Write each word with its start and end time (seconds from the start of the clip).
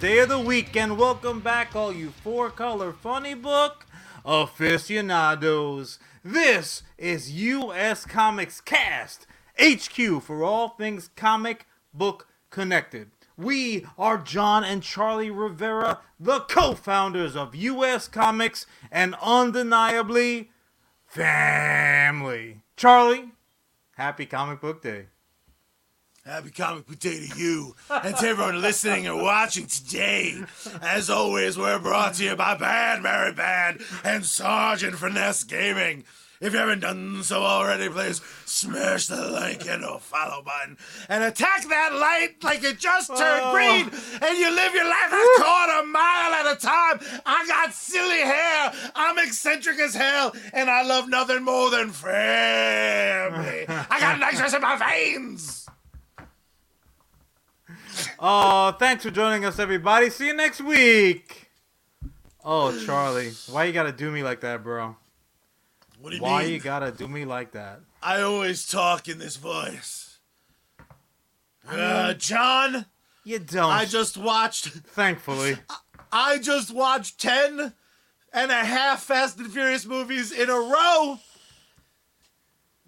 day 0.00 0.18
of 0.20 0.28
the 0.28 0.38
week, 0.38 0.76
and 0.76 0.96
welcome 0.96 1.40
back, 1.40 1.74
all 1.74 1.92
you 1.92 2.10
four 2.10 2.50
color 2.50 2.92
funny 2.92 3.34
book 3.34 3.84
aficionados. 4.24 5.98
This 6.22 6.84
is 6.96 7.32
US 7.32 8.04
Comics 8.04 8.60
Cast, 8.60 9.26
HQ 9.60 10.22
for 10.22 10.44
all 10.44 10.68
things 10.68 11.10
comic 11.16 11.66
book 11.92 12.28
connected. 12.48 13.10
We 13.36 13.86
are 13.98 14.18
Jon 14.18 14.62
and 14.62 14.84
Charlie 14.84 15.32
Rivera, 15.32 15.98
the 16.20 16.40
co 16.40 16.74
founders 16.74 17.34
of 17.34 17.56
US 17.56 18.06
Comics, 18.06 18.66
and 18.92 19.16
undeniably 19.20 20.52
family. 21.06 22.62
Charlie, 22.76 23.32
happy 23.96 24.26
Comic 24.26 24.60
Book 24.60 24.80
Day. 24.80 25.06
Happy 26.28 26.50
Comic 26.50 26.86
Book 26.86 26.98
Day 26.98 27.26
to 27.26 27.38
you 27.38 27.74
and 27.88 28.14
to 28.14 28.26
everyone 28.26 28.60
listening 28.60 29.06
and 29.06 29.22
watching 29.22 29.64
today. 29.66 30.38
As 30.82 31.08
always, 31.08 31.56
we're 31.56 31.78
brought 31.78 32.14
to 32.16 32.24
you 32.24 32.36
by 32.36 32.54
Bad 32.54 33.02
Mary 33.02 33.32
Band 33.32 33.80
and 34.04 34.26
Sergeant 34.26 34.96
Finesse 34.96 35.44
Gaming. 35.44 36.04
If 36.42 36.52
you 36.52 36.58
haven't 36.58 36.80
done 36.80 37.22
so 37.22 37.42
already, 37.42 37.88
please 37.88 38.20
smash 38.44 39.06
the 39.06 39.16
like 39.30 39.66
and 39.66 39.82
the 39.82 39.98
follow 40.00 40.42
button 40.42 40.76
and 41.08 41.24
attack 41.24 41.66
that 41.66 41.94
light 41.94 42.44
like 42.44 42.62
it 42.62 42.78
just 42.78 43.08
turned 43.08 43.42
Oh. 43.44 43.52
green 43.52 43.90
and 44.22 44.38
you 44.38 44.54
live 44.54 44.74
your 44.74 44.84
life 44.84 45.10
a 45.10 45.42
quarter 45.42 45.86
mile 45.86 46.32
at 46.34 46.56
a 46.56 46.60
time. 46.60 47.00
I 47.24 47.46
got 47.48 47.72
silly 47.72 48.20
hair, 48.20 48.72
I'm 48.94 49.16
eccentric 49.18 49.78
as 49.80 49.94
hell, 49.94 50.36
and 50.52 50.68
I 50.68 50.82
love 50.82 51.08
nothing 51.08 51.42
more 51.42 51.70
than 51.70 51.88
family. 51.90 53.64
I 53.66 53.98
got 53.98 54.20
nitrous 54.20 54.52
in 54.52 54.60
my 54.60 54.76
veins. 54.76 55.67
Oh, 58.18 58.72
thanks 58.72 59.04
for 59.04 59.10
joining 59.10 59.44
us, 59.44 59.58
everybody. 59.58 60.10
See 60.10 60.26
you 60.28 60.34
next 60.34 60.60
week. 60.60 61.50
Oh, 62.44 62.76
Charlie, 62.84 63.32
why 63.50 63.64
you 63.64 63.72
gotta 63.72 63.92
do 63.92 64.10
me 64.10 64.22
like 64.22 64.40
that, 64.40 64.62
bro? 64.62 64.96
What 66.00 66.10
do 66.10 66.16
you 66.16 66.22
Why 66.22 66.44
mean? 66.44 66.52
you 66.54 66.60
gotta 66.60 66.90
do 66.92 67.06
me 67.08 67.24
like 67.24 67.52
that? 67.52 67.80
I 68.02 68.20
always 68.22 68.66
talk 68.66 69.08
in 69.08 69.18
this 69.18 69.36
voice. 69.36 70.18
Uh, 71.68 72.14
Jon, 72.14 72.86
You 73.24 73.38
don't. 73.40 73.70
I 73.70 73.84
just 73.84 74.16
watched. 74.16 74.66
Thankfully. 74.68 75.56
I 76.12 76.38
just 76.38 76.72
watched 76.72 77.20
ten 77.20 77.74
and 78.32 78.50
a 78.50 78.64
half 78.64 79.02
Fast 79.02 79.38
and 79.38 79.50
Furious 79.52 79.84
movies 79.84 80.32
in 80.32 80.48
a 80.48 80.54
row. 80.54 81.18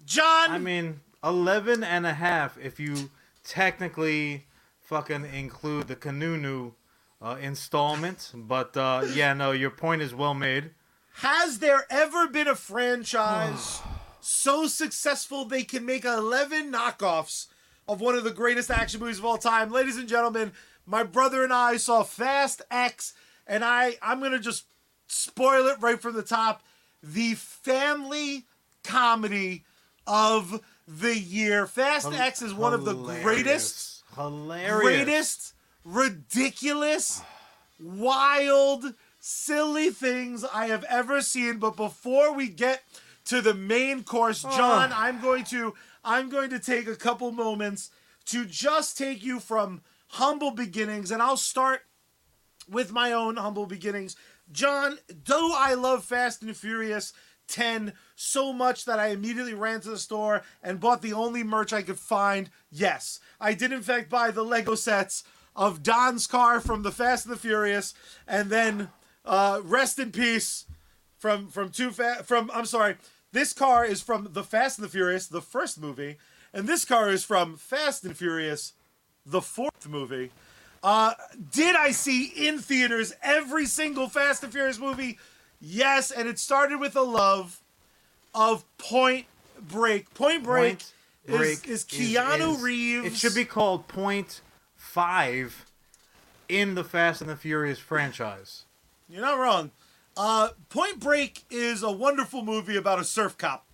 Jon, 0.05 0.49
I 0.51 0.57
mean, 0.57 1.01
11 1.23 1.83
and 1.83 2.07
a 2.07 2.13
half 2.13 2.57
if 2.57 2.79
you 2.79 3.11
technically 3.43 4.45
fucking 4.91 5.23
include 5.33 5.87
the 5.87 5.95
Kanunu 5.95 6.73
uh, 7.21 7.37
installment. 7.41 8.29
But 8.35 8.75
uh, 8.75 9.05
yeah, 9.13 9.33
no, 9.33 9.53
your 9.53 9.69
point 9.69 10.01
is 10.01 10.13
well 10.13 10.33
made. 10.33 10.71
has 11.13 11.59
there 11.59 11.85
ever 11.89 12.27
been 12.27 12.49
a 12.49 12.55
franchise 12.55 13.79
so 14.19 14.67
successful 14.67 15.45
they 15.45 15.63
can 15.63 15.85
make 15.85 16.03
11 16.03 16.73
knockoffs 16.73 17.47
of 17.87 18.01
one 18.01 18.15
of 18.15 18.25
the 18.25 18.31
greatest 18.31 18.69
action 18.69 18.99
movies 18.99 19.19
of 19.19 19.23
all 19.23 19.37
time? 19.37 19.71
Ladies 19.71 19.95
and 19.95 20.09
gentlemen, 20.09 20.51
my 20.85 21.03
brother 21.03 21.45
and 21.45 21.53
I 21.53 21.77
saw 21.77 22.03
Fast 22.03 22.61
X, 22.69 23.13
and 23.47 23.63
I 23.63 23.95
I'm 24.01 24.19
gonna 24.19 24.39
just 24.39 24.65
spoil 25.07 25.67
it 25.67 25.77
right 25.79 26.01
from 26.01 26.15
the 26.15 26.21
top. 26.21 26.63
The 27.01 27.35
family 27.35 28.43
comedy 28.83 29.63
of 30.05 30.61
the 30.85 31.17
year. 31.17 31.65
Fast 31.65 32.11
X 32.11 32.41
is 32.41 32.53
one 32.53 32.73
of 32.73 32.83
the 32.83 32.93
greatest 32.93 33.90
Hilarious. 34.15 34.81
greatest, 34.81 35.53
ridiculous, 35.85 37.21
wild, 37.79 38.93
silly 39.19 39.89
things 39.89 40.43
I 40.43 40.67
have 40.67 40.83
ever 40.85 41.21
seen. 41.21 41.57
But 41.57 41.75
before 41.75 42.33
we 42.33 42.47
get 42.49 42.83
to 43.25 43.41
the 43.41 43.53
main 43.53 44.03
course, 44.03 44.43
Jon, 44.43 44.91
I'm 44.93 45.21
going 45.21 45.43
to 45.45 45.73
I'm 46.03 46.29
going 46.29 46.49
to 46.49 46.59
take 46.59 46.87
a 46.87 46.95
couple 46.95 47.31
moments 47.31 47.91
to 48.25 48.45
just 48.45 48.97
take 48.97 49.23
you 49.23 49.39
from 49.39 49.81
humble 50.09 50.51
beginnings, 50.51 51.11
and 51.11 51.21
I'll 51.21 51.37
start 51.37 51.81
with 52.69 52.91
my 52.91 53.11
own 53.11 53.37
humble 53.37 53.65
beginnings. 53.65 54.15
Jon, 54.51 54.97
though 55.25 55.53
I 55.55 55.73
love 55.75 56.03
Fast 56.03 56.41
and 56.41 56.55
Furious 56.55 57.13
10 57.51 57.93
so 58.15 58.51
much 58.51 58.85
that 58.85 58.99
I 58.99 59.07
immediately 59.07 59.53
ran 59.53 59.81
to 59.81 59.89
the 59.91 59.97
store 59.97 60.41
and 60.63 60.79
bought 60.79 61.01
the 61.01 61.13
only 61.13 61.43
merch 61.43 61.73
I 61.73 61.81
could 61.81 61.99
find, 61.99 62.49
yes, 62.71 63.19
I 63.39 63.53
did 63.53 63.71
in 63.71 63.81
fact 63.81 64.09
buy 64.09 64.31
the 64.31 64.43
Lego 64.43 64.75
sets 64.75 65.23
of 65.55 65.83
Dom's 65.83 66.27
car 66.27 66.59
from 66.59 66.81
the 66.81 66.91
Fast 66.91 67.25
and 67.25 67.35
the 67.35 67.39
Furious, 67.39 67.93
and 68.27 68.49
then 68.49 68.89
uh, 69.25 69.61
rest 69.63 69.99
in 69.99 70.11
peace 70.11 70.65
from 71.17 71.49
from 71.49 71.69
two 71.69 71.91
fa- 71.91 72.23
from 72.23 72.49
I'm 72.53 72.65
sorry. 72.65 72.95
This 73.33 73.53
car 73.53 73.85
is 73.85 74.01
from 74.01 74.29
the 74.31 74.43
Fast 74.43 74.77
and 74.77 74.85
the 74.85 74.91
Furious, 74.91 75.27
the 75.27 75.41
first 75.41 75.79
movie, 75.79 76.17
and 76.53 76.67
this 76.67 76.83
car 76.85 77.09
is 77.09 77.23
from 77.23 77.55
Fast 77.55 78.03
and 78.03 78.15
Furious, 78.15 78.73
the 79.25 79.41
fourth 79.41 79.87
movie. 79.87 80.31
Uh, 80.83 81.13
did 81.51 81.75
I 81.75 81.91
see 81.91 82.25
in 82.25 82.59
theaters 82.59 83.13
every 83.21 83.65
single 83.67 84.09
Fast 84.09 84.43
and 84.43 84.51
Furious 84.51 84.79
movie? 84.79 85.19
Yes, 85.61 86.09
and 86.11 86.27
it 86.27 86.39
started 86.39 86.79
with 86.79 86.95
a 86.95 87.01
love 87.03 87.61
of 88.33 88.65
Point 88.77 89.27
Break. 89.61 90.11
Point 90.15 90.43
Break, 90.43 90.79
Point 90.79 90.93
is, 91.25 91.37
Break 91.37 91.67
is 91.67 91.85
Keanu 91.85 92.55
is- 92.55 92.61
Reeves. 92.61 93.05
It 93.07 93.15
should 93.15 93.35
be 93.35 93.45
called 93.45 93.87
Point 93.87 94.41
Five 94.75 95.65
in 96.49 96.73
the 96.75 96.83
Fast 96.83 97.21
and 97.21 97.29
the 97.29 97.35
Furious 97.35 97.77
franchise. 97.79 98.63
You're 99.07 99.21
not 99.21 99.37
wrong. 99.37 99.71
Uh, 100.17 100.49
Point 100.69 100.99
Break 100.99 101.43
is 101.49 101.83
a 101.83 101.91
wonderful 101.91 102.43
movie 102.43 102.75
about 102.75 102.99
a 102.99 103.03
surf 103.03 103.37
cop. 103.37 103.65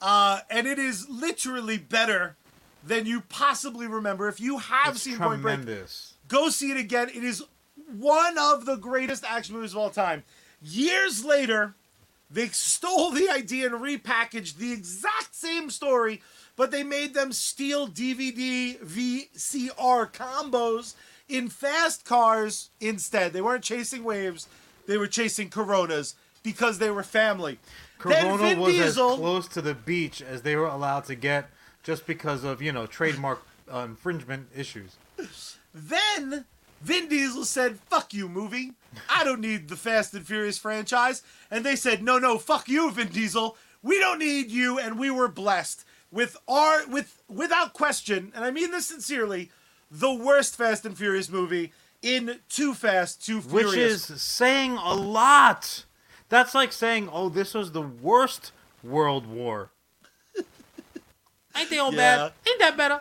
Uh, 0.00 0.40
and 0.50 0.66
it 0.66 0.78
is 0.78 1.08
literally 1.08 1.78
better 1.78 2.36
than 2.84 3.06
you 3.06 3.20
possibly 3.20 3.86
remember. 3.86 4.28
If 4.28 4.40
you 4.40 4.58
have 4.58 4.94
It's 4.94 5.02
seen 5.02 5.18
Point 5.18 5.42
Break, 5.42 5.60
go 6.28 6.48
see 6.48 6.70
it 6.70 6.76
again. 6.76 7.08
It 7.08 7.22
is 7.22 7.42
one 7.96 8.36
of 8.38 8.64
the 8.64 8.76
greatest 8.76 9.24
action 9.24 9.54
movies 9.54 9.72
of 9.72 9.78
all 9.78 9.90
time. 9.90 10.24
Years 10.62 11.24
later, 11.24 11.74
they 12.30 12.48
stole 12.48 13.10
the 13.10 13.28
idea 13.28 13.66
and 13.66 13.82
repackaged 13.82 14.56
the 14.56 14.72
exact 14.72 15.34
same 15.34 15.70
story, 15.70 16.22
but 16.56 16.70
they 16.70 16.82
made 16.82 17.14
them 17.14 17.32
steal 17.32 17.88
DVD 17.88 18.78
VCR 18.78 20.12
combos 20.12 20.94
in 21.28 21.48
fast 21.48 22.04
cars 22.04 22.70
instead. 22.80 23.32
They 23.32 23.42
weren't 23.42 23.64
chasing 23.64 24.04
waves, 24.04 24.48
they 24.86 24.96
were 24.96 25.06
chasing 25.06 25.50
Coronas 25.50 26.14
because 26.42 26.78
they 26.78 26.90
were 26.90 27.02
family. 27.02 27.58
Corona 27.98 28.58
was 28.58 28.72
Diesel- 28.72 29.12
as 29.12 29.18
close 29.18 29.48
to 29.48 29.62
the 29.62 29.74
beach 29.74 30.22
as 30.22 30.42
they 30.42 30.56
were 30.56 30.66
allowed 30.66 31.04
to 31.04 31.14
get, 31.14 31.50
just 31.82 32.06
because 32.06 32.44
of 32.44 32.60
you 32.60 32.72
know 32.72 32.86
trademark 32.86 33.42
uh, 33.72 33.80
infringement 33.80 34.48
issues. 34.54 34.96
Then 35.74 36.44
Vin 36.80 37.08
Diesel 37.08 37.44
said, 37.44 37.78
"Fuck 37.88 38.12
you, 38.12 38.28
movie. 38.28 38.72
I 39.08 39.24
don't 39.24 39.40
need 39.40 39.68
the 39.68 39.76
Fast 39.76 40.14
and 40.14 40.26
Furious 40.26 40.58
franchise." 40.58 41.22
And 41.50 41.64
they 41.64 41.76
said, 41.76 42.02
"No, 42.02 42.18
no, 42.18 42.38
fuck 42.38 42.68
you, 42.68 42.90
Vin 42.90 43.08
Diesel. 43.08 43.56
We 43.82 43.98
don't 43.98 44.18
need 44.18 44.50
you." 44.50 44.78
And 44.78 44.98
we 44.98 45.10
were 45.10 45.28
blessed 45.28 45.84
with 46.10 46.36
our 46.46 46.86
with 46.86 47.22
without 47.28 47.72
question, 47.72 48.32
and 48.34 48.44
I 48.44 48.50
mean 48.50 48.70
this 48.70 48.86
sincerely, 48.86 49.50
the 49.90 50.12
worst 50.12 50.56
Fast 50.56 50.84
and 50.86 50.96
Furious 50.96 51.28
movie 51.28 51.72
in 52.02 52.40
Too 52.48 52.74
Fast, 52.74 53.24
Too 53.24 53.40
Furious. 53.40 53.70
which 53.70 53.78
is 54.10 54.22
saying 54.22 54.72
a 54.72 54.94
lot. 54.94 55.84
That's 56.28 56.54
like 56.54 56.72
saying, 56.72 57.08
"Oh, 57.12 57.28
this 57.28 57.54
was 57.54 57.72
the 57.72 57.82
worst 57.82 58.52
World 58.82 59.26
War." 59.26 59.70
Ain't 61.56 61.70
they 61.70 61.78
all 61.78 61.92
Yeah. 61.92 62.16
bad? 62.16 62.32
Ain't 62.48 62.58
that 62.60 62.76
better? 62.76 63.00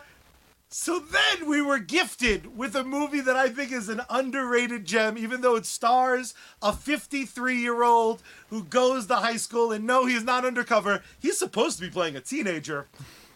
So 0.74 1.00
then 1.00 1.50
we 1.50 1.62
were 1.62 1.80
gifted 1.80 2.56
with 2.58 2.76
a 2.78 2.84
movie 2.86 3.20
that 3.20 3.36
I 3.36 3.50
think 3.50 3.74
is 3.74 3.90
an 3.90 4.02
underrated 4.10 4.86
gem, 4.86 5.18
even 5.18 5.42
though 5.42 5.58
it 5.58 5.66
stars 5.66 6.34
a 6.62 6.72
53 6.72 7.58
year 7.60 7.84
old 7.84 8.24
who 8.50 8.64
goes 8.64 9.08
to 9.08 9.16
high 9.16 9.36
school 9.36 9.74
and 9.74 9.86
no, 9.86 10.06
he's 10.06 10.24
not 10.24 10.46
undercover. 10.46 11.04
He's 11.20 11.38
supposed 11.38 11.78
to 11.80 11.84
be 11.84 11.90
playing 11.92 12.16
a 12.16 12.22
teenager 12.22 12.88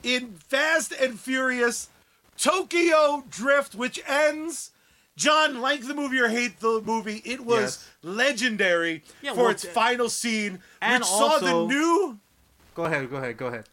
in 0.02 0.36
Fast 0.48 0.94
and 0.94 1.20
Furious 1.20 1.90
Tokyo 2.38 3.26
Drift, 3.30 3.76
which 3.76 4.00
ends. 4.08 4.72
Jon, 5.18 5.62
like 5.62 5.88
the 5.88 5.94
movie 5.94 6.20
or 6.20 6.28
hate 6.28 6.60
the 6.60 6.82
movie, 6.82 7.22
it 7.24 7.40
was 7.46 7.62
Yes. 7.62 7.88
legendary 8.02 9.02
Yeah, 9.22 9.32
for 9.34 9.44
well, 9.44 9.50
its 9.52 9.62
t- 9.62 9.70
final 9.70 10.10
scene, 10.10 10.60
and 10.82 11.02
which 11.02 11.08
saw 11.10 11.38
the 11.40 11.66
new 11.66 12.20
Go 12.76 12.84
ahead. 12.84 13.10
Go 13.10 13.16
ahead. 13.18 13.38
Go 13.38 13.48
ahead. 13.48 13.66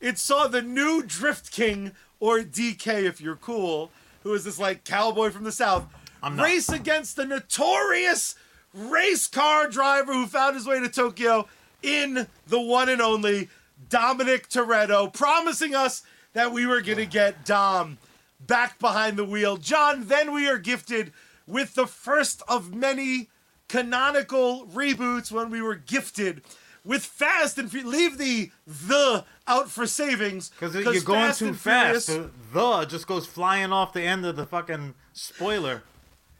it 0.00 0.18
saw 0.18 0.46
the 0.46 0.62
new 0.62 1.02
Drift 1.02 1.50
King, 1.50 1.92
or 2.24 2.38
DK 2.38 3.02
if 3.02 3.20
you're 3.20 3.36
cool, 3.36 3.90
who 4.22 4.32
is 4.32 4.44
this 4.44 4.58
like 4.58 4.82
cowboy 4.82 5.28
from 5.28 5.44
the 5.44 5.52
South, 5.52 5.84
race 6.32 6.70
against 6.70 7.16
the 7.16 7.26
notorious 7.26 8.34
race 8.72 9.26
car 9.26 9.68
driver 9.68 10.14
who 10.14 10.24
found 10.24 10.56
his 10.56 10.66
way 10.66 10.80
to 10.80 10.88
Tokyo 10.88 11.46
in 11.82 12.26
the 12.46 12.58
one 12.58 12.88
and 12.88 13.02
only 13.02 13.50
Dominic 13.90 14.48
Toretto, 14.48 15.12
promising 15.12 15.74
us 15.74 16.02
that 16.32 16.50
we 16.50 16.66
were 16.66 16.80
going 16.80 16.96
to 16.96 17.04
get 17.04 17.44
Dom. 17.44 17.98
back 18.40 18.78
behind 18.78 19.18
the 19.18 19.24
wheel. 19.26 19.58
Jon, 19.58 20.06
then 20.06 20.32
we 20.32 20.48
are 20.48 20.56
gifted 20.56 21.12
with 21.46 21.74
the 21.74 21.86
first 21.86 22.42
of 22.48 22.74
many 22.74 23.28
canonical 23.68 24.66
reboots 24.68 25.30
when 25.30 25.50
we 25.50 25.60
were 25.60 25.74
gifted 25.74 26.40
with 26.84 27.04
Fast 27.04 27.58
and 27.58 27.70
Furious. 27.70 27.92
Leave 27.92 28.18
the 28.18 28.50
the 28.66 29.24
out 29.46 29.70
for 29.70 29.86
savings 29.86 30.50
Because 30.50 30.74
you're 30.74 31.00
going 31.02 31.20
Fast 31.26 31.38
too 31.38 31.54
fast. 31.54 32.06
Furious- 32.06 32.30
The, 32.52 32.58
the 32.58 32.84
just 32.86 33.06
goes 33.06 33.26
flying 33.26 33.72
off 33.72 33.92
the 33.92 34.02
end 34.02 34.24
of 34.26 34.36
the 34.36 34.46
fucking 34.46 34.94
spoiler. 35.12 35.82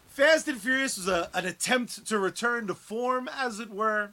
Fast 0.09 0.47
and 0.47 0.61
Furious 0.61 0.97
was 0.97 1.09
a, 1.09 1.29
an 1.35 1.45
attempt 1.47 2.07
to 2.07 2.19
return 2.19 2.67
to 2.69 2.75
form, 2.75 3.29
as 3.37 3.59
it 3.59 3.71
were. 3.71 4.13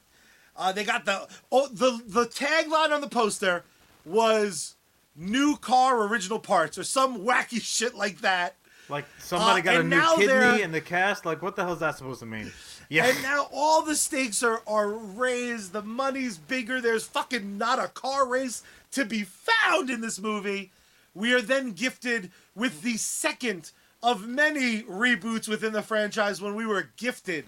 Uh, 0.56 0.72
they 0.72 0.84
got 0.84 1.06
the 1.06 1.28
oh, 1.52 1.68
the 1.68 2.02
the 2.06 2.26
tagline 2.26 2.92
on 2.92 3.02
the 3.02 3.08
poster 3.10 3.64
was 4.04 4.76
"New 5.16 5.58
car, 5.58 6.02
original 6.08 6.40
parts" 6.40 6.78
or 6.78 6.84
some 6.84 7.20
wacky 7.20 7.62
shit 7.62 7.94
like 7.96 8.22
that. 8.22 8.56
Like 8.92 9.06
somebody 9.20 9.62
Uh, 9.62 9.64
got 9.64 9.82
a 9.82 9.84
new 9.84 10.16
kidney 10.18 10.62
in 10.62 10.72
the 10.72 10.82
cast. 10.82 11.26
Like 11.26 11.42
what 11.42 11.56
the 11.56 11.64
hell 11.64 11.74
is 11.74 11.80
that 11.80 11.98
supposed 11.98 12.20
to 12.20 12.26
mean? 12.26 12.52
Yeah. 12.90 13.06
And 13.06 13.24
now 13.24 13.48
all 13.52 13.82
the 13.82 13.96
stakes 13.96 14.44
are 14.44 14.62
are 14.68 14.90
raised. 14.90 15.72
The 15.74 15.82
money's 15.82 16.38
bigger. 16.38 16.82
There's 16.82 17.06
fucking 17.06 17.58
not 17.58 17.80
a 17.80 17.88
car 17.88 18.28
race 18.28 18.62
to 18.92 19.06
be 19.06 19.24
found 19.24 19.90
in 19.90 20.02
this 20.02 20.20
movie. 20.20 20.72
We 21.16 21.34
are 21.34 21.42
then 21.42 21.72
gifted 21.72 22.32
with 22.56 22.82
the 22.82 22.98
second 22.98 23.72
of 24.04 24.28
many 24.28 24.84
reboots 24.84 25.48
within 25.48 25.74
the 25.74 25.82
franchise 25.82 26.42
when 26.42 26.56
we 26.56 26.66
were 26.66 26.90
gifted 26.98 27.46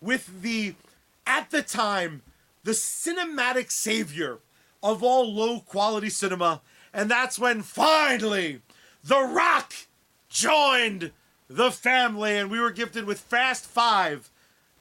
with 0.00 0.42
the 0.42 0.74
at 1.26 1.50
the 1.50 1.62
time 1.62 2.22
the 2.62 2.72
cinematic 2.72 3.70
savior 3.70 4.38
of 4.82 5.02
all 5.02 5.32
low 5.32 5.60
quality 5.60 6.10
cinema 6.10 6.60
and 6.92 7.10
that's 7.10 7.38
when 7.38 7.62
finally 7.62 8.60
The 9.02 9.20
Rock 9.20 9.72
joined 10.34 11.12
the 11.48 11.70
family 11.70 12.36
and 12.36 12.50
we 12.50 12.58
were 12.60 12.70
gifted 12.72 13.04
with 13.04 13.20
Fast 13.20 13.64
5 13.64 14.30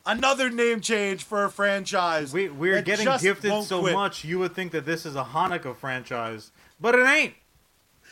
another 0.06 0.50
name 0.50 0.82
change 0.82 1.24
for 1.24 1.46
a 1.46 1.50
franchise 1.50 2.34
we 2.34 2.50
we're 2.50 2.76
that 2.76 2.86
getting 2.86 3.06
just 3.06 3.24
gifted 3.24 3.52
won't 3.52 3.68
so 3.68 3.82
quit. 3.82 3.94
much 3.94 4.26
you 4.26 4.40
would 4.40 4.54
think 4.54 4.72
that 4.72 4.86
this 4.86 5.06
is 5.06 5.16
a 5.16 5.24
Hanukkah 5.24 5.76
franchise, 5.76 6.52
but 6.82 6.96
it 6.96 7.06
ain't. 7.06 7.36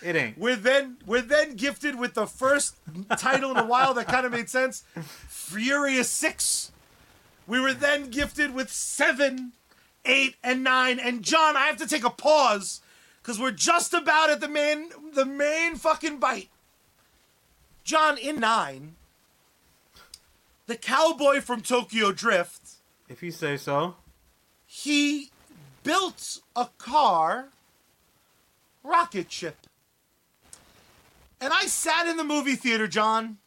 It 0.03 0.15
ain't. 0.15 0.37
We're 0.37 0.55
then 0.55 0.97
we're 1.05 1.21
then 1.21 1.55
gifted 1.55 1.95
with 1.99 2.13
the 2.13 2.25
first 2.27 2.75
title 3.17 3.51
in 3.51 3.57
a 3.57 3.65
while 3.65 3.93
that 3.95 4.07
kind 4.07 4.25
of 4.25 4.31
made 4.31 4.49
sense, 4.49 4.83
Furious 5.27 6.09
Six. 6.09 6.71
We 7.47 7.59
were 7.59 7.73
then 7.73 8.09
gifted 8.09 8.53
with 8.53 8.71
seven, 8.71 9.51
eight, 10.05 10.35
and 10.43 10.63
nine. 10.63 10.99
And 10.99 11.23
Jon, 11.23 11.57
I 11.57 11.65
have 11.65 11.77
to 11.77 11.87
take 11.87 12.03
a 12.03 12.09
pause 12.09 12.81
because 13.21 13.39
we're 13.39 13.51
just 13.51 13.93
about 13.93 14.29
at 14.29 14.39
the 14.39 14.47
main 14.47 14.89
the 15.13 15.25
main 15.25 15.75
fucking 15.75 16.19
bite. 16.19 16.49
Jon, 17.83 18.17
in 18.17 18.39
nine, 18.39 18.95
the 20.67 20.75
cowboy 20.77 21.41
from 21.41 21.61
Tokyo 21.61 22.11
Drift, 22.11 22.61
If 23.09 23.21
you 23.23 23.31
say 23.31 23.57
so. 23.57 23.95
he 24.65 25.29
built 25.83 26.39
a 26.55 26.67
car 26.77 27.49
rocket 28.83 29.31
ship. 29.31 29.57
And 31.39 31.51
I 31.51 31.65
sat 31.65 32.07
in 32.07 32.17
the 32.17 32.23
movie 32.23 32.55
theater, 32.55 32.87
Jon, 32.87 33.37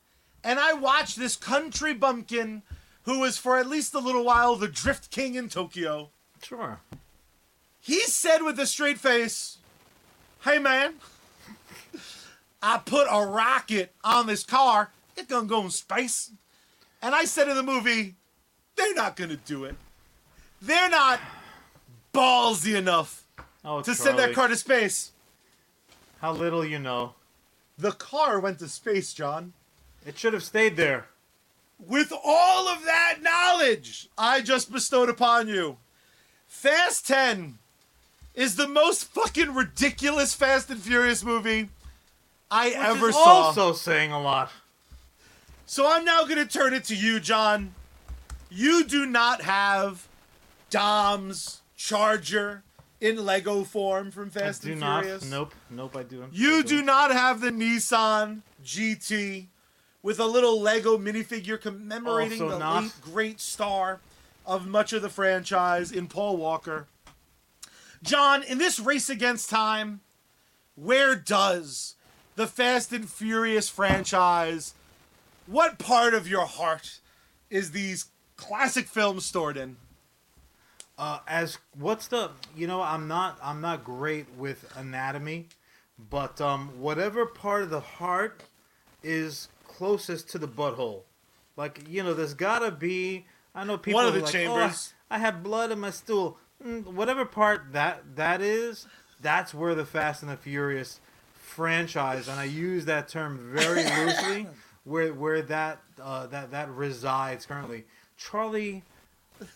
and 0.43 0.59
I 0.59 0.73
watched 0.73 1.17
this 1.17 1.37
country 1.37 1.95
bumpkin 1.95 2.63
who 3.05 3.21
was 3.21 3.39
for 3.39 3.57
at 3.59 3.69
least 3.69 3.95
a 3.95 3.99
little 4.01 4.25
while 4.25 4.57
the 4.57 4.67
drift 4.69 5.11
king 5.11 5.35
in 5.37 5.49
Tokyo. 5.49 6.11
Sure. 6.43 6.81
He 7.81 8.01
said 8.01 8.39
with 8.43 8.59
a 8.59 8.67
straight 8.67 8.99
face, 8.99 9.59
Hey 10.45 10.59
man, 10.59 10.95
I 12.67 12.79
put 12.79 13.07
a 13.11 13.27
rocket 13.27 13.93
on 14.03 14.27
this 14.27 14.43
car. 14.43 14.91
It's 15.19 15.29
gonna 15.29 15.47
go 15.47 15.65
in 15.65 15.71
space. 15.71 16.31
And 17.03 17.15
I 17.15 17.27
said 17.27 17.47
in 17.47 17.57
the 17.57 17.63
movie, 17.63 18.15
they're 18.75 18.95
not 18.95 19.17
gonna 19.17 19.37
do 19.37 19.65
it. 19.65 19.77
They're 20.63 20.89
not 20.89 21.21
ballsy 22.15 22.75
enough 22.75 23.27
Oh, 23.67 23.83
to 23.83 23.95
send 23.95 24.19
that 24.19 24.33
car 24.33 24.49
to 24.49 24.57
space. 24.57 25.13
How 26.21 26.33
little 26.33 26.65
you 26.65 26.79
know. 26.79 27.15
The 27.77 27.93
car 27.93 28.41
went 28.41 28.61
to 28.61 28.69
space, 28.69 29.13
Jon. 29.13 29.53
It 30.07 30.19
should 30.19 30.33
have 30.33 30.43
stayed 30.43 30.77
there. 30.77 31.09
With 31.79 32.15
all 32.25 32.69
of 32.69 32.85
that 32.85 33.19
knowledge 33.21 34.09
I 34.17 34.41
just 34.41 34.73
bestowed 34.73 35.11
upon 35.11 35.49
you, 35.49 35.77
Fast 36.49 37.07
10 37.09 37.59
is 38.35 38.57
the 38.57 38.69
most 38.69 39.05
fucking 39.05 39.53
ridiculous 39.55 40.33
Fast 40.33 40.71
and 40.71 40.81
Furious 40.81 41.23
movie 41.23 41.69
I 42.51 42.69
Which 42.69 42.77
ever 42.77 43.09
is 43.09 43.15
saw. 43.15 43.25
also 43.25 43.73
saying 43.73 44.13
a 44.13 44.21
lot. 44.21 44.51
So 45.67 45.91
I'm 45.91 46.05
now 46.05 46.25
going 46.25 46.37
to 46.37 46.47
turn 46.47 46.75
it 46.75 46.85
to 46.85 46.95
you, 46.95 47.21
Jon. 47.21 47.75
You 48.51 48.85
do 48.85 49.07
not 49.07 49.43
have 49.43 50.07
Dom's 50.71 51.63
Charger 51.77 52.63
in 53.01 53.25
Lego 53.25 53.65
form 53.65 54.11
from 54.11 54.31
Fast 54.31 54.63
I 54.65 54.67
do 54.67 54.73
and 54.73 54.81
not. 54.81 55.03
Furious. 55.05 55.31
Nope. 55.31 55.55
Nope. 55.71 55.97
I 55.97 56.03
do. 56.03 56.25
You 56.33 56.59
I 56.59 56.63
do 56.63 56.83
not 56.83 57.11
have 57.13 57.41
the 57.41 57.51
Nissan 57.51 58.43
GT 58.65 59.47
with 60.03 60.21
a 60.21 60.27
little 60.27 60.61
Lego 60.61 60.99
minifigure 60.99 61.61
commemorating 61.61 62.43
Also 62.43 62.55
the 62.55 62.59
not. 62.59 62.83
late 62.85 62.93
great 63.03 63.41
star 63.41 64.01
of 64.47 64.67
much 64.67 64.93
of 64.93 65.03
the 65.03 65.09
franchise 65.09 65.91
in 65.91 66.07
Paul 66.07 66.37
Walker. 66.37 66.87
Jon, 68.03 68.43
in 68.43 68.59
this 68.59 68.79
race 68.79 69.09
against 69.09 69.49
time, 69.49 70.01
where 70.77 71.17
does 71.17 71.94
the 72.37 72.47
Fast 72.47 72.93
and 72.93 73.09
Furious 73.09 73.69
franchise, 73.69 74.75
what 75.47 75.79
part 75.79 76.15
of 76.15 76.27
your 76.29 76.47
heart 76.47 77.01
is 77.51 77.71
these 77.71 78.07
classic 78.37 78.87
films 78.87 79.25
stored 79.25 79.57
in? 79.57 79.77
Uh, 80.97 81.19
as 81.27 81.59
what's 81.79 82.07
the 82.07 82.31
you 82.57 82.67
know 82.69 82.81
I'm 82.81 83.09
not 83.09 83.39
I'm 83.43 83.61
not 83.61 83.83
great 83.83 84.27
with 84.39 84.73
anatomy, 84.77 85.47
but 86.11 86.41
um 86.41 86.69
whatever 86.81 87.27
part 87.27 87.63
of 87.65 87.71
the 87.71 87.81
heart 87.81 88.45
is 89.03 89.49
closest 89.67 90.29
to 90.31 90.39
the 90.39 90.47
butthole, 90.47 91.01
like 91.57 91.81
you 91.89 92.05
know 92.05 92.15
there's 92.15 92.35
gotta 92.35 92.71
be 92.71 93.27
I 93.57 93.65
know 93.65 93.77
people 93.77 93.99
One 93.99 94.07
of 94.07 94.15
are 94.15 94.19
the 94.19 94.25
like, 94.25 94.33
chambers. 94.33 94.93
"Oh, 94.93 95.15
I 95.17 95.19
have 95.19 95.43
blood 95.43 95.73
in 95.73 95.81
my 95.81 95.91
stool. 95.91 96.39
Mm, 96.65 96.85
whatever 96.87 97.25
part 97.25 97.73
that 97.73 98.15
that 98.15 98.41
is, 98.41 98.87
that's 99.21 99.53
where 99.53 99.75
the 99.75 99.85
Fast 99.85 100.23
and 100.23 100.31
the 100.31 100.37
Furious 100.37 101.01
franchise, 101.45 102.27
and 102.27 102.41
I 102.41 102.45
use 102.45 102.87
that 102.87 103.09
term 103.09 103.53
very 103.53 103.85
loosely, 103.85 104.47
where 104.85 105.13
where 105.13 105.43
that 105.43 105.81
uh, 106.03 106.27
that 106.29 106.51
that 106.51 106.71
resides 106.71 107.47
currently. 107.47 107.85
Charlie, 108.17 108.83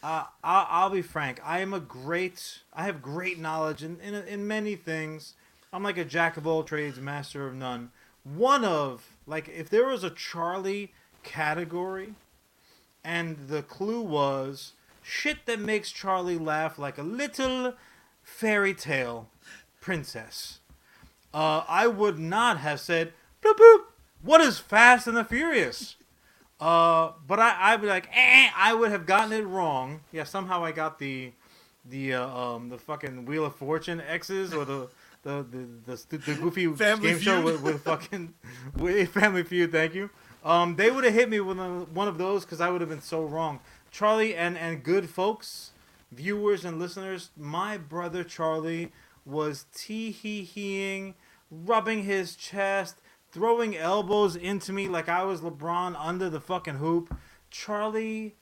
uh, 0.03 0.25
I'll, 0.45 0.67
I'll 0.69 0.91
be 0.91 1.03
frank. 1.03 1.41
I 1.45 1.61
am 1.61 1.73
a 1.73 1.81
great. 1.81 2.61
I 2.73 2.85
have 2.85 3.03
great 3.03 3.39
knowledge 3.39 3.83
in, 3.83 3.99
in 4.01 4.15
in 4.15 4.47
many 4.47 4.77
things. 4.77 5.35
I'm 5.73 5.83
like 5.83 5.99
a 5.99 6.05
jack 6.05 6.37
of 6.37 6.47
all 6.47 6.63
trades, 6.63 6.99
master 6.99 7.47
of 7.47 7.55
none. 7.55 7.91
One 8.23 8.65
of 8.65 9.09
like 9.27 9.49
if 9.49 9.69
there 9.71 9.87
was 9.87 10.05
a 10.05 10.11
Charlie 10.11 10.93
category, 11.23 12.15
and 13.03 13.49
the 13.49 13.63
clue 13.63 14.03
was 14.03 14.75
shit 15.03 15.47
that 15.47 15.59
makes 15.59 15.91
Charlie 15.91 16.39
laugh 16.39 16.79
like 16.79 16.99
a 16.99 17.03
little 17.03 17.75
fairy 18.23 18.75
tale 18.75 19.29
princess. 19.81 20.61
Uh, 21.33 21.65
I 21.69 21.87
would 21.87 22.19
not 22.19 22.59
have 22.59 22.81
said 22.81 23.13
bloop 23.43 23.57
bloop. 23.57 23.81
What 24.23 24.41
is 24.41 24.59
Fast 24.59 25.07
and 25.07 25.17
the 25.17 25.25
Furious? 25.25 25.97
Uh, 26.61 27.13
but 27.27 27.39
I, 27.39 27.55
I 27.57 27.77
would 27.77 27.83
be 27.83 27.89
like, 27.89 28.09
eh, 28.13 28.51
I 28.57 28.75
would 28.75 28.91
have 28.91 29.07
gotten 29.07 29.33
it 29.33 29.47
wrong. 29.47 30.01
Yeah, 30.11 30.25
somehow 30.25 30.65
I 30.65 30.73
got 30.73 30.99
the, 30.99 31.33
the, 31.89 32.15
uh, 32.15 32.27
um, 32.27 32.69
the 32.69 32.79
fucking 32.79 33.27
Wheel 33.27 33.45
of 33.45 33.55
Fortune 33.55 34.01
X's 34.01 34.53
or 34.53 34.65
the, 34.65 34.89
the, 35.23 35.47
the, 35.87 35.97
the, 36.09 36.17
the 36.19 36.35
goofy 36.35 36.67
Family 36.75 37.11
game 37.11 37.21
show 37.21 37.41
with, 37.41 37.63
with 37.63 37.83
fucking, 37.83 38.35
with 38.77 39.11
Family 39.11 39.45
Feud. 39.45 39.71
Thank 39.71 39.95
you. 39.95 40.11
Um, 40.45 40.77
they 40.77 40.91
would 40.91 41.05
have 41.05 41.15
hit 41.15 41.29
me 41.29 41.41
with 41.41 41.59
one 41.59 42.09
of 42.09 42.19
those 42.19 42.45
because 42.45 42.61
I 42.61 42.71
would 42.71 42.81
have 42.81 42.91
been 42.91 43.03
so 43.03 43.25
wrong. 43.25 43.61
Charlie 43.91 44.35
and 44.35 44.57
and 44.57 44.83
good 44.83 45.09
folks, 45.09 45.71
viewers 46.13 46.65
and 46.65 46.79
listeners, 46.79 47.31
my 47.37 47.77
brother 47.77 48.23
Charlie 48.23 48.93
was 49.29 49.67
tee 49.75 50.11
hee 50.11 50.43
heeing, 50.43 51.15
rubbing 51.51 52.05
his 52.05 52.35
chest, 52.35 52.97
throwing 53.31 53.77
elbows 53.77 54.35
into 54.35 54.73
me 54.73 54.89
like 54.89 55.09
I 55.09 55.25
was 55.25 55.41
LeBron 55.41 55.95
under 55.99 56.31
the 56.31 56.41
fucking 56.41 56.77
hoop. 56.77 57.15
Charlie 57.51 58.35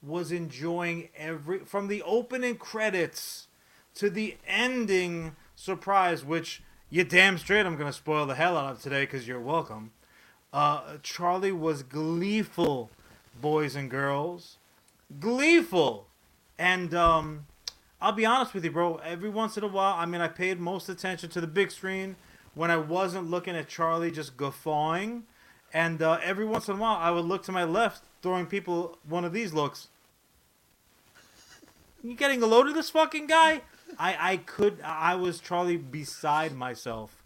was 0.00 0.30
enjoying 0.30 1.08
every 1.16 1.60
from 1.60 1.88
the 1.88 2.02
opening 2.02 2.56
credits 2.56 3.48
to 3.94 4.08
the 4.08 4.36
ending 4.46 5.34
surprise, 5.56 6.24
which 6.24 6.62
you 6.88 7.02
damn 7.04 7.36
straight 7.36 7.66
I'm 7.66 7.76
gonna 7.76 7.92
spoil 7.92 8.26
the 8.26 8.36
hell 8.36 8.56
out 8.56 8.72
of 8.72 8.82
today 8.82 9.02
because 9.02 9.26
you're 9.26 9.40
welcome. 9.40 9.90
Uh, 10.52 10.98
Charlie 11.02 11.52
was 11.52 11.82
gleeful, 11.82 12.90
boys 13.40 13.76
and 13.76 13.90
girls, 13.90 14.56
gleeful, 15.20 16.06
and 16.58 16.94
um, 16.94 17.46
I'll 18.00 18.12
be 18.12 18.24
honest 18.24 18.54
with 18.54 18.64
you, 18.64 18.70
bro. 18.70 18.96
Every 18.96 19.28
once 19.28 19.56
in 19.56 19.64
a 19.64 19.68
while, 19.68 19.94
I 19.94 20.06
mean, 20.06 20.20
I 20.20 20.28
paid 20.28 20.60
most 20.60 20.88
attention 20.88 21.30
to 21.30 21.40
the 21.40 21.46
big 21.46 21.70
screen 21.70 22.16
when 22.54 22.70
I 22.70 22.76
wasn't 22.76 23.28
looking 23.28 23.56
at 23.56 23.68
Charlie 23.68 24.10
just 24.10 24.36
guffawing, 24.36 25.24
and 25.72 26.00
uh, 26.00 26.18
every 26.22 26.44
once 26.44 26.68
in 26.68 26.76
a 26.76 26.78
while 26.78 26.96
I 26.96 27.10
would 27.10 27.24
look 27.24 27.42
to 27.44 27.52
my 27.52 27.64
left, 27.64 28.02
throwing 28.22 28.46
people 28.46 28.98
one 29.08 29.24
of 29.24 29.32
these 29.32 29.52
looks. 29.52 29.88
You 32.02 32.14
getting 32.14 32.42
a 32.42 32.46
load 32.46 32.68
of 32.68 32.74
this 32.74 32.90
fucking 32.90 33.26
guy? 33.26 33.62
I 33.98 34.32
I 34.32 34.36
could 34.38 34.80
I 34.82 35.14
was 35.16 35.40
Charlie 35.40 35.76
beside 35.76 36.54
myself. 36.54 37.22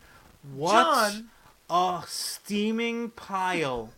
What 0.55 1.13
Jon. 1.13 1.31
a 1.69 2.03
steaming 2.07 3.11
pile 3.11 3.91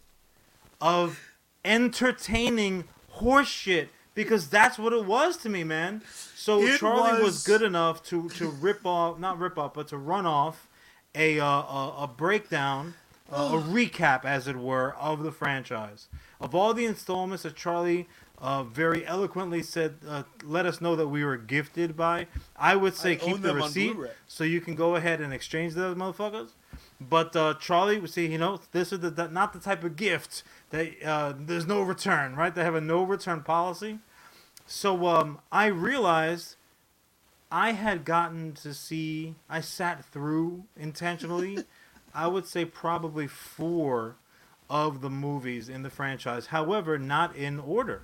of 0.80 1.20
entertaining 1.64 2.84
horseshit 3.16 3.88
because 4.14 4.48
that's 4.48 4.78
what 4.78 4.92
it 4.92 5.04
was 5.04 5.36
to 5.38 5.48
me, 5.48 5.64
man. 5.64 6.02
So 6.34 6.62
It 6.62 6.78
Charlie 6.78 7.22
was... 7.22 7.22
was- 7.22 7.42
good 7.44 7.62
enough 7.62 8.02
to 8.04 8.28
to 8.30 8.48
rip 8.48 8.84
off, 8.86 9.18
not 9.18 9.38
rip 9.38 9.58
off, 9.58 9.74
but 9.74 9.88
to 9.88 9.96
run 9.98 10.26
off 10.26 10.68
a 11.14 11.38
uh, 11.40 11.46
a, 11.46 11.94
a 12.00 12.06
breakdown, 12.06 12.94
uh, 13.32 13.50
a 13.54 13.60
recap, 13.62 14.24
as 14.24 14.48
it 14.48 14.56
were, 14.56 14.94
of 14.96 15.22
the 15.22 15.32
franchise 15.32 16.08
of 16.40 16.54
all 16.54 16.74
the 16.74 16.84
installments 16.86 17.42
that 17.44 17.56
Charlie. 17.56 18.08
Uh, 18.36 18.64
very 18.64 19.06
eloquently 19.06 19.62
said, 19.62 19.94
uh, 20.06 20.24
"Let 20.42 20.66
us 20.66 20.80
know 20.80 20.96
that 20.96 21.08
we 21.08 21.24
were 21.24 21.36
gifted 21.38 21.96
by." 21.96 22.26
I 22.56 22.74
would 22.76 22.94
say 22.94 23.12
I 23.12 23.14
keep 23.14 23.40
the 23.40 23.54
receipt, 23.54 23.96
so 24.26 24.44
you 24.44 24.60
can 24.60 24.74
go 24.74 24.96
ahead 24.96 25.20
and 25.20 25.32
exchange 25.32 25.74
those 25.74 25.96
motherfuckers. 25.96 26.50
But 27.08 27.34
uh, 27.34 27.54
Charlie, 27.54 27.98
we 27.98 28.08
see, 28.08 28.26
you 28.26 28.38
know, 28.38 28.60
this 28.72 28.92
is 28.92 29.00
the, 29.00 29.10
the 29.10 29.28
not 29.28 29.52
the 29.52 29.58
type 29.58 29.84
of 29.84 29.96
gift 29.96 30.42
that 30.70 31.02
uh, 31.04 31.34
there's 31.38 31.66
no 31.66 31.82
return, 31.82 32.36
right? 32.36 32.54
They 32.54 32.64
have 32.64 32.74
a 32.74 32.80
no 32.80 33.02
return 33.02 33.42
policy. 33.42 33.98
So 34.66 35.06
um, 35.06 35.40
I 35.52 35.66
realized 35.66 36.56
I 37.50 37.72
had 37.72 38.04
gotten 38.04 38.52
to 38.54 38.72
see, 38.74 39.34
I 39.48 39.60
sat 39.60 40.04
through 40.04 40.64
intentionally, 40.76 41.58
I 42.14 42.28
would 42.28 42.46
say 42.46 42.64
probably 42.64 43.26
four 43.26 44.16
of 44.70 45.00
the 45.00 45.10
movies 45.10 45.68
in 45.68 45.82
the 45.82 45.90
franchise. 45.90 46.46
However, 46.46 46.98
not 46.98 47.36
in 47.36 47.58
order. 47.60 48.02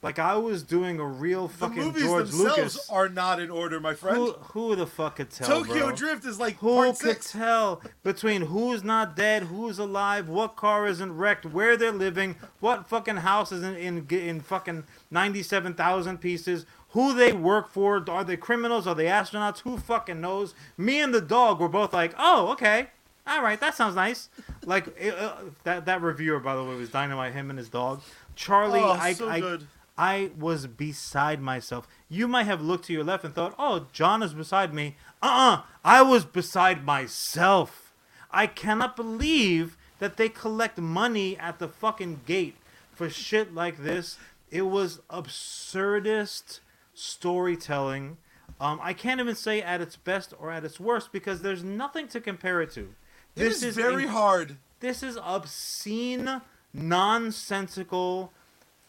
Like 0.00 0.20
I 0.20 0.36
was 0.36 0.62
doing 0.62 1.00
a 1.00 1.04
real 1.06 1.48
fucking 1.48 1.76
The 1.76 1.84
movies 1.86 2.02
George 2.04 2.30
themselves 2.30 2.56
Lucas. 2.76 2.90
are 2.90 3.08
not 3.08 3.40
in 3.40 3.50
order, 3.50 3.80
my 3.80 3.94
friend. 3.94 4.16
Who, 4.16 4.32
who 4.32 4.76
the 4.76 4.86
fuck 4.86 5.16
could 5.16 5.30
tell? 5.30 5.48
Tokyo 5.48 5.86
bro? 5.88 5.92
Drift 5.96 6.24
is 6.24 6.38
like 6.38 6.56
Who 6.58 6.74
part 6.74 6.98
could 7.00 7.16
six. 7.16 7.32
tell 7.32 7.82
between 8.04 8.42
who's 8.42 8.84
not 8.84 9.16
dead, 9.16 9.44
who's 9.44 9.76
alive, 9.78 10.28
what 10.28 10.54
car 10.54 10.86
isn't 10.86 11.16
wrecked, 11.16 11.46
where 11.46 11.76
they're 11.76 11.90
living, 11.90 12.36
what 12.60 12.88
fucking 12.88 13.16
house 13.16 13.50
is 13.50 13.64
in 13.64 13.74
in, 13.74 14.06
in 14.10 14.40
fucking 14.40 14.84
ninety-seven 15.10 15.74
thousand 15.74 16.18
pieces, 16.18 16.64
who 16.90 17.12
they 17.12 17.32
work 17.32 17.68
for, 17.68 18.04
are 18.08 18.22
they 18.22 18.36
criminals, 18.36 18.86
are 18.86 18.94
they 18.94 19.06
astronauts? 19.06 19.60
Who 19.60 19.78
fucking 19.78 20.20
knows? 20.20 20.54
Me 20.76 21.00
and 21.00 21.12
the 21.12 21.20
dog 21.20 21.58
were 21.58 21.68
both 21.68 21.92
like, 21.92 22.14
oh, 22.16 22.52
okay, 22.52 22.86
all 23.26 23.42
right, 23.42 23.58
that 23.58 23.74
sounds 23.74 23.96
nice. 23.96 24.28
Like 24.64 24.96
it, 24.96 25.14
uh, 25.14 25.34
that 25.64 25.86
that 25.86 26.02
reviewer, 26.02 26.38
by 26.38 26.54
the 26.54 26.62
way, 26.62 26.76
was 26.76 26.88
dynamite. 26.90 27.32
Him 27.32 27.50
and 27.50 27.58
his 27.58 27.68
dog, 27.68 28.00
Charlie. 28.36 28.78
Oh, 28.78 28.92
I, 28.92 29.12
so 29.12 29.28
I, 29.28 29.40
good. 29.40 29.66
I 29.98 30.30
was 30.38 30.68
beside 30.68 31.42
myself. 31.42 31.88
You 32.08 32.28
might 32.28 32.44
have 32.44 32.62
looked 32.62 32.84
to 32.84 32.92
your 32.92 33.02
left 33.02 33.24
and 33.24 33.34
thought, 33.34 33.56
"Oh, 33.58 33.88
Jon 33.92 34.22
is 34.22 34.32
beside 34.32 34.72
me." 34.72 34.96
Uh-uh. 35.20 35.62
I 35.84 36.02
was 36.02 36.24
beside 36.24 36.84
myself. 36.84 37.92
I 38.30 38.46
cannot 38.46 38.94
believe 38.94 39.76
that 39.98 40.16
they 40.16 40.28
collect 40.28 40.78
money 40.78 41.36
at 41.36 41.58
the 41.58 41.66
fucking 41.66 42.20
gate 42.26 42.54
for 42.92 43.10
shit 43.10 43.52
like 43.52 43.78
this. 43.78 44.16
It 44.50 44.62
was 44.62 45.00
absurdist 45.10 46.60
storytelling. 46.94 48.18
Um, 48.60 48.78
I 48.82 48.92
can't 48.92 49.20
even 49.20 49.34
say 49.34 49.60
at 49.60 49.80
its 49.80 49.96
best 49.96 50.32
or 50.38 50.50
at 50.50 50.64
its 50.64 50.78
worst 50.78 51.12
because 51.12 51.42
there's 51.42 51.64
nothing 51.64 52.06
to 52.08 52.20
compare 52.20 52.60
it 52.60 52.70
to. 52.72 52.94
It 53.36 53.46
is, 53.46 53.62
is 53.62 53.76
very 53.76 54.06
hard. 54.06 54.56
this 54.80 55.02
is 55.02 55.18
obscene, 55.22 56.40
nonsensical, 56.72 58.32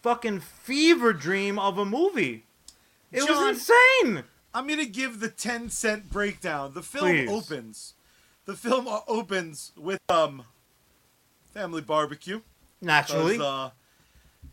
fucking 0.01 0.39
fever 0.39 1.13
dream 1.13 1.59
of 1.59 1.77
a 1.77 1.85
movie. 1.85 2.45
It 3.11 3.25
Jon- 3.25 3.45
was 3.45 3.69
insane. 3.69 4.23
I'm 4.53 4.67
gonna 4.67 4.85
give 4.85 5.19
the 5.19 5.29
10 5.29 5.69
cent 5.69 6.09
breakdown. 6.09 6.73
The 6.73 6.81
film 6.81 7.05
Please. 7.05 7.29
opens. 7.29 7.93
The 8.45 8.55
film 8.55 8.87
opens 9.07 9.71
with 9.77 9.99
um, 10.09 10.43
family 11.53 11.81
barbecue. 11.81 12.41
Naturally. 12.81 13.37
Uh, 13.39 13.69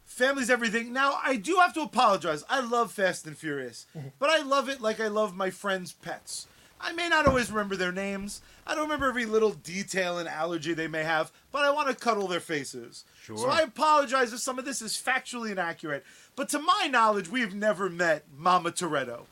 family's 0.04 0.50
everything. 0.50 0.92
Now 0.92 1.18
I 1.24 1.36
do 1.36 1.56
have 1.56 1.72
to 1.74 1.80
apologize. 1.80 2.44
I 2.48 2.60
love 2.60 2.92
Fast 2.92 3.26
and 3.26 3.36
Furious, 3.36 3.86
but 4.18 4.28
I 4.28 4.42
love 4.42 4.68
it 4.68 4.80
like 4.80 5.00
I 5.00 5.08
love 5.08 5.34
my 5.34 5.50
friends' 5.50 5.92
pets. 5.92 6.46
I 6.80 6.92
may 6.92 7.08
not 7.08 7.26
always 7.26 7.50
remember 7.50 7.76
their 7.76 7.92
names. 7.92 8.42
I 8.66 8.74
don't 8.74 8.84
remember 8.84 9.06
every 9.06 9.26
little 9.26 9.52
detail 9.52 10.18
and 10.18 10.28
allergy 10.28 10.74
they 10.74 10.88
may 10.88 11.04
have, 11.04 11.30
but 11.52 11.64
I 11.64 11.70
want 11.70 11.88
to 11.88 11.94
cuddle 11.94 12.26
their 12.26 12.40
faces. 12.40 13.04
Sure. 13.22 13.38
So 13.38 13.48
I 13.48 13.60
apologize 13.60 14.32
if 14.32 14.40
some 14.40 14.58
of 14.58 14.64
this 14.64 14.82
is 14.82 14.94
factually 14.94 15.52
inaccurate. 15.52 16.04
But 16.34 16.48
to 16.48 16.58
my 16.58 16.88
knowledge, 16.90 17.28
we've 17.28 17.54
never 17.54 17.88
met 17.88 18.24
Mama 18.36 18.72
Toretto. 18.72 19.22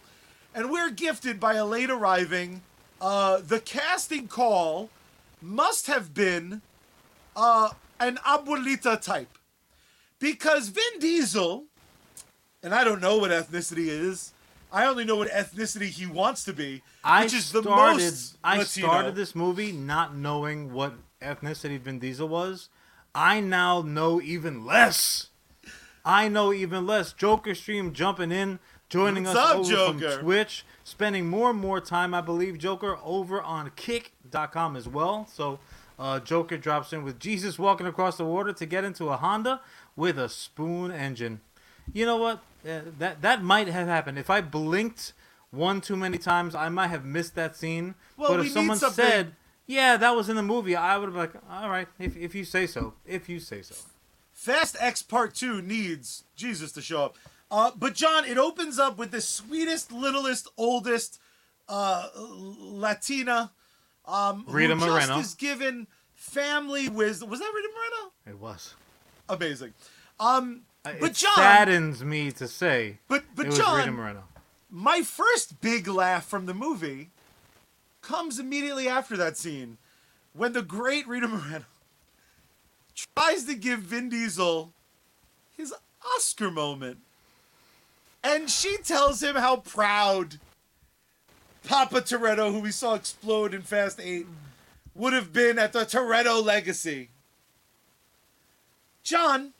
And 0.54 0.70
we're 0.70 0.90
gifted 0.90 1.40
by 1.40 1.54
a 1.54 1.64
late 1.64 1.90
arriving. 1.90 2.62
Uh, 3.00 3.40
the 3.44 3.58
casting 3.58 4.28
call 4.28 4.90
must 5.42 5.88
have 5.88 6.14
been 6.14 6.62
uh, 7.34 7.70
an 7.98 8.18
abuelita 8.18 9.00
type. 9.00 9.36
Because 10.20 10.68
Vin 10.68 11.00
Diesel, 11.00 11.64
and 12.62 12.72
I 12.72 12.84
don't 12.84 13.00
know 13.00 13.18
what 13.18 13.32
ethnicity 13.32 13.88
is, 13.88 14.32
I 14.74 14.86
only 14.86 15.04
know 15.04 15.14
what 15.16 15.28
ethnicity 15.30 15.86
he 15.86 16.04
wants 16.04 16.42
to 16.44 16.52
be, 16.52 16.82
I 17.04 17.22
which 17.22 17.32
is 17.32 17.52
the 17.52 17.62
started. 17.62 18.02
most 18.02 18.36
I 18.42 18.58
Latino. 18.58 18.86
started 18.88 19.14
this 19.14 19.34
movie 19.34 19.70
not 19.70 20.16
knowing 20.16 20.72
what 20.72 20.94
ethnicity 21.22 21.78
Vin 21.80 22.00
Diesel 22.00 22.26
was. 22.28 22.68
I 23.14 23.38
now 23.38 23.82
know 23.82 24.20
even 24.20 24.66
less. 24.66 25.28
I 26.04 26.26
know 26.26 26.52
even 26.52 26.86
less. 26.86 27.12
Joker 27.12 27.54
stream 27.54 27.92
jumping 27.92 28.32
in, 28.32 28.58
joining 28.88 29.24
What's 29.24 29.36
us 29.38 29.50
up, 29.50 29.56
over 29.58 29.70
Joker? 29.70 30.10
from 30.10 30.20
Twitch, 30.24 30.66
spending 30.82 31.28
more 31.28 31.50
and 31.50 31.58
more 31.60 31.80
time, 31.80 32.12
I 32.12 32.20
believe, 32.20 32.58
Joker 32.58 32.98
over 33.04 33.40
on 33.40 33.70
Kick.com 33.76 34.74
as 34.74 34.88
well. 34.88 35.28
So 35.32 35.60
uh, 36.00 36.18
Joker 36.18 36.56
drops 36.58 36.92
in 36.92 37.04
with 37.04 37.20
Jesus 37.20 37.58
walking 37.60 37.86
across 37.86 38.16
the 38.16 38.24
water 38.24 38.52
to 38.52 38.66
get 38.66 38.82
into 38.82 39.08
a 39.10 39.16
Honda 39.16 39.60
with 39.94 40.18
a 40.18 40.28
spoon 40.28 40.90
engine. 40.90 41.40
You 41.92 42.06
know 42.06 42.16
what? 42.16 42.40
Uh, 42.66 42.80
that 42.98 43.22
that 43.22 43.42
might 43.42 43.68
have 43.68 43.86
happened. 43.86 44.18
If 44.18 44.30
I 44.30 44.40
blinked 44.40 45.12
one 45.50 45.80
too 45.80 45.96
many 45.96 46.18
times, 46.18 46.54
I 46.54 46.68
might 46.68 46.88
have 46.88 47.04
missed 47.04 47.34
that 47.34 47.56
scene. 47.56 47.94
Well, 48.16 48.30
but 48.36 48.46
if 48.46 48.52
someone 48.52 48.78
something- 48.78 49.04
said, 49.04 49.36
"Yeah, 49.66 49.96
that 49.96 50.16
was 50.16 50.28
in 50.28 50.36
the 50.36 50.42
movie," 50.42 50.74
I 50.74 50.96
would 50.96 51.06
have 51.06 51.14
been 51.14 51.40
like, 51.40 51.62
"All 51.62 51.68
right, 51.70 51.88
if 51.98 52.16
if 52.16 52.34
you 52.34 52.44
say 52.44 52.66
so, 52.66 52.94
if 53.06 53.28
you 53.28 53.38
say 53.40 53.62
so." 53.62 53.74
Fast 54.32 54.76
X 54.80 55.00
Part 55.02 55.34
2 55.34 55.62
needs 55.62 56.24
Jesus 56.36 56.72
to 56.72 56.82
show 56.82 57.04
up. 57.04 57.16
Uh, 57.50 57.70
but 57.76 57.94
Jon, 57.94 58.24
it 58.24 58.36
opens 58.36 58.78
up 58.78 58.98
with 58.98 59.10
the 59.12 59.20
sweetest, 59.20 59.92
littlest, 59.92 60.48
oldest 60.56 61.20
uh, 61.68 62.08
Latina 62.16 63.52
um, 64.06 64.44
Rita 64.48 64.74
who 64.74 64.80
Moreno. 64.80 65.06
just 65.18 65.20
is 65.20 65.34
given 65.34 65.86
family 66.14 66.88
wisdom. 66.88 67.30
Was 67.30 67.40
that 67.40 67.52
Rita 67.54 67.68
Moreno? 67.74 68.12
It 68.26 68.38
was. 68.38 68.74
Amazing. 69.28 69.72
Um, 70.18 70.62
Uh, 70.84 70.92
but 71.00 71.10
it 71.10 71.16
Jon, 71.16 71.34
saddens 71.34 72.04
me 72.04 72.30
to 72.32 72.46
say 72.46 72.98
but 73.08 73.24
but 73.34 73.50
Jon, 73.50 74.18
my 74.70 75.02
first 75.02 75.60
big 75.60 75.88
laugh 75.88 76.26
from 76.26 76.46
the 76.46 76.54
movie 76.54 77.10
comes 78.02 78.38
immediately 78.38 78.86
after 78.86 79.16
that 79.16 79.36
scene 79.36 79.78
when 80.34 80.52
the 80.52 80.62
great 80.62 81.06
Rita 81.08 81.28
Moreno 81.28 81.64
tries 82.94 83.44
to 83.44 83.54
give 83.54 83.80
Vin 83.80 84.08
Diesel 84.08 84.72
his 85.56 85.72
Oscar 86.14 86.50
moment. 86.50 86.98
And 88.22 88.50
she 88.50 88.76
tells 88.78 89.22
him 89.22 89.36
how 89.36 89.56
proud 89.56 90.38
Papa 91.66 92.00
Toretto, 92.00 92.52
who 92.52 92.60
we 92.60 92.70
saw 92.70 92.94
explode 92.94 93.54
in 93.54 93.62
Fast 93.62 94.00
8, 94.00 94.26
would 94.94 95.12
have 95.12 95.32
been 95.32 95.58
at 95.58 95.72
the 95.72 95.80
Toretto 95.80 96.42
legacy. 96.42 97.10
Jon, 99.02 99.52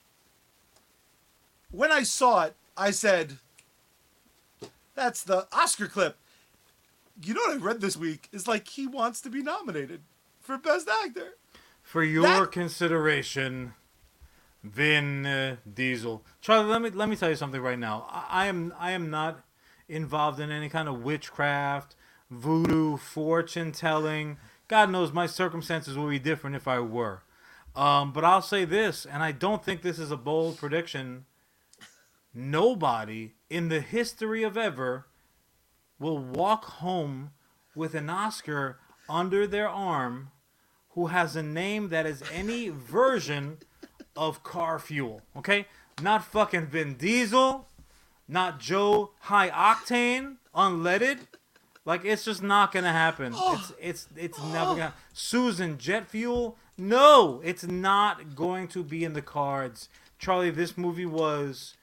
when 1.75 1.91
I 1.93 2.03
saw 2.03 2.45
it, 2.45 2.55
I 2.77 2.91
said, 2.91 3.39
that's 4.95 5.23
the 5.23 5.47
Oscar 5.53 5.87
clip. 5.87 6.17
You 7.23 7.35
know 7.35 7.41
what 7.47 7.55
I 7.55 7.61
read 7.61 7.81
this 7.81 7.97
week 7.97 8.29
is 8.33 8.49
like 8.49 8.69
he 8.69 8.87
wants 8.87 9.21
to 9.23 9.31
be 9.31 9.43
nominated 9.43 10.03
for 10.41 10.57
Best 10.59 10.89
Actor. 11.05 11.35
For 11.83 12.03
your 12.03 12.23
That- 12.23 12.53
consideration, 12.53 13.75
Vin 14.63 15.27
uh, 15.27 15.57
Diesel. 15.73 16.25
Charlie, 16.41 16.67
let 16.71 16.81
me 16.81 16.91
let 16.91 17.09
me 17.09 17.17
tell 17.17 17.29
you 17.29 17.37
something 17.37 17.61
right 17.61 17.79
now. 17.79 18.07
I, 18.11 18.45
I 18.45 18.47
am 18.47 18.73
I 18.79 18.93
am 18.93 19.11
not 19.11 19.45
involved 19.89 20.41
in 20.41 20.51
any 20.51 20.69
kind 20.71 20.89
of 20.89 21.03
witchcraft, 21.03 21.95
voodoo, 22.31 22.97
fortune 22.97 23.71
telling. 23.73 24.39
God 24.67 24.91
knows 24.91 25.13
my 25.13 25.27
circumstances 25.27 25.99
would 25.99 26.09
be 26.11 26.19
different 26.19 26.57
if 26.57 26.67
I 26.67 26.81
were. 26.81 27.23
Um, 27.77 28.13
but 28.13 28.25
I'll 28.25 28.41
say 28.43 28.65
this, 28.65 29.05
and 29.05 29.23
I 29.23 29.33
don't 29.33 29.63
think 29.63 29.83
this 29.83 29.99
is 29.99 30.11
a 30.11 30.17
bold 30.17 30.57
prediction. 30.57 31.27
Nobody 32.35 33.35
in 33.49 33.69
the 33.69 33.81
history 33.81 34.43
of 34.43 34.57
ever 34.57 35.07
will 35.99 36.19
walk 36.19 36.65
home 36.65 37.31
with 37.75 37.95
an 37.95 38.11
Oscar 38.11 38.79
under 39.09 39.47
their 39.47 39.69
arm 39.69 40.33
who 40.91 41.07
has 41.09 41.37
a 41.37 41.43
name 41.43 41.89
that 41.91 42.07
is 42.07 42.23
any 42.33 42.69
version 42.69 43.59
of 44.17 44.43
car 44.43 44.79
fuel. 44.79 45.23
Okay, 45.37 45.67
not 46.03 46.25
fucking 46.25 46.67
Vin 46.67 46.95
Diesel, 46.95 47.69
not 48.27 48.59
Joe 48.59 49.13
High 49.21 49.51
Octane 49.51 50.37
unleaded. 50.55 51.19
Like 51.85 52.05
it's 52.05 52.25
just 52.25 52.43
not 52.43 52.73
gonna 52.73 52.93
happen. 52.93 53.35
It's 53.37 53.73
it's 53.81 54.09
it's 54.17 54.43
never 54.43 54.75
gonna. 54.75 54.95
Susan 55.13 55.79
Jet 55.79 56.09
Fuel. 56.09 56.57
No, 56.77 57.41
it's 57.45 57.65
not 57.65 58.35
going 58.35 58.67
to 58.69 58.83
be 58.83 59.05
in 59.05 59.13
the 59.13 59.23
cards. 59.23 59.89
Charlie, 60.19 60.51
this 60.51 60.77
movie 60.77 61.07
was 61.07 61.75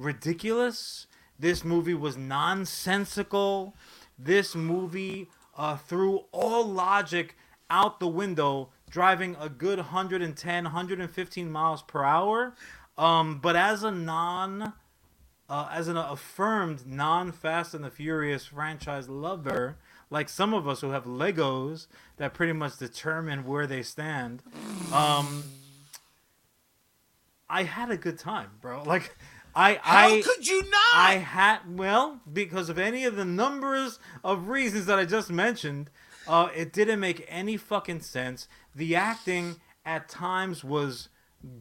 ridiculous. 0.00 1.06
This 1.38 1.64
movie 1.64 1.94
was 1.94 2.16
nonsensical. 2.16 3.74
This 4.18 4.54
movie 4.54 5.28
uh, 5.56 5.76
threw 5.76 6.24
all 6.32 6.66
logic 6.66 7.36
out 7.68 8.00
the 8.00 8.08
window, 8.08 8.70
driving 8.90 9.36
a 9.40 9.48
good 9.48 9.78
110, 9.78 10.64
115 10.64 11.52
miles 11.52 11.82
per 11.82 12.02
hour. 12.02 12.54
Um, 12.98 13.38
but 13.38 13.56
as 13.56 13.82
a 13.82 13.90
non, 13.90 14.72
uh, 15.48 15.68
as 15.72 15.88
an 15.88 15.96
affirmed 15.96 16.86
non 16.86 17.32
Fast 17.32 17.74
and 17.74 17.84
the 17.84 17.90
Furious 17.90 18.46
franchise 18.46 19.08
lover, 19.08 19.76
like 20.10 20.28
some 20.28 20.52
of 20.52 20.68
us 20.68 20.80
who 20.80 20.90
have 20.90 21.04
Legos 21.04 21.86
that 22.16 22.34
pretty 22.34 22.52
much 22.52 22.76
determine 22.78 23.46
where 23.46 23.66
they 23.66 23.82
stand, 23.82 24.42
um, 24.92 25.44
I 27.48 27.64
had 27.64 27.90
a 27.90 27.96
good 27.96 28.18
time, 28.18 28.50
bro. 28.60 28.82
Like, 28.86 29.16
I, 29.54 29.74
How 29.82 30.08
I, 30.08 30.22
could 30.22 30.46
you 30.46 30.62
not? 30.62 30.94
I 30.94 31.14
had 31.14 31.78
well 31.78 32.20
because 32.32 32.68
of 32.68 32.78
any 32.78 33.04
of 33.04 33.16
the 33.16 33.24
numbers 33.24 33.98
of 34.22 34.48
reasons 34.48 34.86
that 34.86 34.98
I 34.98 35.04
just 35.04 35.30
mentioned. 35.30 35.90
Uh, 36.28 36.48
it 36.54 36.72
didn't 36.72 37.00
make 37.00 37.26
any 37.28 37.56
fucking 37.56 38.00
sense. 38.00 38.46
The 38.74 38.94
acting 38.94 39.56
at 39.84 40.08
times 40.08 40.62
was 40.62 41.08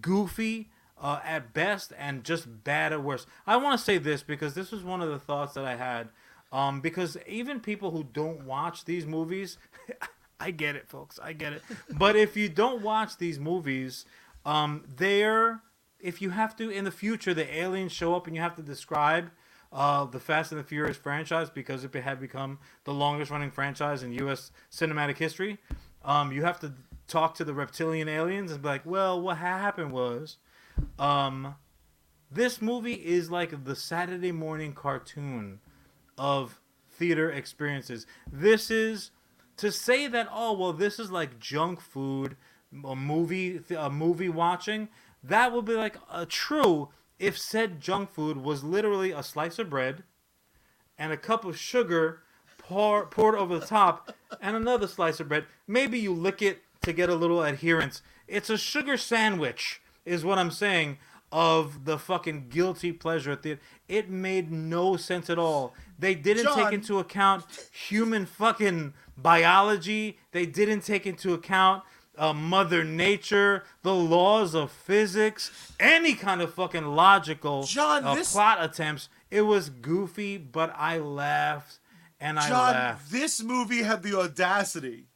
goofy 0.01 0.69
uh, 1.01 1.19
at 1.23 1.53
best 1.53 1.93
and 1.97 2.23
just 2.23 2.63
bad 2.63 2.93
at 2.93 3.03
worst. 3.03 3.27
I 3.47 3.57
want 3.57 3.79
to 3.79 3.83
say 3.83 3.97
this 3.97 4.21
because 4.21 4.53
this 4.53 4.71
was 4.71 4.83
one 4.83 5.01
of 5.01 5.09
the 5.09 5.19
thoughts 5.19 5.53
that 5.53 5.65
I 5.65 5.75
had. 5.75 6.09
Um, 6.51 6.81
because 6.81 7.17
even 7.27 7.59
people 7.59 7.91
who 7.91 8.03
don't 8.03 8.45
watch 8.45 8.85
these 8.85 9.05
movies, 9.05 9.57
I 10.39 10.51
get 10.51 10.75
it, 10.75 10.87
folks. 10.87 11.19
I 11.21 11.33
get 11.33 11.53
it. 11.53 11.61
But 11.91 12.15
if 12.15 12.35
you 12.35 12.49
don't 12.49 12.81
watch 12.81 13.17
these 13.17 13.39
movies, 13.39 14.05
um, 14.45 14.83
they're 14.97 15.61
if 15.99 16.21
you 16.21 16.31
have 16.31 16.55
to 16.57 16.69
in 16.69 16.85
the 16.85 16.91
future, 16.91 17.33
the 17.33 17.53
aliens 17.53 17.91
show 17.91 18.15
up 18.15 18.27
and 18.27 18.35
you 18.35 18.41
have 18.41 18.55
to 18.55 18.61
describe 18.61 19.31
uh, 19.71 20.05
the 20.05 20.19
Fast 20.19 20.51
and 20.51 20.59
the 20.59 20.63
Furious 20.63 20.97
franchise 20.97 21.49
because 21.49 21.83
it 21.83 21.93
had 21.93 22.19
become 22.19 22.59
the 22.85 22.93
longest 22.93 23.31
running 23.31 23.51
franchise 23.51 24.03
in 24.03 24.11
U.S. 24.13 24.51
cinematic 24.71 25.17
history. 25.17 25.59
Um, 26.03 26.31
you 26.31 26.43
have 26.43 26.59
to 26.61 26.73
talk 27.07 27.35
to 27.35 27.43
the 27.43 27.53
reptilian 27.53 28.07
aliens 28.07 28.51
and 28.51 28.61
be 28.61 28.67
like, 28.67 28.85
well, 28.85 29.19
what 29.19 29.37
happened 29.37 29.91
was, 29.91 30.37
um, 30.97 31.55
this 32.31 32.61
movie 32.61 32.93
is 32.93 33.29
like 33.29 33.65
the 33.65 33.75
Saturday 33.75 34.31
morning 34.31 34.73
cartoon 34.73 35.59
of 36.17 36.59
theater 36.91 37.31
experiences. 37.31 38.05
This 38.31 38.69
is 38.69 39.11
to 39.57 39.71
say 39.73 40.07
that 40.07 40.27
oh 40.31 40.53
well 40.53 40.71
this 40.71 40.99
is 40.99 41.11
like 41.11 41.37
junk 41.37 41.81
food 41.81 42.37
a 42.85 42.95
movie 42.95 43.59
a 43.77 43.89
movie 43.89 44.29
watching 44.29 44.87
that 45.23 45.51
would 45.53 45.65
be 45.65 45.73
like 45.73 45.97
a 46.11 46.25
true 46.25 46.89
if 47.17 47.37
said 47.37 47.81
junk 47.81 48.11
food 48.11 48.37
was 48.37 48.63
literally 48.63 49.11
a 49.11 49.23
slice 49.23 49.59
of 49.59 49.69
bread 49.69 50.03
and 50.97 51.11
a 51.11 51.17
cup 51.17 51.43
of 51.45 51.57
sugar 51.57 52.21
pour, 52.57 53.05
poured 53.05 53.35
over 53.35 53.59
the 53.59 53.65
top 53.65 54.13
and 54.41 54.55
another 54.55 54.87
slice 54.87 55.19
of 55.19 55.27
bread. 55.27 55.45
Maybe 55.67 55.99
you 55.99 56.13
lick 56.13 56.41
it 56.41 56.61
to 56.81 56.93
get 56.93 57.09
a 57.09 57.15
little 57.15 57.43
adherence. 57.43 58.01
It's 58.27 58.49
a 58.49 58.57
sugar 58.57 58.97
sandwich 58.97 59.81
is 60.05 60.23
what 60.23 60.39
i'm 60.39 60.49
saying 60.49 60.97
of 61.31 61.85
the 61.85 61.99
fucking 61.99 62.47
guilty 62.49 62.91
pleasure 62.91 63.35
theater 63.35 63.61
it 63.89 64.09
made 64.09 64.51
no 64.51 64.95
sense 64.95 65.29
at 65.29 65.39
all. 65.39 65.73
They 65.97 66.13
didn't 66.13 66.45
Jon. 66.45 66.55
take 66.55 66.73
into 66.73 66.99
account 66.99 67.45
human 67.71 68.27
fucking 68.27 68.93
biology. 69.17 70.19
They 70.31 70.45
didn't 70.45 70.81
take 70.81 71.07
into 71.07 71.33
account 71.33 71.83
uh, 72.19 72.33
mother 72.33 72.83
nature 72.83 73.63
the 73.81 73.95
laws 73.95 74.53
of 74.53 74.71
physics 74.71 75.73
any 75.79 76.13
kind 76.13 76.41
of 76.41 76.53
fucking 76.53 76.85
logical 76.85 77.63
Jon, 77.63 78.03
uh, 78.03 78.13
this- 78.15 78.31
plot 78.33 78.63
attempts 78.63 79.09
it 79.31 79.41
was 79.41 79.69
goofy 79.69 80.37
but 80.37 80.73
i 80.77 80.97
laughed 80.99 81.79
and 82.19 82.37
i 82.37 82.47
Jon, 82.49 82.73
laughed 82.73 83.11
this 83.11 83.41
movie 83.41 83.83
had 83.83 84.03
the 84.03 84.17
audacity. 84.19 85.07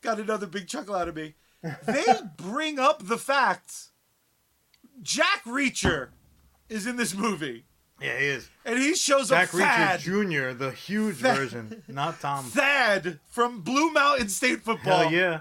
Got 0.00 0.18
another 0.18 0.46
big 0.46 0.66
chuckle 0.66 0.94
out 0.96 1.08
of 1.08 1.14
me. 1.14 1.34
They 1.62 2.04
bring 2.36 2.78
up 2.78 3.06
the 3.06 3.18
fact 3.18 3.90
Jack 5.00 5.44
Reacher 5.44 6.08
is 6.68 6.86
in 6.86 6.96
this 6.96 7.14
movie, 7.14 7.66
yeah 8.02 8.18
he 8.18 8.26
is 8.26 8.48
and 8.64 8.78
he 8.78 8.94
shows 8.94 9.30
up 9.32 9.48
Thad, 9.48 10.00
Reacher 10.00 10.52
Jr., 10.52 10.56
the 10.58 10.70
huge 10.70 11.16
Thad- 11.16 11.36
version, 11.36 11.82
not 11.88 12.20
Tom. 12.20 12.44
Thad 12.44 13.18
from 13.30 13.60
Blue 13.60 13.90
Mountain 13.92 14.28
State 14.28 14.62
Football. 14.62 15.04
Hell 15.08 15.12
yeah. 15.12 15.40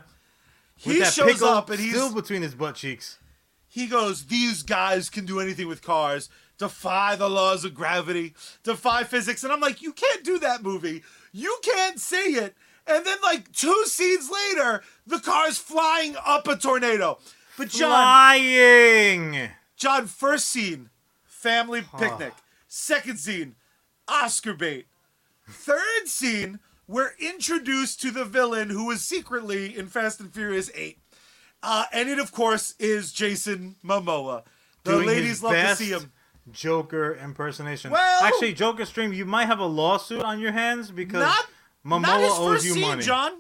With 0.86 0.96
He 0.96 1.04
shows 1.04 1.42
up 1.44 1.70
and 1.70 1.80
he's 1.80 1.92
still 1.94 2.14
between 2.14 2.42
his 2.42 2.56
butt 2.56 2.74
cheeks. 2.76 3.20
he 3.68 3.86
goes, 3.86 4.26
These 4.26 4.64
guys 4.64 5.10
can 5.12 5.26
do 5.28 5.40
anything 5.40 5.68
with 5.68 5.84
cars, 5.84 6.30
defy 6.58 7.16
the 7.16 7.30
laws 7.30 7.64
of 7.64 7.76
gravity, 7.76 8.34
defy 8.64 9.04
physics. 9.04 9.44
And 9.44 9.54
I'm 9.54 9.60
like, 9.60 9.82
You 9.84 9.94
can't 9.94 10.24
do 10.24 10.40
that 10.40 10.64
movie. 10.64 11.04
You 11.32 11.60
can't 11.62 12.00
say 12.00 12.26
it. 12.26 12.56
And 12.88 13.06
then, 13.06 13.18
like, 13.24 13.52
two 13.52 13.84
scenes 13.86 14.32
later, 14.32 14.82
the 15.06 15.20
car's 15.20 15.60
flying 15.60 16.16
up 16.26 16.48
a 16.48 16.56
tornado. 16.58 17.20
But, 17.56 17.70
Jon, 17.70 17.92
Flying. 17.92 19.50
Jon, 19.78 20.08
first 20.08 20.50
scene, 20.50 20.90
family 21.24 21.84
picnic. 22.00 22.34
Ah. 22.36 22.42
Second 22.76 23.20
scene, 23.20 23.56
Oscar 24.08 24.54
bait. 24.54 24.88
Third 25.50 26.08
scene, 26.08 26.60
we're 26.88 27.12
introduced 27.20 28.02
to 28.02 28.12
the 28.12 28.24
villain 28.24 28.70
who 28.70 28.90
is 28.92 29.02
secretly 29.04 29.78
in 29.78 29.88
Fast 29.88 30.22
and 30.22 30.34
Furious 30.34 30.72
8. 30.74 30.98
Uh, 31.62 31.84
and 31.92 32.08
it, 32.08 32.18
of 32.18 32.32
course, 32.32 32.74
is 32.80 33.12
Jason 33.12 33.76
Momoa. 33.84 34.44
The 34.86 34.92
Doing 34.94 35.08
ladies 35.08 35.28
his 35.32 35.44
love 35.44 35.54
to 35.54 35.76
see 35.76 35.90
him. 35.90 36.14
Joker 36.54 37.16
impersonation. 37.22 37.92
Well- 37.92 38.24
actually, 38.24 38.54
Joker 38.54 38.86
stream, 38.86 39.12
you 39.12 39.26
might 39.26 39.48
have 39.48 39.60
a 39.60 39.66
lawsuit 39.66 40.22
on 40.24 40.40
your 40.40 40.54
hands 40.54 40.92
because 40.92 41.24
Not, 41.24 41.46
Momoa 41.86 42.02
not 42.04 42.22
his 42.22 42.32
owes 42.32 42.66
you 42.66 42.72
scene, 42.76 42.82
money. 42.84 43.04
Jon. 43.04 43.34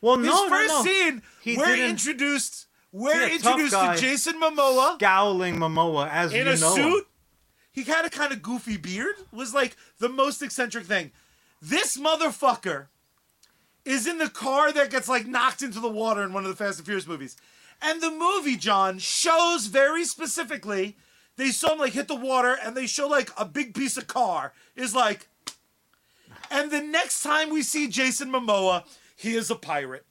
Well, 0.00 0.16
His 0.16 0.28
no, 0.28 0.48
first 0.48 0.68
no, 0.72 0.78
no. 0.78 0.84
scene, 0.86 1.22
He 1.42 1.58
we're 1.58 1.66
didn't- 1.66 1.90
introduced. 1.90 2.64
We're 2.92 3.28
introduced 3.28 3.74
to 3.74 3.94
Jason 3.98 4.40
Momoa 4.40 4.94
Scowling 4.94 5.56
Momoa 5.58 6.08
as 6.10 6.32
in 6.32 6.46
you 6.46 6.52
a 6.52 6.56
know. 6.56 6.74
suit. 6.74 7.06
He 7.74 7.82
had 7.82 8.04
a 8.06 8.10
kind 8.10 8.32
of 8.32 8.40
goofy 8.40 8.76
beard. 8.78 9.16
Was 9.32 9.52
like 9.52 9.76
the 9.98 10.08
most 10.08 10.40
eccentric 10.42 10.86
thing. 10.86 11.10
This 11.60 11.98
motherfucker 11.98 12.86
is 13.84 14.06
in 14.06 14.16
the 14.18 14.30
car 14.30 14.72
that 14.72 14.90
gets 14.90 15.08
like 15.08 15.26
knocked 15.26 15.60
into 15.60 15.80
the 15.80 15.88
water 15.90 16.22
in 16.22 16.32
one 16.32 16.44
of 16.44 16.50
the 16.50 16.56
Fast 16.64 16.78
and 16.78 16.86
Furious 16.86 17.06
movies. 17.06 17.36
And 17.82 18.00
the 18.00 18.10
movie, 18.10 18.56
Jon, 18.56 18.98
shows 18.98 19.66
very 19.66 20.04
specifically 20.04 20.96
they 21.36 21.48
saw 21.50 21.72
him 21.72 21.80
like 21.80 21.92
hit 21.94 22.06
the 22.08 22.14
water 22.14 22.56
and 22.62 22.76
they 22.76 22.86
show 22.86 23.08
like 23.08 23.30
a 23.36 23.44
big 23.44 23.74
piece 23.74 23.96
of 23.96 24.06
car 24.06 24.52
is 24.76 24.94
like 24.94 25.26
and 26.50 26.70
the 26.70 26.80
next 26.80 27.22
time 27.22 27.50
we 27.50 27.62
see 27.62 27.88
Jason 27.88 28.30
Momoa, 28.30 28.84
he 29.16 29.34
is 29.34 29.50
a 29.50 29.56
pirate. 29.56 30.04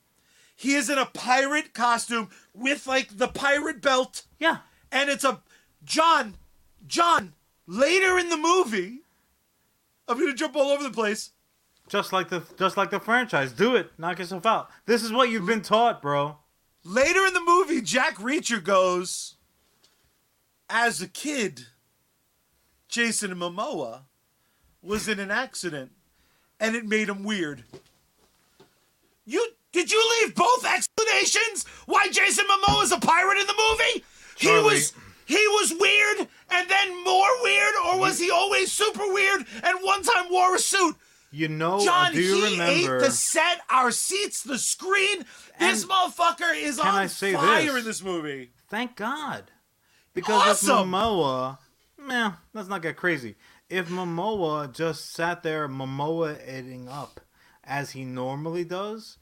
He 0.56 0.74
is 0.76 0.90
in 0.90 0.98
a 0.98 1.06
pirate 1.06 1.74
costume 1.74 2.30
with 2.54 2.86
like 2.88 3.18
the 3.18 3.28
pirate 3.30 3.82
belt 3.82 4.24
Yeah. 4.40 4.58
and 4.92 5.10
it's 5.10 5.24
a 5.24 5.42
Jon, 5.86 6.36
John. 6.86 7.34
Later 7.66 8.18
in 8.18 8.30
the 8.30 8.38
movie, 8.38 9.02
I'm 10.08 10.20
gonna 10.20 10.34
jump 10.34 10.56
all 10.56 10.72
over 10.72 10.84
the 10.84 10.92
place. 10.92 11.32
Just 11.88 12.14
like 12.14 12.30
the 12.30 12.44
just 12.58 12.78
like 12.78 12.90
the 12.90 13.00
franchise. 13.00 13.52
Do 13.52 13.76
it. 13.76 13.92
Knock 13.98 14.20
yourself 14.20 14.46
out. 14.46 14.70
This 14.86 15.04
is 15.04 15.12
what 15.12 15.30
you've 15.30 15.46
been 15.46 15.62
taught, 15.62 16.02
bro. 16.02 16.38
Later 16.84 17.26
in 17.26 17.34
the 17.34 17.42
movie, 17.42 17.82
Jack 17.82 18.18
Reacher 18.18 18.62
goes, 18.62 19.38
as 20.70 21.02
a 21.02 21.08
kid, 21.08 21.68
Jason 22.90 23.34
Momoa 23.36 24.02
was 24.82 25.08
in 25.08 25.20
an 25.20 25.32
accident, 25.32 25.92
and 26.60 26.76
it 26.76 26.86
made 26.86 27.08
him 27.08 27.24
weird. 27.24 27.64
You 29.26 29.52
did 29.72 29.92
you 29.92 30.22
leave 30.22 30.36
both 30.36 30.66
explanations 30.66 31.66
why 31.86 32.08
Jason 32.10 32.46
Momoa 32.46 32.84
is 32.84 32.92
a 32.92 33.00
pirate 33.00 33.40
in 33.40 33.48
the 33.48 33.56
movie? 33.70 34.06
He 34.38 34.50
was 34.50 34.94
he 35.34 35.48
was 35.48 35.74
weird 35.80 36.28
and 36.52 36.70
then 36.70 37.04
more 37.04 37.44
weird, 37.44 37.74
or 37.88 38.00
was 38.00 38.20
he 38.20 38.30
always 38.32 38.72
super 38.72 39.12
weird 39.14 39.46
and 39.64 39.80
one 39.82 40.04
time 40.04 40.26
wore 40.32 40.56
a 40.56 40.60
suit? 40.60 40.96
You 41.32 41.48
know, 41.48 41.84
Jon, 41.84 42.12
Oh, 42.12 42.14
do 42.14 42.22
you 42.22 42.36
he 42.46 42.52
remember? 42.54 42.98
ate 42.98 43.06
the 43.06 43.12
set, 43.12 43.62
our 43.70 43.90
seats, 43.92 44.44
the 44.44 44.60
screen. 44.60 45.26
This 45.60 45.82
And 45.82 45.90
motherfucker 45.92 46.56
is 46.56 46.78
on 46.80 46.86
I 46.88 47.08
say 47.08 47.34
fire 47.34 47.64
this? 47.72 47.80
in 47.80 47.86
this 47.86 48.04
movie. 48.04 48.52
Thank 48.70 48.96
God. 48.96 49.50
Because 50.14 50.64
Awesome. 50.64 50.90
if 50.90 50.94
Momoa, 50.94 51.58
man, 51.98 52.36
let's 52.54 52.68
not 52.70 52.84
get 52.84 52.98
crazy. 52.98 53.36
If 53.68 53.90
Momoa 53.90 54.72
just 54.72 55.12
sat 55.12 55.42
there 55.42 55.68
Momoa 55.68 56.38
eating 56.48 56.88
up 56.88 57.20
as 57.64 57.92
he 57.92 58.06
normally 58.06 58.64
does, 58.64 59.18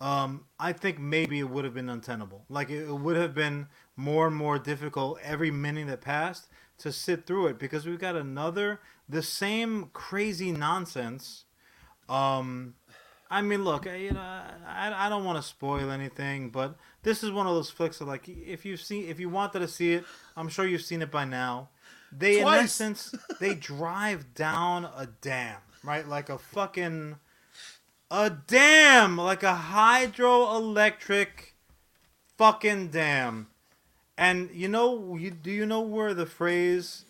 um, 0.00 0.44
I 0.58 0.72
think 0.72 1.00
maybe 1.00 1.40
it 1.40 1.50
would 1.50 1.64
have 1.64 1.74
been 1.74 1.88
untenable. 1.88 2.44
Like 2.48 2.70
it, 2.70 2.88
it 2.88 2.94
would 2.94 3.16
have 3.16 3.34
been 3.34 3.66
more 4.00 4.26
and 4.26 4.34
more 4.36 4.58
difficult 4.58 5.18
every 5.22 5.50
minute 5.50 5.86
that 5.88 6.00
passed 6.00 6.48
to 6.78 6.90
sit 6.90 7.26
through 7.26 7.46
it 7.48 7.58
because 7.58 7.86
we've 7.86 7.98
got 7.98 8.16
another 8.16 8.80
the 9.08 9.22
same 9.22 9.90
crazy 9.92 10.50
nonsense. 10.52 11.44
Um, 12.08 12.74
I 13.30 13.42
mean, 13.42 13.62
look, 13.64 13.86
I- 13.86 13.96
you 13.96 14.12
know, 14.12 14.20
I, 14.66 15.06
I 15.06 15.08
don't 15.08 15.24
want 15.24 15.36
to 15.38 15.42
spoil 15.48 15.90
anything, 15.90 16.50
but 16.50 16.76
this 17.02 17.22
is 17.22 17.30
one 17.30 17.46
of 17.46 17.54
those 17.54 17.70
flicks 17.70 17.98
that, 17.98 18.06
like, 18.06 18.28
if 18.28 18.64
you've 18.64 18.80
seen, 18.80 19.08
if 19.08 19.20
you 19.20 19.28
wanted 19.28 19.60
to 19.60 19.68
see 19.68 19.92
it, 19.94 20.04
I'm 20.36 20.48
sure 20.48 20.66
you've 20.66 20.82
seen 20.82 21.02
it 21.02 21.10
by 21.10 21.24
now. 21.24 21.68
They, 22.12 22.38
in 22.40 22.44
essence, 22.64 23.14
they 23.38 23.54
drive 23.54 24.34
down 24.34 24.84
a 24.86 25.06
dam, 25.20 25.58
right? 25.84 26.08
Like 26.08 26.28
a 26.28 26.38
fucking, 26.38 27.16
a 28.10 28.30
dam, 28.30 29.16
like 29.16 29.44
a 29.44 29.54
hydroelectric 29.72 31.28
fucking 32.36 32.88
dam. 32.88 33.48
And 34.20 34.50
you 34.52 34.68
know, 34.68 35.16
you 35.16 35.30
do 35.30 35.50
you 35.50 35.64
know 35.64 35.80
where 35.80 36.12
the 36.12 36.26
phrase 36.26 37.06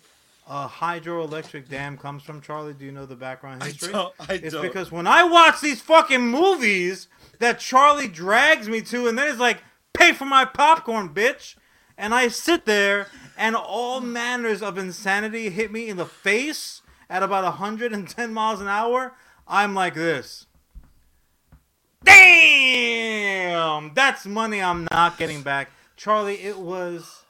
uh, 0.49 0.69
hydroelectric 0.69 1.69
dam 1.69 1.99
comes 1.99 2.23
from, 2.23 2.41
Charlie? 2.41 2.73
Do 2.73 2.85
you 2.85 2.93
know 2.93 3.05
the 3.05 3.17
background 3.17 3.65
history? 3.65 3.89
I 3.89 3.93
don't. 3.93 4.15
I 4.21 4.35
It's 4.35 4.55
don't. 4.55 4.63
because 4.63 4.93
when 4.93 5.09
I 5.09 5.25
watch 5.25 5.61
these 5.61 5.81
fucking 5.83 6.21
movies 6.23 7.09
that 7.41 7.59
Charlie 7.59 8.07
drags 8.07 8.69
me 8.69 8.81
to, 8.83 9.09
and 9.09 9.19
then 9.19 9.29
it's 9.29 9.41
like, 9.41 9.59
pay 9.93 10.13
for 10.13 10.25
my 10.25 10.45
popcorn, 10.45 11.09
bitch. 11.09 11.57
And 11.99 12.15
I 12.15 12.29
sit 12.29 12.65
there, 12.65 13.09
and 13.37 13.57
all 13.57 14.01
manners 14.01 14.63
of 14.63 14.79
insanity 14.79 15.51
hit 15.51 15.71
me 15.73 15.89
in 15.89 15.97
the 15.97 16.07
face 16.07 16.81
at 17.11 17.23
about 17.25 17.43
110 17.45 18.33
miles 18.33 18.61
an 18.61 18.69
hour. 18.69 19.15
I'm 19.49 19.75
like 19.75 19.95
this. 19.95 20.47
Damn! 22.05 23.93
That's 23.95 24.25
money 24.27 24.63
I'm 24.63 24.87
not 24.93 25.19
getting 25.19 25.43
back. 25.43 25.71
Charlie, 26.01 26.41
it 26.41 26.59
was. 26.59 27.25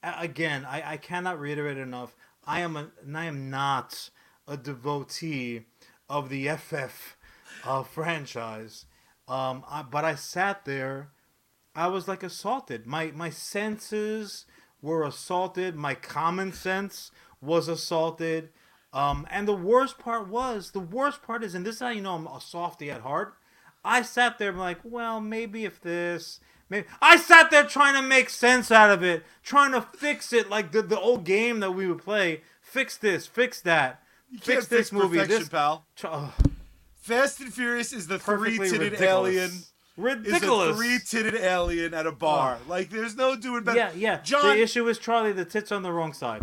Again, 0.00 0.64
I, 0.64 0.92
I 0.92 0.96
cannot 0.96 1.40
reiterate 1.40 1.76
enough. 1.76 2.14
I 2.46 2.60
am 2.60 2.76
a, 2.76 2.90
and 3.04 3.18
I 3.18 3.24
am 3.24 3.50
not 3.50 4.10
a 4.46 4.56
devotee 4.56 5.62
of 6.08 6.28
the 6.28 6.48
FF 6.50 7.16
uh, 7.64 7.82
franchise. 7.82 8.84
Um, 9.26 9.64
I, 9.68 9.82
but 9.82 10.04
I 10.04 10.14
sat 10.14 10.64
there. 10.64 11.08
I 11.74 11.88
was 11.88 12.06
like 12.06 12.22
assaulted. 12.22 12.86
My 12.86 13.10
my 13.12 13.28
senses 13.28 14.46
were 14.80 15.02
assaulted. 15.02 15.74
My 15.74 15.96
common 15.96 16.52
sense 16.52 17.10
was 17.40 17.66
assaulted. 17.66 18.50
Um, 18.92 19.26
and 19.32 19.48
the 19.48 19.56
worst 19.56 19.98
part 19.98 20.28
was 20.28 20.70
the 20.70 20.78
worst 20.78 21.24
part 21.24 21.42
is, 21.42 21.56
and 21.56 21.66
this 21.66 21.74
is 21.74 21.80
how 21.80 21.88
you 21.88 22.02
know 22.02 22.14
I'm 22.14 22.28
a 22.28 22.40
softy 22.40 22.88
at 22.88 23.00
heart. 23.00 23.34
I 23.84 24.02
sat 24.02 24.38
there 24.38 24.52
like, 24.52 24.78
well, 24.84 25.20
maybe 25.20 25.64
if 25.64 25.80
this, 25.80 26.38
maybe 26.68 26.86
I 27.02 27.16
sat 27.16 27.50
there 27.50 27.64
trying 27.64 27.94
to 27.94 28.02
make 28.02 28.30
sense 28.30 28.70
out 28.70 28.90
of 28.90 29.02
it, 29.02 29.24
trying 29.42 29.72
to 29.72 29.80
fix 29.82 30.32
it 30.32 30.48
like 30.50 30.72
the 30.72 30.82
the 30.82 30.98
old 30.98 31.24
game 31.24 31.60
that 31.60 31.72
we 31.72 31.86
would 31.86 32.02
play. 32.02 32.42
Fix 32.60 32.96
this, 32.98 33.26
fix 33.26 33.60
that, 33.62 34.02
you 34.30 34.38
can't 34.38 34.44
fix 34.58 34.66
this 34.68 34.92
movie. 34.92 35.18
perfection, 35.18 35.38
This 35.40 35.48
pal. 35.48 35.86
Ugh, 36.04 36.30
Fast 37.00 37.40
and 37.40 37.52
Furious 37.54 37.92
is 37.92 38.06
the 38.08 38.18
three-titted 38.18 38.78
ridiculous. 38.78 39.00
alien. 39.00 39.44
Is 39.50 39.72
Ridiculous. 39.96 40.70
a 40.72 40.74
three-titted 40.76 41.40
alien 41.40 41.94
at 41.94 42.06
a 42.06 42.12
bar. 42.12 42.58
Like, 42.68 42.90
there's 42.90 43.16
no 43.16 43.34
doing 43.36 43.62
better. 43.64 43.78
Yeah, 43.78 43.92
yeah. 43.96 44.20
Jon, 44.22 44.42
the 44.56 44.60
issue 44.62 44.86
is 44.88 44.98
Charlie. 44.98 45.32
The 45.32 45.44
tits 45.46 45.72
on 45.72 45.82
the 45.82 45.90
wrong 45.92 46.12
side. 46.12 46.42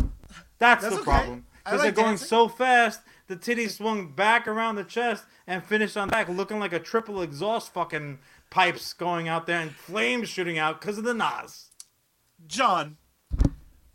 That's, 0.58 0.82
That's 0.82 0.94
the 0.96 1.00
okay. 1.02 1.04
problem. 1.04 1.44
Because 1.64 1.78
like 1.80 1.94
they're 1.94 2.02
going 2.04 2.12
dancing. 2.16 2.26
so 2.28 2.48
fast, 2.48 3.00
the 3.28 3.36
titties 3.36 3.76
swung 3.76 4.08
back 4.12 4.48
around 4.48 4.74
the 4.76 4.82
chest 4.84 5.24
and 5.46 5.62
finished 5.62 5.96
on 5.96 6.08
back, 6.08 6.28
looking 6.28 6.58
like 6.58 6.72
a 6.72 6.80
triple 6.80 7.22
exhaust 7.22 7.72
fucking 7.72 8.18
pipes 8.54 8.92
going 8.92 9.26
out 9.26 9.46
there 9.48 9.58
and 9.58 9.74
flames 9.74 10.28
shooting 10.28 10.58
out 10.58 10.80
because 10.80 10.96
of 10.96 11.02
the 11.02 11.12
NOS. 11.12 11.70
Jon, 12.46 12.96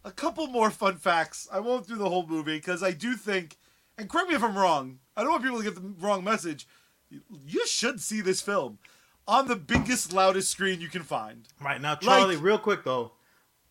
a 0.04 0.12
couple 0.12 0.48
more 0.48 0.70
fun 0.70 0.98
facts. 0.98 1.48
I 1.50 1.62
won't 1.62 1.88
do 1.88 1.96
the 1.96 2.10
whole 2.10 2.28
movie 2.28 2.58
because 2.58 2.84
I 2.84 2.92
do 2.92 3.16
think, 3.16 3.56
and 3.98 4.10
correct 4.10 4.28
me 4.28 4.36
if 4.36 4.44
I'm 4.44 4.58
wrong, 4.58 5.00
I 5.16 5.22
don't 5.22 5.32
want 5.32 5.44
people 5.44 5.60
to 5.60 5.64
get 5.64 5.76
the 5.76 5.94
wrong 6.06 6.26
message. 6.26 6.68
You- 7.10 7.66
should 7.68 8.02
see 8.02 8.20
this 8.20 8.42
film 8.42 8.80
on 9.28 9.48
the 9.48 9.56
biggest, 9.56 10.12
loudest 10.12 10.52
screen 10.52 10.82
you 10.82 10.90
can 10.90 11.04
find. 11.04 11.48
Right 11.62 11.80
now, 11.80 11.96
Charlie. 11.96 12.36
Like- 12.36 12.44
real 12.44 12.58
quick 12.60 12.84
though, 12.84 13.14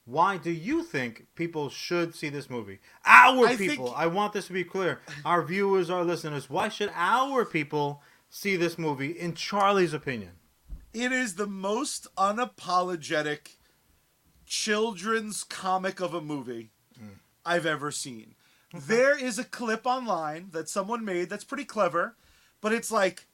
why 0.07 0.39
do 0.39 0.51
you 0.51 0.83
think 0.83 1.27
people 1.35 1.69
should 1.69 2.15
see 2.15 2.31
this 2.31 2.49
movie? 2.49 2.79
Our 3.05 3.47
I 3.49 3.57
think- 3.57 3.73
people. 3.73 3.93
I 3.95 4.07
want 4.07 4.33
this 4.33 4.47
to 4.47 4.55
be 4.55 4.65
clear. 4.65 5.01
Our 5.27 5.43
viewers, 5.43 5.91
our 5.91 6.03
listeners. 6.05 6.49
Why 6.49 6.71
should 6.71 6.91
our 6.95 7.45
people 7.45 8.03
see 8.31 8.57
this 8.57 8.79
movie? 8.79 9.11
In 9.11 9.35
Charlie's 9.35 9.93
opinion. 9.93 10.31
It 10.93 11.13
is 11.13 11.35
the 11.35 11.47
most 11.47 12.07
unapologetic 12.17 13.57
children's 14.47 15.45
comic 15.45 16.01
of 16.01 16.15
a 16.15 16.21
movie 16.21 16.71
I've 17.45 17.67
ever 17.67 17.91
seen. 17.91 18.35
There 18.75 19.17
is 19.17 19.39
a 19.39 19.45
clip 19.45 19.87
online 19.87 20.49
that 20.53 20.69
someone 20.69 21.05
made 21.05 21.31
that's 21.31 21.45
pretty 21.45 21.65
clever, 21.65 22.17
but 22.61 22.73
it's 22.73 22.91
like 22.91 23.27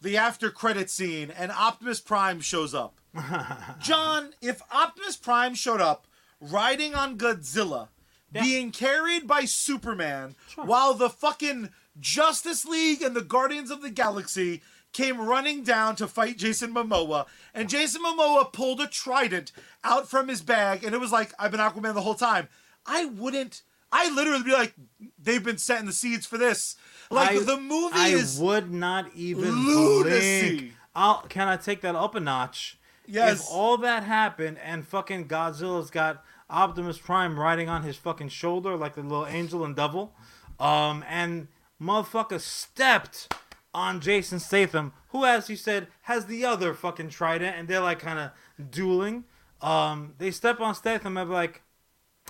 the 0.00 0.16
after 0.16 0.50
credit 0.50 0.90
scene 0.90 1.30
and 1.30 1.50
Optimus 1.50 2.00
Prime 2.00 2.40
shows 2.40 2.74
up. 2.74 3.00
Jon, 3.80 4.34
if 4.40 4.62
Optimus 4.72 5.16
Prime 5.16 5.54
showed 5.54 5.80
up 5.80 6.06
riding 6.40 6.94
on 6.94 7.18
Godzilla, 7.18 7.88
Yeah. 8.32 8.42
being 8.42 8.70
carried 8.70 9.26
by 9.26 9.44
Superman, 9.46 10.36
Sure. 10.48 10.64
while 10.64 10.94
the 10.94 11.10
fucking 11.10 11.70
Justice 11.98 12.64
League 12.64 13.02
and 13.02 13.16
the 13.16 13.22
Guardians 13.22 13.70
of 13.72 13.82
the 13.82 13.90
Galaxy 13.90 14.62
came 14.92 15.20
running 15.20 15.62
down 15.62 15.96
to 15.96 16.06
fight 16.08 16.38
Jason 16.38 16.72
Momoa, 16.74 17.26
and 17.54 17.68
Jason 17.68 18.02
Momoa 18.02 18.52
pulled 18.52 18.80
a 18.80 18.86
trident 18.86 19.52
out 19.84 20.08
from 20.08 20.28
his 20.28 20.42
bag, 20.42 20.82
and 20.84 20.94
it 20.94 21.00
was 21.00 21.12
like, 21.12 21.32
I've 21.38 21.50
been 21.50 21.60
Aquaman 21.60 21.94
the 21.94 22.00
whole 22.02 22.14
time. 22.14 22.48
I 22.86 23.04
wouldn't. 23.06 23.62
I 23.92 24.10
literally 24.14 24.42
be 24.42 24.52
like, 24.52 24.74
they've 25.18 25.42
been 25.42 25.58
setting 25.58 25.86
the 25.86 25.92
seeds 25.92 26.26
for 26.26 26.36
this. 26.38 26.76
Like 27.10 27.30
I- 27.30 27.38
the 27.42 27.56
movie 27.58 27.94
I 27.96 28.08
is 28.08 28.38
would 28.38 28.72
not 28.72 29.10
even 29.14 29.50
lunacy. 29.66 30.58
blink. 30.58 30.72
I'll, 30.94 31.22
can 31.28 31.48
I 31.48 31.56
take 31.56 31.80
that 31.82 31.94
up 31.94 32.14
a 32.14 32.20
notch? 32.20 32.78
Yes. 33.06 33.40
If 33.40 33.46
all 33.50 33.78
that 33.78 34.02
happened 34.02 34.58
and 34.62 34.86
fucking 34.86 35.28
Godzilla's 35.28 35.90
got 35.90 36.22
Optimus 36.50 36.98
Prime 36.98 37.38
riding 37.38 37.68
on 37.68 37.82
his 37.82 37.96
fucking 37.96 38.28
shoulder 38.28 38.76
like 38.76 38.94
the 38.94 39.02
little 39.02 39.26
angel 39.26 39.64
and 39.64 39.74
devil, 39.76 40.12
um, 40.60 41.02
and 41.08 41.48
motherfucker 41.80 42.40
stepped 42.40 43.32
on 43.74 44.00
Jason 44.00 44.38
Statham, 44.38 44.92
who, 45.08 45.24
as 45.24 45.48
you 45.48 45.56
said, 45.56 45.88
has 46.02 46.26
the 46.26 46.44
other 46.44 46.74
fucking 46.74 47.10
trident, 47.10 47.56
and 47.56 47.68
they're 47.68 47.80
like 47.80 47.98
kind 47.98 48.18
of 48.18 48.70
dueling. 48.70 49.24
Um, 49.60 50.14
they 50.18 50.30
step 50.30 50.60
on 50.60 50.74
Statham 50.74 51.16
and 51.16 51.28
be 51.28 51.34
like, 51.34 51.62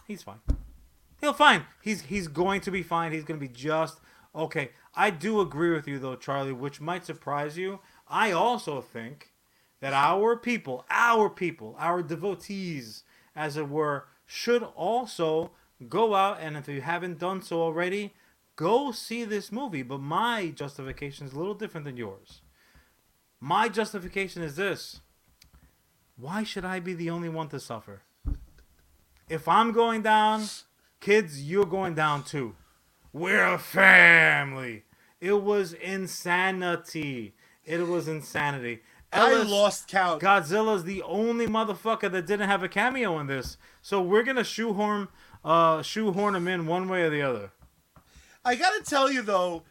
he's 0.07 0.23
fine. 0.23 0.41
He'll 1.21 1.33
fine. 1.33 1.65
He's 1.83 2.03
he's 2.03 2.29
going 2.29 2.61
to 2.63 2.71
be 2.71 2.83
fine. 2.83 3.13
He's 3.13 3.25
going 3.25 3.41
to 3.41 3.47
be 3.47 3.53
just 3.53 4.01
okay. 4.35 4.71
I 4.95 5.11
do 5.11 5.41
agree 5.41 5.71
with 5.71 5.87
you 5.89 5.99
though, 5.99 6.17
Charlie, 6.17 6.53
which 6.53 6.81
might 6.81 7.05
surprise 7.05 7.59
you. 7.59 7.81
I 8.09 8.33
also 8.33 8.81
think 8.81 9.33
that 9.81 9.93
our 9.93 10.37
people, 10.37 10.85
our 10.91 11.29
people, 11.29 11.77
our 11.79 12.03
devotees, 12.03 13.05
as 13.35 13.57
it 13.57 13.69
were, 13.69 14.07
should 14.27 14.63
also 14.63 15.53
go 15.89 16.15
out 16.15 16.39
and 16.41 16.57
if 16.57 16.69
you 16.69 16.81
haven't 16.81 17.19
done 17.19 17.43
so 17.43 17.63
already, 17.63 18.15
go 18.59 18.91
see 18.91 19.25
this 19.25 19.51
movie. 19.53 19.83
But 19.83 20.01
my 20.01 20.53
justification 20.55 21.27
is 21.27 21.33
a 21.33 21.39
little 21.39 21.55
different 21.55 21.87
than 21.87 21.97
yours. 21.97 22.43
My 23.41 23.69
justification 23.69 24.43
is 24.43 24.57
this. 24.57 25.01
Why 26.17 26.43
should 26.43 26.65
I 26.65 26.81
be 26.81 26.93
the 26.93 27.09
only 27.09 27.29
one 27.29 27.49
to 27.51 27.61
suffer? 27.61 28.03
If 29.29 29.47
I'm 29.47 29.71
going 29.73 30.03
down, 30.03 30.47
kids, 31.01 31.49
you're 31.49 31.67
going 31.67 31.95
down 31.95 32.25
too. 32.25 32.57
We're 33.13 33.47
a 33.47 33.59
family. 33.59 34.85
It 35.21 35.43
was 35.43 35.73
insanity. 35.73 37.35
It 37.65 37.87
was 37.87 38.09
insanity. 38.09 38.81
I 39.13 39.43
lost 39.43 39.87
count. 39.87 40.21
Godzilla's 40.21 40.85
the 40.85 41.03
only 41.03 41.47
motherfucker 41.47 42.11
that 42.11 42.27
didn't 42.27 42.49
have 42.49 42.63
a 42.63 42.69
cameo 42.69 43.19
in 43.21 43.27
this. 43.27 43.57
So 43.81 44.03
we're 44.03 44.25
gonna 44.25 44.45
shoehorn 44.45 45.09
uh 45.45 45.83
shoehorn 45.83 46.35
him 46.35 46.49
in 46.49 46.67
one 46.67 46.89
way 46.89 47.03
or 47.03 47.11
the 47.11 47.23
other. 47.23 47.53
I 48.49 48.55
gotta 48.55 48.83
tell 48.83 49.13
you 49.13 49.21
though, 49.21 49.65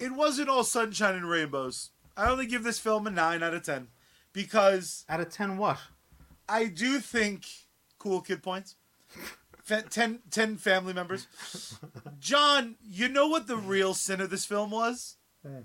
it 0.00 0.12
wasn't 0.12 0.48
all 0.48 0.62
sunshine 0.62 1.16
and 1.16 1.28
rainbows. 1.28 1.90
I 2.16 2.30
only 2.30 2.46
give 2.46 2.62
this 2.62 2.78
film 2.78 3.04
a 3.08 3.10
nine 3.10 3.42
out 3.42 3.52
of 3.52 3.64
ten 3.64 3.88
because 4.32 5.04
Out 5.08 5.18
of 5.18 5.28
ten 5.28 5.56
what? 5.56 5.80
I 6.48 6.66
do 6.66 7.00
think 7.00 7.46
cool 7.98 8.20
kid 8.20 8.44
points. 8.44 8.76
Fa- 9.60 9.82
10, 9.82 10.20
10 10.30 10.56
family 10.56 10.92
members. 10.92 11.26
Jon, 12.20 12.76
you 12.80 13.08
know 13.08 13.26
what 13.26 13.48
the 13.48 13.56
real 13.56 13.92
sin 13.92 14.20
of 14.20 14.30
this 14.30 14.44
film 14.44 14.70
was? 14.70 15.16
Hmm. 15.44 15.62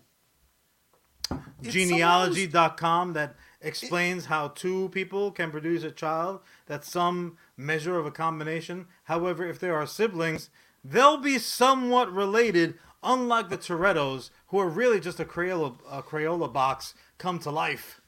It's 1.61 1.73
Genealogy.com 1.73 3.13
that 3.13 3.35
explains 3.61 4.25
how 4.25 4.47
two 4.49 4.89
people 4.89 5.31
can 5.31 5.51
produce 5.51 5.83
a 5.83 5.91
child 5.91 6.41
that's 6.65 6.89
some 6.89 7.37
measure 7.55 7.99
of 7.99 8.05
a 8.05 8.11
combination. 8.11 8.87
However, 9.03 9.45
if 9.45 9.59
there 9.59 9.75
are 9.75 9.85
siblings, 9.87 10.49
they'll 10.91 11.17
be 11.17 11.38
somewhat 11.38 12.12
related, 12.12 12.76
unlike 13.04 13.50
the 13.50 13.58
Torettos 13.58 14.30
who 14.47 14.60
are 14.60 14.69
really 14.69 15.00
just 15.00 15.19
a 15.19 15.26
Crayola 15.26 15.76
a 15.89 16.02
Crayola 16.02 16.52
box 16.52 16.93
come 17.17 17.39
to 17.39 17.52
life. 17.52 18.02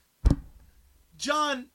Jon, 1.18 1.68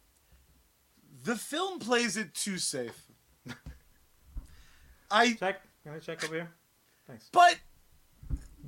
the 1.25 1.37
film 1.37 1.79
plays 1.79 2.17
it 2.17 2.35
too 2.35 2.59
safe. 2.59 3.07
I 5.11 5.35
Check. 5.35 5.61
Can 5.83 5.93
I 5.95 5.99
check 5.99 6.25
over 6.25 6.35
here? 6.35 6.51
Thanks. 7.07 7.29
but 7.31 7.59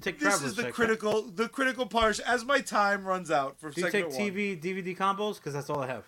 Take 0.03 0.19
this 0.21 0.43
is 0.43 0.55
the 0.55 0.71
critical 0.71 1.23
the 1.23 1.49
critical 1.49 1.87
part 1.87 2.21
as 2.21 2.45
my 2.45 2.61
time 2.61 3.07
runs 3.07 3.31
out 3.31 3.59
for 3.59 3.71
Do 3.71 3.81
you 3.81 3.91
take 3.91 4.11
one. 4.11 4.15
TV 4.15 4.61
DVD 4.61 4.95
combos? 4.95 5.37
Because 5.37 5.55
that's 5.55 5.71
all 5.71 5.81
I 5.81 5.87
have. 5.87 6.05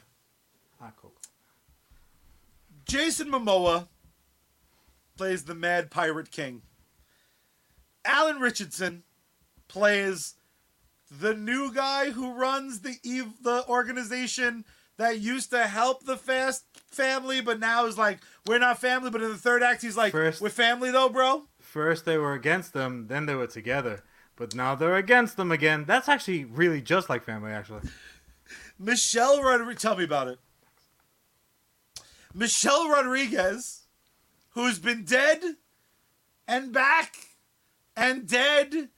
Ah, 0.80 0.92
cool. 1.00 1.14
Jason 2.84 3.30
Momoa 3.30 3.88
plays 5.18 5.44
the 5.44 5.54
Mad 5.54 5.90
Pirate 5.90 6.30
King. 6.30 6.62
Alan 8.04 8.38
Ritchson 8.40 9.02
plays 9.66 10.36
the 11.10 11.34
new 11.34 11.74
guy 11.74 12.10
who 12.10 12.32
runs 12.32 12.80
the 12.80 12.96
ev- 13.04 13.42
the 13.42 13.66
organization 13.68 14.64
that 14.96 15.20
used 15.20 15.50
to 15.50 15.66
help 15.66 16.04
the 16.04 16.16
Fast 16.16 16.64
family, 16.90 17.40
but 17.40 17.60
now 17.60 17.86
is 17.86 17.98
like 17.98 18.20
we're 18.46 18.58
not 18.58 18.80
family. 18.80 19.10
But 19.10 19.22
in 19.22 19.30
the 19.30 19.36
third 19.36 19.62
act, 19.62 19.82
he's 19.82 19.96
like 19.96 20.14
we're 20.14 20.32
family 20.32 20.90
though, 20.90 21.08
bro. 21.08 21.44
First 21.60 22.04
they 22.04 22.16
were 22.16 22.32
against 22.32 22.72
them, 22.72 23.08
then 23.08 23.26
they 23.26 23.34
were 23.34 23.46
together. 23.46 24.04
But 24.36 24.54
now 24.54 24.76
they're 24.76 24.96
against 24.96 25.36
them 25.36 25.50
again. 25.50 25.84
That's 25.84 26.08
actually 26.08 26.44
really 26.44 26.80
just 26.80 27.10
like 27.10 27.24
family, 27.24 27.50
actually. 27.50 27.82
Michelle 28.78 29.42
Rodriguez, 29.42 29.82
tell 29.82 29.96
me 29.96 30.04
about 30.04 30.28
it. 30.28 30.38
Michelle 32.32 32.88
Rodriguez, 32.88 33.87
who's 34.58 34.80
been 34.80 35.04
dead 35.04 35.40
and 36.48 36.72
back 36.72 37.14
and 37.96 38.26
dead 38.26 38.88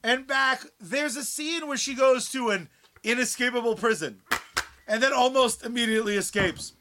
and 0.00 0.28
back. 0.28 0.62
There's 0.78 1.16
a 1.16 1.24
scene 1.24 1.66
where 1.66 1.76
she 1.76 1.96
goes 1.96 2.30
to 2.30 2.50
an 2.50 2.68
inescapable 3.02 3.74
prison 3.74 4.20
and 4.86 5.02
then 5.02 5.12
almost 5.12 5.66
immediately 5.66 6.16
escapes. 6.16 6.72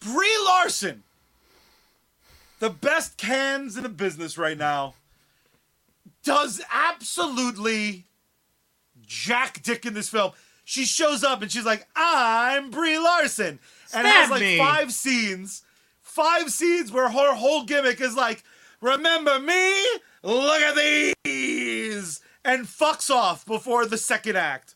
Brie 0.00 0.38
Larson, 0.46 1.02
the 2.58 2.70
best 2.70 3.18
cans 3.18 3.76
in 3.76 3.82
the 3.82 3.90
business 3.90 4.38
right 4.38 4.56
now, 4.56 4.94
does 6.24 6.62
absolutely 6.72 8.06
jack 9.06 9.62
dick 9.62 9.84
in 9.84 9.92
this 9.92 10.08
film. 10.08 10.32
She 10.64 10.86
shows 10.86 11.22
up 11.22 11.42
and 11.42 11.52
she's 11.52 11.66
like, 11.66 11.86
"I'm 11.94 12.70
Brie 12.70 12.98
Larson," 12.98 13.58
and 13.92 14.06
has 14.06 14.30
like 14.30 14.40
me. 14.40 14.56
five 14.56 14.90
scenes, 14.90 15.64
five 16.14 16.50
scenes 16.50 16.92
where 16.92 17.08
her 17.08 17.34
whole 17.34 17.64
gimmick 17.64 18.00
is 18.00 18.14
like, 18.14 18.44
"Remember 18.80 19.38
me? 19.38 19.98
Look 20.22 20.60
at 20.60 20.76
these," 20.76 22.20
and 22.44 22.66
fucks 22.66 23.10
off 23.10 23.46
before 23.46 23.86
the 23.86 23.98
second 23.98 24.36
act. 24.36 24.74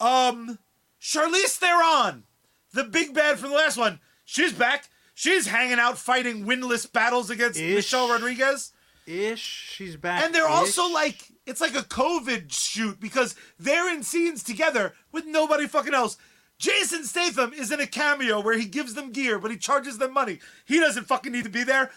Um, 0.00 0.58
Charlize 1.00 1.56
Theron, 1.56 2.24
the 2.72 2.84
big 2.84 3.14
bad 3.14 3.38
from 3.38 3.50
the 3.50 3.56
last 3.56 3.76
one, 3.76 4.00
she's 4.24 4.52
back. 4.52 4.88
She's 5.14 5.48
hanging 5.48 5.80
out 5.80 5.98
fighting 5.98 6.44
winless 6.44 6.90
battles 6.90 7.30
against 7.30 7.58
Ish. 7.58 7.74
Michelle 7.74 8.08
Rodriguez. 8.08 8.72
Ish, 9.06 9.40
she's 9.40 9.96
back. 9.96 10.22
And 10.22 10.34
they're 10.34 10.46
also 10.46 10.88
like, 10.92 11.32
it's 11.46 11.60
like 11.60 11.74
a 11.74 11.82
COVID 11.82 12.52
shoot 12.52 13.00
because 13.00 13.34
they're 13.58 13.92
in 13.92 14.02
scenes 14.02 14.44
together 14.44 14.94
with 15.10 15.26
nobody 15.26 15.66
fucking 15.66 15.94
else. 15.94 16.18
Jason 16.58 17.04
Statham 17.04 17.52
is 17.52 17.70
in 17.70 17.80
a 17.80 17.86
cameo 17.86 18.40
where 18.40 18.58
he 18.58 18.64
gives 18.66 18.94
them 18.94 19.12
gear, 19.12 19.38
but 19.38 19.50
he 19.50 19.56
charges 19.56 19.98
them 19.98 20.12
money. 20.12 20.40
He 20.64 20.80
doesn't 20.80 21.04
fucking 21.06 21.32
need 21.32 21.44
to 21.44 21.50
be 21.50 21.62
there. 21.64 21.90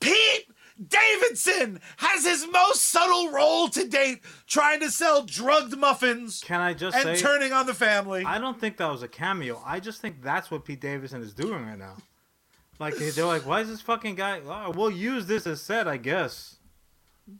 Pete 0.00 0.48
Davidson 0.88 1.80
has 1.98 2.24
his 2.24 2.46
most 2.50 2.84
subtle 2.84 3.30
role 3.30 3.68
to 3.68 3.86
date, 3.88 4.20
trying 4.46 4.80
to 4.80 4.90
sell 4.90 5.22
drugged 5.22 5.76
muffins 5.76 6.42
Can 6.44 6.60
I 6.60 6.74
just 6.74 6.96
and 6.96 7.16
say? 7.16 7.22
turning 7.22 7.52
on 7.52 7.66
the 7.66 7.74
family. 7.74 8.24
I 8.24 8.38
don't 8.38 8.58
think 8.60 8.76
that 8.78 8.90
was 8.90 9.02
a 9.02 9.08
cameo. 9.08 9.62
I 9.64 9.80
just 9.80 10.00
think 10.00 10.22
that's 10.22 10.50
what 10.50 10.64
Pete 10.64 10.80
Davidson 10.80 11.22
is 11.22 11.32
doing 11.32 11.64
right 11.66 11.78
now. 11.78 11.96
Like 12.78 12.96
they- 12.96 13.10
they're 13.10 13.24
like, 13.24 13.46
why 13.46 13.60
is 13.62 13.68
this 13.68 13.80
fucking 13.80 14.16
guy? 14.16 14.40
Oh, 14.46 14.70
we'll 14.70 14.90
use 14.90 15.26
this 15.26 15.46
as 15.46 15.62
set, 15.62 15.88
I 15.88 15.96
guess. 15.96 16.56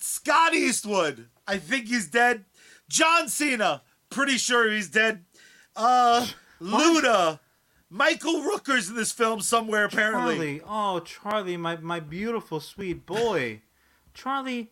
Scott 0.00 0.54
Eastwood, 0.54 1.28
I 1.46 1.58
think 1.58 1.88
he's 1.88 2.08
dead. 2.08 2.44
John 2.88 3.28
Cena, 3.28 3.82
pretty 4.10 4.38
sure 4.38 4.70
he's 4.70 4.88
dead. 4.88 5.24
Uh, 5.76 6.26
Luda, 6.60 7.40
Michael 7.90 8.42
Rooker's 8.42 8.88
in 8.88 8.96
this 8.96 9.12
film 9.12 9.40
somewhere 9.40 9.84
apparently. 9.84 10.58
Charlie, 10.58 10.62
oh 10.66 11.00
Charlie, 11.00 11.56
my 11.56 11.76
my 11.76 12.00
beautiful 12.00 12.60
sweet 12.60 13.06
boy, 13.06 13.62
Charlie. 14.14 14.70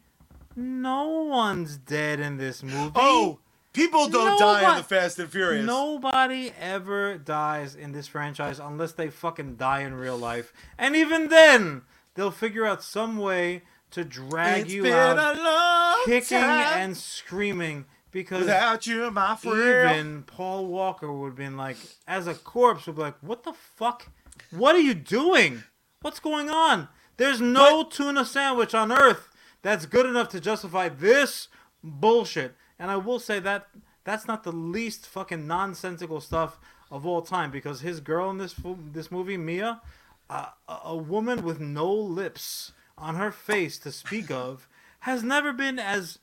No 0.56 1.08
one's 1.24 1.76
dead 1.76 2.20
in 2.20 2.36
this 2.36 2.62
movie. 2.62 2.92
Oh, 2.94 3.40
people 3.72 4.08
don't 4.08 4.38
die 4.38 4.70
in 4.70 4.76
the 4.76 4.84
Fast 4.84 5.18
and 5.18 5.28
Furious. 5.28 5.66
Nobody 5.66 6.52
ever 6.60 7.18
dies 7.18 7.74
in 7.74 7.90
this 7.90 8.06
franchise 8.06 8.60
unless 8.60 8.92
they 8.92 9.10
fucking 9.10 9.56
die 9.56 9.80
in 9.80 9.94
real 9.94 10.16
life. 10.16 10.52
And 10.78 10.94
even 10.94 11.28
then, 11.28 11.82
they'll 12.14 12.30
figure 12.30 12.64
out 12.64 12.84
some 12.84 13.16
way 13.18 13.62
to 13.90 14.04
drag 14.04 14.66
it's 14.66 14.72
you 14.72 14.92
out 14.92 16.04
kicking 16.04 16.38
time 16.38 16.80
and 16.80 16.96
screaming 16.96 17.86
because 18.14 18.42
without 18.42 18.86
you, 18.86 19.10
my 19.10 19.34
friend. 19.34 19.98
even 19.98 20.22
Paul 20.22 20.66
Walker 20.66 21.12
would 21.12 21.26
have 21.26 21.36
been 21.36 21.56
like, 21.56 21.76
as 22.06 22.26
a 22.28 22.34
corpse, 22.34 22.86
would 22.86 22.96
be 22.96 23.02
like, 23.02 23.16
"What 23.20 23.42
the 23.42 23.52
fuck? 23.52 24.06
What 24.50 24.74
are 24.74 24.80
you 24.80 24.94
doing? 24.94 25.64
What's 26.00 26.20
going 26.20 26.48
on? 26.48 26.88
There's 27.16 27.40
no 27.40 27.82
tuna 27.82 28.24
sandwich 28.24 28.74
on 28.74 28.92
earth 28.92 29.28
that's 29.62 29.84
good 29.84 30.06
enough 30.06 30.28
to 30.30 30.40
justify 30.40 30.88
this 30.88 31.48
bullshit." 31.82 32.54
And 32.78 32.90
I 32.90 32.96
will 32.96 33.18
say 33.18 33.40
that 33.40 33.66
that's 34.04 34.28
not 34.28 34.44
the 34.44 34.52
least 34.52 35.06
fucking 35.06 35.46
nonsensical 35.46 36.20
stuff 36.20 36.58
of 36.92 37.04
all 37.04 37.20
time 37.20 37.50
because 37.50 37.80
his 37.80 37.98
girl 37.98 38.30
in 38.30 38.38
this 38.38 38.54
this 38.92 39.10
movie, 39.10 39.36
Mia, 39.36 39.82
uh, 40.30 40.50
a 40.68 40.96
woman 40.96 41.42
with 41.42 41.58
no 41.58 41.92
lips 41.92 42.72
on 42.96 43.16
her 43.16 43.32
face 43.32 43.76
to 43.78 43.90
speak 43.90 44.30
of, 44.30 44.68
has 45.00 45.24
never 45.24 45.52
been 45.52 45.80
as 45.80 46.20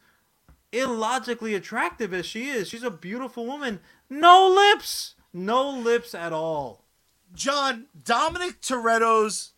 illogically 0.71 1.53
attractive 1.55 2.13
as 2.13 2.25
she 2.25 2.49
is. 2.49 2.67
She's 2.69 2.83
a 2.83 2.91
beautiful 2.91 3.45
woman. 3.45 3.79
No 4.09 4.47
lips. 4.47 5.15
No 5.33 5.69
lips 5.69 6.13
at 6.13 6.33
all. 6.33 6.85
Jon 7.33 7.85
Dominic 8.03 8.61
Toretto's 8.61 9.53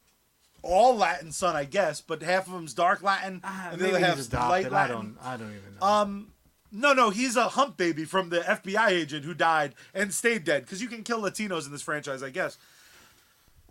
all 0.62 0.96
Latin 0.96 1.32
son, 1.32 1.56
I 1.56 1.66
guess, 1.66 2.00
but 2.02 2.22
half 2.22 2.48
of 2.48 2.54
him's 2.54 2.74
dark 2.74 3.02
Latin 3.04 3.42
Ah, 3.44 3.70
and 3.72 3.82
the 3.82 3.90
other 3.90 4.00
half's 4.00 4.32
light 4.32 4.68
I 4.68 4.70
Latin. 4.70 4.96
don't. 4.96 5.18
I 5.22 5.38
don't 5.38 5.50
even 5.50 5.76
know. 5.80 5.86
Um, 5.86 6.28
no, 6.72 6.94
no, 6.94 7.10
he's 7.10 7.36
a 7.36 7.50
hump 7.50 7.78
baby 7.78 8.06
from 8.06 8.30
the 8.30 8.40
FBI 8.40 8.90
agent 8.90 9.26
who 9.26 9.34
died 9.34 9.76
and 9.94 10.14
stayed 10.14 10.44
dead. 10.44 10.64
Because 10.64 10.82
you 10.82 10.88
can 10.88 11.04
kill 11.04 11.22
Latinos 11.22 11.66
in 11.66 11.72
this 11.72 11.82
franchise, 11.82 12.24
I 12.24 12.30
guess. 12.30 12.58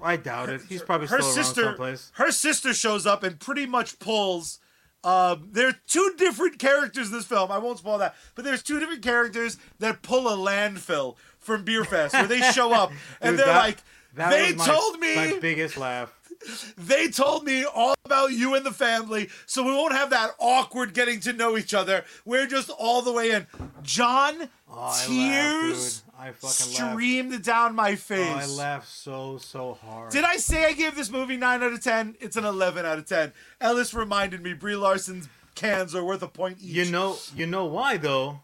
I 0.00 0.16
doubt 0.16 0.48
it. 0.48 0.62
He's 0.68 0.82
probably 0.82 1.06
her 1.06 1.20
still 1.22 1.62
around 1.64 1.76
sister, 1.78 2.22
her 2.24 2.32
sister 2.32 2.74
shows 2.74 3.06
up 3.06 3.22
and 3.22 3.38
pretty 3.38 3.66
much 3.66 3.98
pulls. 3.98 4.58
Um, 5.04 5.48
there 5.50 5.68
are 5.68 5.74
two 5.86 6.14
different 6.16 6.58
characters 6.58 7.08
in 7.08 7.12
this 7.14 7.24
film. 7.26 7.50
I 7.50 7.58
won't 7.58 7.78
spoil 7.78 7.98
that, 7.98 8.14
but 8.34 8.44
there's 8.44 8.62
two 8.62 8.78
different 8.78 9.02
characters 9.02 9.56
that 9.80 10.02
pull 10.02 10.28
a 10.28 10.36
landfill 10.36 11.16
from 11.38 11.64
Beer 11.64 11.84
Fest, 11.84 12.14
where 12.14 12.26
they 12.28 12.40
show 12.52 12.72
up 12.72 12.92
and 13.20 13.32
Dude, 13.32 13.40
they're 13.40 13.46
that- 13.52 13.58
like, 13.58 13.78
That 14.14 14.30
"They 14.30 14.54
my, 14.54 14.64
told 14.66 15.00
me 15.00 15.14
my 15.16 15.38
biggest 15.40 15.76
laugh. 15.76 16.12
they 16.76 17.08
told 17.08 17.44
me 17.44 17.64
all 17.64 17.94
about 18.04 18.32
you 18.32 18.54
and 18.54 18.64
the 18.66 18.72
family, 18.72 19.28
so 19.46 19.62
we 19.64 19.72
won't 19.72 19.92
have 19.92 20.10
that 20.10 20.32
awkward 20.38 20.92
getting 20.94 21.20
to 21.20 21.32
know 21.32 21.56
each 21.56 21.72
other. 21.74 22.04
We're 22.24 22.46
just 22.46 22.68
all 22.70 23.00
the 23.02 23.12
way 23.12 23.30
in. 23.30 23.46
Jon, 23.82 24.48
Oh, 24.70 25.04
tears. 25.06 26.02
I 26.22 26.32
fucking 26.32 26.74
laughed. 26.74 26.92
streamed 26.92 27.42
down 27.42 27.74
my 27.74 27.96
face. 27.96 28.30
Oh, 28.32 28.38
I 28.38 28.46
laughed 28.46 28.88
so 28.88 29.38
so 29.38 29.74
hard. 29.74 30.12
Did 30.12 30.24
I 30.24 30.36
say 30.36 30.64
I 30.66 30.72
gave 30.72 30.94
this 30.94 31.10
movie 31.10 31.36
9 31.36 31.62
out 31.62 31.72
of 31.72 31.82
10? 31.82 32.16
It's 32.20 32.36
an 32.36 32.44
11 32.44 32.86
out 32.86 32.98
of 32.98 33.06
10. 33.06 33.32
Ellis 33.60 33.92
reminded 33.92 34.42
me 34.42 34.52
Brie 34.52 34.76
Larson's 34.76 35.28
cans 35.54 35.94
are 35.94 36.04
worth 36.04 36.22
a 36.22 36.28
point 36.28 36.58
each. 36.60 36.74
You 36.74 36.84
know, 36.90 37.16
you 37.34 37.46
know 37.46 37.64
why 37.64 37.96
though? 37.96 38.40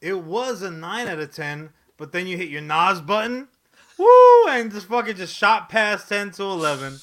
It 0.00 0.18
was 0.24 0.62
a 0.62 0.70
nine 0.70 1.06
out 1.06 1.20
of 1.20 1.32
ten, 1.32 1.70
but 1.96 2.10
then 2.10 2.26
you 2.26 2.36
hit 2.36 2.48
your 2.48 2.60
NOS 2.60 3.00
button, 3.00 3.46
woo, 3.96 4.48
and 4.48 4.72
just 4.72 4.88
fucking 4.88 5.14
just 5.14 5.34
shot 5.34 5.68
past 5.68 6.08
ten 6.08 6.32
to 6.32 6.42
eleven. 6.42 6.98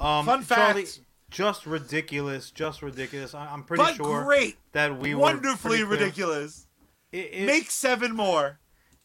Um, 0.00 0.24
Fun 0.24 0.44
Charlie, 0.46 0.86
fact. 0.86 1.00
just 1.28 1.66
ridiculous, 1.66 2.50
just 2.50 2.80
ridiculous. 2.80 3.34
I, 3.34 3.46
I'm 3.52 3.64
pretty 3.64 3.82
but 3.82 3.96
sure 3.96 4.24
great. 4.24 4.56
that 4.72 4.98
we 4.98 5.14
were 5.14 5.20
Wonderfully 5.20 5.84
ridiculous. 5.84 6.66
It, 7.12 7.28
it, 7.32 7.46
Make 7.46 7.70
seven 7.70 8.16
more. 8.16 8.58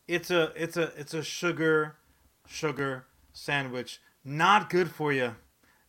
It's 0.08 0.32
a 0.32 0.52
it's 0.56 0.78
a 0.78 0.92
it's 0.98 1.14
a 1.14 1.24
sugar 1.24 1.96
sugar 2.48 3.06
sandwich. 3.34 4.02
Not 4.24 4.70
good 4.70 4.90
for 4.90 5.12
you. 5.14 5.36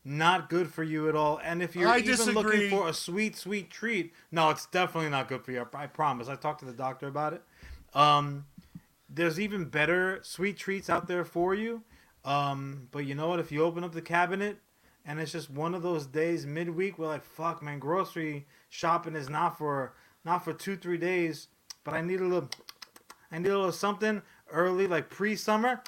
Not 0.04 0.48
good 0.48 0.72
for 0.72 0.84
you 0.84 1.08
at 1.08 1.16
all. 1.16 1.40
And 1.42 1.62
if 1.62 1.74
you're 1.74 1.88
I 1.88 1.98
even 1.98 2.10
disagree. 2.12 2.34
looking 2.34 2.70
for 2.70 2.88
a 2.88 2.92
sweet, 2.92 3.36
sweet 3.36 3.70
treat, 3.70 4.14
no, 4.30 4.50
it's 4.50 4.66
definitely 4.66 5.10
not 5.10 5.26
good 5.26 5.44
for 5.44 5.50
you. 5.50 5.66
I 5.74 5.86
promise. 5.86 6.28
I 6.28 6.36
talked 6.36 6.60
to 6.60 6.64
the 6.64 6.72
doctor 6.72 7.08
about 7.08 7.32
it. 7.32 7.42
Um, 7.92 8.44
there's 9.08 9.40
even 9.40 9.64
better 9.64 10.20
sweet 10.22 10.56
treats 10.58 10.88
out 10.88 11.08
there 11.08 11.24
for 11.24 11.54
you. 11.54 11.82
Um, 12.24 12.88
but 12.92 13.00
you 13.00 13.14
know 13.14 13.28
what? 13.28 13.40
If 13.40 13.50
you 13.50 13.64
open 13.64 13.82
up 13.82 13.92
the 13.92 14.02
cabinet 14.02 14.58
and 15.04 15.18
it's 15.18 15.32
just 15.32 15.50
one 15.50 15.74
of 15.74 15.82
those 15.82 16.06
days 16.06 16.46
midweek 16.46 16.98
where 16.98 17.08
like, 17.08 17.24
fuck, 17.24 17.62
man, 17.62 17.78
grocery 17.78 18.46
shopping 18.68 19.16
is 19.16 19.28
not 19.28 19.58
for 19.58 19.94
not 20.24 20.44
for 20.44 20.52
two, 20.52 20.76
three 20.76 20.98
days, 20.98 21.48
but 21.84 21.94
I 21.94 22.00
need 22.00 22.20
a 22.20 22.24
little, 22.24 22.48
I 23.36 23.38
need 23.38 23.50
a 23.50 23.58
little 23.58 23.70
something 23.70 24.22
early, 24.50 24.86
like 24.86 25.10
pre-summer. 25.10 25.82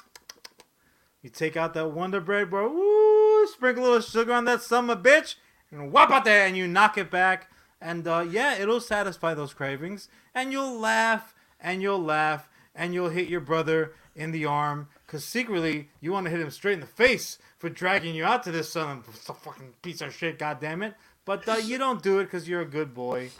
You 1.23 1.31
take 1.31 1.57
out 1.57 1.73
that 1.73 1.89
Wonder 1.89 2.21
Bread, 2.21 2.51
bro. 2.51 2.71
Woo! 2.71 3.47
Sprinkle 3.47 3.83
a 3.83 3.85
little 3.85 4.01
sugar 4.01 4.33
on 4.33 4.45
that 4.45 4.61
summer, 4.61 4.95
bitch, 4.95 5.33
and 5.71 5.91
whop 5.91 6.11
out 6.11 6.25
there, 6.25 6.45
and 6.45 6.55
you 6.55 6.67
knock 6.67 6.95
it 6.99 7.09
back. 7.09 7.49
And 7.81 8.07
uh, 8.07 8.23
yeah, 8.29 8.59
it'll 8.59 8.79
satisfy 8.79 9.33
those 9.33 9.55
cravings, 9.55 10.09
and 10.35 10.51
you'll 10.51 10.79
laugh, 10.79 11.33
and 11.59 11.81
you'll 11.81 12.03
laugh, 12.03 12.47
and 12.75 12.93
you'll 12.93 13.09
hit 13.09 13.29
your 13.29 13.41
brother 13.41 13.93
in 14.15 14.29
the 14.31 14.45
arm, 14.45 14.87
cause 15.07 15.25
secretly 15.25 15.89
you 16.01 16.11
want 16.11 16.25
to 16.25 16.29
hit 16.29 16.41
him 16.41 16.51
straight 16.51 16.73
in 16.73 16.81
the 16.81 16.85
face 16.85 17.39
for 17.57 17.69
dragging 17.69 18.13
you 18.13 18.25
out 18.25 18.43
to 18.43 18.51
this 18.51 18.73
son 18.73 18.99
of 18.99 19.07
a 19.07 19.33
fucking 19.33 19.73
piece 19.81 20.01
of 20.01 20.13
shit, 20.13 20.37
goddamn 20.37 20.83
it. 20.83 20.93
But 21.25 21.49
uh, 21.49 21.53
you 21.53 21.79
don't 21.79 22.03
do 22.03 22.19
it 22.19 22.25
because 22.25 22.47
you're 22.47 22.61
a 22.61 22.65
good 22.65 22.93
boy, 22.93 23.31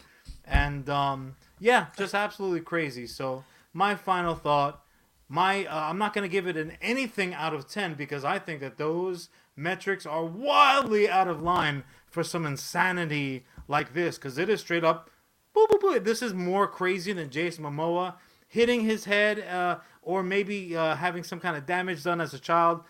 and 0.44 0.90
um, 0.90 1.36
yeah, 1.60 1.86
just 1.96 2.14
absolutely 2.14 2.60
crazy. 2.60 3.06
So 3.06 3.44
my 3.72 3.94
final 3.94 4.34
thought 4.34 4.84
my 5.30 5.64
uh, 5.64 5.88
I'm 5.88 5.96
not 5.96 6.12
going 6.12 6.28
to 6.28 6.32
give 6.32 6.48
it 6.48 6.56
an 6.56 6.76
anything 6.82 7.32
out 7.32 7.54
of 7.54 7.68
10 7.68 7.94
because 7.94 8.24
I 8.24 8.38
think 8.40 8.60
that 8.60 8.76
those 8.76 9.28
metrics 9.54 10.04
are 10.04 10.24
wildly 10.24 11.08
out 11.08 11.28
of 11.28 11.40
line 11.40 11.84
for 12.06 12.24
some 12.24 12.44
insanity 12.44 13.44
like 13.68 13.94
this 13.94 14.18
because 14.18 14.36
it 14.36 14.48
is 14.48 14.60
straight 14.60 14.82
up 14.82 15.08
boop, 15.56 15.68
boop, 15.68 15.80
boop. 15.80 16.04
this 16.04 16.20
is 16.20 16.34
more 16.34 16.66
crazy 16.66 17.12
than 17.12 17.30
Jason 17.30 17.64
Momoa 17.64 18.14
hitting 18.48 18.80
his 18.80 19.04
head 19.04 19.38
uh, 19.38 19.78
or 20.02 20.24
maybe 20.24 20.76
uh, 20.76 20.96
having 20.96 21.22
some 21.22 21.38
kind 21.38 21.56
of 21.56 21.64
damage 21.64 22.02
done 22.02 22.20
as 22.20 22.34
a 22.34 22.38
child 22.38 22.82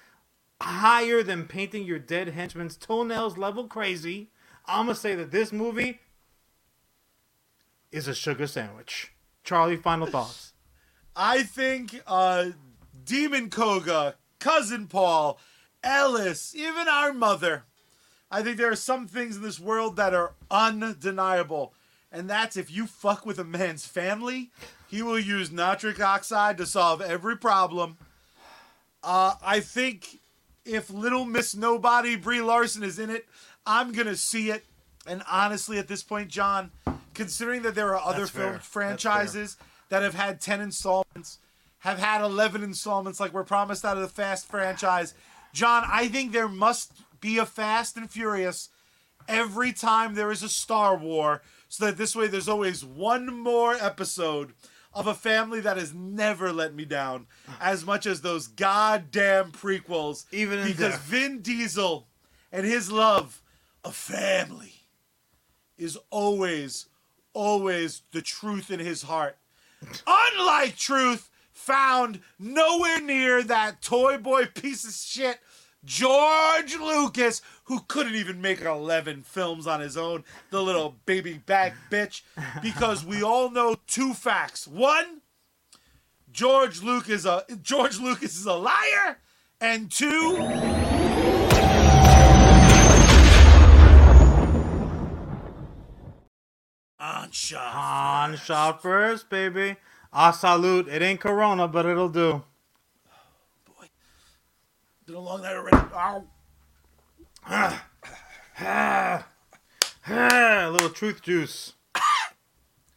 higher 0.62 1.22
than 1.22 1.46
painting 1.46 1.84
your 1.84 1.98
dead 1.98 2.28
henchman's 2.28 2.76
toenails 2.76 3.36
level 3.36 3.66
crazy 3.66 4.30
I'm 4.64 4.86
going 4.86 4.94
to 4.94 5.00
say 5.00 5.14
that 5.14 5.30
this 5.30 5.52
movie 5.52 6.00
is 7.92 8.08
a 8.08 8.14
sugar 8.14 8.46
sandwich 8.46 9.12
Charlie 9.44 9.76
final 9.76 10.06
thoughts 10.06 10.49
I 11.22 11.42
think 11.42 12.00
uh, 12.06 12.46
Demon 13.04 13.50
Koga, 13.50 14.14
Cousin 14.38 14.86
Paul, 14.86 15.38
Ellis, 15.84 16.54
even 16.56 16.88
our 16.88 17.12
mother. 17.12 17.64
I 18.30 18.42
think 18.42 18.56
there 18.56 18.70
are 18.70 18.76
some 18.76 19.06
things 19.06 19.36
in 19.36 19.42
this 19.42 19.60
world 19.60 19.96
that 19.96 20.14
are 20.14 20.32
undeniable. 20.50 21.74
And 22.10 22.28
that's 22.30 22.56
if 22.56 22.70
you 22.70 22.86
fuck 22.86 23.26
with 23.26 23.38
a 23.38 23.44
man's 23.44 23.86
family, 23.86 24.50
he 24.88 25.02
will 25.02 25.18
use 25.18 25.52
nitric 25.52 26.00
oxide 26.00 26.56
to 26.56 26.64
solve 26.64 27.02
every 27.02 27.36
problem. 27.36 27.98
Uh, 29.02 29.34
I 29.44 29.60
think 29.60 30.20
if 30.64 30.88
Little 30.88 31.26
Miss 31.26 31.54
Nobody 31.54 32.16
Brie 32.16 32.40
Larson 32.40 32.82
is 32.82 32.98
in 32.98 33.10
it, 33.10 33.28
I'm 33.66 33.92
gonna 33.92 34.16
see 34.16 34.50
it. 34.50 34.64
And 35.06 35.22
honestly, 35.30 35.78
at 35.78 35.86
this 35.86 36.02
point, 36.02 36.30
John, 36.30 36.70
considering 37.12 37.60
that 37.62 37.74
there 37.74 37.94
are 37.94 38.02
other 38.02 38.20
That's 38.20 38.30
film 38.30 38.52
fair. 38.52 38.60
franchises 38.60 39.58
that 39.90 40.02
have 40.02 40.14
had 40.14 40.40
10 40.40 40.60
installments, 40.60 41.38
have 41.80 41.98
had 41.98 42.22
11 42.22 42.62
installments 42.62 43.20
like 43.20 43.34
we're 43.34 43.44
promised 43.44 43.84
out 43.84 43.96
of 43.96 44.02
the 44.02 44.08
Fast 44.08 44.46
franchise. 44.46 45.14
John, 45.52 45.84
I 45.86 46.08
think 46.08 46.32
there 46.32 46.48
must 46.48 46.92
be 47.20 47.38
a 47.38 47.46
Fast 47.46 47.96
and 47.96 48.10
Furious 48.10 48.70
every 49.28 49.72
time 49.72 50.14
there 50.14 50.30
is 50.30 50.42
a 50.42 50.48
Star 50.48 50.96
War 50.96 51.42
so 51.68 51.84
that 51.86 51.98
this 51.98 52.16
way 52.16 52.26
there's 52.26 52.48
always 52.48 52.84
one 52.84 53.26
more 53.26 53.74
episode 53.74 54.52
of 54.92 55.06
a 55.06 55.14
family 55.14 55.60
that 55.60 55.76
has 55.76 55.94
never 55.94 56.52
let 56.52 56.74
me 56.74 56.84
down 56.84 57.26
as 57.60 57.86
much 57.86 58.06
as 58.06 58.20
those 58.20 58.48
goddamn 58.48 59.52
prequels. 59.52 60.24
Even 60.32 60.60
in 60.60 60.66
because 60.66 60.94
death. 60.94 61.02
Vin 61.02 61.42
Diesel 61.42 62.08
and 62.50 62.66
his 62.66 62.90
love 62.90 63.42
of 63.84 63.94
family 63.94 64.74
is 65.78 65.96
always, 66.10 66.86
always 67.32 68.02
the 68.12 68.22
truth 68.22 68.70
in 68.70 68.80
his 68.80 69.02
heart. 69.02 69.36
Unlike 70.06 70.76
truth 70.76 71.30
found 71.52 72.20
nowhere 72.38 73.00
near 73.00 73.42
that 73.42 73.82
toy 73.82 74.18
boy 74.18 74.46
piece 74.54 74.84
of 74.84 74.92
shit 74.92 75.38
George 75.84 76.76
Lucas, 76.76 77.40
who 77.64 77.80
couldn't 77.88 78.14
even 78.14 78.42
make 78.42 78.60
11 78.60 79.22
films 79.22 79.66
on 79.66 79.80
his 79.80 79.96
own, 79.96 80.24
the 80.50 80.62
little 80.62 80.96
baby 81.06 81.34
back 81.34 81.74
bitch, 81.90 82.22
because 82.62 83.04
we 83.04 83.22
all 83.22 83.50
know 83.50 83.76
two 83.86 84.12
facts. 84.12 84.66
One, 84.66 85.22
George 86.30 86.82
Lucas 86.82 87.24
a 87.24 87.44
George 87.62 87.98
Lucas 87.98 88.36
is 88.36 88.46
a 88.46 88.54
liar, 88.54 89.18
and 89.60 89.90
two, 89.90 90.36
shot. 97.32 97.72
Han 97.72 98.36
shot 98.36 98.82
first, 98.82 99.28
baby. 99.30 99.76
Ah, 100.12 100.30
salute. 100.32 100.88
It 100.88 101.02
ain't 101.02 101.20
Corona, 101.20 101.68
but 101.68 101.86
it'll 101.86 102.08
do. 102.08 102.42
Boy, 103.66 103.86
Been 105.06 105.14
a 105.14 105.20
long 105.20 105.42
night 105.42 105.54
already. 105.56 105.76
Ow. 105.94 106.24
A 110.06 110.70
little 110.70 110.90
truth 110.90 111.22
juice. 111.22 111.74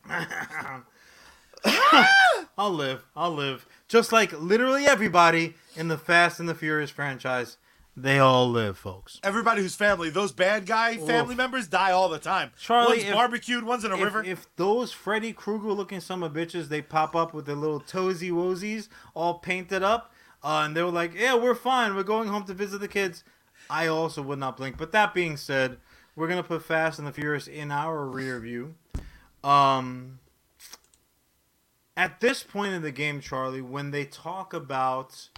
I'll 2.57 2.71
live. 2.71 3.05
I'll 3.15 3.33
live. 3.33 3.65
Just 3.87 4.11
like 4.11 4.31
literally 4.39 4.85
everybody 4.85 5.55
in 5.75 5.87
the 5.87 5.97
Fast 5.97 6.39
and 6.39 6.49
the 6.49 6.55
Furious 6.55 6.89
franchise, 6.89 7.57
they 7.95 8.17
all 8.19 8.49
live, 8.49 8.77
folks. 8.77 9.19
Everybody 9.23 9.61
who's 9.61 9.75
family, 9.75 10.09
those 10.09 10.31
bad 10.31 10.65
guy 10.65 10.97
family 10.97 11.33
Oof. 11.33 11.37
members 11.37 11.67
die 11.67 11.91
all 11.91 12.09
the 12.09 12.19
time. 12.19 12.51
Charlie, 12.59 12.97
one's 12.97 13.03
if- 13.09 13.13
barbecued, 13.13 13.63
one's 13.63 13.83
in 13.85 13.91
a 13.91 13.95
If, 13.97 14.01
river. 14.03 14.23
if 14.23 14.47
those 14.55 14.91
Freddy 14.91 15.31
Krueger 15.33 15.71
looking 15.73 15.99
some 15.99 16.23
of 16.23 16.33
bitches, 16.33 16.69
they 16.69 16.81
pop 16.81 17.15
up 17.15 17.33
with 17.33 17.45
their 17.45 17.55
little 17.55 17.79
toesy 17.81 18.31
woesies 18.31 18.87
all 19.13 19.35
painted 19.39 19.83
up, 19.83 20.11
uh, 20.43 20.63
and 20.65 20.75
they 20.75 20.81
were 20.83 20.89
like, 20.91 21.13
"Yeah, 21.13 21.35
we're 21.35 21.55
fine. 21.55 21.95
We're 21.95 22.03
going 22.03 22.29
home 22.29 22.45
to 22.45 22.53
visit 22.53 22.79
the 22.79 22.87
kids." 22.87 23.23
I 23.69 23.87
also 23.87 24.21
would 24.21 24.39
not 24.39 24.57
blink. 24.57 24.77
But 24.77 24.91
that 24.91 25.13
being 25.13 25.37
said, 25.37 25.77
we're 26.15 26.27
gonna 26.27 26.43
put 26.43 26.63
Fast 26.63 26.99
and 26.99 27.07
the 27.07 27.13
Furious 27.13 27.47
in 27.47 27.71
our 27.71 28.05
rear 28.05 28.39
view. 28.39 28.75
Um, 29.43 30.19
at 31.95 32.19
this 32.21 32.43
point 32.43 32.73
in 32.73 32.81
the 32.81 32.91
game, 32.91 33.21
Charlie, 33.21 33.61
when 33.61 33.91
they 33.91 34.03
talk 34.05 34.53
about 34.53 35.29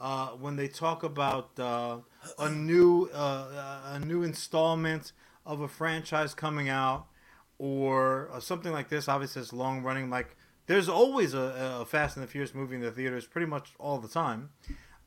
uh, 0.00 0.28
when 0.28 0.56
they 0.56 0.68
talk 0.68 1.02
about 1.02 1.58
uh, 1.58 1.98
a 2.38 2.50
new 2.50 3.10
uh, 3.12 3.80
a 3.92 4.00
new 4.00 4.22
installment 4.22 5.12
of 5.44 5.60
a 5.60 5.68
franchise 5.68 6.34
coming 6.34 6.68
out 6.68 7.06
or 7.58 8.30
uh, 8.32 8.40
something 8.40 8.72
like 8.72 8.88
this, 8.88 9.08
obviously 9.08 9.42
it's 9.42 9.52
long 9.52 9.82
running. 9.82 10.08
Like 10.08 10.36
there's 10.66 10.88
always 10.88 11.34
a, 11.34 11.78
a 11.80 11.84
Fast 11.84 12.16
and 12.16 12.22
the 12.22 12.30
Furious 12.30 12.54
movie 12.54 12.76
in 12.76 12.80
the 12.80 12.90
theaters, 12.90 13.26
pretty 13.26 13.46
much 13.46 13.72
all 13.78 13.98
the 13.98 14.08
time. 14.08 14.50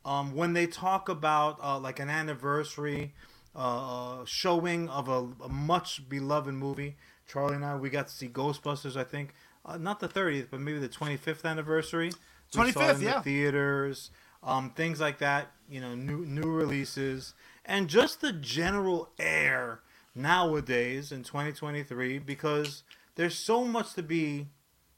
Um, 0.05 0.35
when 0.35 0.53
they 0.53 0.67
talk 0.67 1.09
about 1.09 1.57
uh, 1.63 1.79
like 1.79 1.99
an 1.99 2.09
anniversary 2.09 3.13
uh, 3.55 4.25
showing 4.25 4.89
of 4.89 5.07
a, 5.07 5.27
a 5.43 5.49
much 5.49 6.07
beloved 6.07 6.53
movie, 6.53 6.97
Charlie 7.27 7.55
and 7.55 7.65
I 7.65 7.75
we 7.75 7.89
got 7.89 8.07
to 8.07 8.13
see 8.13 8.27
Ghostbusters. 8.27 8.95
I 8.95 9.03
think 9.03 9.33
uh, 9.65 9.77
not 9.77 9.99
the 9.99 10.09
30th, 10.09 10.47
but 10.51 10.59
maybe 10.59 10.79
the 10.79 10.89
25th 10.89 11.45
anniversary. 11.45 12.11
We 12.55 12.71
saw 12.71 12.81
it 12.83 12.89
25th, 12.89 12.93
in 12.95 12.99
the 12.99 13.05
yeah. 13.05 13.21
theaters, 13.21 14.11
um, 14.43 14.71
things 14.71 14.99
like 14.99 15.19
that. 15.19 15.51
You 15.69 15.81
know, 15.81 15.95
new 15.95 16.25
new 16.25 16.51
releases, 16.51 17.33
and 17.65 17.87
just 17.87 18.21
the 18.21 18.33
general 18.33 19.09
air 19.17 19.79
nowadays 20.15 21.11
in 21.11 21.23
2023 21.23 22.19
because 22.19 22.83
there's 23.15 23.35
so 23.35 23.65
much 23.65 23.93
to 23.93 24.03
be 24.03 24.47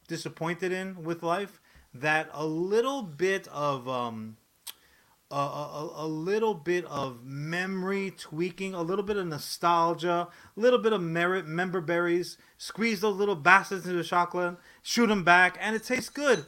disappointed 0.08 0.72
in 0.72 1.04
with 1.04 1.24
life 1.24 1.62
that 1.94 2.30
a 2.34 2.46
little 2.46 3.02
bit 3.02 3.48
of 3.48 3.88
um, 3.88 4.36
a, 5.32 5.36
a, 5.36 5.94
a 5.98 6.08
little 6.08 6.54
bit 6.54 6.86
of 6.86 7.24
memory 7.24 8.12
tweaking, 8.12 8.74
a 8.74 8.82
little 8.82 9.04
bit 9.04 9.18
of 9.18 9.26
nostalgia, 9.26 10.28
a 10.56 10.60
little 10.60 10.80
bit 10.80 10.94
of 10.94 11.02
merit, 11.02 11.48
member 11.48 11.82
berries, 11.82 12.38
squeeze 12.58 13.02
those 13.02 13.16
little 13.16 13.36
bastards 13.36 13.86
into 13.86 13.98
the 13.98 14.04
chocolate, 14.04 14.58
shoot 14.84 15.08
them 15.08 15.24
back, 15.24 15.58
and 15.60 15.76
it 15.76 15.84
tastes 15.84 16.10
good. 16.10 16.46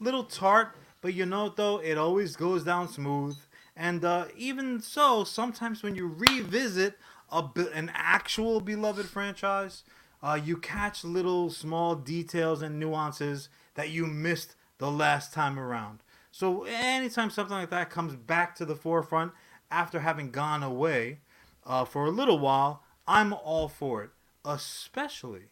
Little 0.00 0.24
tart, 0.24 0.76
but 1.00 1.14
you 1.14 1.26
know 1.26 1.48
though, 1.48 1.78
it 1.78 1.98
always 1.98 2.36
goes 2.36 2.64
down 2.64 2.88
smooth. 2.88 3.36
And 3.76 4.04
uh, 4.04 4.26
even 4.36 4.80
so, 4.80 5.24
sometimes 5.24 5.82
when 5.82 5.94
you 5.94 6.06
revisit 6.06 6.98
a, 7.30 7.44
an 7.72 7.90
actual 7.94 8.60
beloved 8.60 9.06
franchise, 9.06 9.84
uh, 10.22 10.38
you 10.42 10.56
catch 10.56 11.04
little 11.04 11.50
small 11.50 11.94
details 11.94 12.62
and 12.62 12.78
nuances 12.78 13.48
that 13.74 13.90
you 13.90 14.06
missed 14.06 14.54
the 14.78 14.90
last 14.90 15.32
time 15.32 15.58
around. 15.58 16.00
So 16.30 16.64
anytime 16.64 17.30
something 17.30 17.56
like 17.56 17.70
that 17.70 17.90
comes 17.90 18.16
back 18.16 18.54
to 18.56 18.64
the 18.64 18.76
forefront 18.76 19.32
after 19.70 20.00
having 20.00 20.30
gone 20.30 20.62
away 20.62 21.20
uh, 21.64 21.84
for 21.84 22.06
a 22.06 22.10
little 22.10 22.38
while, 22.38 22.82
I'm 23.06 23.32
all 23.32 23.68
for 23.68 24.02
it. 24.04 24.10
Especially 24.44 25.50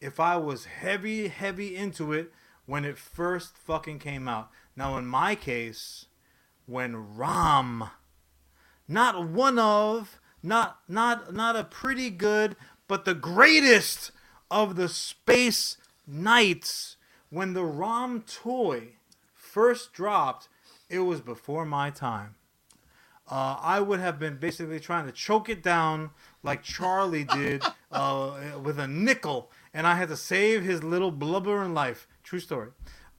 if 0.00 0.20
I 0.20 0.36
was 0.36 0.66
heavy, 0.66 1.28
heavy 1.28 1.76
into 1.76 2.12
it 2.12 2.32
when 2.68 2.84
it 2.84 2.98
first 2.98 3.56
fucking 3.56 3.98
came 3.98 4.28
out. 4.28 4.50
Now, 4.76 4.98
in 4.98 5.06
my 5.06 5.34
case, 5.34 6.04
when 6.66 7.16
ROM, 7.16 7.88
not 8.86 9.26
one 9.26 9.58
of, 9.58 10.20
not 10.42 10.80
not 10.86 11.32
not 11.34 11.56
a 11.56 11.64
pretty 11.64 12.10
good, 12.10 12.56
but 12.86 13.06
the 13.06 13.14
greatest 13.14 14.12
of 14.50 14.76
the 14.76 14.88
Space 14.88 15.78
Knights. 16.06 16.96
When 17.30 17.54
the 17.54 17.64
ROM 17.64 18.22
toy 18.22 18.96
first 19.32 19.94
dropped, 19.94 20.48
it 20.90 21.00
was 21.00 21.22
before 21.22 21.64
my 21.64 21.88
time. 21.88 22.34
Uh, 23.30 23.56
I 23.60 23.80
would 23.80 24.00
have 24.00 24.18
been 24.18 24.36
basically 24.36 24.80
trying 24.80 25.06
to 25.06 25.12
choke 25.12 25.48
it 25.48 25.62
down 25.62 26.10
like 26.42 26.62
Charlie 26.62 27.24
did 27.24 27.62
uh, 27.92 28.58
with 28.62 28.78
a 28.78 28.88
nickel, 28.88 29.50
and 29.72 29.86
I 29.86 29.96
had 29.96 30.08
to 30.08 30.16
save 30.16 30.62
his 30.62 30.84
little 30.84 31.10
blubbering 31.10 31.72
life. 31.72 32.06
True 32.28 32.40
story. 32.40 32.68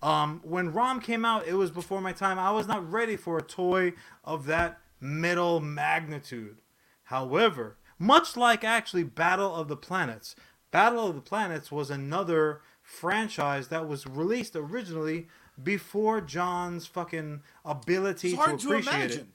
Um, 0.03 0.39
when 0.43 0.71
ROM 0.71 0.99
came 1.01 1.25
out, 1.25 1.47
it 1.47 1.55
was 1.55 1.71
before 1.71 1.99
my 1.99 2.13
time. 2.13 2.37
I 2.37 2.51
was 2.51 2.67
not 2.67 2.87
ready 2.91 3.15
for 3.15 3.39
a 3.39 3.41
toy 3.41 3.93
of 4.23 4.45
that 4.45 4.77
middle 5.01 5.59
magnitude. 5.59 6.61
However, 7.05 7.77
much 7.97 8.37
like 8.37 8.63
actually 8.63 9.01
Battle 9.03 9.55
of 9.55 9.67
the 9.67 9.75
Planets, 9.75 10.35
Battle 10.69 11.07
of 11.07 11.15
the 11.15 11.21
Planets 11.21 11.71
was 11.71 11.89
another 11.89 12.61
franchise 12.83 13.69
that 13.69 13.87
was 13.87 14.05
released 14.05 14.55
originally 14.55 15.27
before 15.61 16.21
John's 16.21 16.85
fucking 16.85 17.41
ability 17.65 18.29
to 18.29 18.37
hard 18.37 18.59
to 18.59 18.67
appreciate 18.67 19.09
it. 19.15 19.25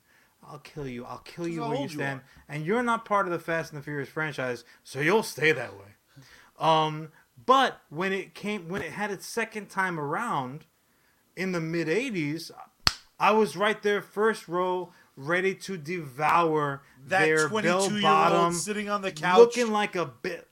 I'll 0.48 0.60
kill 0.60 0.86
you. 0.86 1.04
I'll 1.04 1.18
kill 1.24 1.48
you 1.48 1.62
where 1.62 1.70
you 1.70 1.76
old 1.78 1.90
you 1.90 1.98
stand. 1.98 2.20
and 2.48 2.64
you're 2.64 2.84
not 2.84 3.04
part 3.04 3.26
of 3.26 3.32
the 3.32 3.40
Fast 3.40 3.72
and 3.72 3.80
the 3.80 3.84
Furious 3.84 4.08
franchise, 4.08 4.62
so 4.84 5.00
you'll 5.00 5.24
stay 5.24 5.50
that 5.50 5.72
way. 5.72 5.94
Um, 6.60 7.08
but 7.46 7.80
when 7.90 8.12
it 8.12 8.34
came, 8.34 8.68
when 8.68 8.82
it 8.82 8.92
had 8.92 9.10
its 9.10 9.26
second 9.26 9.68
time 9.68 9.98
around 9.98 10.66
in 11.36 11.52
the 11.52 11.60
mid 11.60 11.88
'80s, 11.88 12.50
I 13.18 13.32
was 13.32 13.56
right 13.56 13.80
there, 13.82 14.00
first 14.02 14.48
row, 14.48 14.92
ready 15.16 15.54
to 15.54 15.76
devour 15.76 16.82
That 17.06 17.24
their 17.24 17.48
22 17.48 17.62
bell 17.62 17.92
year 17.92 18.02
bottom, 18.02 18.44
old 18.46 18.54
sitting 18.54 18.88
on 18.88 19.02
the 19.02 19.12
couch. 19.12 19.38
looking 19.38 19.70
like 19.72 19.96
a 19.96 20.06
bit. 20.06 20.48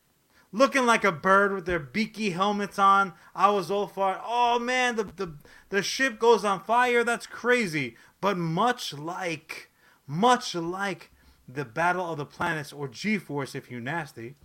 Looking 0.54 0.84
like 0.84 1.02
a 1.02 1.12
bird 1.12 1.54
with 1.54 1.64
their 1.64 1.78
beaky 1.78 2.30
helmets 2.30 2.78
on, 2.78 3.14
I 3.34 3.48
was 3.50 3.70
all 3.70 3.86
for 3.86 4.12
it. 4.12 4.18
Oh 4.22 4.58
man, 4.58 4.96
the, 4.96 5.04
the 5.04 5.34
the 5.70 5.82
ship 5.82 6.18
goes 6.18 6.44
on 6.44 6.62
fire. 6.62 7.02
That's 7.04 7.26
crazy. 7.26 7.96
But 8.20 8.36
much 8.36 8.92
like, 8.92 9.70
much 10.06 10.54
like 10.54 11.10
the 11.48 11.64
Battle 11.64 12.10
of 12.10 12.18
the 12.18 12.26
Planets 12.26 12.72
or 12.72 12.86
G-Force, 12.86 13.54
if 13.54 13.70
you 13.70 13.80
nasty, 13.80 14.36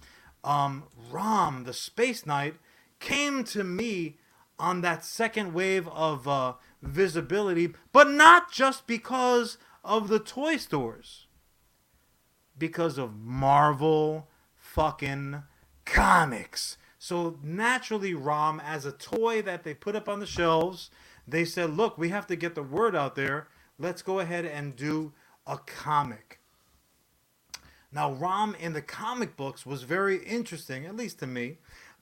um, 0.48 0.86
Rom, 1.12 1.66
the 1.66 1.74
Space 1.74 2.26
Knight, 2.26 2.56
came 3.00 3.44
to 3.46 3.64
me 3.64 4.18
on 4.60 4.82
that 4.82 5.06
second 5.06 5.54
wave 5.54 5.88
of 5.90 6.28
uh, 6.28 6.54
visibility, 6.82 7.74
but 7.92 8.10
not 8.10 8.52
just 8.52 8.88
because 8.88 9.58
of 9.84 10.08
the 10.08 10.20
toy 10.20 10.58
stores 10.58 11.28
because 12.58 12.98
of 12.98 13.18
Marvel 13.18 14.28
fucking 14.56 15.44
comics. 15.86 16.78
So 17.00 17.38
naturally, 17.44 18.14
ROM, 18.14 18.60
as 18.60 18.86
a 18.86 18.92
toy 18.92 19.42
that 19.44 19.64
they 19.64 19.74
put 19.74 19.96
up 19.96 20.10
on 20.10 20.20
the 20.20 20.26
shelves, 20.26 20.90
they 21.28 21.46
said, 21.46 21.72
look, 21.78 21.98
we 21.98 22.10
have 22.10 22.28
to 22.28 22.36
get 22.36 22.56
the 22.56 22.64
word 22.64 22.96
out 22.96 23.16
there. 23.16 23.48
Let's 23.78 24.02
go 24.02 24.20
ahead 24.20 24.46
and 24.46 24.76
do 24.76 25.14
a 25.46 25.58
comic. 25.58 26.37
Now, 27.98 28.12
ROM 28.14 28.54
in 28.60 28.74
the 28.74 28.82
comic 28.84 29.36
books 29.36 29.66
was 29.66 29.82
very 29.82 30.18
interesting, 30.18 30.86
at 30.86 30.96
least 30.96 31.18
to 31.18 31.26
me, 31.26 31.58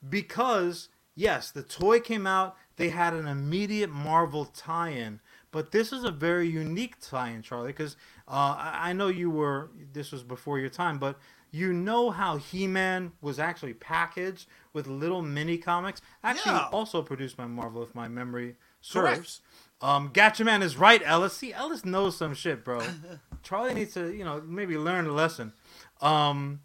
because, 0.09 0.89
yes, 1.15 1.51
the 1.51 1.63
toy 1.63 2.01
came 2.01 2.27
out, 2.27 2.57
they 2.75 2.89
had 2.89 3.13
an 3.13 3.29
immediate 3.29 3.89
Marvel 3.89 4.43
tie 4.43 4.89
in. 4.89 5.21
But 5.51 5.71
this 5.71 5.93
is 5.93 6.03
a 6.03 6.11
very 6.11 6.49
unique 6.49 6.95
tie-in, 6.99 7.43
Charlie, 7.43 7.67
because 7.67 7.95
uh, 8.27 8.57
I 8.59 8.91
know 8.91 9.07
you 9.07 9.29
were. 9.29 9.69
This 9.93 10.11
was 10.11 10.21
before 10.21 10.59
your 10.59 10.69
time, 10.69 10.99
but 10.99 11.17
you 11.49 11.71
know 11.71 12.11
how 12.11 12.35
He-Man 12.35 13.13
was 13.21 13.39
actually 13.39 13.73
packaged 13.73 14.49
with 14.73 14.87
little 14.87 15.21
mini 15.21 15.57
comics. 15.57 16.01
Actually, 16.25 16.55
Yeah. 16.55 16.67
also 16.73 17.01
produced 17.03 17.37
by 17.37 17.45
Marvel, 17.45 17.81
if 17.83 17.95
my 17.95 18.09
memory 18.09 18.57
serves. 18.81 19.39
Um, 19.81 20.09
Gatchaman 20.09 20.61
is 20.61 20.75
right, 20.75 21.01
Ellis. 21.05 21.33
See, 21.37 21.53
Ellis 21.53 21.85
knows 21.85 22.17
some 22.17 22.33
shit, 22.33 22.65
bro. 22.65 22.81
Charlie 23.43 23.73
needs 23.73 23.93
to, 23.93 24.11
you 24.13 24.25
know, 24.25 24.41
maybe 24.45 24.77
learn 24.77 25.05
a 25.05 25.13
lesson. 25.13 25.53
Um, 26.01 26.61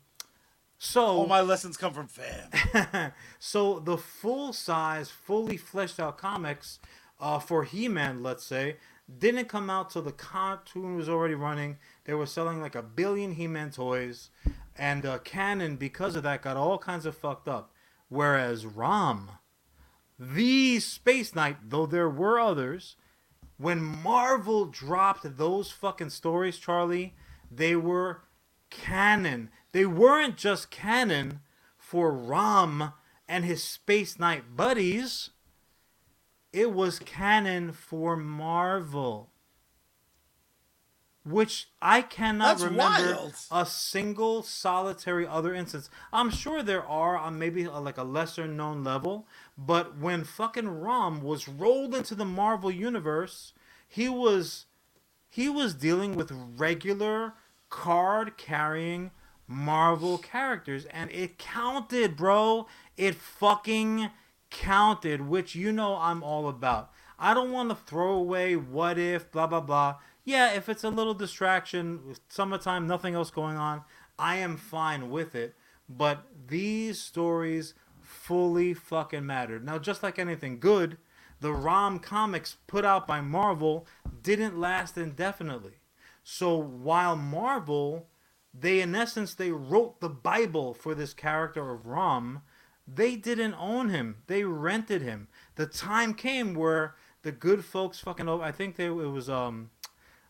so 0.79 1.03
All 1.05 1.27
my 1.27 1.41
lessons 1.43 1.77
come 1.77 1.93
from 1.93 2.09
fam. 2.09 3.13
so 3.39 3.79
the 3.79 3.99
full 3.99 4.53
size, 4.53 5.11
fully 5.11 5.57
fleshed 5.57 6.01
out 6.01 6.17
comics 6.19 6.79
uh, 7.21 7.39
for 7.39 7.65
He 7.65 7.87
Man, 7.87 8.23
let's 8.23 8.45
say, 8.45 8.77
didn't 9.19 9.49
come 9.49 9.69
out 9.69 9.91
till 9.91 10.03
the 10.03 10.13
cartoon 10.13 10.97
was 10.97 11.09
already 11.09 11.35
running. 11.35 11.77
They 12.05 12.15
were 12.15 12.27
selling 12.27 12.61
like 12.61 12.75
a 12.75 12.83
billion 12.83 13.33
He 13.33 13.47
Man 13.47 13.71
toys, 13.71 14.31
and 14.77 15.05
uh, 15.05 15.19
Canon, 15.19 15.77
because 15.77 16.17
of 16.17 16.23
that, 16.23 16.43
got 16.43 16.57
all 16.57 16.79
kinds 16.79 17.05
of 17.07 17.17
fucked 17.17 17.47
up. 17.49 17.73
Whereas 18.09 18.65
Rom, 18.65 19.33
the 20.19 20.81
Space 20.81 21.35
Knight, 21.35 21.57
though 21.69 21.87
there 21.87 22.09
were 22.09 22.41
others, 22.41 22.97
when 23.59 23.83
Marvel 23.83 24.65
dropped 24.65 25.37
those 25.37 25.71
fucking 25.71 26.11
stories, 26.11 26.57
Charlie, 26.57 27.15
they 27.51 27.77
were 27.77 28.23
canon. 28.71 29.51
They 29.73 29.87
weren't 29.87 30.37
just 30.37 30.71
canon 30.71 31.41
for 31.77 32.13
Rom 32.13 32.93
and 33.29 33.45
his 33.45 33.63
Space 33.63 34.19
Knight 34.19 34.57
buddies. 34.57 35.31
It 36.53 36.73
was 36.73 36.99
canon 36.99 37.73
for 37.73 38.17
Marvel. 38.17 39.31
Which 41.23 41.69
I 41.83 42.01
cannot 42.01 42.59
That's 42.59 42.63
remember 42.63 43.15
wild. 43.15 43.35
a 43.53 43.67
single 43.67 44.43
solitary 44.43 45.27
other 45.27 45.55
instance. 45.55 45.91
I'm 46.13 46.31
sure 46.31 46.63
there 46.63 46.85
are 46.85 47.17
on 47.17 47.39
maybe 47.39 47.65
a, 47.65 47.73
like 47.73 47.99
a 47.99 48.03
lesser 48.05 48.49
known 48.49 48.83
level, 48.83 49.29
but 49.57 49.99
when 49.99 50.25
fucking 50.25 50.69
Rom 50.69 51.21
was 51.21 51.47
rolled 51.47 51.95
into 51.95 52.15
the 52.15 52.25
Marvel 52.25 52.71
universe, 52.71 53.53
he 53.87 54.09
was 54.09 54.65
he 55.29 55.49
was 55.49 55.75
dealing 55.75 56.17
with 56.17 56.33
regular 56.33 57.35
card 57.71 58.37
carrying 58.37 59.11
Marvel 59.47 60.19
characters 60.19 60.85
and 60.87 61.11
it 61.11 61.39
counted, 61.39 62.17
bro. 62.17 62.67
It 62.97 63.15
fucking 63.15 64.11
counted, 64.51 65.23
which 65.23 65.55
you 65.55 65.73
know 65.73 65.97
I'm 65.97 66.23
all 66.23 66.49
about. 66.49 66.91
I 67.19 67.35
don't 67.35 67.53
want 67.53 67.71
to 67.71 67.75
throw 67.75 68.13
away 68.13 68.57
what 68.57 68.99
if, 68.99 69.31
blah 69.33 69.47
blah 69.47 69.61
blah. 69.61 69.97
Yeah, 70.25 70.53
if 70.53 70.69
it's 70.69 70.85
a 70.85 70.91
little 70.91 71.15
distraction, 71.15 72.15
summertime, 72.29 72.87
nothing 72.87 73.15
else 73.15 73.31
going 73.31 73.57
on, 73.57 73.83
I 74.19 74.37
am 74.37 74.57
fine 74.57 75.11
with 75.11 75.35
it. 75.35 75.55
But 75.89 76.27
these 76.47 77.01
stories 77.01 77.75
fully 78.01 78.75
fucking 78.75 79.27
mattered. 79.27 79.65
Now, 79.65 79.79
just 79.79 80.03
like 80.03 80.19
anything 80.19 80.61
good, 80.61 80.99
the 81.41 81.53
ROM 81.53 81.99
comics 81.99 82.57
put 82.67 82.85
out 82.85 83.07
by 83.07 83.21
Marvel 83.21 83.87
didn't 84.23 84.61
last 84.61 84.99
indefinitely. 84.99 85.80
So 86.23 86.57
while 86.57 87.17
Marvel, 87.17 88.09
they 88.53 88.81
in 88.81 88.95
essence 88.95 89.35
they 89.35 89.51
wrote 89.51 90.01
the 90.01 90.09
Bible 90.09 90.75
for 90.75 90.95
this 90.95 91.15
character 91.15 91.71
of 91.71 91.87
Rom, 91.87 92.43
they 92.87 93.17
didn't 93.17 93.55
own 93.55 93.89
him. 93.89 94.23
They 94.27 94.45
rented 94.45 95.03
him. 95.03 95.29
The 95.57 95.67
time 95.67 96.15
came 96.15 96.55
where 96.55 96.95
the 97.23 97.33
good 97.33 97.65
folks 97.65 98.01
fucking 98.01 98.29
over. 98.29 98.43
I 98.43 98.53
think 98.53 98.77
they 98.77 98.87
it 98.87 98.91
was 98.91 99.29
um, 99.29 99.71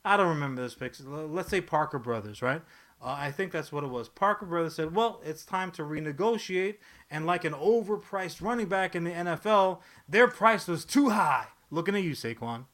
I 0.05 0.17
don't 0.17 0.29
remember 0.29 0.63
this 0.63 0.75
picture. 0.75 1.05
Let's 1.05 1.51
say 1.51 1.61
Parker 1.61 1.99
Brothers, 1.99 2.43
right? 2.43 2.63
Uh, 3.03 3.17
I 3.19 3.31
think 3.31 3.51
that's 3.51 3.73
what 3.73 3.85
it 3.85 3.89
was. 3.89 4.09
Parker 4.09 4.47
Brothers 4.47 4.75
said, 4.75 4.95
"Well, 4.95 5.21
it's 5.25 5.45
time 5.45 5.71
to 5.73 5.83
renegotiate." 5.83 6.77
And 7.11 7.27
like 7.27 7.45
an 7.45 7.55
overpriced 7.55 8.43
running 8.43 8.67
back 8.69 8.95
in 8.95 9.05
the 9.05 9.11
NFL, 9.11 9.81
their 10.09 10.29
price 10.29 10.67
was 10.67 10.85
too 10.85 11.11
high. 11.11 11.47
Looking 11.71 11.95
at 11.95 12.03
you, 12.03 12.13
Saquon. 12.13 12.67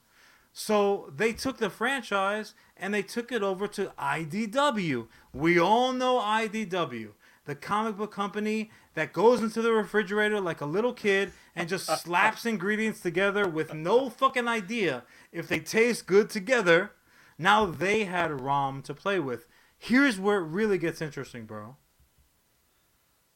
So 0.59 1.13
they 1.15 1.35
took 1.35 1.59
the 1.59 1.69
franchise 1.69 2.55
and 2.79 2.95
they 2.95 3.03
took 3.03 3.31
it 3.31 3.43
over 3.43 3.69
to 3.69 3.93
IDW. 3.99 5.07
We 5.35 5.59
all 5.59 5.93
know 5.93 6.19
IDW, 6.19 7.11
the 7.45 7.55
comic 7.55 7.99
book 7.99 8.11
company 8.11 8.71
that 8.95 9.13
goes 9.13 9.43
into 9.43 9.61
the 9.61 9.73
refrigerator 9.73 10.41
like 10.41 10.63
a 10.63 10.67
little 10.67 10.95
kid 10.95 11.33
and 11.55 11.69
just 11.69 11.85
slaps 12.03 12.47
ingredients 12.47 13.01
together 13.01 13.47
with 13.47 13.75
no 13.75 14.09
fucking 14.09 14.49
idea 14.49 15.05
if 15.31 15.47
they 15.47 15.59
taste 15.61 16.07
good 16.07 16.31
together. 16.31 16.93
Now 17.37 17.67
they 17.67 18.05
had 18.05 18.41
ROM 18.41 18.81
to 18.85 18.95
play 18.95 19.21
with. 19.21 19.47
Here's 19.77 20.19
where 20.19 20.39
it 20.39 20.47
really 20.47 20.79
gets 20.79 21.03
interesting, 21.03 21.45
bro. 21.45 21.77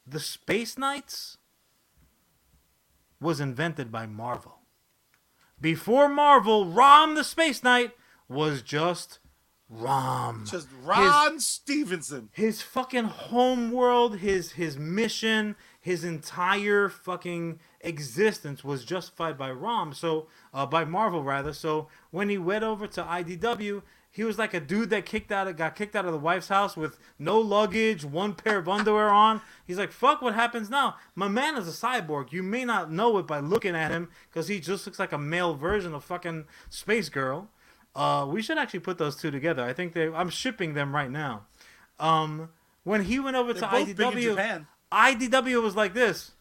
The 0.07 0.19
Space 0.19 0.75
Knights 0.75 1.37
was 3.19 3.39
invented 3.39 3.91
by 3.91 4.07
Marvel. 4.07 4.60
Before 5.61 6.09
Marvel, 6.09 6.65
Rom 6.65 7.13
the 7.15 7.23
Space 7.23 7.63
Knight 7.63 7.91
was 8.27 8.63
just 8.63 9.19
Rom. 9.69 10.45
Just 10.49 10.67
Ron 10.83 11.39
Stevenson. 11.39 12.29
his 12.33 12.61
fucking 12.61 13.05
home 13.05 13.71
world, 13.71 14.17
his 14.17 14.53
his 14.53 14.77
mission, 14.77 15.55
his 15.79 16.03
entire 16.03 16.89
fucking 16.89 17.59
existence 17.79 18.63
was 18.63 18.83
justified 18.83 19.37
by 19.37 19.51
Rom. 19.51 19.93
So 19.93 20.27
uh, 20.53 20.65
by 20.65 20.83
Marvel 20.83 21.23
rather. 21.23 21.53
So 21.53 21.87
when 22.09 22.27
he 22.27 22.37
went 22.37 22.63
over 22.63 22.85
to 22.87 23.03
IDW, 23.03 23.83
He 24.13 24.25
was 24.25 24.37
like 24.37 24.53
a 24.53 24.59
dude 24.59 24.89
that 24.89 25.05
kicked 25.05 25.31
out, 25.31 25.55
got 25.55 25.75
kicked 25.75 25.95
out 25.95 26.05
of 26.05 26.11
the 26.11 26.17
wife's 26.17 26.49
house 26.49 26.75
with 26.75 26.99
no 27.17 27.39
luggage, 27.39 28.03
one 28.03 28.33
pair 28.33 28.57
of 28.57 28.67
underwear 28.67 29.09
on. 29.09 29.41
He's 29.65 29.77
like, 29.77 29.93
"Fuck, 29.93 30.21
what 30.21 30.35
happens 30.35 30.69
now?" 30.69 30.97
My 31.15 31.29
man 31.29 31.55
is 31.55 31.67
a 31.67 31.71
cyborg. 31.71 32.33
You 32.33 32.43
may 32.43 32.65
not 32.65 32.91
know 32.91 33.17
it 33.19 33.25
by 33.25 33.39
looking 33.39 33.73
at 33.73 33.91
him 33.91 34.09
because 34.29 34.49
he 34.49 34.59
just 34.59 34.85
looks 34.85 34.99
like 34.99 35.13
a 35.13 35.17
male 35.17 35.55
version 35.55 35.93
of 35.93 36.03
fucking 36.03 36.45
Space 36.69 37.07
Girl. 37.07 37.49
Uh, 37.95 38.25
we 38.27 38.41
should 38.41 38.57
actually 38.57 38.81
put 38.81 38.97
those 38.97 39.15
two 39.15 39.31
together. 39.31 39.63
I 39.63 39.71
think 39.71 39.93
they. 39.93 40.07
I'm 40.07 40.29
shipping 40.29 40.73
them 40.73 40.93
right 40.93 41.09
now. 41.09 41.45
Um, 41.97 42.49
when 42.83 43.05
he 43.05 43.17
went 43.19 43.37
over 43.37 43.53
They're 43.53 43.61
to 43.61 43.67
both 43.67 43.95
big 43.95 44.25
in 44.27 44.35
IDW, 44.35 44.65
IDW 44.91 45.61
was 45.61 45.75
like 45.75 45.93
this. 45.93 46.31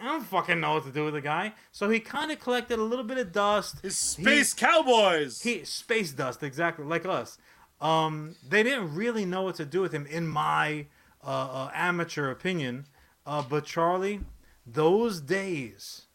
I 0.00 0.04
don't 0.04 0.24
fucking 0.24 0.60
know 0.60 0.74
what 0.74 0.84
to 0.84 0.92
do 0.92 1.04
with 1.04 1.14
the 1.14 1.20
guy. 1.20 1.54
So 1.72 1.90
he 1.90 2.00
kind 2.00 2.30
of 2.30 2.38
collected 2.38 2.78
a 2.78 2.82
little 2.82 3.04
bit 3.04 3.18
of 3.18 3.32
dust. 3.32 3.76
His 3.82 3.96
space 3.96 4.54
cowboys. 4.54 5.42
He 5.42 5.64
space 5.64 6.12
dust 6.12 6.42
exactly 6.42 6.84
like 6.84 7.04
us. 7.06 7.38
Um, 7.80 8.36
they 8.46 8.62
didn't 8.62 8.94
really 8.94 9.24
know 9.24 9.42
what 9.42 9.56
to 9.56 9.64
do 9.64 9.80
with 9.80 9.92
him, 9.92 10.06
in 10.06 10.26
my 10.26 10.86
uh, 11.24 11.28
uh, 11.28 11.70
amateur 11.74 12.30
opinion. 12.30 12.86
Uh, 13.26 13.42
but 13.42 13.64
Charlie, 13.64 14.20
those 14.66 15.20
days 15.20 16.06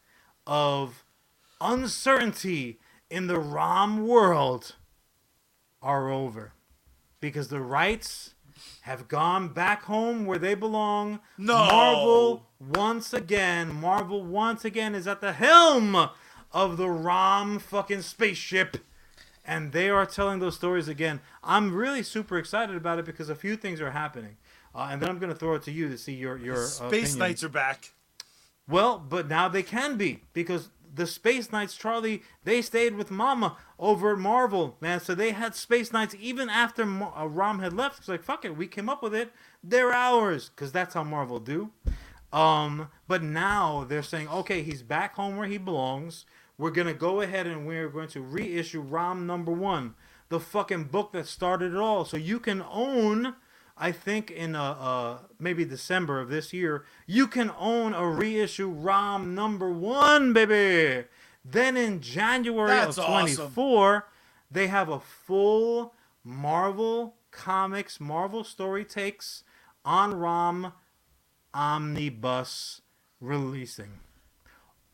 of 0.46 1.06
uncertainty 1.62 2.80
in 3.10 3.28
the 3.28 3.40
ROM 3.40 4.08
world 4.08 4.76
are 5.82 6.10
over 6.10 6.54
because 7.20 7.50
the 7.50 7.62
rights 7.62 8.34
have 8.84 9.08
gone 9.08 9.48
back 9.48 9.84
home 9.84 10.26
where 10.26 10.38
they 10.38 10.56
belong. 10.56 11.22
No. 11.38 11.56
Marvel 11.56 12.48
once 12.60 13.14
again, 13.14 13.74
Marvel 13.74 14.24
once 14.24 14.66
again 14.66 14.94
is 14.94 15.08
at 15.08 15.22
the 15.22 15.32
helm 15.32 16.10
of 16.52 16.76
the 16.76 16.90
ROM 16.90 17.60
fucking 17.60 18.02
spaceship. 18.02 18.78
And 19.46 19.72
they 19.72 19.90
are 19.90 20.06
telling 20.06 20.40
those 20.40 20.56
stories 20.56 20.90
again. 20.90 21.22
I'm 21.44 21.74
really 21.74 22.04
super 22.04 22.38
excited 22.38 22.76
about 22.76 23.00
it 23.00 23.06
because 23.06 23.30
a 23.30 23.36
few 23.36 23.56
things 23.56 23.80
are 23.80 23.92
happening. 23.92 24.36
Uh, 24.76 24.90
and 24.92 25.02
then 25.02 25.10
I'm 25.10 25.20
going 25.20 25.32
to 25.32 25.38
throw 25.38 25.56
it 25.56 25.64
to 25.64 25.72
you 25.72 25.88
to 25.88 25.98
see 25.98 26.14
your 26.14 26.38
your 26.38 26.66
Space 26.66 27.14
opinion. 27.14 27.20
Knights 27.20 27.44
are 27.44 27.50
back. 27.50 27.94
Well, 28.68 28.98
but 28.98 29.30
now 29.30 29.48
they 29.48 29.64
can 29.64 29.96
be 29.96 30.24
because 30.34 30.70
the 30.94 31.08
Space 31.08 31.52
Knights, 31.52 31.76
Charlie, 31.76 32.22
they 32.44 32.62
stayed 32.62 32.96
with 32.96 33.12
Mama 33.12 33.58
over 33.84 34.14
at 34.14 34.18
Marvel, 34.18 34.78
man. 34.80 35.02
So 35.02 35.14
they 35.14 35.32
had 35.32 35.56
Space 35.56 35.92
Knights 35.92 36.16
even 36.18 36.50
after 36.50 36.84
uh, 36.84 37.26
Rom 37.26 37.60
had 37.60 37.74
left. 37.74 38.00
It's 38.00 38.08
like 38.08 38.24
fuck 38.24 38.46
it, 38.46 38.56
we 38.56 38.66
came 38.66 38.88
up 38.88 39.04
with 39.04 39.14
it. 39.14 39.34
They're 39.62 39.92
ours 39.92 40.50
because 40.50 40.72
that's 40.72 40.94
how 40.94 41.04
Marvel 41.04 41.40
do. 41.40 41.72
Um, 42.32 42.88
but 43.08 43.22
now 43.22 43.84
they're 43.84 44.02
saying, 44.02 44.30
okay, 44.30 44.64
he's 44.64 44.82
back 44.82 45.16
home 45.16 45.36
where 45.36 45.48
he 45.48 45.58
belongs. 45.58 46.26
We're 46.58 46.72
gonna 46.72 46.94
go 46.94 47.20
ahead 47.20 47.46
and 47.46 47.68
we're 47.68 47.90
going 47.90 48.08
to 48.10 48.22
reissue 48.22 48.80
Rom 48.80 49.28
number 49.28 49.52
one, 49.52 49.96
the 50.30 50.40
fucking 50.40 50.86
book 50.86 51.12
that 51.12 51.28
started 51.28 51.74
it 51.74 51.78
all. 51.78 52.06
So 52.06 52.16
you 52.16 52.40
can 52.40 52.64
own. 52.72 53.36
I 53.76 53.92
think 53.92 54.32
in 54.32 54.56
uh, 54.56 54.64
uh 54.64 55.18
maybe 55.40 55.66
December 55.66 56.22
of 56.22 56.30
this 56.30 56.54
year, 56.54 56.86
you 57.06 57.28
can 57.28 57.52
own 57.60 57.94
a 57.94 58.08
reissue 58.08 58.70
ROM 58.70 59.36
number 59.36 59.70
one, 59.70 60.32
baby. 60.32 61.06
Then 61.46 61.76
in 61.76 62.00
January 62.02 62.70
That's 62.70 62.98
of 62.98 63.06
awesome. 63.06 63.52
24, 63.54 64.08
they 64.50 64.68
have 64.68 64.90
a 64.90 65.00
full 65.00 65.94
Marvel 66.24 67.16
Comics, 67.32 68.00
Marvel 68.00 68.44
story 68.44 68.86
takes 68.86 69.44
on 69.84 70.14
ROM 70.14 70.74
omnibus 71.54 72.82
releasing. 73.20 74.00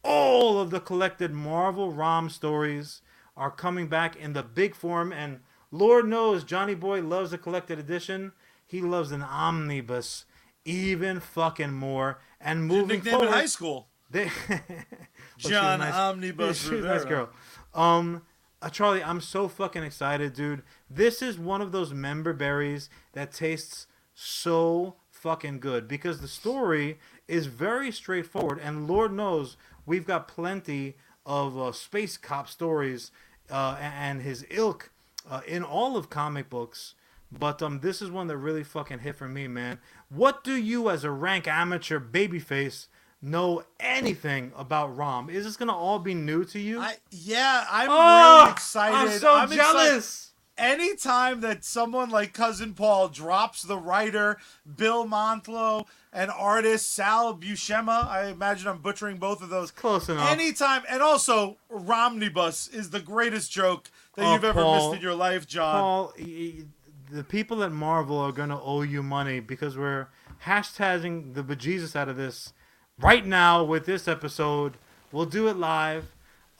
All 0.04 0.60
of 0.60 0.70
the 0.72 0.80
collected 0.80 1.32
Marvel 1.34 1.91
ROM 1.91 2.30
stories 2.30 3.02
are 3.36 3.52
coming 3.52 3.88
back 3.88 4.16
in 4.16 4.34
the 4.34 4.43
big 4.43 4.76
form, 4.76 5.12
and 5.12 5.41
Lord 5.72 6.08
knows 6.08 6.43
Johnny 6.43 6.76
Boy 6.76 7.02
loves 7.02 7.34
a 7.34 7.38
collected 7.38 7.78
edition. 7.78 8.32
He 8.66 8.82
loves 8.82 9.12
an 9.12 9.22
omnibus 9.22 10.26
even 10.66 11.20
fucking 11.20 11.74
more. 11.74 12.20
And 12.39 12.66
moving 12.66 13.02
forward, 13.02 13.28
in 13.28 13.34
high 13.34 13.45
school. 13.45 13.88
they, 14.10 14.30
Well, 14.30 14.30
she 14.30 14.54
was 14.60 14.70
John 15.40 15.80
nice. 15.80 15.94
Omnibus 15.94 16.62
She 16.68 16.76
was 16.76 16.86
a 16.86 16.88
nice 16.88 17.06
girl. 17.06 17.30
Um, 17.74 18.24
uh, 18.62 18.70
Charlie, 18.70 19.04
I'm 19.04 19.22
so 19.22 19.48
fucking 19.48 19.84
excited, 19.84 20.34
dude. 20.34 20.64
This 20.90 21.22
is 21.22 21.40
one 21.40 21.62
of 21.62 21.72
those 21.72 21.94
member 21.94 22.34
berries 22.34 22.90
that 23.14 23.32
tastes 23.32 23.88
so 24.14 24.96
fucking 25.12 25.60
good 25.60 25.88
because 25.88 26.20
the 26.20 26.28
story 26.28 27.00
is 27.28 27.46
very 27.46 27.92
straightforward, 27.92 28.60
and 28.62 28.88
Lord 28.88 29.14
knows 29.14 29.56
we've 29.86 30.06
got 30.06 30.28
plenty 30.28 30.96
of 31.26 31.58
uh, 31.58 31.72
space 31.72 32.18
cop 32.18 32.50
stories 32.50 33.12
uh, 33.50 33.78
and 33.80 34.22
his 34.22 34.46
ilk 34.50 34.92
uh, 35.30 35.42
in 35.48 35.64
all 35.64 35.96
of 35.96 36.10
comic 36.10 36.50
books. 36.50 36.96
But 37.32 37.62
um, 37.62 37.82
this 37.82 38.02
is 38.02 38.10
one 38.10 38.28
that 38.28 38.38
really 38.38 38.64
fucking 38.64 39.00
hit 39.00 39.16
for 39.16 39.28
me, 39.28 39.48
man. 39.48 39.80
What 40.10 40.44
do 40.44 40.56
you, 40.56 40.90
as 40.90 41.04
a 41.04 41.12
rank 41.12 41.48
amateur 41.48 42.00
babyface, 42.00 42.88
know 43.22 43.64
anything 43.80 44.52
about 44.56 44.96
Rom? 44.96 45.30
Is 45.30 45.46
this 45.46 45.58
gonna 45.58 45.76
all 45.76 46.00
be 46.00 46.14
new 46.14 46.46
to 46.46 46.60
you? 46.60 46.80
I, 46.80 46.96
yeah, 47.12 47.66
I'm 47.70 47.90
oh, 47.92 48.40
really 48.42 48.52
excited. 48.52 48.96
I'm 48.96 49.20
so 49.20 49.42
excited. 49.44 49.56
jealous. 49.56 50.32
anytime 50.58 51.42
that 51.42 51.64
someone 51.64 52.10
like 52.10 52.34
cousin 52.34 52.74
Paul 52.74 53.10
drops 53.10 53.62
the 53.62 53.78
writer 53.78 54.38
Bill 54.78 55.06
Montlo 55.06 55.86
and 56.12 56.32
artist 56.32 56.90
Sal 56.92 57.36
Buscema, 57.38 58.08
I 58.08 58.28
imagine 58.28 58.68
I'm 58.68 58.80
butchering 58.80 59.18
both 59.18 59.42
of 59.42 59.50
those. 59.50 59.70
Close 59.72 60.10
enough. 60.10 60.32
Anytime, 60.32 60.84
and 60.90 61.02
also 61.02 61.58
Romnibus 61.70 62.68
is 62.74 62.90
the 62.90 63.00
greatest 63.00 63.52
joke 63.52 63.92
that 64.16 64.26
Oh, 64.26 64.34
you've 64.34 64.44
ever 64.44 64.62
Paul. 64.62 64.90
missed 64.92 64.98
in 64.98 65.02
your 65.04 65.16
life, 65.16 65.46
John. 65.46 65.76
Paul, 65.76 66.14
the 66.18 67.24
people 67.28 67.64
at 67.64 67.72
Marvel 67.72 68.18
are 68.18 68.32
gonna 68.32 68.62
owe 68.62 68.82
you 68.82 69.04
money 69.04 69.40
because 69.40 69.78
we're 69.78 70.08
hashtagging 70.46 71.34
the 71.34 71.44
bejesus 71.44 71.96
out 71.96 72.08
of 72.10 72.18
this 72.18 72.54
right 73.02 73.26
now 73.26 73.64
with 73.64 73.86
this 73.86 74.08
episode. 74.08 74.78
We'll 75.12 75.26
do 75.26 75.47
it 75.47 75.58
live. 75.58 76.06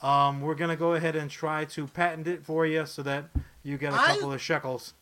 Um, 0.02 0.40
we're 0.40 0.54
gonna 0.54 0.76
go 0.76 0.94
ahead 0.94 1.14
and 1.16 1.30
try 1.30 1.64
to 1.66 1.86
patent 1.86 2.26
it 2.26 2.44
for 2.44 2.66
you 2.66 2.86
so 2.86 3.02
that 3.02 3.26
you 3.62 3.76
get 3.76 3.92
a 3.92 3.96
couple 3.96 4.32
of 4.32 4.40
shekels. 4.40 4.94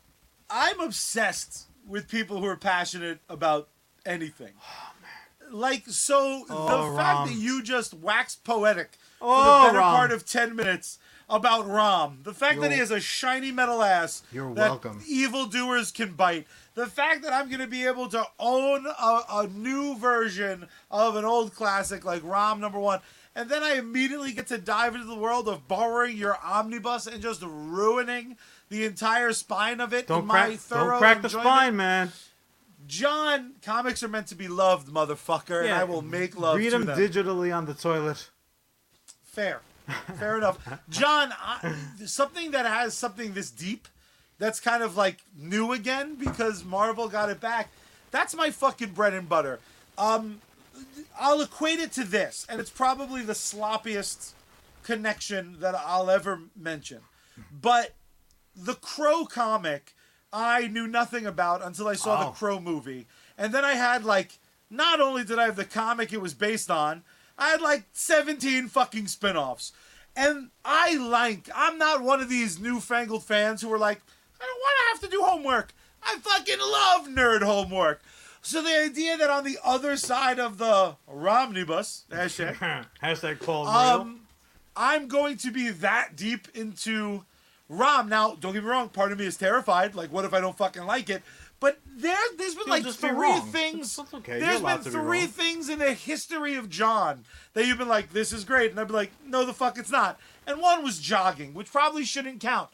I'm 0.49 0.79
obsessed 0.79 1.67
with 1.87 2.09
people 2.09 2.39
who 2.39 2.45
are 2.45 2.57
passionate 2.57 3.19
about 3.29 3.69
anything. 4.05 4.53
Like 5.51 5.83
so, 5.87 6.43
Oh, 6.49 6.91
the 6.91 6.97
fact 6.97 7.17
Rom. 7.19 7.27
that 7.29 7.35
you 7.35 7.63
just 7.63 7.93
waxed 7.93 8.43
poetic 8.43 8.91
for 9.19 9.25
Oh, 9.29 9.61
the 9.63 9.67
better 9.69 9.79
Rom. 9.79 9.95
part 9.95 10.11
of 10.11 10.25
ten 10.25 10.55
minutes 10.55 10.99
about 11.29 11.67
Rom, 11.67 12.19
the 12.23 12.33
fact 12.33 12.55
that 12.59 12.65
You're- 12.65 12.73
he 12.75 12.79
has 12.79 12.91
a 12.91 12.99
shiny 12.99 13.51
metal 13.51 13.81
ass 13.81 14.21
You're 14.31 14.53
that 14.55 14.69
welcome. 14.69 15.01
evildoers 15.07 15.91
can 15.91 16.13
bite, 16.13 16.45
the 16.75 16.87
fact 16.87 17.23
that 17.23 17.33
I'm 17.33 17.47
going 17.47 17.59
to 17.61 17.67
be 17.67 17.85
able 17.85 18.07
to 18.09 18.25
own 18.39 18.85
a, 18.85 19.21
a 19.31 19.47
new 19.47 19.97
version 19.97 20.67
of 20.89 21.15
an 21.15 21.25
old 21.25 21.53
classic 21.53 22.05
like 22.05 22.23
Rom 22.23 22.59
number 22.59 22.79
one, 22.79 22.99
and 23.35 23.49
then 23.49 23.63
I 23.63 23.73
immediately 23.75 24.31
get 24.31 24.47
to 24.47 24.57
dive 24.57 24.95
into 24.95 25.07
the 25.07 25.15
world 25.15 25.47
of 25.47 25.67
borrowing 25.67 26.17
your 26.17 26.37
omnibus 26.43 27.07
and 27.07 27.21
just 27.21 27.41
ruining 27.41 28.37
the 28.69 28.85
entire 28.85 29.33
spine 29.33 29.79
of 29.79 29.93
it 29.93 30.07
Don't 30.07 30.23
in 30.23 30.29
crack, 30.29 30.59
don't 30.69 30.97
crack 30.97 31.21
the 31.21 31.29
spine, 31.29 31.75
man. 31.75 32.11
John, 32.87 33.53
comics 33.61 34.01
are 34.01 34.07
meant 34.07 34.27
to 34.27 34.35
be 34.35 34.47
loved, 34.47 34.87
motherfucker, 34.87 35.63
and 35.63 35.73
I 35.73 35.83
will 35.83 36.01
make 36.01 36.39
love 36.39 36.57
Read 36.57 36.71
to 36.71 36.79
them 36.79 36.85
them. 36.85 36.97
digitally 36.97 37.55
on 37.55 37.65
the 37.65 37.73
toilet. 37.73 38.29
Fair, 39.23 39.61
fair 40.17 40.37
enough. 40.37 40.57
John, 40.89 41.31
I, 41.39 41.75
something 42.05 42.51
that 42.51 42.65
has 42.65 42.95
something 42.95 43.33
this 43.33 43.51
deep, 43.51 43.87
that's 44.39 44.59
kind 44.59 44.81
of 44.83 44.97
like 44.97 45.19
new 45.37 45.71
again 45.73 46.15
because 46.15 46.63
Marvel 46.63 47.07
got 47.07 47.29
it 47.29 47.39
back. 47.39 47.69
That's 48.11 48.33
my 48.35 48.49
fucking 48.49 48.89
bread 48.93 49.13
and 49.13 49.29
butter. 49.29 49.59
Um, 49.97 50.41
I'll 51.19 51.41
equate 51.41 51.79
it 51.79 51.91
to 51.93 52.03
this, 52.03 52.45
and 52.49 52.59
it's 52.59 52.69
probably 52.69 53.21
the 53.21 53.33
sloppiest 53.33 54.31
connection 54.83 55.57
that 55.59 55.75
I'll 55.75 56.09
ever 56.09 56.39
mention. 56.55 56.99
But 57.61 57.93
the 58.55 58.73
Crow 58.75 59.25
comic, 59.25 59.93
I 60.33 60.67
knew 60.67 60.87
nothing 60.87 61.25
about 61.25 61.61
until 61.63 61.87
I 61.87 61.93
saw 61.95 62.21
Oh. 62.21 62.25
the 62.25 62.31
Crow 62.31 62.59
movie. 62.59 63.07
And 63.37 63.53
then 63.53 63.63
I 63.63 63.73
had 63.73 64.03
like, 64.03 64.39
not 64.69 64.99
only 64.99 65.23
did 65.23 65.37
I 65.39 65.45
have 65.45 65.55
the 65.55 65.65
comic 65.65 66.11
it 66.13 66.21
was 66.21 66.33
based 66.33 66.71
on, 66.71 67.03
I 67.37 67.49
had 67.49 67.61
like 67.61 67.83
17 67.93 68.67
fucking 68.67 69.07
spin 69.07 69.37
offs. 69.37 69.71
And 70.15 70.49
I 70.65 70.95
like, 70.95 71.49
I'm 71.55 71.77
not 71.77 72.01
one 72.01 72.19
of 72.21 72.29
these 72.29 72.59
newfangled 72.59 73.23
fans 73.23 73.61
who 73.61 73.71
are 73.71 73.77
like, 73.79 74.01
I 74.41 74.45
don't 74.45 74.59
want 74.59 74.75
to 74.77 74.89
have 75.05 75.11
to 75.11 75.17
do 75.17 75.23
homework. 75.23 75.73
I 76.03 76.17
fucking 76.19 76.59
love 76.59 77.07
nerd 77.07 77.43
homework. 77.43 78.01
So 78.41 78.61
the 78.61 78.83
idea 78.83 79.17
that 79.17 79.29
on 79.29 79.43
the 79.43 79.57
other 79.63 79.97
side 79.97 80.39
of 80.39 80.57
the 80.57 80.95
Romnibus, 81.07 82.03
hashtag, 82.11 82.85
Hashtag 83.03 83.43
Paul 83.43 83.67
um, 83.67 84.21
I'm 84.75 85.07
going 85.07 85.37
to 85.37 85.51
be 85.51 85.69
that 85.69 86.15
deep 86.15 86.47
into 86.55 87.25
Rom. 87.67 88.07
Now, 88.07 88.35
don't 88.39 88.53
get 88.53 88.63
me 88.63 88.69
wrong. 88.69 88.89
Part 88.89 89.11
of 89.11 89.19
me 89.19 89.25
is 89.25 89.35
terrified. 89.35 89.93
Like, 89.93 90.11
what 90.11 90.23
if 90.23 90.33
I 90.33 90.39
don't 90.39 90.57
fucking 90.57 90.85
like 90.85 91.09
it? 91.09 91.21
But 91.59 91.79
there, 91.85 92.15
there's 92.37 92.55
been 92.55 92.63
You'll 92.67 92.75
like 92.75 92.83
just 92.83 93.01
be 93.01 93.09
three 93.09 93.39
things. 93.51 93.97
That's- 93.97 94.11
that's 94.11 94.13
okay. 94.13 94.39
There's 94.39 94.61
been 94.61 94.77
to 94.79 94.83
be 94.85 94.89
three 94.91 95.25
things 95.25 95.67
in 95.67 95.79
the 95.79 95.93
history 95.93 96.55
of 96.55 96.69
John 96.69 97.25
that 97.53 97.65
you've 97.67 97.77
been 97.77 97.89
like, 97.89 98.13
this 98.13 98.31
is 98.31 98.45
great, 98.45 98.71
and 98.71 98.79
I'd 98.79 98.87
be 98.87 98.93
like, 98.93 99.11
no, 99.25 99.43
the 99.45 99.53
fuck 99.53 99.77
it's 99.77 99.91
not. 99.91 100.17
And 100.47 100.61
one 100.61 100.83
was 100.85 100.99
jogging, 100.99 101.53
which 101.53 101.69
probably 101.69 102.05
shouldn't 102.05 102.39
count. 102.39 102.69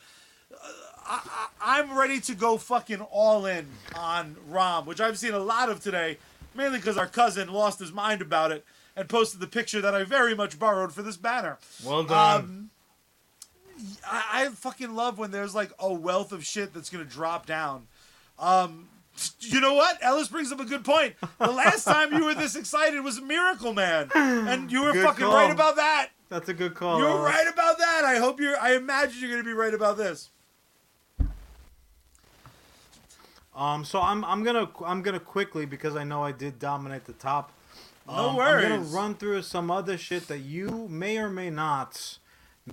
Uh, 0.54 0.68
I, 1.08 1.48
I, 1.62 1.80
I'm 1.80 1.98
ready 1.98 2.20
to 2.22 2.36
go 2.36 2.58
fucking 2.58 3.02
all 3.02 3.46
in 3.46 3.68
on 3.96 4.36
Rom, 4.50 4.86
which 4.86 5.00
I've 5.00 5.18
seen 5.18 5.34
a 5.34 5.40
lot 5.40 5.70
of 5.70 5.82
today, 5.82 6.18
mainly 6.56 6.80
because 6.80 6.98
our 6.98 7.08
cousin 7.08 7.52
lost 7.52 7.80
his 7.80 7.92
mind 7.92 8.22
about 8.22 8.52
it 8.52 8.66
and 8.96 9.08
posted 9.10 9.40
the 9.40 9.48
picture 9.48 9.82
that 9.82 9.94
I 9.94 10.04
very 10.04 10.36
much 10.36 10.58
borrowed 10.58 10.94
for 10.94 11.02
this 11.04 11.18
banner. 11.18 11.58
Well 11.86 12.04
done. 12.04 12.42
Um, 12.42 12.70
I, 14.10 14.24
I 14.46 14.48
fucking 14.50 14.96
love 14.96 15.18
when 15.18 15.32
there's 15.32 15.54
like 15.54 15.72
a 15.80 15.94
wealth 15.94 16.32
of 16.32 16.46
shit 16.46 16.74
that's 16.74 16.90
gonna 16.90 17.04
drop 17.06 17.46
down. 17.46 17.88
Um, 18.40 18.88
you 19.40 19.62
know 19.62 19.74
what? 19.74 19.98
Ellis 20.02 20.28
brings 20.28 20.52
up 20.52 20.60
a 20.60 20.66
good 20.66 20.84
point. 20.84 21.16
The 21.40 21.52
last 21.52 21.84
time 21.86 22.14
you 22.14 22.26
were 22.26 22.34
this 22.36 22.56
excited 22.56 23.02
was 23.04 23.22
Miracle 23.22 23.74
Man, 23.74 24.10
and 24.14 24.72
you 24.72 24.84
were 24.84 24.94
Good 24.94 25.06
fucking 25.06 25.26
call. 25.26 25.36
right 25.36 25.52
about 25.52 25.76
that. 25.76 26.10
That's 26.30 26.50
a 26.50 26.54
good 26.54 26.74
call. 26.74 27.00
You're 27.00 27.20
right 27.22 27.48
about 27.52 27.78
that. 27.78 28.04
I 28.06 28.18
hope 28.18 28.40
you're. 28.40 28.58
I 28.58 28.76
imagine 28.76 29.20
you're 29.22 29.30
gonna 29.32 29.44
be 29.44 29.54
right 29.54 29.74
about 29.74 29.98
this. 29.98 30.30
Um, 33.56 33.86
so 33.86 34.02
I'm 34.02 34.26
I'm 34.26 34.44
gonna 34.44 34.70
I'm 34.86 35.02
gonna 35.02 35.20
quickly 35.20 35.66
because 35.66 35.96
I 35.96 36.04
know 36.04 36.24
I 36.24 36.32
did 36.32 36.60
dominate 36.60 37.06
the 37.06 37.14
top. 37.14 37.52
No 38.08 38.14
um, 38.14 38.40
I'm 38.40 38.62
gonna 38.62 38.76
worries. 38.80 38.90
run 38.92 39.16
through 39.16 39.42
some 39.44 39.72
other 39.72 39.98
shit 39.98 40.28
that 40.28 40.40
you 40.40 40.88
may 40.90 41.18
or 41.18 41.30
may 41.30 41.50
not 41.50 42.20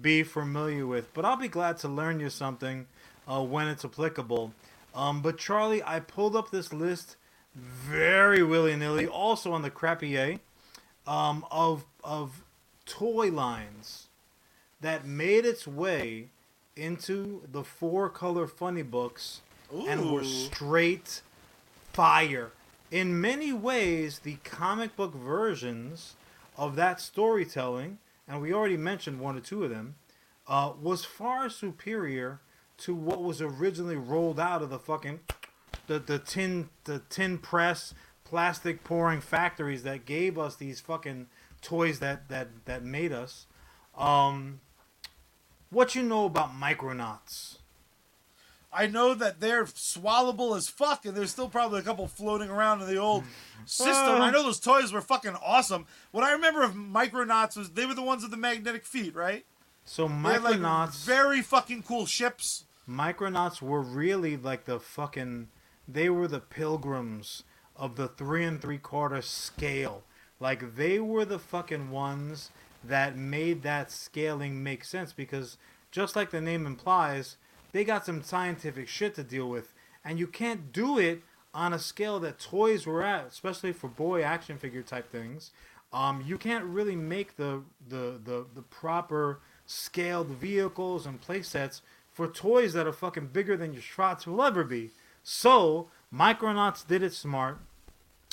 be 0.00 0.22
familiar 0.22 0.86
with, 0.86 1.12
but 1.14 1.24
I'll 1.24 1.36
be 1.36 1.48
glad 1.48 1.78
to 1.78 1.88
learn 1.88 2.18
you 2.18 2.30
something 2.30 2.86
uh, 3.28 3.42
when 3.42 3.68
it's 3.68 3.84
applicable. 3.84 4.52
Um, 4.94 5.22
but 5.22 5.38
Charlie, 5.38 5.82
I 5.82 6.00
pulled 6.00 6.34
up 6.34 6.50
this 6.50 6.72
list 6.72 7.16
very 7.54 8.42
willy 8.42 8.74
nilly, 8.76 9.06
also 9.06 9.52
on 9.52 9.62
the 9.62 9.70
crappy 9.70 10.16
A, 10.16 10.40
um, 11.06 11.46
of 11.50 11.84
of 12.02 12.42
toy 12.86 13.30
lines 13.30 14.08
that 14.80 15.06
made 15.06 15.46
its 15.46 15.66
way 15.66 16.30
into 16.74 17.42
the 17.50 17.62
four 17.62 18.08
color 18.08 18.48
funny 18.48 18.82
books 18.82 19.42
and 19.72 20.12
were 20.12 20.24
straight 20.24 21.22
fire. 21.92 22.50
In 22.90 23.20
many 23.20 23.52
ways, 23.52 24.20
the 24.20 24.36
comic 24.44 24.96
book 24.96 25.14
versions 25.14 26.14
of 26.56 26.76
that 26.76 27.00
storytelling, 27.00 27.98
and 28.28 28.40
we 28.42 28.52
already 28.52 28.76
mentioned 28.76 29.20
one 29.20 29.36
or 29.36 29.40
two 29.40 29.64
of 29.64 29.70
them, 29.70 29.94
uh, 30.46 30.72
was 30.80 31.04
far 31.04 31.48
superior 31.48 32.40
to 32.78 32.94
what 32.94 33.22
was 33.22 33.40
originally 33.40 33.96
rolled 33.96 34.40
out 34.40 34.62
of 34.62 34.70
the 34.70 34.78
fucking 34.78 35.20
the, 35.86 35.98
the 35.98 36.18
tin 36.18 36.68
the 36.84 37.00
tin 37.08 37.38
press 37.38 37.94
plastic 38.24 38.82
pouring 38.82 39.20
factories 39.20 39.82
that 39.82 40.04
gave 40.04 40.38
us 40.38 40.56
these 40.56 40.80
fucking 40.80 41.26
toys 41.60 41.98
that 42.00 42.28
that 42.28 42.48
that 42.64 42.84
made 42.84 43.12
us. 43.12 43.46
Um, 43.96 44.60
what 45.70 45.94
you 45.94 46.02
know 46.02 46.26
about 46.26 46.52
Micronauts? 46.52 47.58
I 48.72 48.86
know 48.86 49.14
that 49.14 49.40
they're 49.40 49.64
swallowable 49.64 50.56
as 50.56 50.68
fuck, 50.68 51.04
and 51.04 51.14
there's 51.14 51.30
still 51.30 51.48
probably 51.48 51.80
a 51.80 51.82
couple 51.82 52.06
floating 52.08 52.48
around 52.48 52.80
in 52.80 52.88
the 52.88 52.96
old 52.96 53.24
system. 53.66 54.16
Uh. 54.16 54.24
I 54.24 54.30
know 54.30 54.42
those 54.42 54.60
toys 54.60 54.92
were 54.92 55.02
fucking 55.02 55.36
awesome. 55.44 55.86
What 56.10 56.24
I 56.24 56.32
remember 56.32 56.62
of 56.62 56.72
Micronauts 56.72 57.56
was 57.56 57.70
they 57.70 57.84
were 57.84 57.94
the 57.94 58.02
ones 58.02 58.22
with 58.22 58.30
the 58.30 58.36
magnetic 58.38 58.86
feet, 58.86 59.14
right? 59.14 59.44
So 59.84 60.08
They 60.08 60.14
had 60.14 60.42
like 60.42 60.56
Micronauts, 60.56 61.04
very 61.04 61.42
fucking 61.42 61.82
cool 61.82 62.06
ships. 62.06 62.64
Micronauts 62.88 63.60
were 63.60 63.80
really 63.80 64.36
like 64.36 64.64
the 64.64 64.80
fucking. 64.80 65.48
They 65.86 66.08
were 66.08 66.28
the 66.28 66.40
pilgrims 66.40 67.42
of 67.76 67.96
the 67.96 68.08
three 68.08 68.44
and 68.44 68.60
three 68.60 68.78
quarter 68.78 69.20
scale. 69.22 70.02
Like 70.40 70.76
they 70.76 70.98
were 70.98 71.24
the 71.24 71.38
fucking 71.38 71.90
ones 71.90 72.50
that 72.84 73.16
made 73.16 73.62
that 73.62 73.90
scaling 73.90 74.62
make 74.62 74.84
sense 74.84 75.12
because 75.12 75.56
just 75.90 76.16
like 76.16 76.30
the 76.30 76.40
name 76.40 76.66
implies, 76.66 77.36
they 77.72 77.84
got 77.84 78.06
some 78.06 78.22
scientific 78.22 78.88
shit 78.88 79.14
to 79.16 79.22
deal 79.22 79.48
with, 79.48 79.72
and 80.04 80.18
you 80.18 80.26
can't 80.26 80.72
do 80.72 80.98
it 80.98 81.22
on 81.54 81.72
a 81.72 81.78
scale 81.78 82.18
that 82.20 82.38
toys 82.38 82.86
were 82.86 83.02
at, 83.02 83.26
especially 83.26 83.72
for 83.72 83.88
boy 83.88 84.22
action 84.22 84.56
figure 84.58 84.82
type 84.82 85.10
things. 85.10 85.50
Um, 85.92 86.24
you 86.26 86.38
can't 86.38 86.64
really 86.64 86.96
make 86.96 87.36
the 87.36 87.62
the 87.86 88.18
the, 88.22 88.46
the 88.54 88.62
proper 88.62 89.40
scaled 89.66 90.28
vehicles 90.28 91.06
and 91.06 91.20
play 91.20 91.42
sets 91.42 91.82
for 92.10 92.28
toys 92.28 92.72
that 92.74 92.86
are 92.86 92.92
fucking 92.92 93.28
bigger 93.28 93.56
than 93.56 93.72
your 93.72 93.82
Schwartz 93.82 94.26
will 94.26 94.42
ever 94.42 94.64
be. 94.64 94.90
So 95.22 95.88
Micronauts 96.12 96.86
did 96.86 97.02
it 97.02 97.14
smart. 97.14 97.58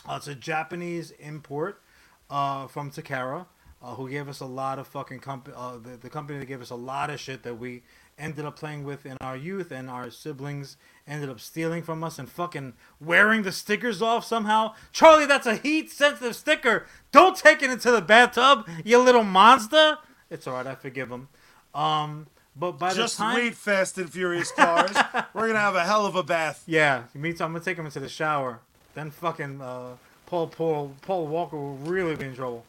Uh, 0.07 0.15
it's 0.15 0.27
a 0.27 0.35
Japanese 0.35 1.11
import 1.11 1.81
uh, 2.29 2.67
from 2.67 2.91
Takara, 2.91 3.45
uh, 3.81 3.95
who 3.95 4.09
gave 4.09 4.27
us 4.27 4.39
a 4.39 4.45
lot 4.45 4.79
of 4.79 4.87
fucking 4.87 5.19
comp- 5.19 5.53
uh, 5.55 5.77
the, 5.77 5.97
the 5.97 6.09
company 6.09 6.39
that 6.39 6.45
gave 6.45 6.61
us 6.61 6.69
a 6.69 6.75
lot 6.75 7.09
of 7.09 7.19
shit 7.19 7.43
that 7.43 7.55
we 7.55 7.83
ended 8.19 8.45
up 8.45 8.55
playing 8.57 8.83
with 8.83 9.05
in 9.05 9.17
our 9.21 9.35
youth, 9.37 9.71
and 9.71 9.89
our 9.89 10.11
siblings 10.11 10.77
ended 11.07 11.29
up 11.29 11.39
stealing 11.39 11.81
from 11.81 12.03
us 12.03 12.19
and 12.19 12.29
fucking 12.29 12.73
wearing 12.99 13.41
the 13.43 13.51
stickers 13.51 14.01
off 14.01 14.25
somehow. 14.25 14.73
Charlie, 14.91 15.25
that's 15.25 15.47
a 15.47 15.55
heat 15.55 15.89
sensitive 15.91 16.35
sticker. 16.35 16.85
Don't 17.11 17.35
take 17.37 17.63
it 17.63 17.69
into 17.71 17.89
the 17.91 18.01
bathtub, 18.01 18.67
you 18.83 18.99
little 18.99 19.23
monster. 19.23 19.97
It's 20.29 20.47
alright, 20.47 20.67
I 20.67 20.75
forgive 20.75 21.09
him. 21.09 21.29
Um, 21.73 22.27
but 22.55 22.73
by 22.73 22.93
Just 22.93 23.17
the 23.17 23.23
time, 23.23 23.35
wait, 23.35 23.55
Fast 23.55 23.97
and 23.97 24.11
Furious 24.11 24.51
cars. 24.51 24.91
We're 25.33 25.47
gonna 25.47 25.59
have 25.59 25.75
a 25.75 25.85
hell 25.85 26.05
of 26.05 26.15
a 26.15 26.23
bath. 26.23 26.63
yeah, 26.67 27.03
me 27.13 27.31
too. 27.33 27.43
I'm 27.43 27.53
gonna 27.53 27.63
take 27.63 27.77
him 27.77 27.85
into 27.85 27.99
the 27.99 28.09
shower. 28.09 28.59
Then 28.95 29.11
fucking 29.11 29.61
uh, 29.61 29.95
Paul 30.25 30.47
Paul 30.47 30.93
Paul 31.01 31.27
Walker 31.27 31.55
will 31.57 31.75
really 31.77 32.15
be 32.15 32.25
in 32.25 32.35
trouble. 32.35 32.65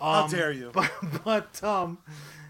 How 0.00 0.24
Um, 0.24 0.30
dare 0.30 0.50
you? 0.52 0.70
But 0.74 0.90
but 1.24 1.62
um, 1.64 1.98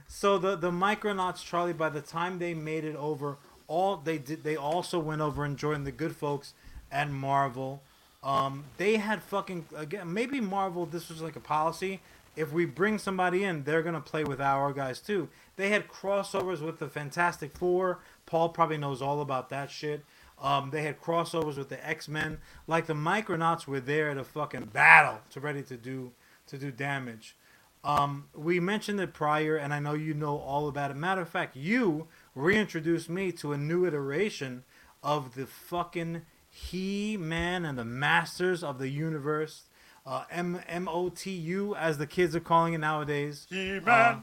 so 0.09 0.39
the 0.39 0.57
the 0.57 0.71
Micronauts, 0.71 1.45
Charlie. 1.45 1.75
By 1.75 1.91
the 1.91 2.01
time 2.01 2.39
they 2.39 2.55
made 2.55 2.85
it 2.85 2.97
over, 2.97 3.37
all 3.69 3.99
they 3.99 4.19
did 4.19 4.43
they 4.43 4.57
also 4.57 4.99
went 4.99 5.21
over 5.21 5.45
and 5.45 5.57
joined 5.57 5.87
the 5.87 5.93
good 5.93 6.17
folks 6.17 6.55
at 6.91 7.11
Marvel. 7.11 7.83
Um, 8.25 8.65
they 8.79 8.97
had 8.97 9.23
fucking 9.23 9.67
again 9.77 10.13
maybe 10.13 10.41
Marvel. 10.41 10.87
This 10.87 11.11
was 11.11 11.21
like 11.21 11.37
a 11.37 11.41
policy. 11.41 12.01
If 12.35 12.53
we 12.53 12.65
bring 12.65 12.99
somebody 12.99 13.45
in, 13.45 13.65
they're 13.65 13.83
gonna 13.83 14.01
play 14.01 14.25
with 14.25 14.41
our 14.41 14.73
guys 14.73 14.99
too. 14.99 15.29
They 15.57 15.69
had 15.69 15.89
crossovers 15.89 16.61
with 16.61 16.79
the 16.79 16.89
Fantastic 16.89 17.53
Four. 17.57 17.99
Paul 18.27 18.49
probably 18.49 18.79
knows 18.79 19.03
all 19.03 19.21
about 19.21 19.51
that 19.51 19.71
shit. 19.71 20.05
Um, 20.41 20.71
they 20.71 20.83
had 20.83 21.01
crossovers 21.01 21.59
with 21.59 21.69
the 21.69 21.87
X 21.87 22.09
Men. 22.09 22.39
Like 22.67 22.87
the 22.87 22.95
Micronauts 22.95 23.67
were 23.67 23.81
there 23.81 24.15
to 24.15 24.25
fucking 24.25 24.67
battle, 24.67 25.21
to 25.31 25.41
ready 25.41 25.63
to 25.65 25.77
do 25.77 26.13
to 26.47 26.57
do 26.57 26.71
damage. 26.71 27.37
Um, 27.85 28.29
we 28.35 28.61
mentioned 28.61 29.01
it 29.01 29.14
prior, 29.14 29.57
and 29.57 29.72
I 29.72 29.79
know 29.79 29.95
you 29.95 30.12
know 30.12 30.39
all 30.39 30.68
about 30.68 30.91
it. 30.91 30.97
Matter 30.97 31.20
of 31.20 31.29
fact, 31.29 31.57
you 31.57 32.09
reintroduced 32.35 33.09
me 33.09 33.33
to 33.33 33.53
a 33.53 33.57
new 33.57 33.87
iteration 33.87 34.64
of 35.03 35.35
the 35.35 35.47
fucking 35.47 36.22
He-Man 36.51 37.64
and 37.64 37.79
the 37.79 37.85
Masters 37.85 38.64
of 38.64 38.79
the 38.79 38.89
Universe. 38.89 39.62
Uh, 40.05 40.24
M 40.31 40.61
M 40.66 40.89
O 40.89 41.09
T 41.09 41.31
U, 41.31 41.74
as 41.74 41.99
the 41.99 42.07
kids 42.07 42.35
are 42.35 42.41
calling 42.41 42.74
it 42.74 42.79
nowadays. 42.79 43.47
He-Man. 43.49 43.87
Uh, 43.87 44.20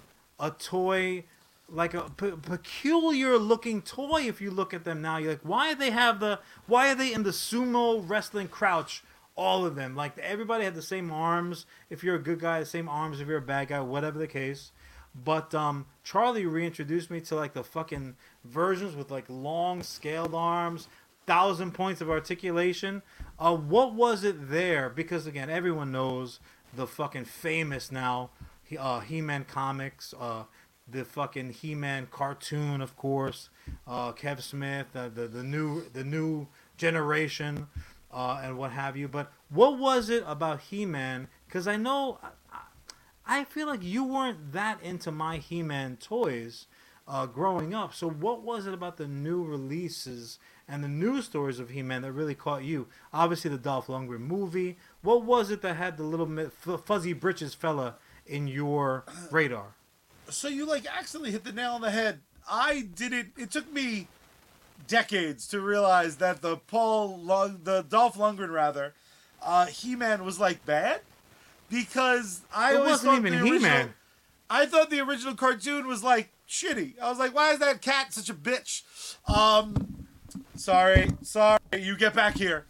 a 0.47 0.51
toy, 0.51 1.23
like 1.69 1.93
a 1.93 2.09
peculiar 2.09 3.37
looking 3.37 3.81
toy. 3.81 4.23
If 4.27 4.41
you 4.41 4.51
look 4.51 4.73
at 4.73 4.83
them 4.83 5.01
now, 5.01 5.17
you're 5.17 5.31
like, 5.31 5.41
why 5.43 5.73
do 5.73 5.79
they 5.79 5.91
have 5.91 6.19
the? 6.19 6.39
Why 6.67 6.91
are 6.91 6.95
they 6.95 7.13
in 7.13 7.23
the 7.23 7.29
sumo 7.29 8.03
wrestling 8.05 8.47
crouch? 8.47 9.03
All 9.35 9.65
of 9.65 9.75
them, 9.75 9.95
like 9.95 10.17
everybody 10.17 10.63
had 10.63 10.75
the 10.75 10.81
same 10.81 11.11
arms. 11.11 11.65
If 11.89 12.03
you're 12.03 12.15
a 12.15 12.23
good 12.23 12.39
guy, 12.39 12.59
the 12.61 12.65
same 12.65 12.87
arms. 12.87 13.19
If 13.19 13.27
you're 13.27 13.37
a 13.37 13.41
bad 13.41 13.67
guy, 13.67 13.79
whatever 13.81 14.17
the 14.17 14.27
case. 14.27 14.71
But 15.13 15.53
um, 15.55 15.85
Charlie 16.03 16.45
reintroduced 16.45 17.09
me 17.09 17.21
to 17.21 17.35
like 17.35 17.53
the 17.53 17.63
fucking 17.63 18.15
versions 18.43 18.95
with 18.95 19.11
like 19.11 19.25
long 19.29 19.83
scaled 19.83 20.33
arms, 20.35 20.87
thousand 21.25 21.73
points 21.73 22.01
of 22.01 22.09
articulation. 22.09 23.01
Uh, 23.39 23.55
what 23.55 23.93
was 23.93 24.23
it 24.23 24.49
there? 24.49 24.89
Because 24.89 25.25
again, 25.27 25.49
everyone 25.49 25.91
knows 25.91 26.39
the 26.73 26.87
fucking 26.87 27.25
famous 27.25 27.91
now 27.91 28.29
He- 28.63 28.77
uh, 28.77 28.99
He-Man 29.01 29.45
comics, 29.45 30.13
uh, 30.19 30.43
the 30.87 31.05
fucking 31.05 31.51
He-Man 31.51 32.07
cartoon, 32.11 32.81
of 32.81 32.95
course, 32.97 33.49
uh, 33.87 34.11
Kev 34.13 34.41
Smith, 34.41 34.87
uh, 34.95 35.09
the 35.09 35.27
the 35.27 35.43
new 35.43 35.83
the 35.93 36.03
new 36.03 36.47
generation, 36.77 37.67
uh, 38.15 38.39
and 38.41 38.57
what 38.57 38.71
have 38.71 38.95
you. 38.95 39.07
But 39.07 39.31
what 39.49 39.77
was 39.77 40.09
it 40.09 40.23
about 40.25 40.61
He-Man? 40.61 41.27
Because 41.45 41.67
I 41.67 41.75
know, 41.75 42.19
I, 43.27 43.43
feel 43.43 43.67
like 43.67 43.83
you 43.83 44.05
weren't 44.05 44.53
that 44.53 44.81
into 44.81 45.11
my 45.11 45.37
He-Man 45.37 45.97
toys 45.97 46.67
uh, 47.07 47.25
growing 47.25 47.73
up. 47.73 47.93
So 47.93 48.09
what 48.09 48.41
was 48.41 48.65
it 48.65 48.73
about 48.73 48.95
the 48.95 49.07
new 49.07 49.43
releases 49.43 50.39
and 50.67 50.83
the 50.83 50.87
news 50.87 51.25
stories 51.25 51.59
of 51.59 51.69
He-Man 51.69 52.03
that 52.03 52.13
really 52.13 52.35
caught 52.35 52.63
you? 52.63 52.87
Obviously, 53.13 53.51
the 53.51 53.57
Dolph 53.57 53.87
Lundgren 53.87 54.21
movie. 54.21 54.77
What 55.01 55.25
was 55.25 55.51
it 55.51 55.61
that 55.61 55.75
had 55.75 55.97
the 55.97 56.03
little 56.03 56.49
fuzzy 56.85 57.13
britches 57.13 57.53
fella 57.53 57.95
in 58.25 58.47
your 58.47 59.03
radar? 59.29 59.75
So 60.29 60.47
you 60.47 60.65
like 60.65 60.85
accidentally 60.87 61.31
hit 61.31 61.43
the 61.43 61.51
nail 61.51 61.73
on 61.73 61.81
the 61.81 61.91
head. 61.91 62.21
I 62.49 62.87
didn't. 62.95 63.33
It 63.37 63.51
took 63.51 63.71
me 63.71 64.07
decades 64.87 65.47
to 65.47 65.59
realize 65.61 66.17
that 66.17 66.41
the 66.41 66.57
Paul, 66.57 67.17
Lung, 67.19 67.61
the 67.63 67.83
Dolph 67.83 68.15
Lundgren 68.15 68.51
rather, 68.51 68.93
uh, 69.43 69.65
He-Man 69.67 70.23
was 70.25 70.39
like 70.39 70.65
bad 70.65 71.01
because 71.69 72.41
I 72.53 72.73
It 72.73 72.77
always 72.77 72.89
wasn't 72.91 73.11
thought 73.11 73.17
even 73.19 73.31
the 73.33 73.39
original- 73.39 73.59
He-Man. 73.59 73.93
I 74.49 74.65
thought 74.67 74.89
the 74.91 74.99
original 74.99 75.33
cartoon 75.35 75.87
was 75.87 76.03
like 76.03 76.29
shitty. 76.47 76.99
I 77.01 77.09
was 77.09 77.17
like, 77.17 77.33
why 77.33 77.51
is 77.51 77.59
that 77.59 77.81
cat 77.81 78.13
such 78.13 78.29
a 78.29 78.33
bitch? 78.33 78.83
Um, 79.27 79.91
Sorry, 80.55 81.09
sorry. 81.21 81.59
You 81.77 81.97
get 81.97 82.13
back 82.13 82.37
here. 82.37 82.65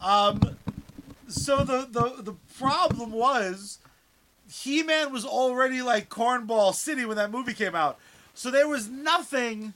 Um, 0.00 0.40
so 1.26 1.58
the 1.64 1.86
the 1.90 2.22
the 2.22 2.34
problem 2.58 3.12
was, 3.12 3.78
He 4.50 4.82
Man 4.82 5.12
was 5.12 5.24
already 5.26 5.82
like 5.82 6.08
Cornball 6.08 6.74
City 6.74 7.04
when 7.04 7.16
that 7.16 7.30
movie 7.30 7.52
came 7.54 7.74
out, 7.74 7.98
so 8.34 8.50
there 8.50 8.68
was 8.68 8.88
nothing 8.88 9.74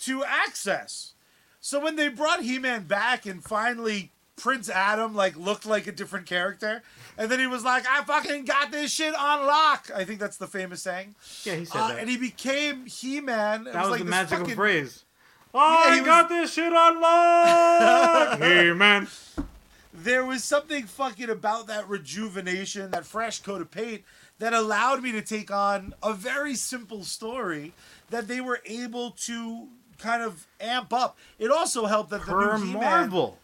to 0.00 0.24
access. 0.24 1.14
So 1.60 1.80
when 1.80 1.96
they 1.96 2.08
brought 2.08 2.42
He 2.42 2.58
Man 2.58 2.84
back 2.84 3.26
and 3.26 3.42
finally 3.42 4.12
Prince 4.36 4.68
Adam 4.70 5.14
like 5.14 5.36
looked 5.36 5.66
like 5.66 5.86
a 5.88 5.92
different 5.92 6.26
character, 6.26 6.82
and 7.16 7.28
then 7.30 7.40
he 7.40 7.48
was 7.48 7.64
like, 7.64 7.84
"I 7.88 8.04
fucking 8.04 8.44
got 8.44 8.70
this 8.70 8.92
shit 8.92 9.14
on 9.14 9.44
lock." 9.46 9.90
I 9.94 10.04
think 10.04 10.20
that's 10.20 10.36
the 10.36 10.46
famous 10.46 10.80
saying. 10.82 11.16
Yeah, 11.42 11.56
he 11.56 11.64
said 11.64 11.76
Uh, 11.80 11.88
that. 11.88 11.98
and 11.98 12.08
he 12.08 12.16
became 12.16 12.86
He 12.86 13.20
Man. 13.20 13.64
that 13.64 13.74
was, 13.82 13.90
like 13.90 13.98
the 14.00 14.04
magical 14.04 14.38
fucking- 14.44 14.54
phrase. 14.56 15.04
Yeah, 15.54 15.60
I 15.60 15.98
he 15.98 16.04
got 16.04 16.28
this 16.28 16.52
shit 16.52 16.72
on 16.72 17.00
lock. 17.00 18.38
hey 18.38 18.72
man. 18.72 19.08
there 19.92 20.24
was 20.24 20.44
something 20.44 20.84
fucking 20.86 21.30
about 21.30 21.66
that 21.66 21.88
rejuvenation, 21.88 22.92
that 22.92 23.04
fresh 23.06 23.40
coat 23.40 23.60
of 23.60 23.70
paint 23.72 24.04
that 24.38 24.52
allowed 24.52 25.02
me 25.02 25.10
to 25.10 25.22
take 25.22 25.50
on 25.50 25.94
a 26.00 26.12
very 26.14 26.54
simple 26.54 27.02
story 27.02 27.72
that 28.10 28.28
they 28.28 28.40
were 28.40 28.60
able 28.66 29.10
to 29.12 29.66
kind 29.98 30.22
of 30.22 30.46
amp 30.60 30.92
up. 30.92 31.18
It 31.38 31.50
also 31.50 31.86
helped 31.86 32.10
that 32.10 32.20
the 32.24 32.32
Per 32.32 32.58
new 32.58 32.66
He-Man 32.66 32.82
Marvel. 32.82 33.38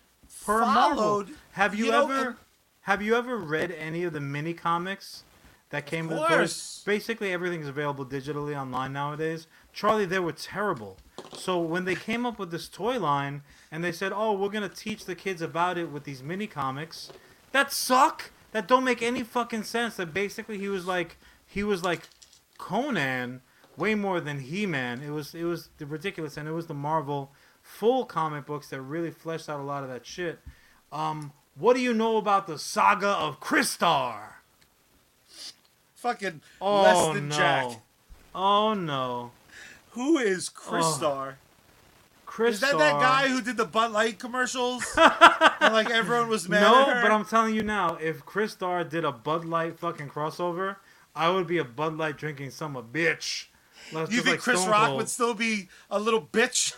Per 0.44 0.60
Marvel. 0.60 0.96
followed. 0.96 1.28
Have 1.52 1.74
you, 1.74 1.86
you 1.86 1.90
know, 1.92 2.04
ever 2.10 2.28
and- 2.28 2.36
have 2.82 3.00
you 3.02 3.16
ever 3.16 3.36
read 3.38 3.70
any 3.72 4.04
of 4.04 4.12
the 4.12 4.20
mini 4.20 4.52
comics 4.54 5.24
that 5.70 5.86
came 5.86 6.06
with 6.06 6.18
the 6.18 6.26
course. 6.26 6.38
toys? 6.76 6.82
Basically 6.84 7.32
everything's 7.32 7.66
available 7.68 8.04
digitally 8.04 8.54
online 8.58 8.92
nowadays. 8.92 9.46
Charlie, 9.72 10.04
they 10.04 10.18
were 10.18 10.32
terrible. 10.32 10.98
So 11.32 11.58
when 11.58 11.84
they 11.86 11.94
came 11.94 12.26
up 12.26 12.38
with 12.38 12.50
this 12.50 12.68
toy 12.68 12.98
line 12.98 13.42
and 13.72 13.82
they 13.82 13.90
said, 13.92 14.12
"Oh, 14.14 14.32
we're 14.32 14.50
gonna 14.50 14.68
teach 14.68 15.04
the 15.06 15.14
kids 15.14 15.40
about 15.42 15.78
it 15.78 15.90
with 15.90 16.04
these 16.04 16.22
mini 16.22 16.46
comics," 16.46 17.10
that 17.52 17.72
suck. 17.72 18.30
That 18.52 18.68
don't 18.68 18.84
make 18.84 19.02
any 19.02 19.22
fucking 19.24 19.64
sense. 19.64 19.96
That 19.96 20.14
basically 20.14 20.58
he 20.58 20.68
was 20.68 20.86
like 20.86 21.16
he 21.46 21.64
was 21.64 21.82
like 21.82 22.02
Conan 22.58 23.40
way 23.76 23.94
more 23.94 24.20
than 24.20 24.40
He-Man. 24.40 25.02
It 25.02 25.10
was 25.10 25.34
it 25.34 25.44
was 25.44 25.68
ridiculous, 25.78 26.36
and 26.36 26.48
it 26.48 26.52
was 26.52 26.66
the 26.66 26.74
Marvel 26.74 27.32
full 27.62 28.04
comic 28.04 28.46
books 28.46 28.68
that 28.70 28.80
really 28.80 29.10
fleshed 29.10 29.48
out 29.48 29.60
a 29.60 29.62
lot 29.64 29.82
of 29.82 29.88
that 29.88 30.04
shit. 30.06 30.40
Um, 30.92 31.32
what 31.56 31.74
do 31.74 31.80
you 31.80 31.94
know 31.94 32.16
about 32.16 32.46
the 32.46 32.58
saga 32.58 33.08
of 33.08 33.40
Crystar? 33.40 34.34
fucking 36.04 36.42
Oh 36.60 36.82
less 36.82 37.14
than 37.14 37.28
no! 37.28 37.36
Jack. 37.36 37.80
Oh 38.34 38.74
no! 38.74 39.30
Who 39.92 40.18
is 40.18 40.50
Crystar? 40.50 41.36
Crystar. 42.26 42.48
Is 42.48 42.60
that 42.60 42.78
that 42.78 43.00
guy 43.00 43.28
who 43.28 43.40
did 43.40 43.56
the 43.56 43.64
Bud 43.64 43.92
Light 43.92 44.18
commercials? 44.18 44.84
and 44.96 45.72
like 45.72 45.88
everyone 45.90 46.28
was 46.28 46.48
mad 46.48 46.60
No, 46.60 46.84
but 47.00 47.10
I'm 47.10 47.24
telling 47.24 47.54
you 47.54 47.62
now, 47.62 47.96
if 48.00 48.26
Crystar 48.26 48.88
did 48.88 49.04
a 49.04 49.12
Bud 49.12 49.44
Light 49.44 49.78
fucking 49.78 50.08
crossover, 50.08 50.76
I 51.14 51.30
would 51.30 51.46
be 51.46 51.58
a 51.58 51.64
Bud 51.64 51.96
Light 51.96 52.18
drinking 52.18 52.50
some 52.50 52.76
a 52.76 52.82
bitch. 52.82 53.46
Like- 53.92 54.10
You 54.10 54.18
think 54.22 54.26
like 54.36 54.40
Chris 54.40 54.60
Stone 54.60 54.70
Rock 54.70 54.86
Cold. 54.86 54.96
would 54.98 55.08
still 55.08 55.34
be 55.34 55.68
a 55.90 55.98
little 55.98 56.22
bitch? 56.22 56.74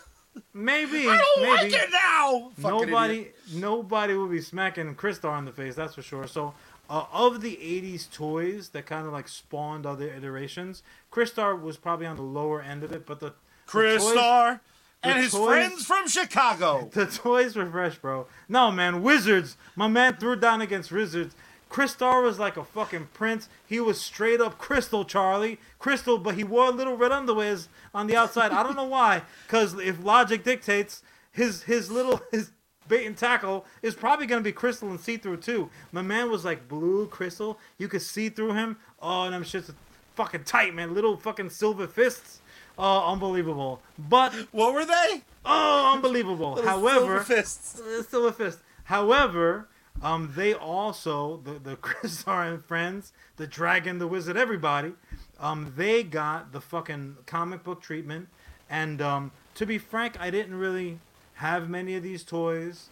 Maybe. 0.52 1.08
I 1.08 1.16
don't 1.16 1.42
maybe. 1.42 1.72
like 1.72 1.82
it 1.82 1.90
now. 1.92 2.50
Fucking 2.58 2.90
nobody 2.90 3.14
idiot. 3.20 3.36
nobody 3.54 4.14
will 4.14 4.28
be 4.28 4.40
smacking 4.40 4.94
Crystar 4.94 5.38
in 5.38 5.44
the 5.44 5.52
face 5.52 5.74
that's 5.76 5.94
for 5.94 6.02
sure 6.02 6.26
so 6.26 6.52
uh, 6.90 7.04
of 7.12 7.40
the 7.40 7.56
80s 7.56 8.10
toys 8.12 8.68
that 8.70 8.86
kind 8.86 9.06
of 9.06 9.12
like 9.12 9.28
spawned 9.28 9.86
other 9.86 10.08
iterations 10.08 10.82
Crystar 11.12 11.60
was 11.60 11.76
probably 11.76 12.06
on 12.06 12.16
the 12.16 12.22
lower 12.22 12.60
end 12.60 12.82
of 12.84 12.92
it 12.92 13.06
but 13.06 13.20
the 13.20 13.32
Crystar 13.66 14.60
and 15.02 15.18
his 15.22 15.32
toys- 15.32 15.46
friends 15.46 15.84
from 15.86 16.08
Chicago. 16.08 16.88
the 16.92 17.06
toys 17.06 17.56
were 17.56 17.70
fresh 17.70 17.96
bro 17.96 18.26
no 18.48 18.70
man 18.70 19.02
wizards 19.02 19.56
my 19.74 19.88
man 19.88 20.16
threw 20.16 20.36
down 20.36 20.60
against 20.60 20.90
wizards 20.92 21.34
Crystar 21.76 22.22
was 22.22 22.38
like 22.38 22.56
a 22.56 22.64
fucking 22.64 23.08
prince. 23.12 23.50
He 23.66 23.80
was 23.80 24.00
straight 24.00 24.40
up 24.40 24.56
Crystal 24.56 25.04
Charlie. 25.04 25.60
Crystal, 25.78 26.16
but 26.16 26.34
he 26.34 26.42
wore 26.42 26.70
little 26.70 26.96
red 26.96 27.12
underwears 27.12 27.68
on 27.94 28.06
the 28.06 28.16
outside. 28.16 28.50
I 28.50 28.62
don't 28.62 28.76
know 28.76 28.84
why. 28.84 29.24
Cause 29.46 29.78
if 29.78 30.02
logic 30.02 30.42
dictates, 30.42 31.02
his 31.30 31.64
his 31.64 31.90
little 31.90 32.22
his 32.30 32.50
bait 32.88 33.04
and 33.04 33.14
tackle 33.14 33.66
is 33.82 33.94
probably 33.94 34.24
gonna 34.24 34.40
be 34.40 34.52
crystal 34.52 34.88
and 34.88 34.98
see 34.98 35.18
through 35.18 35.36
too. 35.36 35.68
My 35.92 36.00
man 36.00 36.30
was 36.30 36.46
like 36.46 36.66
blue 36.66 37.08
crystal. 37.08 37.58
You 37.76 37.88
could 37.88 38.00
see 38.00 38.30
through 38.30 38.54
him. 38.54 38.78
Oh, 39.02 39.24
and 39.24 39.34
I'm 39.34 39.44
just 39.44 39.72
fucking 40.14 40.44
tight, 40.44 40.74
man. 40.74 40.94
Little 40.94 41.18
fucking 41.18 41.50
silver 41.50 41.86
fists. 41.86 42.40
Oh, 42.78 43.12
unbelievable. 43.12 43.82
But 43.98 44.32
What 44.50 44.72
were 44.72 44.86
they? 44.86 45.24
oh, 45.44 45.92
unbelievable. 45.92 46.62
However, 46.62 47.00
silver 47.00 47.20
fists. 47.20 47.82
Silver 48.08 48.32
Fist. 48.32 48.60
However, 48.84 49.68
um, 50.02 50.32
they 50.36 50.54
also 50.54 51.40
the 51.44 51.58
the 51.58 51.76
Crystar 51.82 52.52
and 52.52 52.64
friends, 52.64 53.12
the 53.36 53.46
dragon, 53.46 53.98
the 53.98 54.06
wizard, 54.06 54.36
everybody, 54.36 54.92
um, 55.40 55.72
they 55.76 56.02
got 56.02 56.52
the 56.52 56.60
fucking 56.60 57.16
comic 57.26 57.64
book 57.64 57.80
treatment. 57.80 58.28
And 58.68 59.00
um, 59.00 59.32
to 59.54 59.66
be 59.66 59.78
frank, 59.78 60.20
I 60.20 60.30
didn't 60.30 60.54
really 60.54 60.98
have 61.34 61.68
many 61.68 61.94
of 61.94 62.02
these 62.02 62.24
toys. 62.24 62.88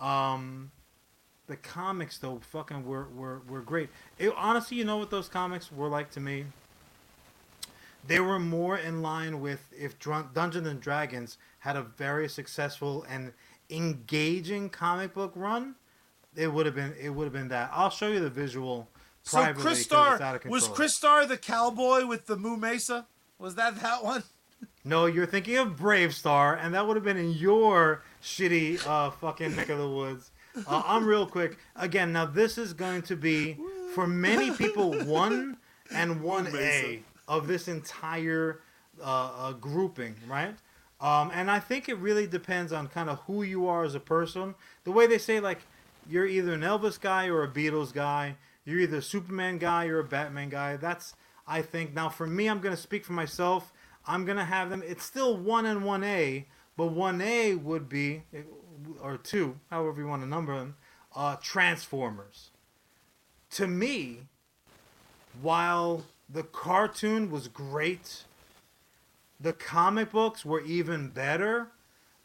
Um, 0.00 0.70
the 1.46 1.56
comics 1.56 2.18
though, 2.18 2.40
fucking 2.50 2.84
were 2.84 3.06
were, 3.14 3.40
were 3.48 3.60
great. 3.60 3.88
It, 4.18 4.32
honestly, 4.36 4.76
you 4.76 4.84
know 4.84 4.96
what 4.96 5.10
those 5.10 5.28
comics 5.28 5.72
were 5.72 5.88
like 5.88 6.10
to 6.12 6.20
me. 6.20 6.46
They 8.06 8.20
were 8.20 8.38
more 8.38 8.76
in 8.78 9.02
line 9.02 9.40
with 9.40 9.72
if 9.76 9.98
Drun- 9.98 10.28
Dungeons 10.32 10.66
and 10.66 10.80
Dragons 10.80 11.38
had 11.60 11.76
a 11.76 11.82
very 11.82 12.28
successful 12.28 13.04
and 13.08 13.32
engaging 13.68 14.68
comic 14.70 15.14
book 15.14 15.32
run, 15.34 15.74
it 16.36 16.52
would 16.52 16.66
have 16.66 16.74
been 16.74 16.94
it 17.00 17.10
would 17.10 17.24
have 17.24 17.32
been 17.32 17.48
that. 17.48 17.70
I'll 17.72 17.90
show 17.90 18.08
you 18.08 18.20
the 18.20 18.30
visual 18.30 18.88
So 19.22 19.38
Crystar 19.54 20.44
was. 20.46 20.68
Chris 20.68 20.94
Star 20.94 21.26
the 21.26 21.36
cowboy 21.36 22.06
with 22.06 22.26
the 22.26 22.36
Moo 22.36 22.56
Mesa? 22.56 23.06
Was 23.38 23.54
that 23.56 23.80
that 23.82 24.04
one? 24.04 24.22
No, 24.84 25.06
you're 25.06 25.26
thinking 25.26 25.56
of 25.56 25.76
BraveStarr, 25.76 26.58
and 26.62 26.72
that 26.74 26.86
would 26.86 26.96
have 26.96 27.02
been 27.02 27.16
in 27.16 27.32
your 27.32 28.04
shitty 28.22 28.86
uh, 28.86 29.10
fucking 29.10 29.56
neck 29.56 29.68
of 29.68 29.78
the 29.78 29.90
woods. 29.90 30.30
Uh, 30.64 30.82
I'm 30.86 31.04
real 31.04 31.26
quick. 31.26 31.58
Again, 31.74 32.12
now 32.12 32.24
this 32.24 32.56
is 32.56 32.72
going 32.72 33.02
to 33.02 33.16
be 33.16 33.56
for 33.94 34.06
many 34.06 34.52
people 34.52 34.92
one 35.04 35.56
and 35.92 36.22
one 36.22 36.46
A 36.54 37.02
of 37.26 37.48
this 37.48 37.66
entire 37.66 38.60
uh, 39.02 39.32
uh, 39.36 39.52
grouping, 39.54 40.14
right? 40.28 40.54
Um, 41.00 41.30
and 41.34 41.50
I 41.50 41.58
think 41.58 41.88
it 41.88 41.96
really 41.98 42.26
depends 42.28 42.72
on 42.72 42.86
kind 42.86 43.10
of 43.10 43.18
who 43.26 43.42
you 43.42 43.66
are 43.66 43.84
as 43.84 43.94
a 43.94 44.00
person. 44.00 44.54
The 44.84 44.92
way 44.92 45.06
they 45.06 45.18
say 45.18 45.40
like 45.40 45.58
you're 46.08 46.26
either 46.26 46.52
an 46.52 46.60
Elvis 46.60 47.00
guy 47.00 47.26
or 47.28 47.42
a 47.42 47.48
Beatles 47.48 47.92
guy. 47.92 48.36
You're 48.64 48.80
either 48.80 48.98
a 48.98 49.02
Superman 49.02 49.58
guy 49.58 49.86
or 49.86 49.98
a 49.98 50.04
Batman 50.04 50.48
guy. 50.48 50.76
That's 50.76 51.14
I 51.46 51.62
think 51.62 51.94
now 51.94 52.08
for 52.08 52.26
me, 52.26 52.48
I'm 52.48 52.60
gonna 52.60 52.76
speak 52.76 53.04
for 53.04 53.12
myself. 53.12 53.72
I'm 54.06 54.24
gonna 54.24 54.44
have 54.44 54.70
them. 54.70 54.82
It's 54.86 55.04
still 55.04 55.36
one 55.36 55.66
and 55.66 55.84
one 55.84 56.04
A, 56.04 56.46
but 56.76 56.86
one 56.86 57.20
A 57.20 57.54
would 57.54 57.88
be 57.88 58.22
or 59.00 59.16
two, 59.16 59.58
however 59.70 60.00
you 60.00 60.06
want 60.06 60.22
to 60.22 60.28
number 60.28 60.58
them. 60.58 60.76
Uh, 61.14 61.36
Transformers. 61.36 62.50
To 63.52 63.66
me, 63.66 64.26
while 65.40 66.04
the 66.28 66.42
cartoon 66.42 67.30
was 67.30 67.48
great, 67.48 68.24
the 69.40 69.52
comic 69.52 70.10
books 70.10 70.44
were 70.44 70.60
even 70.60 71.08
better. 71.08 71.68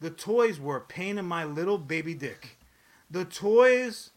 The 0.00 0.10
toys 0.10 0.58
were 0.58 0.76
a 0.76 0.80
pain 0.80 1.18
in 1.18 1.24
my 1.24 1.44
little 1.44 1.78
baby 1.78 2.14
dick. 2.14 2.58
The 3.12 3.26
toys 3.26 4.10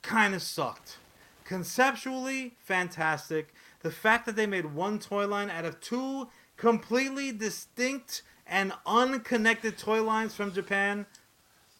kind 0.00 0.34
of 0.34 0.40
sucked. 0.40 0.96
Conceptually, 1.44 2.54
fantastic. 2.58 3.52
The 3.82 3.90
fact 3.90 4.24
that 4.24 4.36
they 4.36 4.46
made 4.46 4.74
one 4.74 4.98
toy 4.98 5.26
line 5.26 5.50
out 5.50 5.66
of 5.66 5.82
two 5.82 6.28
completely 6.56 7.30
distinct 7.30 8.22
and 8.46 8.72
unconnected 8.86 9.76
toy 9.76 10.02
lines 10.02 10.34
from 10.34 10.54
Japan, 10.54 11.04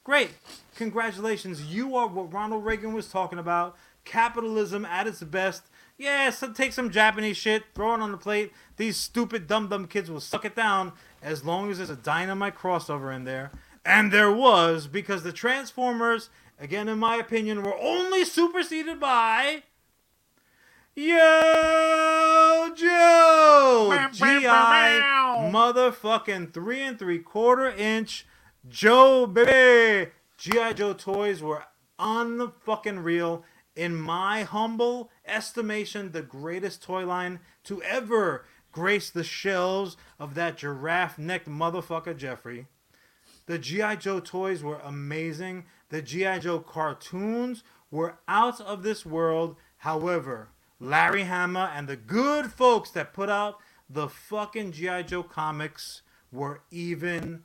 great. 0.05 0.32
Congratulations. 0.76 1.72
You 1.72 1.97
are 1.97 2.07
what 2.07 2.30
Ronald 2.30 2.66
Reagan 2.66 2.93
was 2.93 3.09
talking 3.09 3.39
about. 3.39 3.74
Capitalism 4.05 4.84
at 4.84 5.07
its 5.07 5.22
best. 5.22 5.62
Yeah, 5.97 6.28
so 6.28 6.53
take 6.53 6.74
some 6.74 6.91
Japanese 6.91 7.39
shit, 7.39 7.62
throw 7.74 7.95
it 7.95 8.01
on 8.03 8.12
the 8.12 8.18
plate. 8.18 8.53
These 8.76 8.99
stupid 8.99 9.47
dumb 9.47 9.68
dumb 9.68 9.87
kids 9.87 10.11
will 10.11 10.20
suck 10.20 10.45
it 10.45 10.55
down 10.55 10.93
as 11.22 11.47
long 11.47 11.70
as 11.70 11.78
there's 11.78 11.89
a 11.89 11.97
dynamite 11.97 12.57
crossover 12.57 13.16
in 13.16 13.24
there. 13.24 13.53
And 13.87 14.11
there 14.11 14.32
was, 14.32 14.89
because 14.89 15.22
the 15.22 15.32
Transformers, 15.32 16.28
again 16.59 16.89
in 16.89 16.99
my 16.99 17.14
opinion, 17.16 17.62
were 17.62 17.78
only 17.78 18.24
superseded 18.24 18.99
by 18.99 19.62
Yo 20.97 22.72
Joe 22.74 24.09
GI 24.12 24.47
motherfucking 25.53 26.53
three 26.53 26.82
and 26.82 26.99
three 26.99 27.20
quarter 27.20 27.68
inch 27.70 28.26
Joe 28.68 29.24
baby. 29.24 30.11
GI 30.37 30.74
Joe 30.74 30.93
toys 30.93 31.41
were 31.41 31.62
unfucking 32.01 33.05
real. 33.05 33.45
In 33.76 33.95
my 33.95 34.43
humble 34.43 35.11
estimation, 35.24 36.11
the 36.11 36.22
greatest 36.22 36.82
toy 36.82 37.07
line 37.07 37.39
to 37.64 37.80
ever 37.84 38.47
grace 38.72 39.11
the 39.11 39.22
shelves 39.22 39.97
of 40.18 40.34
that 40.34 40.57
giraffe 40.57 41.18
necked 41.18 41.49
motherfucker 41.49 42.16
Geoffrey. 42.16 42.66
The 43.47 43.59
GI 43.59 43.97
Joe 43.97 44.21
toys 44.21 44.63
were 44.63 44.81
amazing. 44.83 45.65
The 45.89 46.03
GI 46.03 46.41
Joe 46.41 46.59
cartoons 46.61 47.63
were 47.91 48.19
out 48.27 48.61
of 48.61 48.83
this 48.83 49.07
world. 49.07 49.57
However, 49.79 50.49
Larry 50.81 51.25
Hama 51.25 51.73
and 51.75 51.89
the 51.89 51.97
good 51.97 52.53
folks 52.53 52.91
that 52.91 53.13
put 53.13 53.31
out 53.31 53.59
the 53.89 54.09
fucking 54.09 54.73
GI 54.73 55.05
Joe 55.05 55.23
comics 55.23 56.03
were 56.33 56.63
even 56.71 57.45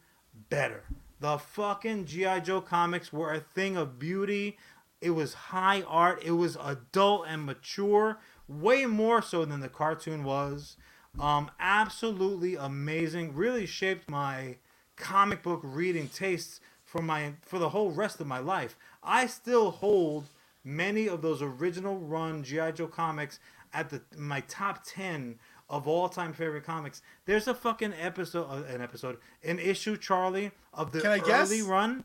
better. 0.49 0.83
The 1.19 1.37
fucking 1.37 2.05
GI 2.05 2.41
Joe 2.41 2.61
comics 2.61 3.13
were 3.13 3.31
a 3.31 3.39
thing 3.39 3.77
of 3.77 3.99
beauty. 3.99 4.57
It 5.01 5.11
was 5.11 5.33
high 5.33 5.83
art. 5.83 6.23
It 6.23 6.31
was 6.31 6.57
adult 6.59 7.25
and 7.27 7.45
mature, 7.45 8.19
way 8.47 8.87
more 8.87 9.21
so 9.21 9.45
than 9.45 9.59
the 9.59 9.69
cartoon 9.69 10.23
was. 10.23 10.77
Um, 11.19 11.51
absolutely 11.59 12.55
amazing. 12.55 13.35
Really 13.35 13.67
shaped 13.67 14.09
my 14.09 14.57
comic 15.01 15.41
book 15.41 15.59
reading 15.63 16.07
tastes 16.07 16.61
for 16.85 17.01
my 17.01 17.33
for 17.41 17.59
the 17.59 17.69
whole 17.69 17.91
rest 17.91 18.21
of 18.21 18.27
my 18.27 18.39
life. 18.39 18.77
I 19.03 19.25
still 19.27 19.71
hold 19.71 20.25
many 20.63 21.07
of 21.09 21.21
those 21.21 21.41
original 21.41 21.97
run 21.97 22.43
GI 22.43 22.73
Joe 22.73 22.87
comics 22.87 23.39
at 23.73 23.89
the 23.89 24.01
my 24.15 24.41
top 24.41 24.83
ten 24.85 25.39
of 25.69 25.87
all 25.87 26.07
time 26.07 26.33
favorite 26.33 26.63
comics. 26.65 27.01
There's 27.25 27.47
a 27.47 27.53
fucking 27.53 27.93
episode, 27.99 28.47
uh, 28.49 28.63
an 28.73 28.81
episode, 28.81 29.17
an 29.43 29.57
issue, 29.59 29.97
Charlie, 29.97 30.51
of 30.73 30.91
the 30.91 31.01
Can 31.01 31.11
I 31.11 31.17
guess? 31.17 31.49
early 31.49 31.61
run. 31.63 32.03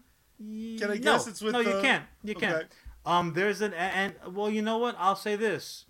Can 0.78 0.90
I 0.90 0.96
No, 0.96 1.12
guess 1.14 1.26
it's 1.26 1.42
with 1.42 1.52
no? 1.52 1.60
You 1.60 1.74
can't. 1.82 2.04
You 2.24 2.34
Okay. 2.34 2.46
can't. 2.48 2.66
Um, 3.04 3.32
there's 3.34 3.60
an 3.60 3.72
and 3.74 4.14
well, 4.32 4.50
you 4.50 4.62
know 4.62 4.78
what? 4.78 4.96
I'll 4.98 5.16
say 5.16 5.36
this. 5.36 5.84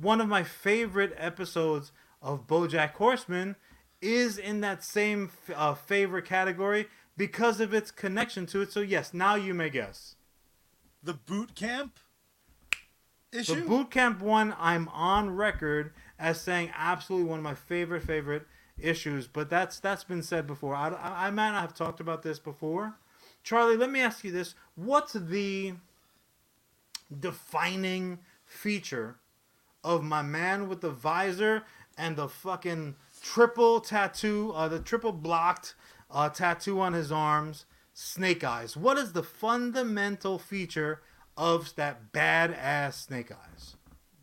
One 0.00 0.20
of 0.20 0.28
my 0.28 0.42
favorite 0.44 1.12
episodes 1.16 1.90
of 2.22 2.46
BoJack 2.46 2.92
Horseman 2.92 3.56
is 4.00 4.38
in 4.38 4.60
that 4.60 4.84
same 4.84 5.30
uh, 5.54 5.74
favorite 5.74 6.24
category 6.24 6.86
because 7.16 7.60
of 7.60 7.74
its 7.74 7.90
connection 7.90 8.46
to 8.46 8.62
it. 8.62 8.72
So 8.72 8.80
yes, 8.80 9.12
now 9.12 9.34
you 9.34 9.54
may 9.54 9.70
guess. 9.70 10.14
The 11.02 11.14
boot 11.14 11.54
camp 11.54 11.98
issue. 13.32 13.56
The 13.56 13.60
boot 13.62 13.90
camp 13.90 14.20
one, 14.20 14.54
I'm 14.58 14.88
on 14.88 15.30
record 15.30 15.92
as 16.18 16.40
saying 16.40 16.70
absolutely 16.76 17.28
one 17.28 17.38
of 17.38 17.44
my 17.44 17.54
favorite 17.54 18.02
favorite 18.02 18.46
issues. 18.78 19.26
But 19.26 19.50
that's 19.50 19.80
that's 19.80 20.04
been 20.04 20.22
said 20.22 20.46
before. 20.46 20.74
I, 20.74 20.88
I, 20.88 21.26
I 21.26 21.30
might 21.30 21.50
not 21.50 21.62
have 21.62 21.74
talked 21.74 22.00
about 22.00 22.22
this 22.22 22.38
before. 22.38 22.94
Charlie, 23.42 23.76
let 23.76 23.90
me 23.90 24.00
ask 24.00 24.24
you 24.24 24.32
this: 24.32 24.54
What's 24.74 25.12
the 25.12 25.74
defining 27.20 28.18
feature 28.44 29.16
of 29.84 30.02
my 30.02 30.22
man 30.22 30.68
with 30.68 30.80
the 30.80 30.90
visor 30.90 31.64
and 31.96 32.16
the 32.16 32.28
fucking 32.28 32.96
triple 33.20 33.80
tattoo, 33.80 34.52
uh, 34.54 34.68
the 34.68 34.80
triple 34.80 35.12
blocked 35.12 35.74
uh, 36.10 36.28
tattoo 36.28 36.80
on 36.80 36.92
his 36.92 37.12
arms, 37.12 37.66
Snake 37.94 38.44
Eyes? 38.44 38.76
What 38.76 38.98
is 38.98 39.12
the 39.12 39.22
fundamental 39.22 40.38
feature 40.38 41.02
of 41.36 41.74
that 41.76 42.12
badass 42.12 42.94
Snake 42.94 43.30
Eyes? 43.32 43.76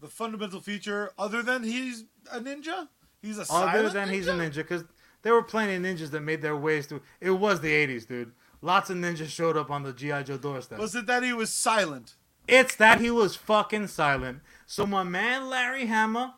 the 0.06 0.12
fundamental 0.12 0.62
feature, 0.62 1.12
other 1.18 1.42
than 1.42 1.64
he's 1.64 2.06
a 2.32 2.40
ninja, 2.40 2.88
he's 3.22 3.40
a 3.40 3.46
Other 3.52 3.90
than 3.90 4.10
he's 4.10 4.28
a 4.28 4.34
ninja? 4.34 4.52
ninja, 4.52 4.56
because 4.58 4.84
there 5.24 5.34
were 5.34 5.42
plenty 5.42 5.74
of 5.76 5.82
ninjas 5.82 6.12
that 6.12 6.22
made 6.22 6.42
their 6.44 6.56
ways 6.56 6.86
through. 6.86 7.02
It 7.20 7.32
was 7.32 7.62
the 7.62 7.72
'80s, 7.72 8.08
dude. 8.08 8.32
Lots 8.62 8.90
of 8.92 8.98
ninjas 8.98 9.28
showed 9.28 9.58
up 9.58 9.72
on 9.72 9.84
the 9.84 9.94
GI 9.94 10.24
Joe 10.24 10.38
doorstep. 10.38 10.78
Was 10.78 10.96
it 10.96 11.08
that 11.08 11.24
he 11.24 11.34
was 11.34 11.52
silent? 11.52 12.16
It's 12.48 12.76
that 12.76 13.02
he 13.02 13.10
was 13.10 13.36
fucking 13.36 13.88
silent. 13.88 14.42
So 14.68 14.86
my 14.86 15.02
man 15.04 15.50
Larry 15.50 15.88
Hammer, 15.88 16.34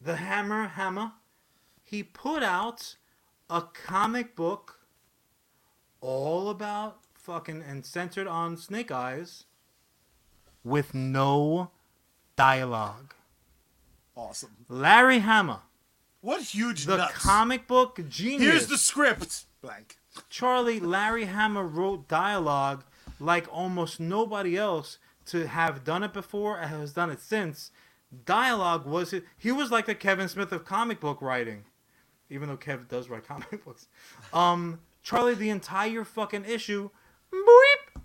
the 0.00 0.16
Hammer 0.16 0.68
Hammer, 0.68 1.12
he 1.88 2.02
put 2.02 2.42
out 2.42 2.96
a 3.48 3.62
comic 3.62 4.36
book 4.36 4.80
all 6.00 6.50
about 6.50 6.98
fucking 7.14 7.62
and 7.66 7.84
centered 7.84 8.26
on 8.26 8.56
Snake 8.56 8.90
Eyes 8.90 9.44
with 10.64 10.94
no 10.94 11.70
dialogue. 12.36 13.14
Awesome. 14.16 14.66
Larry 14.68 15.20
Hama, 15.20 15.62
What 16.20 16.42
huge 16.42 16.84
the 16.86 16.96
nuts. 16.98 17.14
comic 17.14 17.66
book 17.66 18.00
genius. 18.08 18.42
Here's 18.42 18.66
the 18.66 18.78
script. 18.78 19.44
Blank. 19.62 19.96
Charlie 20.28 20.80
Larry 20.80 21.26
Hama 21.26 21.62
wrote 21.64 22.08
dialogue 22.08 22.84
like 23.20 23.46
almost 23.50 23.98
nobody 24.00 24.56
else 24.56 24.98
to 25.26 25.46
have 25.46 25.84
done 25.84 26.02
it 26.02 26.12
before 26.12 26.58
and 26.58 26.70
has 26.70 26.92
done 26.92 27.10
it 27.10 27.20
since. 27.20 27.70
Dialogue 28.24 28.86
was 28.86 29.12
it. 29.12 29.24
He 29.36 29.52
was 29.52 29.70
like 29.70 29.86
the 29.86 29.94
Kevin 29.94 30.28
Smith 30.28 30.50
of 30.52 30.64
comic 30.64 30.98
book 30.98 31.20
writing, 31.20 31.64
even 32.30 32.48
though 32.48 32.56
Kev 32.56 32.88
does 32.88 33.08
write 33.08 33.26
comic 33.26 33.64
books. 33.64 33.88
Um, 34.32 34.80
Charlie, 35.02 35.34
the 35.34 35.50
entire 35.50 36.04
fucking 36.04 36.44
issue, 36.44 36.90
boop, 37.32 38.02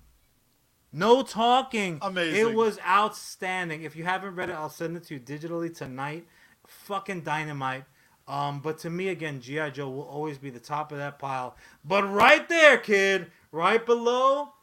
no 0.91 1.23
talking. 1.23 1.97
Amazing. 2.01 2.39
It 2.39 2.53
was 2.53 2.79
outstanding. 2.87 3.83
If 3.83 3.95
you 3.95 4.03
haven't 4.03 4.35
read 4.35 4.49
it, 4.49 4.53
I'll 4.53 4.69
send 4.69 4.95
it 4.95 5.03
to 5.05 5.15
you 5.15 5.19
digitally 5.19 5.75
tonight. 5.75 6.27
Fucking 6.67 7.21
dynamite. 7.21 7.85
Um, 8.27 8.59
but 8.61 8.77
to 8.79 8.89
me, 8.89 9.09
again, 9.09 9.41
GI 9.41 9.71
Joe 9.71 9.89
will 9.89 10.03
always 10.03 10.37
be 10.37 10.49
the 10.49 10.59
top 10.59 10.91
of 10.91 10.97
that 10.99 11.19
pile. 11.19 11.57
But 11.83 12.09
right 12.09 12.47
there, 12.47 12.77
kid, 12.77 13.31
right 13.51 13.85
below, 13.85 14.53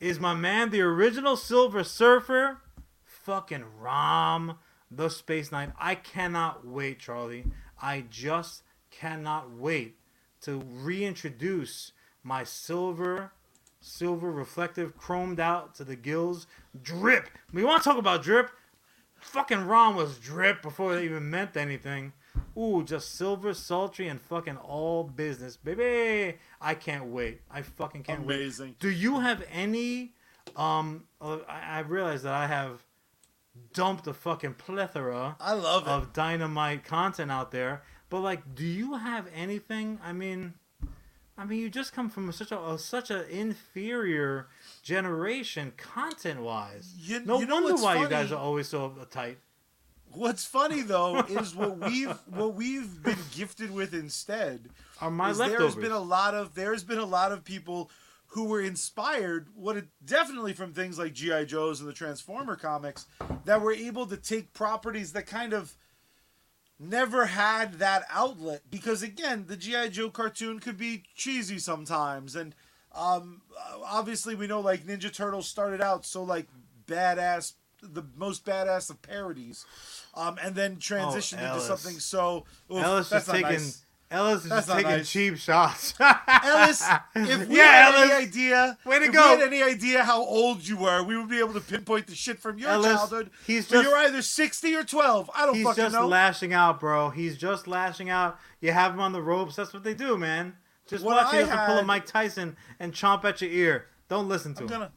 is 0.00 0.18
my 0.18 0.34
man, 0.34 0.70
the 0.70 0.80
original 0.80 1.36
Silver 1.36 1.84
Surfer, 1.84 2.60
fucking 3.04 3.64
Rom, 3.78 4.58
the 4.90 5.10
Space 5.10 5.52
Knight. 5.52 5.70
I 5.78 5.94
cannot 5.94 6.66
wait, 6.66 6.98
Charlie. 6.98 7.44
I 7.80 8.04
just 8.08 8.62
cannot 8.98 9.50
wait 9.52 9.96
to 10.40 10.62
reintroduce 10.82 11.92
my 12.22 12.44
silver, 12.44 13.32
silver 13.80 14.30
reflective, 14.30 14.96
chromed 14.98 15.38
out 15.38 15.74
to 15.76 15.84
the 15.84 15.96
gills 15.96 16.46
drip. 16.82 17.28
We 17.52 17.64
want 17.64 17.82
to 17.82 17.88
talk 17.88 17.98
about 17.98 18.22
drip? 18.22 18.50
Fucking 19.20 19.66
Rom 19.66 19.96
was 19.96 20.18
drip 20.18 20.62
before 20.62 20.96
it 20.96 21.04
even 21.04 21.28
meant 21.30 21.56
anything. 21.56 22.12
Ooh, 22.56 22.84
just 22.84 23.14
silver, 23.14 23.52
sultry, 23.54 24.08
and 24.08 24.20
fucking 24.20 24.56
all 24.56 25.04
business, 25.04 25.56
baby. 25.56 26.36
I 26.60 26.74
can't 26.74 27.06
wait. 27.06 27.40
I 27.50 27.62
fucking 27.62 28.04
can't 28.04 28.26
wait. 28.26 28.36
Amazing. 28.36 28.76
Do 28.78 28.90
you 28.90 29.20
have 29.20 29.44
any? 29.52 30.14
Um, 30.56 31.04
uh, 31.20 31.38
I, 31.48 31.78
I 31.78 31.78
realize 31.80 32.22
that 32.22 32.32
I 32.32 32.46
have 32.46 32.82
dumped 33.72 34.06
a 34.06 34.14
fucking 34.14 34.54
plethora 34.54 35.36
I 35.40 35.52
love 35.52 35.86
it. 35.86 35.90
of 35.90 36.12
dynamite 36.12 36.84
content 36.84 37.30
out 37.30 37.50
there, 37.50 37.82
but 38.10 38.20
like, 38.20 38.54
do 38.54 38.64
you 38.64 38.94
have 38.94 39.26
anything? 39.34 39.98
I 40.02 40.12
mean, 40.12 40.54
I 41.36 41.44
mean, 41.44 41.60
you 41.60 41.70
just 41.70 41.92
come 41.92 42.10
from 42.10 42.30
such 42.32 42.50
a, 42.52 42.58
a 42.60 42.78
such 42.78 43.10
an 43.10 43.24
inferior 43.30 44.48
generation 44.82 45.72
content 45.76 46.40
wise. 46.40 46.94
You- 46.98 47.20
no 47.24 47.38
you 47.40 47.46
know 47.46 47.60
wonder 47.62 47.82
why 47.82 48.00
you 48.00 48.08
guys 48.08 48.32
are 48.32 48.38
always 48.38 48.68
so 48.68 48.92
tight. 49.10 49.38
What's 50.12 50.44
funny 50.44 50.80
though 50.82 51.18
is 51.28 51.54
what 51.54 51.78
we've 51.78 52.16
what 52.26 52.54
we've 52.54 53.02
been 53.02 53.18
gifted 53.34 53.70
with 53.70 53.92
instead 53.92 54.70
Are 55.00 55.10
my 55.10 55.32
leftovers? 55.32 55.58
there's 55.58 55.74
been 55.76 55.92
a 55.92 56.00
lot 56.00 56.34
of 56.34 56.54
there's 56.54 56.82
been 56.82 56.98
a 56.98 57.04
lot 57.04 57.30
of 57.30 57.44
people 57.44 57.90
who 58.28 58.44
were 58.44 58.60
inspired 58.60 59.48
what 59.54 59.76
it, 59.76 59.86
definitely 60.04 60.54
from 60.54 60.72
things 60.72 60.98
like 60.98 61.12
GI 61.12 61.44
Joes 61.46 61.80
and 61.80 61.88
the 61.88 61.92
Transformer 61.92 62.56
comics 62.56 63.06
that 63.44 63.60
were 63.60 63.72
able 63.72 64.06
to 64.06 64.16
take 64.16 64.52
properties 64.54 65.12
that 65.12 65.26
kind 65.26 65.52
of 65.52 65.76
never 66.78 67.26
had 67.26 67.74
that 67.74 68.04
outlet 68.10 68.62
because 68.70 69.02
again 69.02 69.44
the 69.48 69.56
GI 69.56 69.90
Joe 69.90 70.10
cartoon 70.10 70.60
could 70.60 70.78
be 70.78 71.04
cheesy 71.14 71.58
sometimes. 71.58 72.36
And 72.36 72.54
um, 72.94 73.42
obviously 73.84 74.34
we 74.34 74.46
know 74.46 74.60
like 74.60 74.84
Ninja 74.84 75.12
Turtles 75.12 75.48
started 75.48 75.80
out 75.80 76.04
so 76.06 76.22
like 76.22 76.46
badass 76.86 77.54
the 77.82 78.02
most 78.16 78.44
badass 78.44 78.90
of 78.90 79.00
parodies 79.02 79.64
um, 80.14 80.38
and 80.42 80.54
then 80.54 80.76
transitioned 80.76 81.46
into 81.46 81.60
something 81.60 82.00
so 82.00 82.44
oof, 82.72 82.82
Ellis 82.82 83.08
that's 83.08 83.26
taking 83.26 83.42
nice. 83.42 83.84
Ellis 84.10 84.44
is 84.44 84.48
That's 84.48 84.66
just 84.66 84.76
taking 84.78 84.90
nice. 84.92 85.10
cheap 85.10 85.36
shots. 85.36 85.92
Ellis, 86.00 86.82
if 87.14 87.48
we 87.48 87.56
yeah, 87.58 87.64
had 87.90 87.94
Ellis. 87.94 88.10
any 88.10 88.22
idea, 88.26 88.78
Way 88.86 88.98
to 89.00 89.04
if 89.06 89.12
go. 89.12 89.34
we 89.34 89.40
had 89.40 89.52
any 89.52 89.62
idea 89.62 90.02
how 90.02 90.24
old 90.24 90.66
you 90.66 90.78
were, 90.78 91.02
we 91.02 91.16
would 91.18 91.28
be 91.28 91.38
able 91.38 91.52
to 91.54 91.60
pinpoint 91.60 92.06
the 92.06 92.14
shit 92.14 92.38
from 92.38 92.58
your 92.58 92.70
Ellis, 92.70 92.94
childhood. 92.96 93.30
he's 93.46 93.68
just- 93.68 93.84
you're 93.84 93.96
either 93.98 94.22
sixty 94.22 94.74
or 94.74 94.82
twelve. 94.82 95.30
I 95.34 95.44
don't 95.44 95.56
He's 95.56 95.64
fucking 95.64 95.84
just 95.84 95.94
know. 95.94 96.06
lashing 96.08 96.52
out, 96.54 96.80
bro. 96.80 97.10
He's 97.10 97.36
just 97.36 97.66
lashing 97.66 98.08
out. 98.08 98.38
You 98.60 98.72
have 98.72 98.94
him 98.94 99.00
on 99.00 99.12
the 99.12 99.20
ropes. 99.22 99.56
That's 99.56 99.72
what 99.74 99.84
they 99.84 99.94
do, 99.94 100.16
man. 100.16 100.56
Just 100.86 101.04
What 101.04 101.16
watch 101.16 101.34
I 101.34 101.40
you 101.40 101.44
have 101.46 101.66
to 101.66 101.66
pull 101.66 101.78
a 101.78 101.84
Mike 101.84 102.06
Tyson 102.06 102.56
and 102.80 102.94
chomp 102.94 103.24
at 103.24 103.42
your 103.42 103.50
ear. 103.50 103.86
Don't 104.08 104.26
listen 104.28 104.54
to 104.54 104.62
I'm 104.62 104.68
him. 104.68 104.72
gonna. 104.72 104.90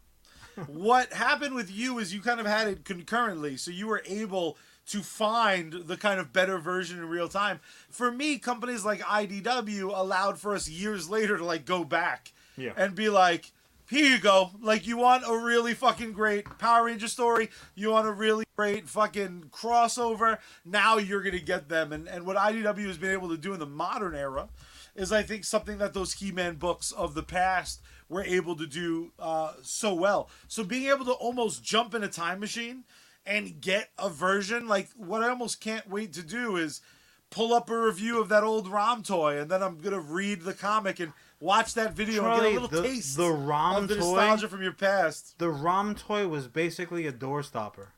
what 0.67 1.11
happened 1.13 1.53
with 1.55 1.69
you 1.69 1.99
is 1.99 2.13
you 2.13 2.21
kind 2.21 2.39
of 2.39 2.45
had 2.45 2.67
it 2.67 2.85
concurrently, 2.85 3.57
so 3.57 3.71
you 3.71 3.87
were 3.87 4.01
able 4.05 4.57
to 4.91 5.01
find 5.01 5.73
the 5.73 5.97
kind 5.97 6.19
of 6.19 6.31
better 6.33 6.57
version 6.57 6.97
in 6.99 7.05
real 7.09 7.27
time. 7.27 7.59
For 7.89 8.11
me, 8.11 8.37
companies 8.37 8.83
like 8.85 9.01
IDW 9.01 9.83
allowed 9.97 10.39
for 10.39 10.53
us 10.55 10.69
years 10.69 11.09
later 11.09 11.37
to 11.37 11.45
like 11.45 11.65
go 11.65 11.83
back 11.83 12.33
Yeah. 12.57 12.73
and 12.75 12.95
be 12.95 13.09
like, 13.09 13.51
here 13.89 14.05
you 14.05 14.19
go. 14.19 14.51
Like 14.61 14.87
you 14.87 14.97
want 14.97 15.23
a 15.27 15.37
really 15.37 15.73
fucking 15.73 16.13
great 16.13 16.45
Power 16.59 16.85
Ranger 16.85 17.07
story, 17.09 17.49
you 17.75 17.89
want 17.91 18.07
a 18.07 18.11
really 18.11 18.45
great 18.55 18.87
fucking 18.87 19.45
crossover. 19.51 20.37
Now 20.65 20.97
you're 20.97 21.21
gonna 21.21 21.39
get 21.39 21.67
them, 21.69 21.91
and 21.91 22.07
and 22.07 22.25
what 22.25 22.37
IDW 22.37 22.87
has 22.87 22.97
been 22.97 23.11
able 23.11 23.29
to 23.29 23.37
do 23.37 23.53
in 23.53 23.59
the 23.59 23.65
modern 23.65 24.15
era 24.15 24.47
is 24.95 25.11
I 25.11 25.23
think 25.23 25.43
something 25.45 25.77
that 25.77 25.93
those 25.93 26.13
He-Man 26.13 26.55
books 26.55 26.91
of 26.91 27.13
the 27.13 27.23
past 27.23 27.81
were 28.09 28.23
able 28.23 28.57
to 28.57 28.67
do 28.67 29.11
uh, 29.19 29.53
so 29.61 29.93
well. 29.93 30.29
So 30.49 30.63
being 30.65 30.89
able 30.89 31.05
to 31.05 31.13
almost 31.13 31.63
jump 31.63 31.93
in 31.95 32.03
a 32.03 32.09
time 32.09 32.41
machine 32.41 32.83
and 33.25 33.61
get 33.61 33.89
a 33.97 34.09
version 34.09 34.67
like 34.67 34.89
what 34.95 35.21
I 35.21 35.29
almost 35.29 35.61
can't 35.61 35.89
wait 35.89 36.13
to 36.13 36.23
do 36.23 36.57
is 36.57 36.81
pull 37.29 37.53
up 37.53 37.69
a 37.69 37.79
review 37.79 38.19
of 38.21 38.29
that 38.29 38.43
old 38.43 38.67
ROM 38.67 39.03
toy, 39.03 39.39
and 39.39 39.49
then 39.49 39.63
I'm 39.63 39.77
gonna 39.79 39.99
read 39.99 40.41
the 40.41 40.53
comic 40.53 40.99
and 40.99 41.13
watch 41.39 41.73
that 41.75 41.93
video 41.93 42.21
Charlie, 42.21 42.33
and 42.33 42.41
get 42.41 42.49
a 42.49 42.61
little 42.61 42.81
the- 42.81 42.87
taste 42.87 43.17
the 43.17 43.31
ROM 43.31 43.83
of 43.83 43.87
the 43.87 43.95
toy- 43.95 44.01
nostalgia 44.01 44.49
from 44.49 44.61
your 44.61 44.73
past. 44.73 45.39
the 45.39 45.49
ROM 45.49 45.95
toy 45.95 46.27
was 46.27 46.47
basically 46.47 47.07
a 47.07 47.11
door 47.11 47.43
stopper. 47.43 47.93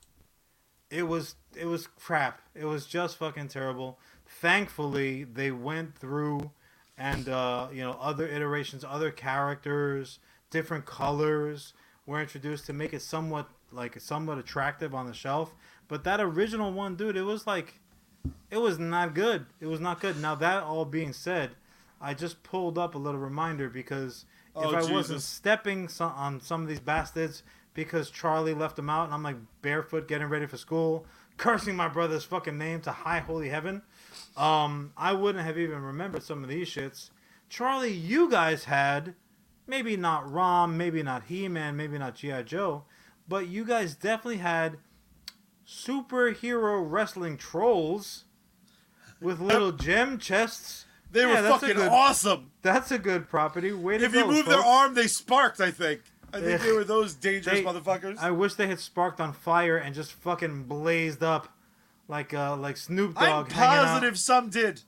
It 0.90 1.04
was 1.04 1.36
it 1.56 1.66
was 1.66 1.88
crap. 1.88 2.42
It 2.54 2.66
was 2.66 2.86
just 2.86 3.18
fucking 3.18 3.48
terrible. 3.48 4.00
Thankfully, 4.26 5.24
they 5.24 5.52
went 5.52 5.96
through 5.96 6.52
and 6.98 7.28
uh, 7.28 7.70
you 7.72 7.82
know 7.82 7.98
other 8.00 8.28
iterations, 8.28 8.84
other 8.84 9.10
characters, 9.12 10.20
different 10.52 10.86
colors 10.86 11.74
were 12.06 12.22
introduced 12.22 12.66
to 12.68 12.74
make 12.74 12.94
it 12.94 13.02
somewhat 13.02 13.50
like 13.74 14.00
somewhat 14.00 14.38
attractive 14.38 14.94
on 14.94 15.08
the 15.08 15.14
shelf. 15.14 15.54
But 15.88 16.04
that 16.06 16.20
original 16.20 16.72
one, 16.72 16.96
dude, 16.96 17.18
it 17.18 17.24
was 17.24 17.46
like 17.48 17.80
it 18.50 18.58
was 18.58 18.80
not 18.80 19.14
good. 19.14 19.46
It 19.60 19.68
was 19.68 19.80
not 19.80 20.00
good. 20.00 20.22
Now 20.22 20.36
that 20.36 20.64
all 20.64 20.86
being 20.86 21.14
said, 21.14 21.52
I 22.02 22.14
just 22.14 22.44
pulled 22.44 22.78
up 22.78 22.96
a 22.96 22.98
little 22.98 23.20
reminder 23.20 23.70
because 23.70 24.26
if 24.56 24.66
Oh, 24.66 24.76
I 24.76 24.92
wasn't 24.92 25.22
stepping 25.22 25.90
on 26.00 26.40
some 26.42 26.62
of 26.62 26.68
these 26.68 26.80
bastards 26.80 27.44
because 27.74 28.12
Charlie 28.12 28.54
left 28.54 28.76
them 28.76 28.90
out 28.90 29.06
and 29.06 29.14
I'm 29.14 29.24
like 29.24 29.38
barefoot 29.62 30.08
getting 30.08 30.28
ready 30.28 30.46
for 30.46 30.58
school, 30.58 31.06
cursing 31.38 31.76
my 31.76 31.88
brother's 31.88 32.24
fucking 32.24 32.58
name 32.58 32.82
to 32.82 32.92
high 32.92 33.20
holy 33.20 33.50
heaven, 33.50 33.82
um, 34.38 34.94
I 34.96 35.14
wouldn't 35.14 35.44
have 35.44 35.58
even 35.58 35.82
remembered 35.82 36.24
some 36.24 36.44
of 36.44 36.50
these 36.50 36.70
shits. 36.70 37.10
Charlie, 37.50 37.92
you 37.92 38.30
guys 38.30 38.66
had 38.66 39.16
maybe 39.68 39.98
not 39.98 40.30
Rom, 40.32 40.78
maybe 40.78 41.04
not 41.04 41.24
He 41.24 41.48
Man, 41.48 41.76
maybe 41.76 41.98
not 41.98 42.16
G.I. 42.16 42.44
Joe, 42.44 42.84
but 43.28 43.48
you 43.48 43.66
guys 43.66 43.96
definitely 43.96 44.38
had 44.38 44.78
superhero 45.68 46.84
wrestling 46.90 47.38
trolls 47.38 48.26
with 49.22 49.40
little 49.40 49.72
gem 49.72 50.18
chests. 50.18 50.86
They 51.12 51.22
Yeah, 51.22 51.42
were 51.42 51.50
fucking 51.60 51.76
good- 51.76 51.90
awesome. 51.92 52.52
That's 52.62 52.92
a 52.92 52.98
good 53.00 53.30
property. 53.30 53.72
Way 53.72 54.00
to 54.00 54.06
If 54.06 54.14
go, 54.14 54.20
you 54.20 54.26
moved 54.28 54.48
their 54.50 54.60
arm, 54.64 54.94
they 54.96 55.08
sparked. 55.08 55.62
I 55.62 55.72
think. 55.72 56.02
I 56.34 56.42
think 56.42 56.62
they 56.64 56.72
were 56.72 56.84
those 56.84 57.14
dangerous 57.14 57.60
They- 57.60 57.64
motherfuckers. 57.64 58.18
I 58.18 58.32
wish 58.32 58.56
they 58.56 58.66
had 58.68 58.80
sparked 58.80 59.22
on 59.22 59.34
fire 59.34 59.78
and 59.78 59.94
just 59.94 60.12
fucking 60.14 60.64
blazed 60.64 61.22
up 61.22 61.48
like 62.08 62.34
uh 62.34 62.56
like 62.58 62.78
Snoop 62.78 63.14
Dogg. 63.16 63.46
I'm 63.50 63.52
positive 63.52 64.18
some 64.18 64.50
did. 64.50 64.82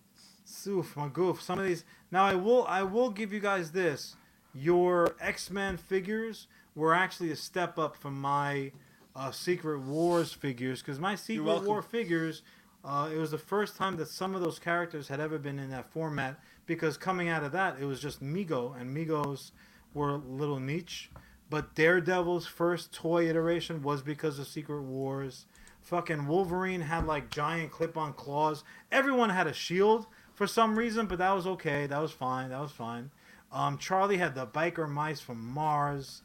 Oof, 0.67 0.95
my 0.97 1.07
goof. 1.07 1.41
Some 1.41 1.59
of 1.59 1.65
these. 1.65 1.83
Now 2.11 2.25
I 2.25 2.33
will 2.33 2.65
I 2.67 2.81
will 2.81 3.11
give 3.11 3.31
you 3.31 3.39
guys 3.39 3.71
this. 3.71 4.15
Your 4.55 5.15
X 5.19 5.51
Men 5.51 5.77
figures 5.77 6.47
were 6.75 6.93
actually 6.93 7.31
a 7.31 7.35
step 7.35 7.79
up 7.79 7.95
from 7.95 8.19
my 8.19 8.71
uh, 9.15 9.31
Secret 9.31 9.79
Wars 9.79 10.33
figures 10.33 10.81
because 10.81 10.99
my 10.99 11.15
Secret. 11.15 11.63
War 11.63 11.81
figures. 11.81 12.41
Uh, 12.83 13.09
it 13.11 13.17
was 13.17 13.31
the 13.31 13.37
first 13.37 13.77
time 13.77 13.97
that 13.97 14.07
some 14.07 14.35
of 14.35 14.41
those 14.41 14.59
characters 14.59 15.07
had 15.07 15.19
ever 15.19 15.39
been 15.39 15.57
in 15.57 15.71
that 15.71 15.89
format 15.91 16.39
because 16.67 16.97
coming 16.97 17.27
out 17.27 17.43
of 17.43 17.51
that 17.51 17.77
it 17.79 17.85
was 17.85 17.99
just 17.99 18.21
Mego 18.21 18.79
and 18.79 18.95
Megos 18.95 19.51
were 19.95 20.09
a 20.09 20.17
little 20.17 20.59
niche. 20.59 21.09
But 21.49 21.73
Daredevil's 21.73 22.45
first 22.45 22.93
toy 22.93 23.27
iteration 23.27 23.81
was 23.81 24.01
because 24.01 24.37
of 24.37 24.47
Secret 24.47 24.81
Wars. 24.81 25.45
Fucking 25.81 26.27
Wolverine 26.27 26.81
had 26.81 27.05
like 27.05 27.29
giant 27.29 27.71
clip-on 27.71 28.13
claws. 28.13 28.63
Everyone 28.91 29.29
had 29.29 29.47
a 29.47 29.53
shield 29.53 30.07
for 30.33 30.47
some 30.47 30.77
reason, 30.77 31.05
but 31.05 31.19
that 31.19 31.31
was 31.31 31.47
okay. 31.47 31.87
That 31.87 32.01
was 32.01 32.11
fine. 32.11 32.49
That 32.49 32.61
was 32.61 32.71
fine. 32.71 33.11
Um, 33.51 33.77
Charlie 33.77 34.17
had 34.17 34.35
the 34.35 34.47
biker 34.47 34.89
mice 34.89 35.21
from 35.21 35.39
Mars. 35.39 36.23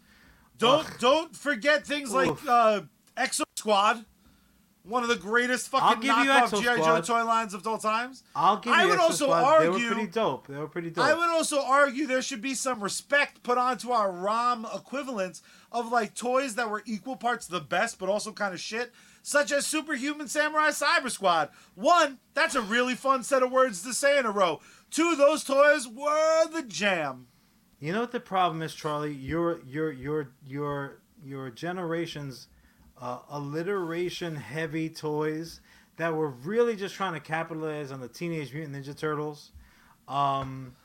Don't 0.60 0.86
Ugh. 0.86 0.96
don't 1.00 1.34
forget 1.36 1.86
things 1.86 2.12
like 2.12 2.30
uh, 2.46 2.82
Exo 3.16 3.42
Squad, 3.56 4.04
one 4.84 5.02
of 5.02 5.08
the 5.08 5.16
greatest 5.16 5.68
fucking 5.70 6.08
knockoff 6.08 6.50
GI 6.50 6.82
Joe 6.82 7.00
toy 7.00 7.24
lines 7.24 7.54
of 7.54 7.66
all 7.66 7.78
times. 7.78 8.22
I'll 8.36 8.58
give 8.58 8.72
I 8.72 8.82
you 8.82 8.90
would 8.90 8.98
Exo 8.98 9.02
also 9.02 9.24
Squad. 9.24 9.40
They 9.60 9.66
argue- 9.66 9.88
were 9.88 9.94
pretty 9.94 10.10
dope. 10.10 10.46
They 10.46 10.56
were 10.58 10.68
pretty 10.68 10.90
dope. 10.90 11.04
I 11.04 11.14
would 11.14 11.30
also 11.30 11.62
argue 11.62 12.06
there 12.06 12.20
should 12.22 12.42
be 12.42 12.54
some 12.54 12.82
respect 12.82 13.42
put 13.42 13.56
onto 13.56 13.90
our 13.90 14.12
ROM 14.12 14.66
equivalents 14.74 15.42
of 15.72 15.90
like 15.90 16.14
toys 16.14 16.56
that 16.56 16.68
were 16.70 16.82
equal 16.84 17.16
parts 17.16 17.46
the 17.46 17.60
best 17.60 17.98
but 17.98 18.10
also 18.10 18.30
kind 18.32 18.52
of 18.52 18.60
shit, 18.60 18.92
such 19.22 19.50
as 19.52 19.66
Superhuman 19.66 20.28
Samurai 20.28 20.68
Syber-Squad. 20.68 21.48
One, 21.74 22.18
that's 22.34 22.54
a 22.54 22.60
really 22.60 22.94
fun 22.94 23.22
set 23.22 23.42
of 23.42 23.50
words 23.50 23.82
to 23.82 23.94
say 23.94 24.18
in 24.18 24.26
a 24.26 24.30
row. 24.30 24.60
Two, 24.90 25.16
those 25.16 25.42
toys 25.42 25.88
were 25.88 26.48
the 26.48 26.62
jam. 26.62 27.28
You 27.80 27.92
know 27.94 28.00
what 28.00 28.12
the 28.12 28.20
problem 28.20 28.62
is, 28.62 28.74
Charlie? 28.74 29.12
Your 29.14 29.60
your 29.66 29.90
your 29.90 30.28
your 30.46 31.00
your 31.24 31.50
generation's 31.50 32.46
uh, 33.00 33.20
alliteration 33.30 34.36
heavy 34.36 34.90
toys 34.90 35.60
that 35.96 36.14
were 36.14 36.28
really 36.28 36.76
just 36.76 36.94
trying 36.94 37.14
to 37.14 37.20
capitalize 37.20 37.90
on 37.90 38.00
the 38.00 38.08
Teenage 38.08 38.52
Mutant 38.54 38.76
Ninja 38.76 38.96
Turtles. 38.96 39.52
Um, 40.08 40.76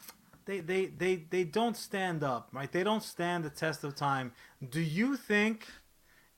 they, 0.45 0.59
they, 0.59 0.85
they, 0.85 1.15
they 1.15 1.43
don't 1.43 1.75
stand 1.75 2.23
up, 2.23 2.49
right? 2.51 2.71
They 2.71 2.83
don't 2.83 3.01
stand 3.01 3.43
the 3.43 3.49
test 3.49 3.83
of 3.83 3.95
time. 3.95 4.31
Do 4.69 4.81
you 4.81 5.17
think 5.17 5.67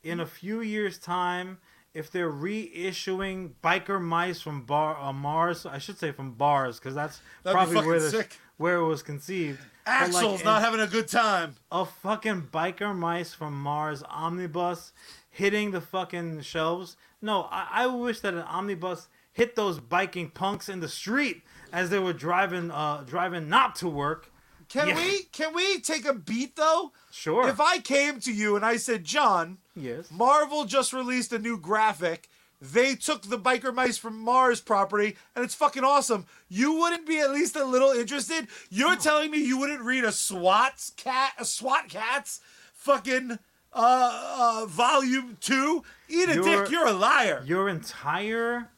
in 0.04 0.20
a 0.20 0.26
few 0.26 0.62
years' 0.62 0.98
time, 0.98 1.58
if 1.98 2.12
they're 2.12 2.32
reissuing 2.32 3.52
biker 3.64 4.00
mice 4.02 4.40
from 4.40 4.64
bar 4.64 4.96
uh, 4.98 5.12
Mars, 5.12 5.66
I 5.66 5.80
should 5.80 5.98
say 5.98 6.12
from 6.12 6.34
bars, 6.34 6.80
because 6.80 6.94
that's 6.94 7.22
That'd 7.44 7.56
probably 7.56 7.88
where 7.88 8.00
the, 8.00 8.10
sick. 8.10 8.38
where 8.58 8.76
it 8.78 8.86
was 8.86 9.02
conceived. 9.02 9.60
But, 9.86 10.12
like, 10.12 10.46
not 10.46 10.62
having 10.62 10.82
a 10.82 10.88
good 10.88 11.08
time. 11.08 11.56
a 11.72 11.86
fucking 11.86 12.50
biker 12.52 12.96
mice 12.96 13.34
from 13.34 13.60
Mars 13.60 14.04
omnibus 14.10 14.92
hitting 15.30 15.72
the 15.72 15.82
fucking 15.82 16.42
shelves. 16.42 16.98
No, 17.22 17.44
I, 17.50 17.68
I 17.72 17.88
wish 17.88 18.20
that 18.20 18.34
an 18.34 18.42
omnibus 18.42 19.08
hit 19.34 19.56
those 19.56 19.80
biking 19.80 20.30
punks 20.30 20.68
in 20.70 20.80
the 20.82 20.88
street 20.90 21.42
as 21.72 21.90
they 21.90 22.00
were 22.00 22.14
driving 22.14 22.70
uh 22.72 23.04
driving 23.06 23.50
not 23.50 23.76
to 23.78 23.88
work. 23.88 24.32
Can 24.70 24.90
Yeah. 24.90 24.96
we 24.96 25.24
can 25.32 25.54
we 25.54 25.80
take 25.80 26.06
a 26.06 26.14
beat 26.14 26.56
though? 26.56 26.92
Sure. 27.12 27.48
If 27.48 27.60
I 27.60 27.80
came 27.80 28.20
to 28.22 28.32
you 28.34 28.56
and 28.56 28.66
I 28.66 28.78
said, 28.78 29.04
John, 29.06 29.58
yes. 29.76 30.12
Marvel 30.12 30.66
just 30.66 30.94
released 30.94 31.32
a 31.34 31.40
new 31.40 31.58
graphic. 31.58 32.30
They 32.60 32.96
took 32.96 33.22
the 33.22 33.38
biker 33.38 33.74
mice 33.74 34.00
from 34.00 34.18
Mars 34.20 34.62
property, 34.62 35.16
and 35.36 35.46
it's 35.46 35.54
fucking 35.54 35.84
awesome. 35.84 36.26
You 36.50 36.74
wouldn't 36.74 37.06
be 37.06 37.20
at 37.20 37.30
least 37.30 37.56
a 37.56 37.64
little 37.64 37.92
interested. 37.92 38.48
You're 38.72 38.96
telling 38.96 39.30
me 39.30 39.38
you 39.38 39.60
wouldn't 39.60 39.82
read 39.82 40.04
a 40.04 40.12
SWAT 40.12 40.74
Kat, 40.98 41.34
a 41.38 41.46
SWAT 41.46 41.88
Kats, 41.88 42.42
fucking 42.74 43.38
uh, 43.74 44.60
uh 44.64 44.66
volume 44.66 45.38
two? 45.40 45.84
Eat 46.10 46.30
a 46.30 46.34
You're- 46.34 46.44
dick. 46.64 46.72
You're 46.72 46.88
a 46.88 46.94
liar. 46.94 47.44
Your 47.46 47.70
entire 47.70 48.70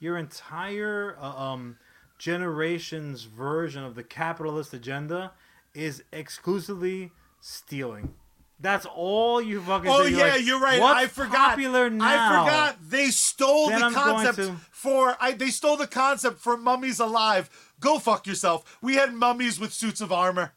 your 0.00 0.16
entire 0.18 1.16
uh, 1.20 1.26
um 1.26 1.76
generation's 2.18 3.24
version 3.24 3.84
of 3.84 3.94
the 3.94 4.02
capitalist 4.02 4.74
agenda 4.74 5.32
is 5.74 6.02
exclusively 6.12 7.12
stealing. 7.40 8.14
That's 8.60 8.86
all 8.86 9.40
you 9.40 9.60
fucking. 9.62 9.88
Oh 9.88 10.02
you're 10.02 10.18
yeah, 10.18 10.32
like, 10.32 10.44
you're 10.44 10.58
right. 10.60 10.82
I 10.82 11.06
forgot. 11.06 11.50
Popular 11.50 11.88
now. 11.88 12.04
I 12.04 12.44
forgot. 12.44 12.76
They 12.90 13.06
stole 13.10 13.68
Then 13.68 13.80
the 13.80 13.86
I'm 13.86 13.94
concept 13.94 14.36
to- 14.38 14.56
for. 14.72 15.16
I, 15.20 15.32
they 15.32 15.50
stole 15.50 15.76
the 15.76 15.86
concept 15.86 16.40
for 16.40 16.56
mummies 16.56 16.98
alive. 16.98 17.48
Go 17.78 18.00
fuck 18.00 18.26
yourself. 18.26 18.78
We 18.82 18.96
had 18.96 19.14
mummies 19.14 19.60
with 19.60 19.72
suits 19.72 20.00
of 20.00 20.10
armor. 20.10 20.54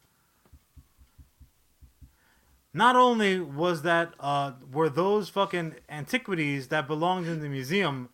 Not 2.74 2.96
only 2.96 3.38
was 3.38 3.82
that 3.82 4.14
uh, 4.18 4.52
were 4.72 4.88
those 4.88 5.28
fucking 5.28 5.76
antiquities 5.88 6.68
that 6.68 6.88
belonged 6.88 7.28
in 7.28 7.40
the 7.40 7.48
museum, 7.48 8.08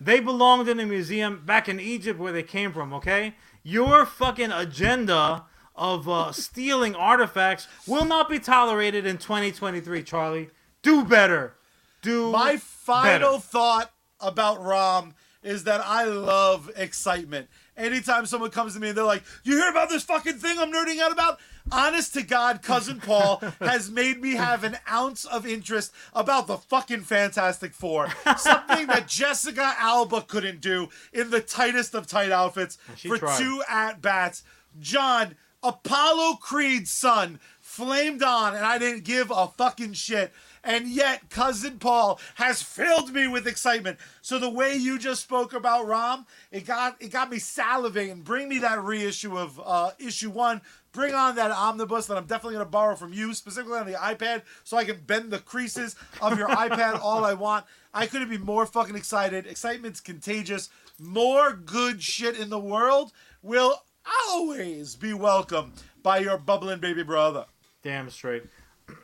they 0.00 0.20
belonged 0.20 0.68
in 0.68 0.80
a 0.80 0.86
museum 0.86 1.42
back 1.44 1.68
in 1.68 1.80
Egypt 1.80 2.18
where 2.18 2.32
they 2.32 2.42
came 2.42 2.72
from. 2.72 2.92
Okay, 2.92 3.34
your 3.62 4.04
fucking 4.06 4.52
agenda 4.52 5.44
of 5.74 6.08
uh, 6.08 6.30
stealing 6.32 6.94
artifacts 6.94 7.66
will 7.86 8.04
not 8.04 8.28
be 8.28 8.38
tolerated 8.38 9.04
in 9.06 9.18
2023, 9.18 10.02
Charlie. 10.02 10.50
Do 10.82 11.04
better. 11.04 11.54
Do 12.02 12.30
My 12.30 12.56
final 12.58 13.32
better. 13.32 13.40
thought 13.40 13.90
about 14.20 14.62
Rom 14.62 15.14
is 15.42 15.64
that 15.64 15.80
I 15.84 16.04
love 16.04 16.70
excitement. 16.76 17.48
Anytime 17.76 18.26
someone 18.26 18.50
comes 18.50 18.74
to 18.74 18.80
me 18.80 18.88
and 18.88 18.96
they're 18.96 19.04
like, 19.04 19.24
"You 19.42 19.56
hear 19.56 19.68
about 19.68 19.88
this 19.88 20.04
fucking 20.04 20.34
thing 20.38 20.58
I'm 20.58 20.72
nerding 20.72 21.00
out 21.00 21.10
about?" 21.12 21.40
Honest 21.72 22.14
to 22.14 22.22
God, 22.22 22.62
cousin 22.62 23.00
Paul 23.00 23.42
has 23.60 23.90
made 23.90 24.20
me 24.20 24.34
have 24.34 24.64
an 24.64 24.76
ounce 24.90 25.24
of 25.24 25.46
interest 25.46 25.92
about 26.12 26.46
the 26.46 26.58
fucking 26.58 27.00
Fantastic 27.00 27.72
Four. 27.72 28.08
Something 28.36 28.86
that 28.88 29.08
Jessica 29.08 29.74
Alba 29.78 30.22
couldn't 30.22 30.60
do 30.60 30.88
in 31.12 31.30
the 31.30 31.40
tightest 31.40 31.94
of 31.94 32.06
tight 32.06 32.30
outfits 32.30 32.78
She 32.96 33.08
for 33.08 33.18
tried. 33.18 33.38
two 33.38 33.62
at 33.68 34.00
bats. 34.02 34.42
John, 34.78 35.36
Apollo 35.62 36.34
Creed's 36.42 36.90
son, 36.90 37.40
flamed 37.60 38.22
on, 38.22 38.54
and 38.54 38.64
I 38.64 38.78
didn't 38.78 39.04
give 39.04 39.32
a 39.34 39.48
fucking 39.48 39.94
shit. 39.94 40.32
And 40.64 40.88
yet, 40.88 41.28
cousin 41.28 41.78
Paul 41.78 42.18
has 42.36 42.62
filled 42.62 43.12
me 43.12 43.28
with 43.28 43.46
excitement. 43.46 43.98
So 44.22 44.38
the 44.38 44.48
way 44.48 44.74
you 44.74 44.98
just 44.98 45.22
spoke 45.22 45.52
about 45.52 45.86
Rom, 45.86 46.26
it 46.50 46.64
got 46.64 46.96
it 47.00 47.10
got 47.10 47.30
me 47.30 47.36
salivating. 47.36 48.24
Bring 48.24 48.48
me 48.48 48.58
that 48.60 48.82
reissue 48.82 49.38
of 49.38 49.60
uh, 49.62 49.90
issue 49.98 50.30
one. 50.30 50.62
Bring 50.92 51.12
on 51.12 51.34
that 51.36 51.50
omnibus 51.50 52.06
that 52.06 52.16
I'm 52.16 52.24
definitely 52.24 52.54
gonna 52.54 52.64
borrow 52.66 52.96
from 52.96 53.12
you, 53.12 53.34
specifically 53.34 53.78
on 53.78 53.86
the 53.86 53.98
iPad, 53.98 54.42
so 54.62 54.76
I 54.76 54.84
can 54.84 55.00
bend 55.00 55.30
the 55.30 55.38
creases 55.38 55.96
of 56.22 56.38
your 56.38 56.48
iPad 56.64 56.98
all 57.00 57.24
I 57.24 57.34
want. 57.34 57.66
I 57.92 58.06
couldn't 58.06 58.30
be 58.30 58.38
more 58.38 58.64
fucking 58.64 58.96
excited. 58.96 59.46
Excitement's 59.46 60.00
contagious. 60.00 60.70
More 60.98 61.52
good 61.52 62.02
shit 62.02 62.38
in 62.38 62.48
the 62.48 62.58
world 62.58 63.12
will 63.42 63.82
always 64.30 64.96
be 64.96 65.12
welcome 65.12 65.72
by 66.02 66.18
your 66.18 66.38
bubbling 66.38 66.80
baby 66.80 67.02
brother. 67.02 67.46
Damn 67.82 68.08
straight. 68.08 68.44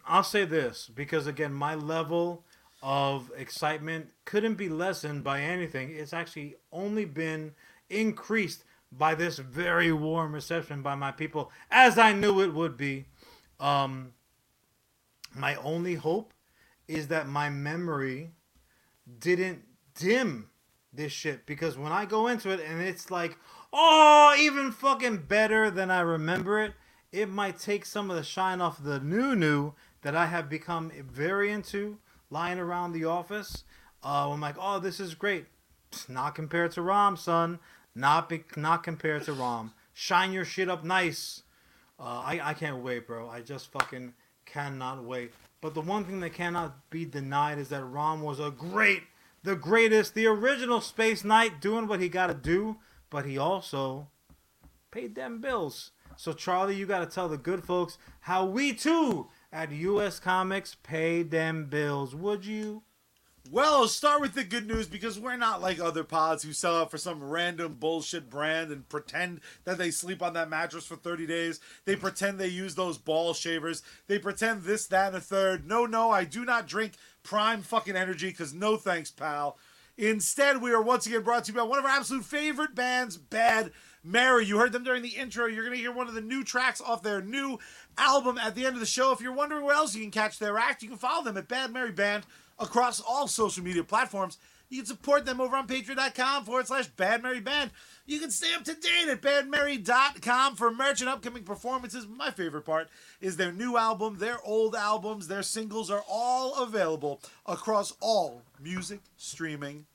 I'll 0.07 0.22
say 0.24 0.45
this 0.45 0.91
because 0.93 1.26
again, 1.26 1.53
my 1.53 1.74
level 1.74 2.45
of 2.83 3.31
excitement 3.37 4.09
couldn't 4.24 4.55
be 4.55 4.68
lessened 4.68 5.22
by 5.22 5.41
anything. 5.43 5.91
It's 5.91 6.12
actually 6.12 6.57
only 6.72 7.05
been 7.05 7.53
increased 7.89 8.64
by 8.93 9.14
this 9.14 9.39
very 9.39 9.93
warm 9.93 10.33
reception 10.33 10.83
by 10.83 10.95
my 10.95 11.12
people, 11.12 11.53
as 11.70 11.99
I 11.99 12.12
knew 12.12 12.41
it 12.41 12.55
would 12.55 12.76
be. 12.76 13.07
Um, 13.61 14.14
my 15.35 15.55
only 15.57 15.95
hope 15.95 16.33
is 16.89 17.09
that 17.09 17.28
my 17.28 17.51
memory 17.51 18.33
didn't 19.18 19.62
dim 19.95 20.51
this 20.93 21.12
shit 21.12 21.47
because 21.47 21.78
when 21.78 21.93
I 21.93 22.05
go 22.05 22.26
into 22.26 22.51
it 22.51 22.61
and 22.61 22.81
it's 22.81 23.11
like, 23.11 23.39
oh, 23.72 24.35
even 24.39 24.72
fucking 24.72 25.18
better 25.28 25.70
than 25.70 25.91
I 25.91 26.01
remember 26.01 26.61
it, 26.61 26.72
it 27.12 27.28
might 27.28 27.58
take 27.58 27.84
some 27.84 28.11
of 28.11 28.16
the 28.16 28.22
shine 28.22 28.61
off 28.61 28.82
the 28.82 29.00
new 29.00 29.34
new 29.34 29.74
that 30.02 30.14
I 30.14 30.26
have 30.26 30.48
become 30.48 30.90
very 31.11 31.50
into 31.50 31.98
lying 32.30 32.58
around 32.58 32.92
the 32.92 33.04
office. 33.04 33.64
Uh, 34.02 34.30
I'm 34.30 34.40
like, 34.40 34.56
oh, 34.58 34.78
this 34.78 35.00
is 35.00 35.14
great. 35.14 35.46
Not 36.08 36.34
compared 36.34 36.72
to 36.72 36.82
Rom, 36.82 37.16
son. 37.16 37.58
Not 37.94 38.28
be- 38.28 38.44
not 38.56 38.82
compared 38.82 39.24
to 39.24 39.32
Rom. 39.32 39.74
Shine 39.92 40.32
your 40.32 40.44
shit 40.44 40.70
up 40.70 40.84
nice. 40.84 41.42
Uh, 41.98 42.22
I 42.24 42.40
I 42.42 42.54
can't 42.54 42.82
wait, 42.82 43.06
bro. 43.06 43.28
I 43.28 43.40
just 43.40 43.70
fucking 43.72 44.14
cannot 44.46 45.04
wait. 45.04 45.32
But 45.61 45.74
the 45.74 45.80
one 45.80 46.04
thing 46.04 46.20
that 46.20 46.32
cannot 46.32 46.88
be 46.90 47.04
denied 47.04 47.58
is 47.58 47.68
that 47.68 47.84
Rom 47.84 48.22
was 48.22 48.40
a 48.40 48.50
great, 48.50 49.02
the 49.42 49.56
greatest, 49.56 50.14
the 50.14 50.26
original 50.26 50.80
Space 50.80 51.24
Knight 51.24 51.61
doing 51.61 51.86
what 51.86 52.00
he 52.00 52.08
got 52.08 52.28
to 52.28 52.34
do, 52.34 52.76
but 53.11 53.26
he 53.26 53.36
also 53.36 54.08
paid 54.90 55.14
them 55.14 55.40
bills. 55.40 55.90
So 56.21 56.35
Charlie, 56.35 56.77
you 56.77 56.85
got 56.85 56.99
to 56.99 57.07
tell 57.07 57.31
the 57.31 57.39
good 57.39 57.64
folks 57.64 57.97
how 58.21 58.45
we 58.45 58.75
too 58.75 59.29
at 59.51 59.73
US 59.73 60.21
Comics 60.21 60.77
pay 60.83 61.23
them 61.23 61.64
bills. 61.64 62.14
Would 62.14 62.45
you? 62.45 62.83
Well, 63.51 63.77
I'll 63.77 63.89
start 63.89 64.21
with 64.21 64.35
the 64.35 64.45
good 64.45 64.68
news 64.68 64.87
because 64.87 65.18
we're 65.18 65.39
not 65.39 65.62
like 65.62 65.81
other 65.81 66.05
pods 66.05 66.43
who 66.43 66.53
sell 66.53 66.77
out 66.77 66.91
for 66.91 66.99
some 66.99 67.25
random 67.25 67.77
bullshit 67.81 68.29
brand 68.29 68.71
and 68.71 68.87
pretend 68.87 69.41
that 69.64 69.79
they 69.79 69.91
sleep 69.91 70.21
on 70.21 70.35
that 70.35 70.51
mattress 70.51 70.85
for 70.85 70.95
30 70.95 71.27
days. 71.27 71.59
They 71.87 71.97
pretend 71.97 72.39
they 72.39 72.49
use 72.49 72.75
those 72.75 72.99
ball 72.99 73.33
shavers. 73.33 73.83
They 74.07 74.18
pretend 74.18 74.64
this, 74.64 74.87
that, 74.89 75.09
and 75.09 75.16
a 75.16 75.21
third. 75.23 75.66
No, 75.66 75.87
no, 75.87 76.11
I 76.11 76.25
do 76.25 76.45
not 76.45 76.68
drink 76.68 76.97
prime 77.23 77.62
fucking 77.62 77.97
energy 77.97 78.29
because 78.29 78.53
no 78.53 78.77
thanks, 78.77 79.11
pal. 79.11 79.57
Instead, 79.97 80.61
we 80.61 80.73
are 80.73 80.83
once 80.83 81.07
again 81.07 81.23
brought 81.23 81.45
to 81.45 81.53
you 81.53 81.59
by 81.59 81.64
one 81.64 81.79
of 81.79 81.85
our 81.87 81.91
absolute 81.91 82.25
favorite 82.27 82.75
bands, 82.75 83.16
Bad 83.16 83.73
Mary. 84.03 84.46
You 84.46 84.59
heard 84.59 84.72
them 84.72 84.84
during 84.84 85.03
the 85.03 85.16
intro. 85.16 85.46
You're 85.46 85.64
going 85.64 85.76
to 85.76 85.82
hear 85.82 85.92
one 85.92 86.09
of 86.09 86.14
the 86.14 86.20
new 86.20 86.44
tracks 86.44 86.80
off 86.80 87.03
their 87.03 87.20
new 87.20 87.59
album 87.98 88.38
at 88.38 88.55
the 88.55 88.66
end 88.66 88.74
of 88.74 88.80
the 88.80 88.86
show. 88.86 89.12
If 89.12 89.20
you're 89.20 89.32
wondering 89.32 89.64
where 89.64 89.74
else 89.74 89.94
you 89.94 90.03
can 90.03 90.11
catch 90.11 90.38
their 90.38 90.59
act, 90.59 90.82
you 90.82 90.88
can 90.88 90.98
follow 90.98 91.24
them 91.24 91.36
at 91.36 91.48
Bad 91.48 91.72
Mary 91.72 91.92
Band 91.92 92.24
across 92.59 93.01
all 93.01 93.28
social 93.28 93.64
media 93.64 93.84
platforms. 93.84 94.38
You 94.70 94.78
can 94.78 94.86
support 94.86 95.26
them 95.26 95.40
over 95.40 95.57
on 95.57 95.66
patreon.com 95.66 96.44
forward 96.44 96.68
slash 96.68 96.86
Bad 96.86 97.24
Mary 97.24 97.40
Band. 97.40 97.72
You 98.07 98.20
can 98.20 98.30
stay 98.30 98.55
up 98.55 98.62
to 98.64 98.74
date 98.74 99.09
at 99.09 99.20
badmary.com 99.20 100.55
for 100.55 100.70
merch 100.70 101.01
and 101.01 101.11
upcoming 101.11 101.42
performances. 101.42 102.07
My 102.07 102.30
favorite 102.30 102.64
part 102.64 102.88
is 103.20 103.36
their 103.36 103.53
new 103.53 103.76
album, 103.76 104.18
their 104.18 104.38
old 104.44 104.76
albums, 104.76 105.26
their 105.26 105.42
singles 105.42 105.90
are 105.90 106.05
all 106.09 106.62
available 106.62 107.20
across 107.46 107.94
all 108.01 108.42
music 108.61 109.01
streaming 109.16 109.86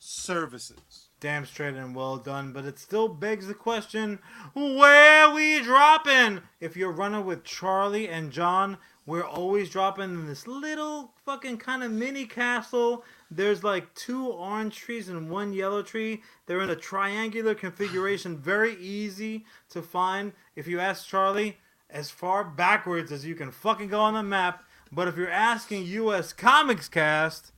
services. 0.00 1.03
Damn 1.24 1.46
straight 1.46 1.72
and 1.72 1.96
well 1.96 2.18
done, 2.18 2.52
but 2.52 2.66
it 2.66 2.78
still 2.78 3.08
begs 3.08 3.46
the 3.46 3.54
question 3.54 4.18
where 4.52 5.30
we 5.30 5.62
dropping? 5.62 6.42
If 6.60 6.76
you're 6.76 6.92
running 6.92 7.24
with 7.24 7.44
Charlie 7.44 8.10
and 8.10 8.30
John, 8.30 8.76
we're 9.06 9.24
always 9.24 9.70
dropping 9.70 10.10
in 10.10 10.26
this 10.26 10.46
little 10.46 11.14
fucking 11.24 11.56
kind 11.56 11.82
of 11.82 11.90
mini 11.90 12.26
castle. 12.26 13.06
There's 13.30 13.64
like 13.64 13.94
two 13.94 14.26
orange 14.26 14.76
trees 14.76 15.08
and 15.08 15.30
one 15.30 15.54
yellow 15.54 15.80
tree. 15.80 16.22
They're 16.44 16.60
in 16.60 16.68
a 16.68 16.76
triangular 16.76 17.54
configuration, 17.54 18.36
very 18.36 18.74
easy 18.74 19.46
to 19.70 19.80
find. 19.80 20.34
If 20.56 20.66
you 20.66 20.78
ask 20.78 21.08
Charlie, 21.08 21.56
as 21.88 22.10
far 22.10 22.44
backwards 22.44 23.10
as 23.10 23.24
you 23.24 23.34
can 23.34 23.50
fucking 23.50 23.88
go 23.88 24.00
on 24.00 24.12
the 24.12 24.22
map. 24.22 24.62
But 24.92 25.08
if 25.08 25.16
you're 25.16 25.30
asking 25.30 25.86
US 25.86 26.34
Comics 26.34 26.86
Cast, 26.90 27.52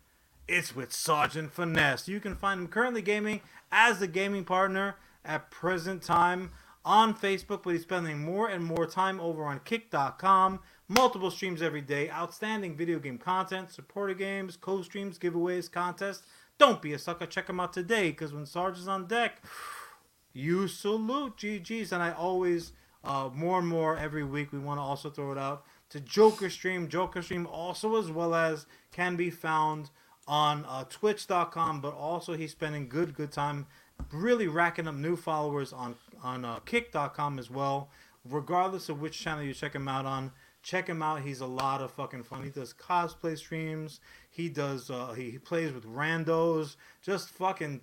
it's 0.48 0.76
with 0.76 0.92
Sergeant 0.92 1.50
Finesse. 1.50 2.06
You 2.06 2.20
can 2.20 2.36
find 2.36 2.60
him 2.60 2.68
currently 2.68 3.02
gaming 3.02 3.40
as 3.70 4.00
a 4.02 4.06
gaming 4.06 4.44
partner 4.44 4.96
at 5.24 5.50
present 5.50 6.02
time 6.02 6.50
on 6.84 7.12
Facebook, 7.14 7.64
but 7.64 7.70
he's 7.70 7.82
spending 7.82 8.24
more 8.24 8.48
and 8.48 8.64
more 8.64 8.86
time 8.86 9.20
over 9.20 9.44
on 9.44 9.60
Kick.com. 9.64 10.60
Multiple 10.88 11.32
streams 11.32 11.60
every 11.60 11.80
day, 11.80 12.08
outstanding 12.08 12.76
video 12.76 13.00
game 13.00 13.18
content, 13.18 13.72
supporter 13.72 14.14
games, 14.14 14.56
co-streams, 14.56 15.18
giveaways, 15.18 15.70
contests. 15.70 16.22
Don't 16.58 16.80
be 16.80 16.92
a 16.92 16.98
sucker. 16.98 17.26
Check 17.26 17.48
him 17.48 17.58
out 17.58 17.72
today, 17.72 18.10
because 18.10 18.32
when 18.32 18.46
Sarge 18.46 18.78
is 18.78 18.86
on 18.86 19.06
deck, 19.06 19.42
you 20.32 20.68
salute 20.68 21.36
GG's. 21.36 21.90
And 21.90 22.02
I 22.02 22.12
always, 22.12 22.72
uh, 23.02 23.30
more 23.34 23.58
and 23.58 23.66
more 23.66 23.98
every 23.98 24.22
week, 24.22 24.52
we 24.52 24.60
want 24.60 24.78
to 24.78 24.82
also 24.82 25.10
throw 25.10 25.32
it 25.32 25.38
out 25.38 25.64
to 25.90 26.00
Joker 26.00 26.48
Stream. 26.48 26.88
Joker 26.88 27.20
Stream 27.20 27.48
also 27.48 27.96
as 27.96 28.10
well 28.10 28.34
as 28.34 28.66
can 28.92 29.16
be 29.16 29.28
found 29.28 29.90
on 30.26 30.64
uh, 30.66 30.84
twitch.com, 30.84 31.80
but 31.80 31.94
also 31.94 32.36
he's 32.36 32.52
spending 32.52 32.88
good, 32.88 33.14
good 33.14 33.32
time 33.32 33.66
really 34.12 34.48
racking 34.48 34.88
up 34.88 34.94
new 34.94 35.16
followers 35.16 35.72
on, 35.72 35.94
on 36.22 36.44
uh, 36.44 36.58
kick.com 36.60 37.38
as 37.38 37.50
well. 37.50 37.88
Regardless 38.28 38.88
of 38.88 39.00
which 39.00 39.18
channel 39.18 39.44
you 39.44 39.54
check 39.54 39.74
him 39.74 39.86
out 39.86 40.04
on, 40.04 40.32
check 40.62 40.88
him 40.88 41.00
out. 41.00 41.22
He's 41.22 41.40
a 41.40 41.46
lot 41.46 41.80
of 41.80 41.92
fucking 41.92 42.24
fun. 42.24 42.42
He 42.42 42.50
does 42.50 42.74
cosplay 42.74 43.38
streams. 43.38 44.00
He 44.28 44.48
does, 44.48 44.90
uh, 44.90 45.12
he, 45.12 45.30
he 45.30 45.38
plays 45.38 45.72
with 45.72 45.84
randos. 45.84 46.76
Just 47.02 47.28
fucking 47.30 47.82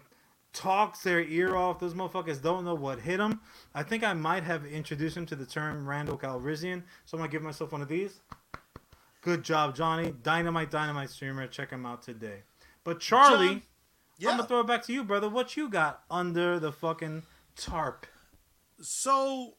talks 0.52 1.02
their 1.02 1.22
ear 1.22 1.56
off. 1.56 1.80
Those 1.80 1.94
motherfuckers 1.94 2.41
don't 2.41 2.65
know 2.65 2.76
what 2.76 2.99
hit 2.99 3.18
them. 3.18 3.41
I 3.74 3.84
think 3.84 4.03
I 4.03 4.14
might 4.14 4.44
have 4.44 4.65
introduced 4.65 5.18
him 5.18 5.26
to 5.28 5.36
the 5.36 5.45
term 5.45 5.88
Randall 5.88 6.18
Calrissian, 6.18 6.84
so 7.06 7.18
I'm 7.18 7.22
gonna 7.22 7.32
give 7.32 7.41
myself 7.41 7.72
one 7.72 7.82
of 7.82 7.88
these. 7.88 8.20
Good 9.24 9.44
job, 9.44 9.76
Johnny. 9.76 10.14
Dynamite, 10.24 10.70
dynamite 10.70 11.10
streamer. 11.10 11.48
Check 11.48 11.70
him 11.70 11.86
out 11.86 12.02
today. 12.04 12.44
But 12.84 13.00
Charlie, 13.00 13.48
John, 13.48 13.62
yeah. 14.20 14.30
I'm 14.32 14.38
gonna 14.38 14.48
throw 14.50 14.60
it 14.60 14.68
back 14.68 14.84
to 14.86 14.94
you, 14.94 15.04
brother. 15.04 15.30
What 15.30 15.56
you 15.56 15.70
got 15.70 16.04
under 16.12 16.60
the 16.60 16.72
fucking 16.74 17.24
tarp? 17.56 18.06
So, 18.82 19.54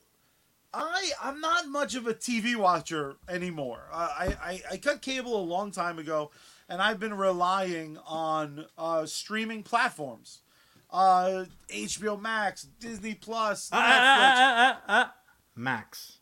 I 0.75 1.13
I'm 1.23 1.41
not 1.41 1.69
much 1.69 1.95
of 1.95 2.07
a 2.07 2.13
TV 2.13 2.57
watcher 2.57 3.17
anymore. 3.29 3.89
Uh, 3.91 4.09
I, 4.19 4.27
I 4.43 4.63
I 4.73 4.77
cut 4.77 5.01
cable 5.01 5.41
a 5.41 5.43
long 5.45 5.71
time 5.71 5.99
ago, 5.99 6.31
and 6.69 6.83
I've 6.83 7.01
been 7.01 7.15
relying 7.15 7.97
on 8.07 8.67
uh, 8.77 9.07
streaming 9.07 9.63
platforms, 9.63 10.43
uh, 10.91 11.47
HBO 11.71 12.21
Max, 12.21 12.65
Disney 12.79 13.15
Plus, 13.15 13.71
Ah, 13.73 13.79
Netflix. 13.81 13.89
ah, 13.89 14.77
ah, 14.77 14.83
ah. 14.89 15.15
Max. 15.57 16.19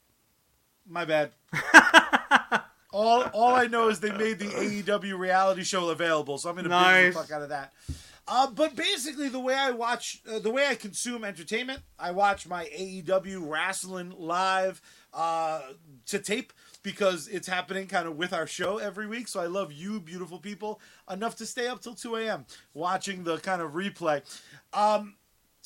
My 0.88 1.04
bad. 1.04 1.32
all 2.92 3.22
all 3.32 3.54
I 3.54 3.66
know 3.66 3.88
is 3.88 4.00
they 4.00 4.12
made 4.12 4.38
the 4.38 4.46
AEW 4.46 5.18
reality 5.18 5.64
show 5.64 5.88
available, 5.90 6.38
so 6.38 6.48
I'm 6.50 6.56
gonna 6.56 6.68
Nice. 6.68 7.14
the 7.14 7.20
fuck 7.20 7.30
out 7.32 7.42
of 7.42 7.48
that. 7.48 7.72
Uh, 8.28 8.48
but 8.48 8.76
basically, 8.76 9.28
the 9.28 9.40
way 9.40 9.54
I 9.54 9.72
watch, 9.72 10.22
uh, 10.30 10.38
the 10.38 10.50
way 10.50 10.68
I 10.68 10.76
consume 10.76 11.24
entertainment, 11.24 11.80
I 11.98 12.12
watch 12.12 12.46
my 12.46 12.66
AEW 12.66 13.50
wrestling 13.50 14.14
live 14.16 14.80
uh, 15.12 15.60
to 16.06 16.18
tape 16.20 16.52
because 16.84 17.26
it's 17.28 17.48
happening 17.48 17.88
kind 17.88 18.06
of 18.06 18.16
with 18.16 18.32
our 18.32 18.46
show 18.46 18.78
every 18.78 19.06
week. 19.08 19.26
So 19.26 19.40
I 19.40 19.46
love 19.46 19.72
you, 19.72 20.00
beautiful 20.00 20.38
people, 20.38 20.80
enough 21.10 21.36
to 21.36 21.46
stay 21.46 21.66
up 21.66 21.80
till 21.82 21.94
2 21.94 22.16
a.m. 22.16 22.46
watching 22.74 23.24
the 23.24 23.38
kind 23.38 23.60
of 23.60 23.72
replay. 23.72 24.22
Um, 24.72 25.16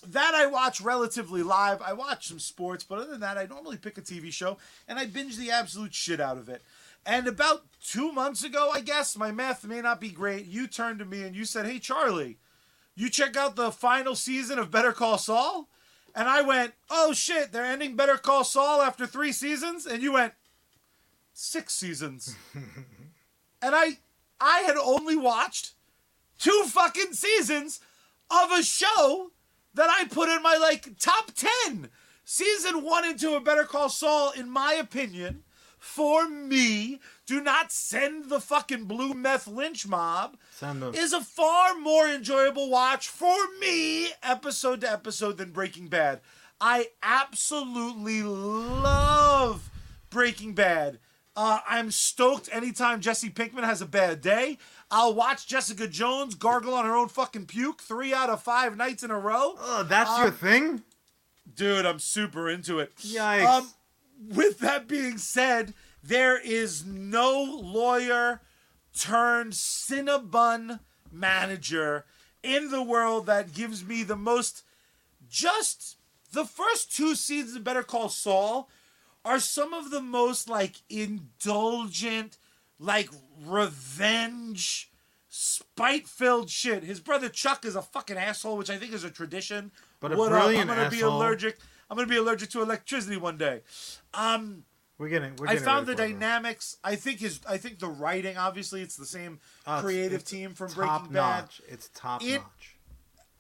that 0.08 0.34
I 0.34 0.46
watch 0.46 0.80
relatively 0.80 1.42
live. 1.42 1.80
I 1.82 1.92
watch 1.92 2.28
some 2.28 2.38
sports, 2.38 2.84
but 2.84 2.98
other 2.98 3.10
than 3.12 3.20
that, 3.20 3.38
I 3.38 3.46
normally 3.46 3.76
pick 3.76 3.98
a 3.98 4.02
TV 4.02 4.32
show 4.32 4.58
and 4.88 4.98
I 4.98 5.06
binge 5.06 5.36
the 5.36 5.50
absolute 5.50 5.94
shit 5.94 6.20
out 6.20 6.38
of 6.38 6.48
it. 6.48 6.62
And 7.06 7.28
about 7.28 7.62
two 7.80 8.10
months 8.10 8.42
ago, 8.42 8.70
I 8.74 8.80
guess, 8.80 9.16
my 9.16 9.30
math 9.30 9.64
may 9.64 9.80
not 9.80 10.00
be 10.00 10.10
great, 10.10 10.46
you 10.46 10.66
turned 10.66 10.98
to 10.98 11.04
me 11.04 11.22
and 11.22 11.36
you 11.36 11.44
said, 11.44 11.64
Hey, 11.64 11.78
Charlie, 11.78 12.38
you 12.96 13.08
check 13.08 13.36
out 13.36 13.54
the 13.54 13.70
final 13.70 14.16
season 14.16 14.58
of 14.58 14.72
Better 14.72 14.92
Call 14.92 15.16
Saul? 15.16 15.68
And 16.16 16.28
I 16.28 16.42
went, 16.42 16.74
Oh 16.90 17.12
shit, 17.12 17.52
they're 17.52 17.64
ending 17.64 17.94
Better 17.94 18.16
Call 18.16 18.42
Saul 18.42 18.82
after 18.82 19.06
three 19.06 19.30
seasons? 19.30 19.86
And 19.86 20.02
you 20.02 20.12
went, 20.14 20.32
six 21.32 21.74
seasons. 21.74 22.34
and 22.54 23.74
I 23.74 23.98
I 24.40 24.60
had 24.60 24.76
only 24.76 25.16
watched 25.16 25.74
two 26.38 26.64
fucking 26.66 27.12
seasons 27.12 27.80
of 28.30 28.50
a 28.50 28.64
show 28.64 29.30
that 29.74 29.88
I 29.90 30.06
put 30.06 30.28
in 30.28 30.42
my 30.42 30.56
like 30.56 30.98
top 30.98 31.30
10. 31.68 31.88
Season 32.28 32.82
1 32.82 33.04
and 33.04 33.20
2 33.20 33.36
of 33.36 33.44
Better 33.44 33.62
Call 33.62 33.88
Saul 33.88 34.32
in 34.32 34.50
my 34.50 34.72
opinion 34.72 35.44
for 35.86 36.28
me 36.28 37.00
do 37.26 37.40
not 37.40 37.70
send 37.72 38.28
the 38.28 38.40
fucking 38.40 38.84
blue 38.84 39.14
meth 39.14 39.46
lynch 39.46 39.86
mob 39.86 40.36
Send 40.52 40.82
them. 40.82 40.94
is 40.94 41.12
a 41.12 41.20
far 41.20 41.74
more 41.78 42.06
enjoyable 42.08 42.68
watch 42.70 43.08
for 43.08 43.36
me 43.60 44.08
episode 44.22 44.80
to 44.82 44.90
episode 44.90 45.38
than 45.38 45.50
Breaking 45.52 45.88
Bad. 45.88 46.20
I 46.60 46.88
absolutely 47.02 48.22
love 48.22 49.70
Breaking 50.10 50.54
Bad. 50.54 50.98
Uh, 51.36 51.58
I'm 51.68 51.90
stoked 51.90 52.48
anytime 52.50 53.00
Jesse 53.02 53.28
Pinkman 53.30 53.64
has 53.64 53.82
a 53.82 53.86
bad 53.86 54.20
day. 54.22 54.56
I'll 54.90 55.12
watch 55.14 55.46
Jessica 55.46 55.86
Jones 55.86 56.34
gargle 56.34 56.72
on 56.72 56.86
her 56.86 56.96
own 56.96 57.08
fucking 57.08 57.46
puke 57.46 57.82
three 57.82 58.14
out 58.14 58.30
of 58.30 58.42
five 58.42 58.76
nights 58.76 59.02
in 59.02 59.10
a 59.10 59.18
row. 59.18 59.54
Oh, 59.58 59.84
that's 59.86 60.16
your 60.18 60.28
Um, 60.28 60.32
thing? 60.32 60.82
Dude, 61.54 61.84
I'm 61.84 61.98
super 61.98 62.48
into 62.48 62.78
it. 62.78 62.96
Yikes. 62.96 63.44
Um, 63.46 63.70
with 64.18 64.58
that 64.60 64.86
being 64.88 65.18
said, 65.18 65.74
there 66.02 66.38
is 66.38 66.84
no 66.84 67.42
lawyer 67.42 68.40
turned 68.98 69.52
Cinnabon 69.52 70.80
manager 71.10 72.04
in 72.42 72.70
the 72.70 72.82
world 72.82 73.26
that 73.26 73.52
gives 73.52 73.84
me 73.84 74.02
the 74.02 74.16
most. 74.16 74.62
Just 75.28 75.96
the 76.32 76.44
first 76.44 76.94
two 76.94 77.14
seasons 77.14 77.56
of 77.56 77.64
Better 77.64 77.82
Call 77.82 78.08
Saul 78.08 78.68
are 79.24 79.40
some 79.40 79.74
of 79.74 79.90
the 79.90 80.00
most 80.00 80.48
like 80.48 80.76
indulgent, 80.88 82.38
like 82.78 83.10
revenge, 83.44 84.90
spite-filled 85.28 86.48
shit. 86.48 86.84
His 86.84 87.00
brother 87.00 87.28
Chuck 87.28 87.64
is 87.64 87.74
a 87.74 87.82
fucking 87.82 88.16
asshole, 88.16 88.56
which 88.56 88.70
I 88.70 88.76
think 88.76 88.92
is 88.92 89.04
a 89.04 89.10
tradition. 89.10 89.72
But 90.00 90.12
a 90.12 90.16
what 90.16 90.32
up? 90.32 90.38
I'm 90.38 90.44
brilliant 90.44 90.68
gonna 90.68 90.90
be 90.90 90.98
asshole. 90.98 91.16
allergic. 91.16 91.58
I'm 91.90 91.96
gonna 91.96 92.08
be 92.08 92.16
allergic 92.16 92.50
to 92.50 92.62
electricity 92.62 93.16
one 93.16 93.36
day. 93.38 93.60
Um, 94.14 94.64
We're 94.98 95.08
getting. 95.08 95.36
We're 95.36 95.48
I 95.48 95.56
found 95.56 95.86
the 95.86 95.94
dynamics. 95.94 96.76
I 96.82 96.96
think 96.96 97.20
his. 97.20 97.40
I 97.48 97.56
think 97.58 97.78
the 97.78 97.88
writing. 97.88 98.36
Obviously, 98.36 98.82
it's 98.82 98.96
the 98.96 99.06
same 99.06 99.40
Uh, 99.66 99.80
creative 99.80 100.20
it's 100.22 100.30
team 100.30 100.54
from 100.54 100.68
top 100.72 101.02
Breaking 101.02 101.12
Bad. 101.14 101.48
It's 101.68 101.88
top 101.94 102.22
It- 102.22 102.38
notch. 102.40 102.76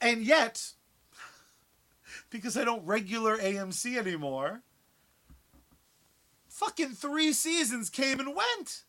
and 0.00 0.22
yet, 0.22 0.72
because 2.30 2.56
I 2.56 2.64
don't 2.64 2.84
regular 2.86 3.36
AMC 3.38 3.96
anymore, 3.98 4.62
fucking 6.48 6.90
three 6.94 7.32
seasons 7.32 7.90
came 7.90 8.20
and 8.20 8.34
went. 8.34 8.84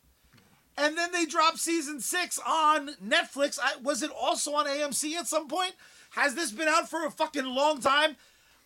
And 0.76 0.96
then 0.96 1.10
they 1.10 1.26
dropped 1.26 1.58
season 1.58 2.00
six 2.00 2.38
on 2.46 2.90
Netflix. 3.04 3.58
I, 3.60 3.76
was 3.82 4.04
it 4.04 4.10
also 4.12 4.54
on 4.54 4.66
AMC 4.66 5.14
at 5.16 5.26
some 5.26 5.48
point? 5.48 5.72
Has 6.10 6.36
this 6.36 6.52
been 6.52 6.68
out 6.68 6.88
for 6.88 7.04
a 7.04 7.10
fucking 7.10 7.44
long 7.44 7.80
time? 7.80 8.16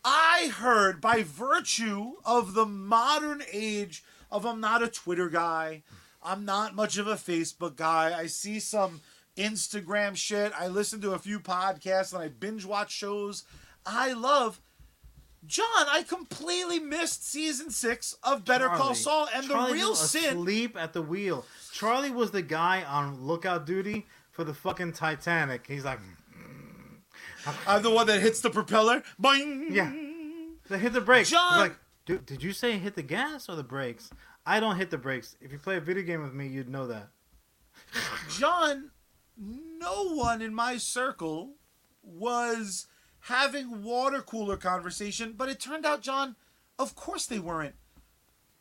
I 0.05 0.53
heard 0.57 1.01
by 1.01 1.23
virtue 1.23 2.15
of 2.25 2.55
the 2.55 2.67
modern 2.67 3.43
age 3.53 4.03
of 4.31 4.45
I'm 4.45 4.61
not 4.61 4.83
a 4.83 4.89
Twitter 4.89 5.29
guy. 5.29 5.83
I'm 6.23 6.45
not 6.45 6.75
much 6.75 6.99
of 6.99 7.07
a 7.07 7.15
Facebook 7.15 7.77
guy. 7.77 8.17
I 8.17 8.27
see 8.27 8.59
some 8.61 9.01
Instagram 9.37 10.17
shit. 10.17 10.53
I 10.59 10.69
listen 10.69 11.01
to 11.03 11.13
a 11.13 11.19
few 11.19 11.41
podcasts 11.41 12.13
and 12.13 12.23
I 12.23 12.29
binge 12.29 12.65
watch 12.65 12.93
shows 12.93 13.45
I 13.87 14.13
love. 14.13 14.61
John, 15.45 15.67
I 15.89 16.05
completely 16.05 16.79
missed 16.79 17.29
season 17.29 17.71
six 17.71 18.17
of 18.23 18.45
Better 18.45 18.69
Call 18.69 18.95
Saul, 18.95 19.29
and 19.35 19.49
Charlie 19.49 19.71
the 19.71 19.75
real 19.75 19.95
sin. 19.97 20.37
Asleep 20.37 20.77
at 20.79 20.93
the 20.93 21.03
wheel. 21.03 21.45
Charlie 21.73 22.13
was 22.13 22.31
the 22.31 22.43
guy 22.43 22.85
on 22.85 23.25
lookout 23.25 23.67
duty 23.67 24.07
for 24.31 24.45
the 24.45 24.55
fucking 24.55 24.93
Titanic. 24.93 25.67
He's 25.67 25.85
like, 25.85 25.99
I'm 27.67 27.83
the 27.83 27.91
one 27.91 28.07
that 28.07 28.21
hits 28.21 28.41
the 28.41 28.51
propeller. 28.51 29.03
Boing. 29.21 29.67
yeah. 29.71 29.93
They 30.69 30.79
hit 30.79 30.93
the 30.93 31.01
brakes. 31.01 31.31
John- 31.31 31.59
like, 31.59 31.77
dude, 32.07 32.27
did 32.27 32.43
you 32.43 32.53
say 32.53 32.79
hit 32.79 32.95
the 32.95 33.03
gas 33.03 33.49
or 33.49 33.57
the 33.57 33.65
brakes? 33.65 34.11
I 34.47 34.61
don't 34.61 34.77
hit 34.77 34.91
the 34.91 34.99
brakes. 34.99 35.37
If 35.41 35.53
you 35.53 35.59
play 35.59 35.77
a 35.77 35.81
video 35.81 36.03
game 36.03 36.23
with 36.23 36.35
me, 36.35 36.47
you'd 36.49 36.69
know 36.69 36.87
that. 36.87 37.09
John, 38.31 38.91
no 39.37 40.15
one 40.15 40.43
in 40.43 40.55
my 40.55 40.77
circle 40.77 41.55
was 42.03 42.87
having 43.21 43.83
water 43.83 44.21
cooler 44.21 44.57
conversation, 44.57 45.35
but 45.37 45.49
it 45.49 45.61
turned 45.61 45.87
out, 45.87 46.03
John, 46.03 46.37
of 46.79 46.95
course 46.97 47.27
they 47.27 47.39
weren't. 47.39 47.75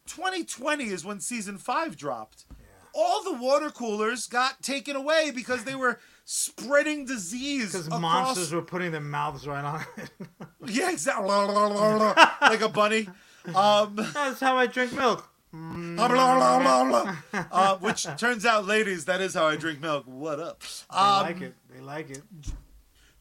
2020 0.08 0.86
is 0.86 1.06
when 1.06 1.20
season 1.20 1.58
five 1.58 1.96
dropped. 1.98 2.46
All 2.94 3.24
the 3.24 3.34
water 3.34 3.70
coolers 3.70 4.28
got 4.28 4.62
taken 4.62 4.96
away 4.96 5.32
because 5.34 5.64
they 5.64 5.76
were 5.76 6.00
spreading 6.26 7.06
disease. 7.06 7.72
Because 7.72 7.88
across- 7.88 8.02
monsters 8.02 8.54
were 8.54 8.62
putting 8.62 8.92
their 8.92 9.02
mouths 9.02 9.48
right 9.48 9.64
on 9.64 9.86
it. 9.98 10.10
Yeah, 10.68 10.92
exactly. 10.92 11.28
like 11.28 12.62
a 12.62 12.70
bunny. 12.70 13.08
Um, 13.56 13.96
That's 14.14 14.40
how 14.40 14.56
I 14.58 14.68
drink 14.68 14.94
milk. 14.94 15.28
uh, 15.54 17.78
which 17.80 18.06
turns 18.18 18.46
out, 18.46 18.66
ladies, 18.68 19.06
that 19.06 19.22
is 19.22 19.34
how 19.34 19.48
I 19.48 19.56
drink 19.56 19.82
milk. 19.82 20.04
What 20.06 20.40
up? 20.40 20.62
They 20.92 20.98
Um, 20.98 21.22
like 21.24 21.42
it. 21.42 21.56
They 21.74 21.82
like 21.82 22.10
it. 22.12 22.22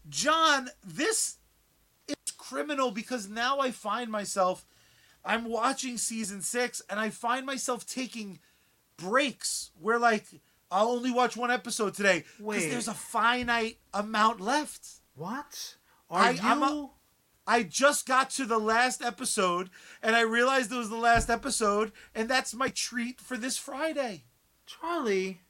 John, 0.09 0.69
this 0.85 1.37
is 2.09 2.17
criminal 2.37 2.91
because 2.91 3.29
now 3.29 3.61
I 3.61 3.71
find 3.71 4.11
myself, 4.11 4.67
I'm 5.25 5.45
watching 5.47 5.97
season 5.99 6.43
six 6.43 6.83
and 6.91 6.99
I 7.01 7.11
find 7.11 7.47
myself 7.47 7.87
taking 7.87 8.39
breaks 8.97 9.71
where, 9.81 9.99
like, 9.99 10.27
I'll 10.71 10.89
only 10.89 11.11
watch 11.11 11.37
one 11.37 11.51
episode 11.51 11.95
today 11.95 12.25
because 12.39 12.69
there's 12.69 12.89
a 12.89 12.95
finite 12.95 13.79
amount 13.93 14.41
left. 14.41 14.87
What? 15.15 15.77
Are 16.09 16.23
I- 16.23 16.31
you? 16.31 16.91
I 17.47 17.65
just 17.65 18.07
got 18.07 18.31
to 18.31 18.47
the 18.47 18.59
last 18.59 19.03
episode 19.03 19.71
and 20.03 20.15
I 20.15 20.21
realized 20.21 20.71
it 20.71 20.77
was 20.77 20.89
the 20.91 20.97
last 20.97 21.29
episode, 21.29 21.91
and 22.15 22.29
that's 22.29 22.55
my 22.55 22.69
treat 22.69 23.21
for 23.21 23.37
this 23.37 23.59
Friday. 23.59 24.25
Charlie, 24.67 25.41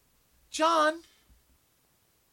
John, 0.51 1.03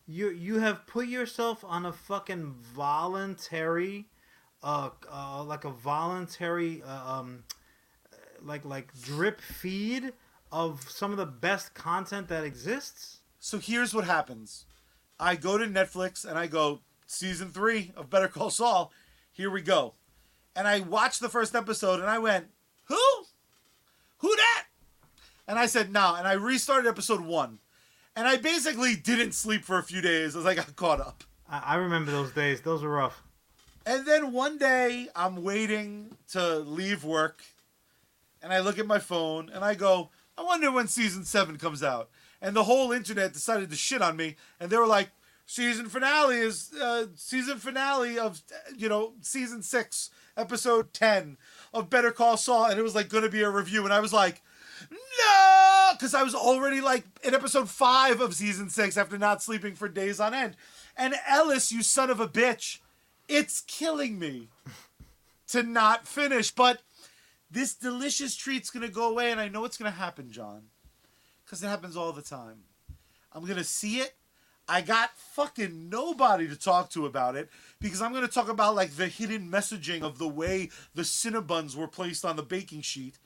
you 0.05 0.29
you 0.29 0.59
have 0.59 0.87
put 0.87 1.07
yourself 1.07 1.65
on 1.65 1.85
a 1.85 1.91
fucking 1.91 2.55
voluntary, 2.73 4.07
uh, 4.63 4.91
uh 5.11 5.43
like 5.43 5.65
a 5.65 5.69
voluntary, 5.69 6.81
uh, 6.83 7.19
um, 7.19 7.43
like 8.41 8.63
like 8.63 8.93
drip 9.01 9.41
feed 9.41 10.13
of 10.51 10.89
some 10.89 11.11
of 11.11 11.17
the 11.17 11.25
best 11.25 11.73
content 11.73 12.27
that 12.29 12.43
exists. 12.43 13.19
So 13.39 13.59
here's 13.59 13.93
what 13.93 14.05
happens. 14.05 14.65
I 15.19 15.35
go 15.35 15.57
to 15.57 15.65
Netflix 15.65 16.25
and 16.25 16.37
I 16.37 16.47
go, 16.47 16.81
season 17.05 17.49
three 17.49 17.91
of 17.95 18.09
Better 18.09 18.27
Call 18.27 18.49
Saul, 18.49 18.91
here 19.31 19.49
we 19.49 19.61
go. 19.61 19.93
And 20.55 20.67
I 20.67 20.79
watched 20.79 21.21
the 21.21 21.29
first 21.29 21.55
episode 21.55 21.99
and 21.99 22.09
I 22.09 22.19
went, 22.19 22.47
who? 22.85 22.99
Who 24.19 24.35
that? 24.35 24.65
And 25.47 25.57
I 25.57 25.65
said, 25.65 25.91
no. 25.91 26.15
And 26.15 26.27
I 26.27 26.33
restarted 26.33 26.87
episode 26.87 27.21
one. 27.21 27.59
And 28.15 28.27
I 28.27 28.37
basically 28.37 28.95
didn't 28.95 29.33
sleep 29.33 29.63
for 29.63 29.77
a 29.77 29.83
few 29.83 30.01
days 30.01 30.35
as 30.35 30.45
I 30.45 30.55
got 30.55 30.75
caught 30.75 30.99
up. 30.99 31.23
I, 31.49 31.59
I 31.59 31.75
remember 31.75 32.11
those 32.11 32.31
days. 32.31 32.61
Those 32.61 32.81
were 32.81 32.89
rough. 32.89 33.21
And 33.85 34.05
then 34.05 34.33
one 34.33 34.57
day 34.57 35.07
I'm 35.15 35.43
waiting 35.43 36.17
to 36.31 36.59
leave 36.59 37.03
work 37.03 37.43
and 38.41 38.51
I 38.51 38.59
look 38.59 38.79
at 38.79 38.87
my 38.87 38.99
phone 38.99 39.49
and 39.53 39.63
I 39.63 39.75
go, 39.75 40.09
I 40.37 40.43
wonder 40.43 40.71
when 40.71 40.87
season 40.87 41.23
seven 41.23 41.57
comes 41.57 41.81
out. 41.81 42.09
And 42.41 42.55
the 42.55 42.63
whole 42.65 42.91
internet 42.91 43.33
decided 43.33 43.69
to 43.71 43.75
shit 43.75 44.01
on 44.01 44.15
me 44.15 44.35
and 44.59 44.69
they 44.69 44.77
were 44.77 44.87
like, 44.87 45.09
season 45.47 45.87
finale 45.87 46.35
is 46.35 46.71
uh, 46.73 47.05
season 47.15 47.57
finale 47.57 48.19
of 48.19 48.43
you 48.77 48.89
know 48.89 49.13
season 49.21 49.63
six 49.63 50.11
episode 50.35 50.93
10 50.93 51.37
of 51.73 51.89
better 51.89 52.11
call 52.11 52.35
saul 52.35 52.65
and 52.65 52.77
it 52.77 52.83
was 52.83 52.93
like 52.93 53.07
gonna 53.07 53.29
be 53.29 53.41
a 53.41 53.49
review 53.49 53.85
and 53.85 53.93
i 53.93 53.99
was 54.01 54.11
like 54.11 54.41
no 54.91 55.91
because 55.93 56.13
i 56.13 56.21
was 56.21 56.35
already 56.35 56.81
like 56.81 57.05
in 57.23 57.33
episode 57.33 57.69
five 57.69 58.19
of 58.19 58.35
season 58.35 58.69
six 58.69 58.97
after 58.97 59.17
not 59.17 59.41
sleeping 59.41 59.73
for 59.73 59.87
days 59.87 60.19
on 60.19 60.33
end 60.33 60.55
and 60.97 61.15
ellis 61.25 61.71
you 61.71 61.81
son 61.81 62.09
of 62.09 62.19
a 62.19 62.27
bitch 62.27 62.79
it's 63.29 63.61
killing 63.61 64.19
me 64.19 64.49
to 65.47 65.63
not 65.63 66.05
finish 66.05 66.51
but 66.51 66.81
this 67.49 67.73
delicious 67.73 68.35
treat's 68.35 68.69
gonna 68.69 68.87
go 68.87 69.09
away 69.09 69.31
and 69.31 69.39
i 69.39 69.47
know 69.47 69.61
what's 69.61 69.77
gonna 69.77 69.91
happen 69.91 70.31
john 70.31 70.63
because 71.45 71.63
it 71.63 71.67
happens 71.67 71.95
all 71.95 72.11
the 72.11 72.21
time 72.21 72.63
i'm 73.33 73.45
gonna 73.45 73.63
see 73.63 73.97
it 73.99 74.13
I 74.69 74.81
got 74.81 75.11
fucking 75.17 75.87
nobody 75.87 76.45
to 76.49 76.57
talk 76.57 76.89
to 76.89 77.05
about 77.05 77.37
it 77.37 77.47
because 77.79 78.01
I'm 78.01 78.11
going 78.11 78.27
to 78.27 78.33
talk 78.33 78.49
about 78.49 78.75
like 78.75 78.97
the 78.97 79.07
hidden 79.07 79.49
messaging 79.49 80.01
of 80.01 80.17
the 80.17 80.27
way 80.27 80.71
the 80.93 81.03
Cinnabons 81.03 81.73
were 81.73 81.87
placed 81.87 82.25
on 82.25 82.35
the 82.35 82.43
baking 82.43 82.81
sheet. 82.81 83.17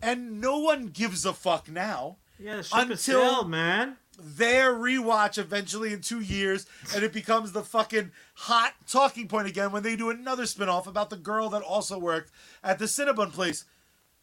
And 0.00 0.40
no 0.40 0.60
one 0.60 0.86
gives 0.86 1.26
a 1.26 1.32
fuck 1.32 1.68
now. 1.68 2.18
Yeah, 2.38 2.58
the 2.58 2.62
ship 2.62 2.78
is 2.90 3.08
Until- 3.08 3.20
sailed, 3.28 3.50
man. 3.50 3.96
Their 4.20 4.74
rewatch 4.74 5.38
eventually 5.38 5.92
in 5.92 6.00
two 6.00 6.20
years, 6.20 6.66
and 6.92 7.04
it 7.04 7.12
becomes 7.12 7.52
the 7.52 7.62
fucking 7.62 8.10
hot 8.34 8.74
talking 8.88 9.28
point 9.28 9.46
again 9.46 9.70
when 9.70 9.84
they 9.84 9.94
do 9.94 10.10
another 10.10 10.42
spinoff 10.42 10.88
about 10.88 11.08
the 11.08 11.16
girl 11.16 11.48
that 11.50 11.62
also 11.62 11.98
worked 11.98 12.32
at 12.64 12.80
the 12.80 12.86
Cinnabon 12.86 13.32
place. 13.32 13.64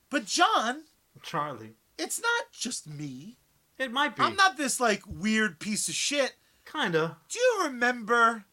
But 0.10 0.26
John, 0.26 0.84
Charlie. 1.22 1.76
it's 1.98 2.22
not 2.22 2.52
just 2.52 2.90
me. 2.90 3.38
It 3.78 3.92
might 3.92 4.16
be. 4.18 4.24
I'm 4.24 4.36
not 4.36 4.58
this 4.58 4.80
like 4.82 5.02
weird 5.08 5.60
piece 5.60 5.88
of 5.88 5.96
shit. 5.96 6.36
Kinda. 6.66 7.18
Do 7.30 7.40
you 7.40 7.62
remember 7.64 8.46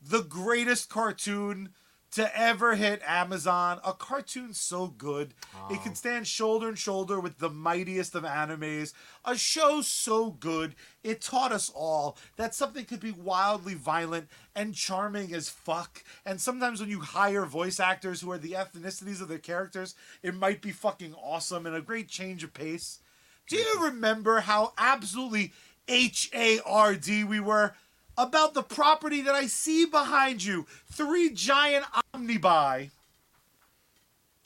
the 0.00 0.22
greatest 0.22 0.88
cartoon 0.88 1.70
to 2.12 2.38
ever 2.38 2.74
hit 2.74 3.02
Amazon? 3.06 3.80
A 3.84 3.92
cartoon 3.92 4.54
so 4.54 4.86
good. 4.86 5.34
It 5.70 5.82
can 5.82 5.94
stand 5.94 6.26
shoulder 6.26 6.68
and 6.68 6.78
shoulder 6.78 7.20
with 7.20 7.38
the 7.38 7.50
mightiest 7.50 8.14
of 8.14 8.24
animes. 8.24 8.92
A 9.24 9.36
show 9.36 9.82
so 9.82 10.30
good. 10.30 10.74
It 11.02 11.20
taught 11.20 11.52
us 11.52 11.70
all 11.74 12.16
that 12.36 12.54
something 12.54 12.84
could 12.84 13.00
be 13.00 13.12
wildly 13.12 13.74
violent 13.74 14.28
and 14.54 14.74
charming 14.74 15.34
as 15.34 15.48
fuck. 15.48 16.02
And 16.24 16.40
sometimes 16.40 16.80
when 16.80 16.90
you 16.90 17.00
hire 17.00 17.44
voice 17.44 17.80
actors 17.80 18.20
who 18.20 18.30
are 18.30 18.38
the 18.38 18.52
ethnicities 18.52 19.20
of 19.20 19.28
their 19.28 19.38
characters, 19.38 19.94
it 20.22 20.34
might 20.34 20.62
be 20.62 20.70
fucking 20.70 21.14
awesome 21.14 21.66
and 21.66 21.76
a 21.76 21.80
great 21.80 22.08
change 22.08 22.42
of 22.42 22.54
pace. 22.54 23.00
Do 23.48 23.56
you 23.56 23.84
remember 23.84 24.40
how 24.40 24.72
absolutely 24.76 25.52
H 25.86 26.30
A 26.34 26.60
R 26.66 26.94
D 26.94 27.24
we 27.24 27.40
were 27.40 27.74
about 28.18 28.52
the 28.52 28.62
property 28.62 29.22
that 29.22 29.34
I 29.34 29.46
see 29.46 29.86
behind 29.86 30.44
you? 30.44 30.66
Three 30.92 31.30
giant 31.30 31.86
omnibi. 32.12 32.90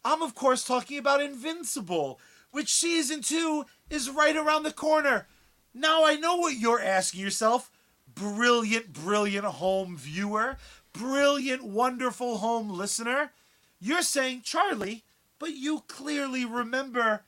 I'm, 0.04 0.22
of 0.22 0.34
course, 0.34 0.62
talking 0.62 0.98
about 0.98 1.22
Invincible, 1.22 2.20
which 2.50 2.72
season 2.72 3.22
two 3.22 3.64
is 3.88 4.10
right 4.10 4.36
around 4.36 4.64
the 4.64 4.72
corner. 4.72 5.26
Now 5.74 6.04
I 6.04 6.16
know 6.16 6.36
what 6.36 6.56
you're 6.56 6.82
asking 6.82 7.22
yourself. 7.22 7.70
Brilliant, 8.14 8.92
brilliant 8.92 9.46
home 9.46 9.96
viewer, 9.96 10.58
brilliant, 10.92 11.64
wonderful 11.64 12.38
home 12.38 12.68
listener. 12.68 13.30
You're 13.80 14.02
saying, 14.02 14.42
Charlie, 14.44 15.02
but 15.38 15.54
you 15.54 15.82
clearly 15.88 16.44
remember 16.44 17.22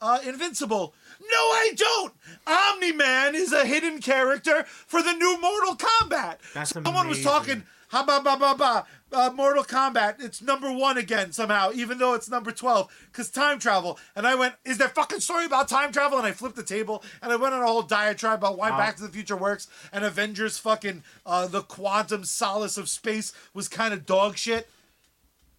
uh, 0.00 0.20
Invincible. 0.24 0.94
No, 1.20 1.26
I 1.28 1.72
don't. 1.76 2.14
Omni 2.46 2.92
Man 2.92 3.34
is 3.34 3.52
a 3.52 3.64
hidden 3.66 4.00
character 4.00 4.64
for 4.64 5.02
the 5.02 5.12
new 5.12 5.40
Mortal 5.40 5.76
Kombat. 5.76 6.36
That's 6.54 6.70
Someone 6.70 7.08
was 7.08 7.22
talking. 7.22 7.64
Ha 7.88 8.04
ba 8.04 8.20
ba 8.22 8.36
ba 8.38 8.54
ba. 8.56 8.86
Uh, 9.12 9.30
Mortal 9.34 9.64
Kombat. 9.64 10.22
It's 10.22 10.40
number 10.40 10.72
one 10.72 10.96
again 10.96 11.32
somehow, 11.32 11.72
even 11.74 11.98
though 11.98 12.14
it's 12.14 12.30
number 12.30 12.52
twelve, 12.52 12.88
because 13.10 13.28
time 13.30 13.58
travel. 13.58 13.98
And 14.14 14.26
I 14.26 14.36
went, 14.36 14.54
"Is 14.64 14.78
there 14.78 14.88
fucking 14.88 15.18
story 15.20 15.44
about 15.44 15.68
time 15.68 15.90
travel?" 15.92 16.16
And 16.16 16.26
I 16.26 16.30
flipped 16.32 16.54
the 16.56 16.62
table 16.62 17.02
and 17.20 17.32
I 17.32 17.36
went 17.36 17.52
on 17.52 17.62
a 17.62 17.66
whole 17.66 17.82
diatribe 17.82 18.38
about 18.38 18.56
why 18.56 18.70
Wow. 18.70 18.78
Back 18.78 18.96
to 18.96 19.02
the 19.02 19.08
Future 19.08 19.36
works 19.36 19.66
and 19.92 20.04
Avengers 20.04 20.58
fucking 20.58 21.02
uh, 21.26 21.48
the 21.48 21.62
quantum 21.62 22.24
solace 22.24 22.76
of 22.78 22.88
space 22.88 23.32
was 23.52 23.66
kind 23.68 23.92
of 23.92 24.06
dog 24.06 24.36
shit. 24.36 24.70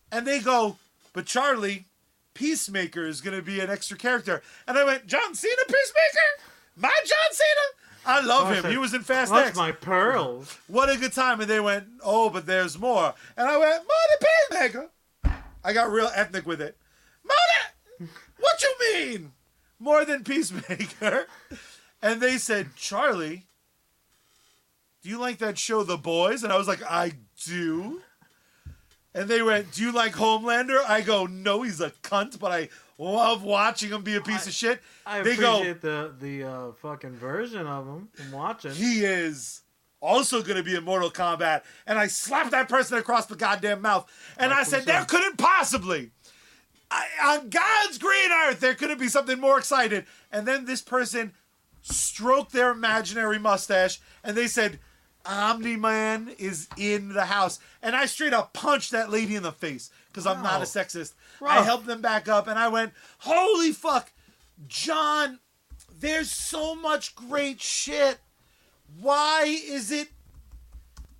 And 0.09 0.25
they 0.25 0.39
go, 0.39 0.77
"But 1.11 1.25
Charlie, 1.25 1.85
Peacemaker 2.33 3.05
is 3.05 3.21
going 3.21 3.35
to 3.35 3.43
be 3.43 3.59
an 3.59 3.69
extra 3.69 3.97
character. 3.97 4.41
And 4.67 4.77
I 4.77 4.83
went, 4.83 5.07
John 5.07 5.35
Cena, 5.35 5.55
Peacemaker? 5.67 6.51
My 6.75 6.93
John 7.05 7.31
Cena? 7.31 7.81
I 8.05 8.21
love 8.21 8.53
him. 8.53 8.71
He 8.71 8.77
was 8.77 8.93
in 8.93 9.01
Fast 9.01 9.31
X. 9.31 9.55
my 9.55 9.71
pearls. 9.71 10.57
What 10.67 10.89
a 10.89 10.97
good 10.97 11.13
time. 11.13 11.39
And 11.41 11.49
they 11.49 11.59
went, 11.59 11.85
oh, 12.03 12.29
but 12.29 12.45
there's 12.45 12.79
more. 12.79 13.13
And 13.37 13.47
I 13.47 13.57
went, 13.57 13.83
Mother 13.83 14.27
Peacemaker. 14.49 14.89
I 15.63 15.73
got 15.73 15.91
real 15.91 16.09
ethnic 16.15 16.47
with 16.47 16.61
it. 16.61 16.77
Mother, 17.23 18.09
what 18.39 18.63
you 18.63 18.75
mean? 18.79 19.33
More 19.79 20.05
than 20.05 20.23
Peacemaker. 20.23 21.27
And 22.03 22.19
they 22.19 22.39
said, 22.39 22.75
Charlie, 22.75 23.45
do 25.03 25.09
you 25.09 25.19
like 25.19 25.37
that 25.37 25.59
show, 25.59 25.83
The 25.83 25.97
Boys? 25.97 26.43
And 26.43 26.51
I 26.51 26.57
was 26.57 26.67
like, 26.67 26.81
I 26.81 27.11
do. 27.45 28.01
And 29.13 29.27
they 29.27 29.41
went, 29.41 29.73
Do 29.73 29.81
you 29.81 29.91
like 29.91 30.13
Homelander? 30.13 30.83
I 30.87 31.01
go, 31.01 31.25
No, 31.25 31.61
he's 31.63 31.81
a 31.81 31.91
cunt, 32.03 32.39
but 32.39 32.51
I 32.51 32.69
love 32.97 33.43
watching 33.43 33.89
him 33.89 34.03
be 34.03 34.15
a 34.15 34.21
piece 34.21 34.47
of 34.47 34.53
shit. 34.53 34.79
I 35.05 35.21
they 35.21 35.35
go, 35.35 35.55
appreciate 35.55 35.81
the 35.81 36.13
the 36.19 36.43
uh, 36.43 36.71
fucking 36.73 37.15
version 37.15 37.67
of 37.67 37.87
him 37.87 38.09
from 38.13 38.31
watching. 38.31 38.71
He 38.71 39.03
is 39.03 39.61
also 40.01 40.41
going 40.41 40.57
to 40.57 40.63
be 40.63 40.75
in 40.75 40.83
Mortal 40.83 41.11
Kombat. 41.11 41.63
And 41.85 41.99
I 41.99 42.07
slapped 42.07 42.51
that 42.51 42.67
person 42.67 42.97
across 42.97 43.27
the 43.27 43.35
goddamn 43.35 43.81
mouth. 43.81 44.11
And 44.37 44.51
I 44.51 44.63
said, 44.63 44.85
There 44.85 45.05
couldn't 45.05 45.37
possibly. 45.37 46.11
I, 46.89 47.05
on 47.23 47.49
God's 47.49 47.97
green 47.97 48.31
earth, 48.31 48.59
there 48.59 48.75
couldn't 48.75 48.99
be 48.99 49.07
something 49.07 49.39
more 49.39 49.57
excited. 49.57 50.05
And 50.31 50.45
then 50.45 50.65
this 50.65 50.81
person 50.81 51.33
stroked 51.81 52.51
their 52.51 52.71
imaginary 52.71 53.39
mustache 53.39 53.99
and 54.23 54.35
they 54.35 54.47
said, 54.47 54.79
Omni 55.25 55.75
Man 55.75 56.31
is 56.37 56.67
in 56.77 57.13
the 57.13 57.25
house. 57.25 57.59
And 57.81 57.95
I 57.95 58.05
straight 58.05 58.33
up 58.33 58.53
punched 58.53 58.91
that 58.91 59.09
lady 59.09 59.35
in 59.35 59.43
the 59.43 59.51
face 59.51 59.91
because 60.07 60.25
I'm 60.25 60.41
not 60.43 60.61
a 60.61 60.65
sexist. 60.65 61.13
I 61.41 61.61
helped 61.63 61.85
them 61.85 62.01
back 62.01 62.27
up 62.27 62.47
and 62.47 62.57
I 62.57 62.67
went, 62.67 62.93
Holy 63.19 63.71
fuck, 63.71 64.11
John, 64.67 65.39
there's 65.99 66.31
so 66.31 66.75
much 66.75 67.15
great 67.15 67.61
shit. 67.61 68.19
Why 68.99 69.43
is 69.45 69.91
it, 69.91 70.09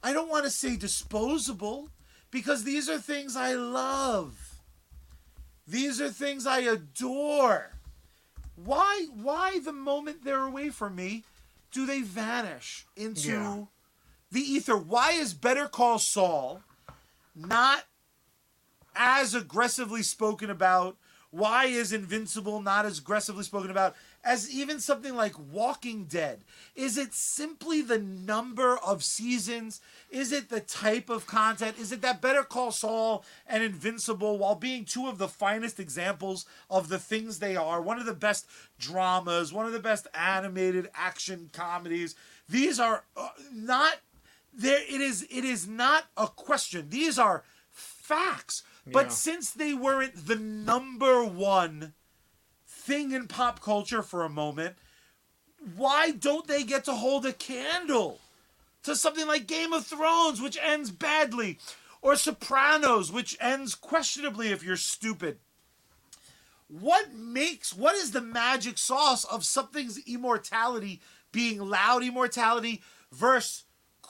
I 0.04 0.14
don't 0.14 0.30
want 0.30 0.44
to 0.46 0.50
say 0.52 0.76
disposable 0.76 1.90
because 2.32 2.64
these 2.64 2.90
are 2.90 3.00
things 3.00 3.36
I 3.36 3.54
love. 3.54 4.38
These 5.68 6.02
are 6.02 6.10
things 6.10 6.46
I 6.46 6.60
adore. 6.60 7.72
Why 8.56 9.08
why 9.14 9.60
the 9.60 9.72
moment 9.74 10.24
they're 10.24 10.46
away 10.46 10.70
from 10.70 10.96
me 10.96 11.24
do 11.72 11.86
they 11.86 12.02
vanish 12.02 12.86
into 12.96 13.30
Yeah. 13.30 13.64
The 14.32 14.42
ether? 14.42 14.78
Why 14.78 15.12
is 15.12 15.34
Better 15.34 15.68
Call 15.68 16.00
Saul 16.00 16.62
not 17.36 17.86
as 18.96 19.36
aggressively 19.36 20.04
spoken 20.04 20.50
about? 20.50 20.98
Why 21.32 21.66
is 21.66 21.94
Invincible 21.94 22.62
not 22.62 22.86
as 22.86 23.00
aggressively 23.00 23.46
spoken 23.46 23.72
about 23.72 23.96
as 24.22 24.54
even 24.54 24.82
something 24.82 25.16
like 25.16 25.34
Walking 25.40 26.04
Dead? 26.04 26.44
Is 26.76 26.98
it 26.98 27.14
simply 27.14 27.82
the 27.82 28.00
number 28.00 28.78
of 28.78 29.02
seasons? 29.02 29.80
Is 30.10 30.34
it 30.34 30.50
the 30.50 30.60
type 30.60 31.10
of 31.10 31.28
content? 31.28 31.80
Is 31.80 31.94
it 31.94 32.02
that 32.02 32.22
Better 32.22 32.44
Call 32.44 32.72
Saul 32.72 33.24
and 33.48 33.64
Invincible, 33.64 34.38
while 34.38 34.56
being 34.56 34.84
two 34.84 35.08
of 35.08 35.20
the 35.20 35.30
finest 35.30 35.80
examples 35.80 36.46
of 36.70 36.90
the 36.90 37.00
things 37.00 37.40
they 37.40 37.56
are, 37.56 37.82
one 37.82 37.98
of 37.98 38.06
the 38.06 38.14
best 38.14 38.46
dramas, 38.78 39.54
one 39.54 39.66
of 39.66 39.72
the 39.72 39.80
best 39.80 40.08
animated 40.14 40.90
action 40.94 41.50
comedies, 41.54 42.14
these 42.50 42.78
are 42.78 43.06
uh, 43.16 43.30
not 43.54 43.96
there 44.54 44.82
it 44.82 45.02
is 45.02 45.24
it 45.30 45.46
is 45.46 45.68
not 45.68 46.06
a 46.18 46.28
question. 46.28 46.90
These 46.90 47.18
are 47.20 47.44
facts. 47.72 48.64
But 48.86 49.06
Yeah. 49.08 49.10
since 49.10 49.52
they 49.52 49.74
weren't 49.74 50.28
the 50.28 50.36
number 50.36 51.24
one 51.24 51.94
thing 52.68 53.12
in 53.12 53.28
pop 53.28 53.62
culture 53.62 54.02
for 54.02 54.24
a 54.24 54.30
moment 54.30 54.76
why 55.76 56.10
don't 56.12 56.48
they 56.48 56.64
get 56.64 56.84
to 56.86 56.94
hold 56.96 57.24
a 57.26 57.34
candle 57.34 58.20
to 58.82 58.96
something 58.96 59.28
like 59.28 59.46
game 59.46 59.72
of 59.74 59.86
thrones 59.86 60.42
which 60.42 60.58
ends 60.60 60.90
badly 60.90 61.60
or 62.02 62.16
sopranos 62.16 63.12
which 63.12 63.38
ends 63.40 63.76
questionably 63.76 64.50
if 64.52 64.64
you're 64.64 64.76
stupid? 64.76 65.38
What 66.68 67.14
makes 67.14 67.74
what 67.74 67.96
is 67.96 68.12
the 68.12 68.22
magic 68.22 68.78
sauce 68.78 69.24
of 69.26 69.46
something's 69.46 70.00
immortality 70.08 71.02
being 71.32 71.60
loud 71.60 72.04
immortality 72.04 72.82
versus 73.12 73.66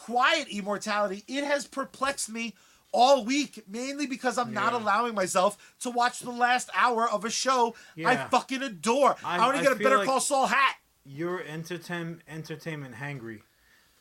quiet 0.06 0.48
immortality. 0.50 1.24
It 1.28 1.44
has 1.44 1.68
perplexed 1.68 2.30
me 2.30 2.56
all 2.94 3.24
week 3.24 3.64
mainly 3.70 4.06
because 4.06 4.38
i'm 4.38 4.54
not 4.54 4.74
allowing 4.74 5.16
myself 5.16 5.58
to 5.80 5.90
watch 5.90 6.20
the 6.20 6.30
last 6.30 6.70
hour 6.76 7.10
of 7.10 7.24
a 7.24 7.30
show 7.30 7.74
i 8.06 8.18
fucking 8.18 8.62
adore. 8.62 9.16
I, 9.24 9.38
I- 9.38 9.46
want 9.46 9.56
to 9.56 9.64
get 9.64 9.72
a 9.72 9.76
better 9.76 10.00
like- 10.00 10.08
call 10.08 10.20
saul 10.20 10.48
hat. 10.48 10.76
You're 11.06 11.42
entertain 11.44 12.22
entertainment 12.28 12.96
hangry. 12.96 13.42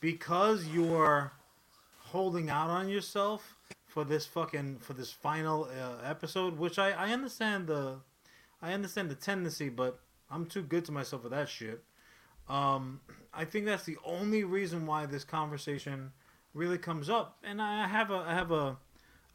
Because 0.01 0.67
you're 0.67 1.33
holding 1.99 2.51
out 2.51 2.71
on 2.71 2.89
yourself 2.89 3.57
for 3.87 4.05
this 4.05 4.27
fucking 4.27 4.79
for 4.81 4.95
this 4.95 5.13
final 5.13 5.65
uh, 5.65 6.05
episode, 6.05 6.59
which 6.59 6.79
I 6.79 6.91
I 6.91 7.13
understand 7.13 7.69
the 7.69 7.97
I 8.61 8.73
understand 8.73 9.11
the 9.11 9.15
tendency, 9.15 9.69
but 9.69 10.01
I'm 10.31 10.47
too 10.47 10.63
good 10.63 10.85
to 10.87 10.93
myself 10.93 11.23
for 11.23 11.29
that 11.31 11.49
shit. 11.49 11.83
Um, 12.49 13.01
I 13.33 13.45
think 13.45 13.65
that's 13.65 13.85
the 13.85 13.99
only 14.05 14.45
reason 14.45 14.87
why 14.87 15.07
this 15.07 15.25
conversation 15.25 16.13
really 16.53 16.79
comes 16.79 17.09
up, 17.09 17.39
and 17.45 17.63
I 17.63 17.87
have 17.87 18.11
a 18.11 18.25
I 18.27 18.35
have 18.35 18.51
a, 18.51 18.77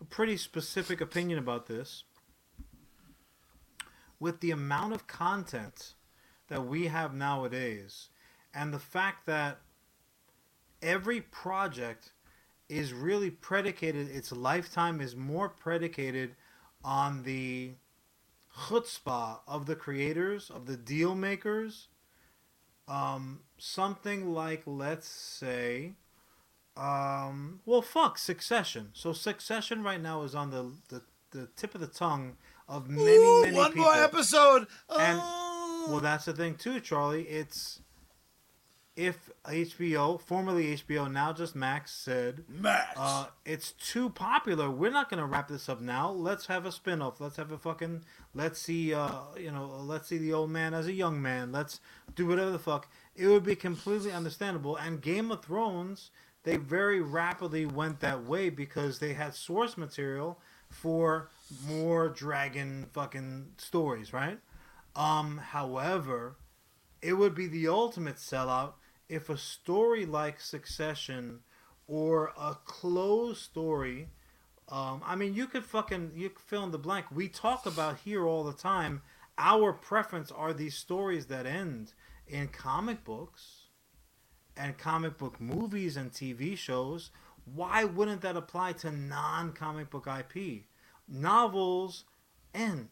a 0.01 0.05
pretty 0.09 0.37
specific 0.37 1.01
opinion 1.01 1.39
about 1.39 1.67
this. 1.67 2.03
With 4.19 4.39
the 4.39 4.51
amount 4.51 4.93
of 4.93 5.07
content 5.07 5.93
that 6.47 6.65
we 6.65 6.87
have 6.87 7.13
nowadays, 7.13 8.09
and 8.53 8.73
the 8.73 8.79
fact 8.79 9.25
that 9.25 9.59
every 10.81 11.21
project 11.21 12.11
is 12.67 12.93
really 12.93 13.29
predicated, 13.29 14.09
its 14.09 14.31
lifetime 14.31 14.99
is 14.99 15.15
more 15.15 15.49
predicated 15.49 16.35
on 16.83 17.23
the 17.23 17.73
chutzpah 18.67 19.39
of 19.47 19.65
the 19.65 19.75
creators, 19.75 20.49
of 20.49 20.65
the 20.65 20.77
deal 20.77 21.15
makers. 21.15 21.87
Um, 22.87 23.41
something 23.57 24.33
like, 24.33 24.63
let's 24.65 25.07
say, 25.07 25.93
um, 26.77 27.61
well, 27.65 27.81
fuck, 27.81 28.17
Succession. 28.17 28.89
So 28.93 29.13
Succession 29.13 29.83
right 29.83 30.01
now 30.01 30.23
is 30.23 30.35
on 30.35 30.51
the, 30.51 30.71
the, 30.89 31.01
the 31.31 31.47
tip 31.55 31.73
of 31.75 31.81
the 31.81 31.87
tongue 31.87 32.35
of 32.67 32.89
many, 32.89 33.15
Ooh, 33.17 33.41
many 33.43 33.55
one 33.57 33.71
people. 33.71 33.85
more 33.85 33.95
episode 33.95 34.67
And- 34.89 35.19
oh. 35.21 35.87
Well, 35.87 35.99
that's 35.99 36.25
the 36.25 36.33
thing 36.33 36.55
too, 36.55 36.79
Charlie. 36.79 37.23
It's 37.27 37.79
if 38.95 39.29
HBO, 39.45 40.19
formerly 40.19 40.75
HBO, 40.77 41.11
now 41.11 41.31
just 41.31 41.53
Max, 41.55 41.91
said 41.93 42.43
Max. 42.49 42.89
uh, 42.97 43.27
it's 43.45 43.73
too 43.73 44.09
popular. 44.09 44.71
We're 44.71 44.89
not 44.89 45.09
gonna 45.11 45.27
wrap 45.27 45.47
this 45.49 45.69
up 45.69 45.81
now. 45.81 46.09
Let's 46.09 46.47
have 46.47 46.65
a 46.65 46.71
spin-off. 46.71 47.19
Let's 47.21 47.35
have 47.35 47.51
a 47.51 47.57
fucking. 47.59 48.03
Let's 48.33 48.59
see. 48.59 48.95
Uh, 48.95 49.11
you 49.37 49.51
know. 49.51 49.65
Let's 49.83 50.07
see 50.07 50.17
the 50.17 50.33
old 50.33 50.49
man 50.49 50.73
as 50.73 50.87
a 50.87 50.93
young 50.93 51.21
man. 51.21 51.51
Let's 51.51 51.81
do 52.15 52.25
whatever 52.25 52.49
the 52.51 52.57
fuck. 52.57 52.87
It 53.15 53.27
would 53.27 53.43
be 53.43 53.55
completely 53.55 54.11
understandable. 54.11 54.75
And 54.75 55.01
Game 55.01 55.31
of 55.31 55.43
Thrones, 55.43 56.11
they 56.43 56.57
very 56.57 57.01
rapidly 57.01 57.65
went 57.65 58.01
that 58.01 58.25
way 58.25 58.49
because 58.49 58.99
they 58.99 59.13
had 59.13 59.33
source 59.33 59.77
material 59.77 60.39
for 60.69 61.29
more 61.65 62.09
dragon 62.09 62.87
fucking 62.91 63.53
stories, 63.57 64.11
right? 64.11 64.39
Um, 64.95 65.37
however, 65.37 66.35
it 67.01 67.13
would 67.13 67.35
be 67.35 67.47
the 67.47 67.67
ultimate 67.67 68.15
sellout 68.15 68.73
if 69.07 69.29
a 69.29 69.37
story 69.37 70.05
like 70.05 70.41
Succession 70.41 71.39
or 71.87 72.33
a 72.37 72.57
closed 72.65 73.41
story. 73.41 74.09
Um, 74.69 75.01
I 75.05 75.15
mean, 75.15 75.35
you 75.35 75.45
could 75.47 75.63
fucking 75.63 76.13
you 76.15 76.29
could 76.29 76.45
fill 76.45 76.63
in 76.63 76.71
the 76.71 76.77
blank. 76.77 77.05
We 77.11 77.27
talk 77.27 77.65
about 77.65 77.99
here 77.99 78.25
all 78.25 78.43
the 78.43 78.53
time. 78.53 79.03
Our 79.37 79.73
preference 79.73 80.31
are 80.31 80.53
these 80.53 80.75
stories 80.75 81.27
that 81.27 81.45
end 81.45 81.93
in 82.27 82.47
comic 82.47 83.03
books 83.03 83.67
and 84.57 84.77
comic 84.77 85.17
book 85.17 85.39
movies 85.39 85.97
and 85.97 86.11
TV 86.11 86.57
shows. 86.57 87.11
Why 87.45 87.83
wouldn't 87.83 88.21
that 88.21 88.37
apply 88.37 88.73
to 88.73 88.91
non-comic 88.91 89.89
book 89.89 90.07
IP? 90.07 90.63
Novels 91.07 92.05
end. 92.53 92.89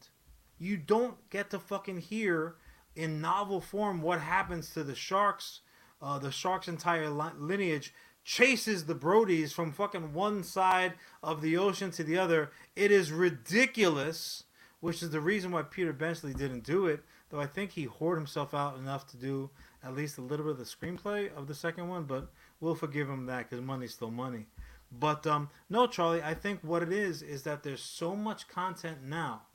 You 0.59 0.77
don't 0.77 1.29
get 1.29 1.49
to 1.49 1.59
fucking 1.59 1.99
hear 1.99 2.55
in 2.95 3.21
novel 3.21 3.59
form 3.59 4.01
what 4.01 4.21
happens 4.21 4.71
to 4.73 4.83
the 4.83 4.95
sharks. 4.95 5.61
Uh, 6.01 6.19
the 6.19 6.31
shark's 6.31 6.67
entire 6.67 7.09
li- 7.09 7.31
lineage 7.37 7.93
chases 8.23 8.85
the 8.85 8.95
Brodies 8.95 9.51
from 9.53 9.71
fucking 9.71 10.13
one 10.13 10.43
side 10.43 10.93
of 11.21 11.41
the 11.41 11.57
ocean 11.57 11.91
to 11.91 12.03
the 12.03 12.17
other. 12.17 12.51
It 12.75 12.91
is 12.91 13.11
ridiculous, 13.11 14.43
which 14.79 15.01
is 15.01 15.09
the 15.09 15.19
reason 15.19 15.51
why 15.51 15.63
Peter 15.63 15.93
Benchley 15.93 16.33
didn't 16.33 16.63
do 16.63 16.85
it. 16.85 17.03
Though 17.33 17.39
I 17.39 17.47
think 17.47 17.71
he 17.71 17.85
hoarded 17.85 18.19
himself 18.19 18.53
out 18.53 18.77
enough 18.77 19.07
to 19.07 19.17
do 19.17 19.49
at 19.83 19.95
least 19.95 20.19
a 20.19 20.21
little 20.21 20.45
bit 20.45 20.51
of 20.51 20.57
the 20.59 20.65
screenplay 20.65 21.35
of 21.35 21.47
the 21.47 21.55
second 21.55 21.89
one, 21.89 22.03
but 22.03 22.29
we'll 22.59 22.75
forgive 22.75 23.09
him 23.09 23.25
that 23.25 23.49
because 23.49 23.65
money's 23.65 23.95
still 23.95 24.11
money. 24.11 24.45
But 24.91 25.25
um, 25.25 25.49
no, 25.67 25.87
Charlie, 25.87 26.21
I 26.21 26.35
think 26.35 26.59
what 26.61 26.83
it 26.83 26.93
is 26.93 27.23
is 27.23 27.41
that 27.41 27.63
there's 27.63 27.81
so 27.81 28.15
much 28.15 28.47
content 28.47 28.99
now 29.03 29.47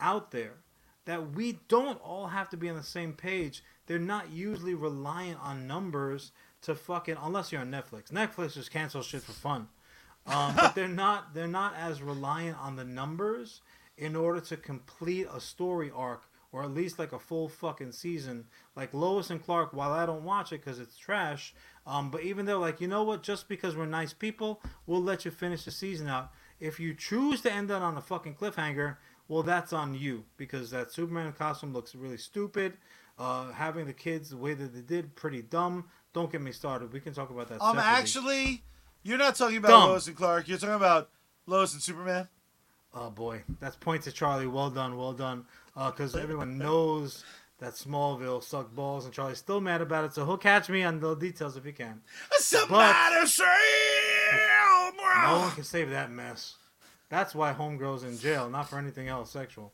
out 0.00 0.32
there 0.32 0.54
that 1.04 1.36
we 1.36 1.60
don't 1.68 2.02
all 2.02 2.26
have 2.26 2.48
to 2.50 2.56
be 2.56 2.68
on 2.68 2.74
the 2.74 2.82
same 2.82 3.12
page. 3.12 3.62
They're 3.86 4.00
not 4.00 4.32
usually 4.32 4.74
reliant 4.74 5.38
on 5.40 5.68
numbers 5.68 6.32
to 6.62 6.74
fucking 6.74 7.18
unless 7.22 7.52
you're 7.52 7.60
on 7.60 7.70
Netflix. 7.70 8.10
Netflix 8.10 8.54
just 8.54 8.72
cancels 8.72 9.06
shit 9.06 9.22
for 9.22 9.30
fun. 9.30 9.68
Um, 10.26 10.56
but 10.56 10.74
they're 10.74 10.88
not 11.04 11.34
they're 11.34 11.46
not 11.46 11.76
as 11.76 12.02
reliant 12.02 12.58
on 12.58 12.74
the 12.74 12.84
numbers 12.84 13.60
in 13.96 14.16
order 14.16 14.40
to 14.40 14.56
complete 14.56 15.28
a 15.32 15.40
story 15.40 15.92
arc 15.94 16.24
or 16.56 16.62
at 16.62 16.72
least 16.72 16.98
like 16.98 17.12
a 17.12 17.18
full 17.18 17.50
fucking 17.50 17.92
season. 17.92 18.46
Like 18.74 18.94
Lois 18.94 19.28
and 19.28 19.44
Clark, 19.44 19.74
while 19.74 19.92
I 19.92 20.06
don't 20.06 20.24
watch 20.24 20.52
it 20.52 20.64
because 20.64 20.80
it's 20.80 20.96
trash, 20.96 21.54
um, 21.86 22.10
but 22.10 22.22
even 22.22 22.46
though 22.46 22.58
like 22.58 22.80
you 22.80 22.88
know 22.88 23.02
what, 23.02 23.22
just 23.22 23.46
because 23.46 23.76
we're 23.76 23.84
nice 23.84 24.14
people, 24.14 24.62
we'll 24.86 25.02
let 25.02 25.26
you 25.26 25.30
finish 25.30 25.66
the 25.66 25.70
season 25.70 26.08
out. 26.08 26.30
If 26.58 26.80
you 26.80 26.94
choose 26.94 27.42
to 27.42 27.52
end 27.52 27.70
it 27.70 27.74
on 27.74 27.98
a 27.98 28.00
fucking 28.00 28.36
cliffhanger, 28.36 28.96
well, 29.28 29.42
that's 29.42 29.74
on 29.74 29.94
you 29.94 30.24
because 30.38 30.70
that 30.70 30.90
Superman 30.90 31.30
costume 31.34 31.74
looks 31.74 31.94
really 31.94 32.16
stupid. 32.16 32.78
Uh, 33.18 33.52
having 33.52 33.84
the 33.84 33.92
kids 33.92 34.30
the 34.30 34.38
way 34.38 34.54
that 34.54 34.74
they 34.74 34.80
did, 34.80 35.14
pretty 35.14 35.42
dumb. 35.42 35.84
Don't 36.14 36.32
get 36.32 36.40
me 36.40 36.52
started. 36.52 36.90
We 36.90 37.00
can 37.00 37.12
talk 37.12 37.28
about 37.28 37.48
that. 37.48 37.60
um, 37.60 37.76
separately. 37.76 37.82
actually, 38.00 38.64
you're 39.02 39.18
not 39.18 39.34
talking 39.34 39.58
about 39.58 39.68
Dumb. 39.68 39.90
Lois 39.90 40.06
and 40.06 40.16
Clark. 40.16 40.48
You're 40.48 40.56
talking 40.56 40.74
about 40.74 41.10
Lois 41.46 41.74
and 41.74 41.82
Superman. 41.82 42.28
Oh 42.94 43.10
boy, 43.10 43.42
that's 43.60 43.76
point 43.76 44.04
to 44.04 44.12
Charlie. 44.12 44.46
Well 44.46 44.70
done, 44.70 44.96
well 44.96 45.12
done. 45.12 45.44
Because 45.76 46.16
everyone 46.16 46.58
knows 46.58 47.24
that 47.58 47.74
Smallville 47.74 48.42
sucked 48.42 48.74
balls, 48.74 49.04
and 49.04 49.14
Charlie's 49.14 49.38
still 49.38 49.60
mad 49.60 49.80
about 49.80 50.04
it. 50.04 50.14
So 50.14 50.24
he'll 50.26 50.36
catch 50.36 50.68
me 50.68 50.82
on 50.82 51.00
the 51.00 51.14
details 51.14 51.56
if 51.56 51.64
he 51.64 51.72
can. 51.72 52.00
Somebody 52.32 53.26
say, 53.26 53.44
No 55.26 55.38
one 55.38 55.50
can 55.52 55.64
save 55.64 55.90
that 55.90 56.10
mess. 56.10 56.56
That's 57.08 57.34
why 57.34 57.52
Homegirl's 57.52 58.04
in 58.04 58.18
jail, 58.18 58.50
not 58.50 58.68
for 58.68 58.78
anything 58.78 59.08
else 59.08 59.30
sexual. 59.30 59.72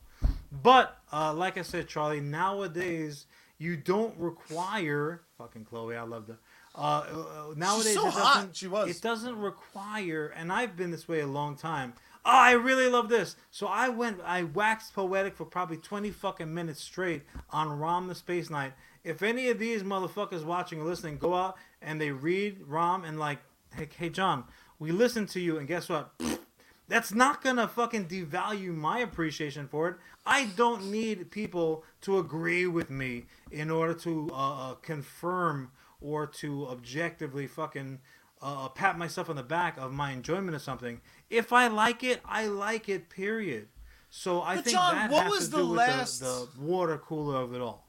But 0.51 0.97
uh, 1.11 1.33
like 1.33 1.57
I 1.57 1.63
said, 1.63 1.87
Charlie, 1.87 2.21
nowadays 2.21 3.25
you 3.57 3.75
don't 3.75 4.15
require 4.17 5.21
fucking 5.37 5.65
Chloe. 5.65 5.95
I 5.95 6.03
love 6.03 6.27
that. 6.27 6.37
Uh, 6.75 6.79
uh, 6.79 7.53
nowadays 7.55 7.95
so 7.95 8.07
it 8.07 8.13
hot, 8.13 8.49
she 8.53 8.67
was. 8.67 8.89
It 8.89 9.01
doesn't 9.01 9.37
require, 9.37 10.33
and 10.35 10.51
I've 10.51 10.75
been 10.75 10.91
this 10.91 11.07
way 11.07 11.19
a 11.21 11.27
long 11.27 11.55
time. 11.55 11.93
Oh, 12.25 12.31
I 12.31 12.51
really 12.53 12.87
love 12.87 13.09
this. 13.09 13.35
So 13.51 13.67
I 13.67 13.89
went, 13.89 14.21
I 14.23 14.43
waxed 14.43 14.93
poetic 14.93 15.35
for 15.35 15.45
probably 15.45 15.77
20 15.77 16.11
fucking 16.11 16.53
minutes 16.53 16.81
straight 16.81 17.23
on 17.49 17.79
Rom 17.79 18.07
the 18.07 18.15
Space 18.15 18.49
Knight. 18.49 18.73
If 19.03 19.21
any 19.21 19.49
of 19.49 19.59
these 19.59 19.83
motherfuckers 19.83 20.45
watching 20.45 20.79
or 20.79 20.85
listening 20.85 21.17
go 21.17 21.33
out 21.33 21.57
and 21.81 21.99
they 21.99 22.11
read 22.11 22.61
Rom 22.65 23.03
and 23.03 23.19
like, 23.19 23.39
hey, 23.75 23.89
hey 23.97 24.09
John, 24.09 24.45
we 24.79 24.91
listened 24.91 25.29
to 25.29 25.41
you, 25.41 25.57
and 25.57 25.67
guess 25.67 25.89
what? 25.89 26.13
That's 26.87 27.13
not 27.13 27.43
gonna 27.43 27.67
fucking 27.67 28.07
devalue 28.07 28.73
my 28.73 28.99
appreciation 28.99 29.67
for 29.67 29.89
it. 29.89 29.95
I 30.25 30.45
don't 30.55 30.91
need 30.91 31.31
people 31.31 31.83
to 32.01 32.19
agree 32.19 32.67
with 32.67 32.89
me 32.89 33.25
in 33.51 33.69
order 33.69 33.93
to 33.95 34.29
uh, 34.31 34.71
uh, 34.71 34.73
confirm 34.75 35.71
or 36.01 36.27
to 36.27 36.67
objectively 36.67 37.47
fucking 37.47 37.99
uh, 38.43 38.67
pat 38.69 38.97
myself 38.97 39.29
on 39.29 39.35
the 39.37 39.41
back 39.43 39.77
of 39.77 39.91
my 39.93 40.11
enjoyment 40.11 40.53
of 40.55 40.61
something. 40.61 41.01
If 41.29 41.51
I 41.53 41.67
like 41.67 42.03
it, 42.03 42.21
I 42.25 42.45
like 42.47 42.89
it. 42.89 43.09
Period. 43.09 43.69
So 44.09 44.41
I 44.43 44.55
But 44.57 44.65
think 44.65 44.75
John, 44.77 44.95
that 44.95 45.09
what 45.11 45.23
has 45.23 45.31
was 45.31 45.45
to 45.45 45.51
the 45.51 45.57
do 45.57 45.63
last- 45.63 46.21
with 46.21 46.29
the, 46.53 46.59
the 46.59 46.61
water 46.65 46.97
cooler 46.99 47.37
of 47.41 47.55
it 47.55 47.61
all. 47.61 47.87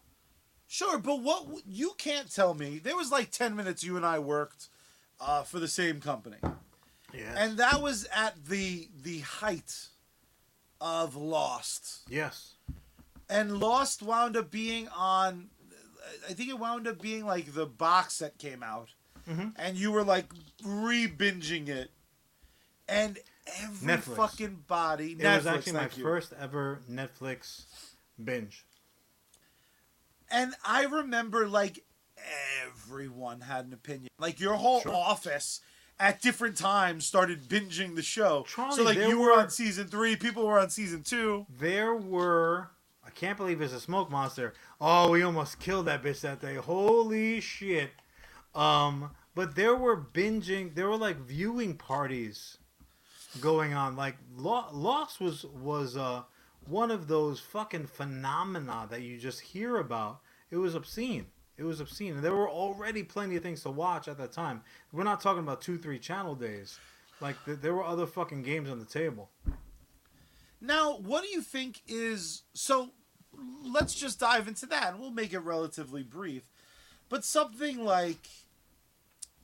Sure, 0.66 0.96
but 0.98 1.20
what 1.20 1.44
you 1.66 1.92
can't 1.98 2.32
tell 2.34 2.54
me. 2.54 2.78
There 2.78 2.96
was 2.96 3.10
like 3.12 3.30
ten 3.30 3.54
minutes 3.54 3.84
you 3.84 3.96
and 3.96 4.06
I 4.06 4.18
worked 4.20 4.68
uh, 5.20 5.42
for 5.42 5.58
the 5.60 5.68
same 5.68 6.00
company, 6.00 6.38
Yeah. 7.12 7.34
and 7.36 7.58
that 7.58 7.82
was 7.82 8.06
at 8.14 8.46
the 8.46 8.88
the 9.02 9.20
height 9.20 9.88
of 10.80 11.14
Lost. 11.16 12.00
yes. 12.08 12.52
And 13.28 13.58
Lost 13.58 14.02
wound 14.02 14.36
up 14.36 14.50
being 14.50 14.88
on. 14.88 15.48
I 16.28 16.32
think 16.34 16.48
it 16.50 16.58
wound 16.58 16.86
up 16.86 17.00
being 17.00 17.24
like 17.24 17.54
the 17.54 17.66
box 17.66 18.18
that 18.18 18.36
came 18.38 18.62
out, 18.62 18.90
Mhm. 19.28 19.52
and 19.56 19.76
you 19.76 19.90
were 19.92 20.04
like 20.04 20.26
re 20.64 21.08
binging 21.08 21.68
it, 21.68 21.90
and 22.88 23.18
every 23.62 23.88
Netflix. 23.88 24.16
fucking 24.16 24.64
body. 24.66 25.12
It 25.12 25.18
Netflix, 25.18 25.36
was 25.36 25.46
actually 25.46 25.72
my 25.72 25.88
you. 25.96 26.02
first 26.02 26.32
ever 26.38 26.80
Netflix 26.90 27.64
binge. 28.22 28.64
And 30.30 30.54
I 30.64 30.84
remember 30.84 31.46
like 31.48 31.84
everyone 32.64 33.42
had 33.42 33.66
an 33.66 33.72
opinion. 33.72 34.08
Like 34.18 34.40
your 34.40 34.54
whole 34.54 34.80
Sure. 34.80 34.94
office 34.94 35.60
at 35.98 36.20
different 36.20 36.56
times 36.56 37.06
started 37.06 37.44
binging 37.48 37.94
the 37.94 38.02
show. 38.02 38.44
Charlie, 38.48 38.76
so 38.76 38.82
like 38.82 38.98
you 38.98 39.18
were 39.20 39.28
were- 39.32 39.38
on 39.40 39.50
season 39.50 39.88
three, 39.88 40.16
people 40.16 40.46
were 40.46 40.58
on 40.58 40.70
season 40.70 41.02
two. 41.02 41.46
There 41.48 41.94
were. 41.94 42.70
I 43.06 43.10
can't 43.10 43.36
believe 43.36 43.60
it's 43.60 43.72
a 43.74 43.80
smoke 43.80 44.10
monster. 44.10 44.54
Oh, 44.80 45.10
we 45.10 45.22
almost 45.22 45.60
killed 45.60 45.86
that 45.86 46.02
bitch 46.02 46.22
that 46.22 46.40
day. 46.40 46.54
Holy 46.56 47.40
shit. 47.40 47.90
Um, 48.54 49.10
but 49.34 49.56
there 49.56 49.74
were 49.74 49.96
binging. 49.96 50.74
There 50.74 50.88
were 50.88 50.96
like 50.96 51.18
viewing 51.18 51.76
parties 51.76 52.58
going 53.40 53.74
on. 53.74 53.96
Like 53.96 54.16
Lo- 54.36 54.68
Lost 54.72 55.20
was 55.20 55.44
was 55.44 55.96
uh 55.96 56.22
one 56.66 56.90
of 56.90 57.08
those 57.08 57.40
fucking 57.40 57.86
phenomena 57.86 58.86
that 58.90 59.02
you 59.02 59.18
just 59.18 59.40
hear 59.40 59.76
about. 59.76 60.20
It 60.50 60.56
was 60.56 60.74
obscene. 60.74 61.26
It 61.56 61.64
was 61.64 61.80
obscene, 61.80 62.14
and 62.14 62.24
there 62.24 62.34
were 62.34 62.48
already 62.48 63.02
plenty 63.02 63.36
of 63.36 63.42
things 63.42 63.62
to 63.62 63.70
watch 63.70 64.08
at 64.08 64.18
that 64.18 64.32
time. 64.32 64.62
We're 64.92 65.04
not 65.04 65.20
talking 65.20 65.42
about 65.42 65.60
two, 65.60 65.78
three 65.78 65.98
channel 65.98 66.34
days. 66.34 66.78
Like 67.20 67.36
th- 67.44 67.58
there 67.60 67.74
were 67.74 67.84
other 67.84 68.06
fucking 68.06 68.42
games 68.42 68.70
on 68.70 68.78
the 68.78 68.84
table. 68.84 69.30
Now, 70.60 70.96
what 70.96 71.22
do 71.22 71.28
you 71.28 71.42
think 71.42 71.82
is 71.86 72.42
so? 72.54 72.90
Let's 73.62 73.94
just 73.94 74.20
dive 74.20 74.48
into 74.48 74.66
that, 74.66 74.92
and 74.92 75.00
we'll 75.00 75.10
make 75.10 75.32
it 75.32 75.40
relatively 75.40 76.02
brief. 76.02 76.44
But 77.08 77.24
something 77.24 77.84
like 77.84 78.28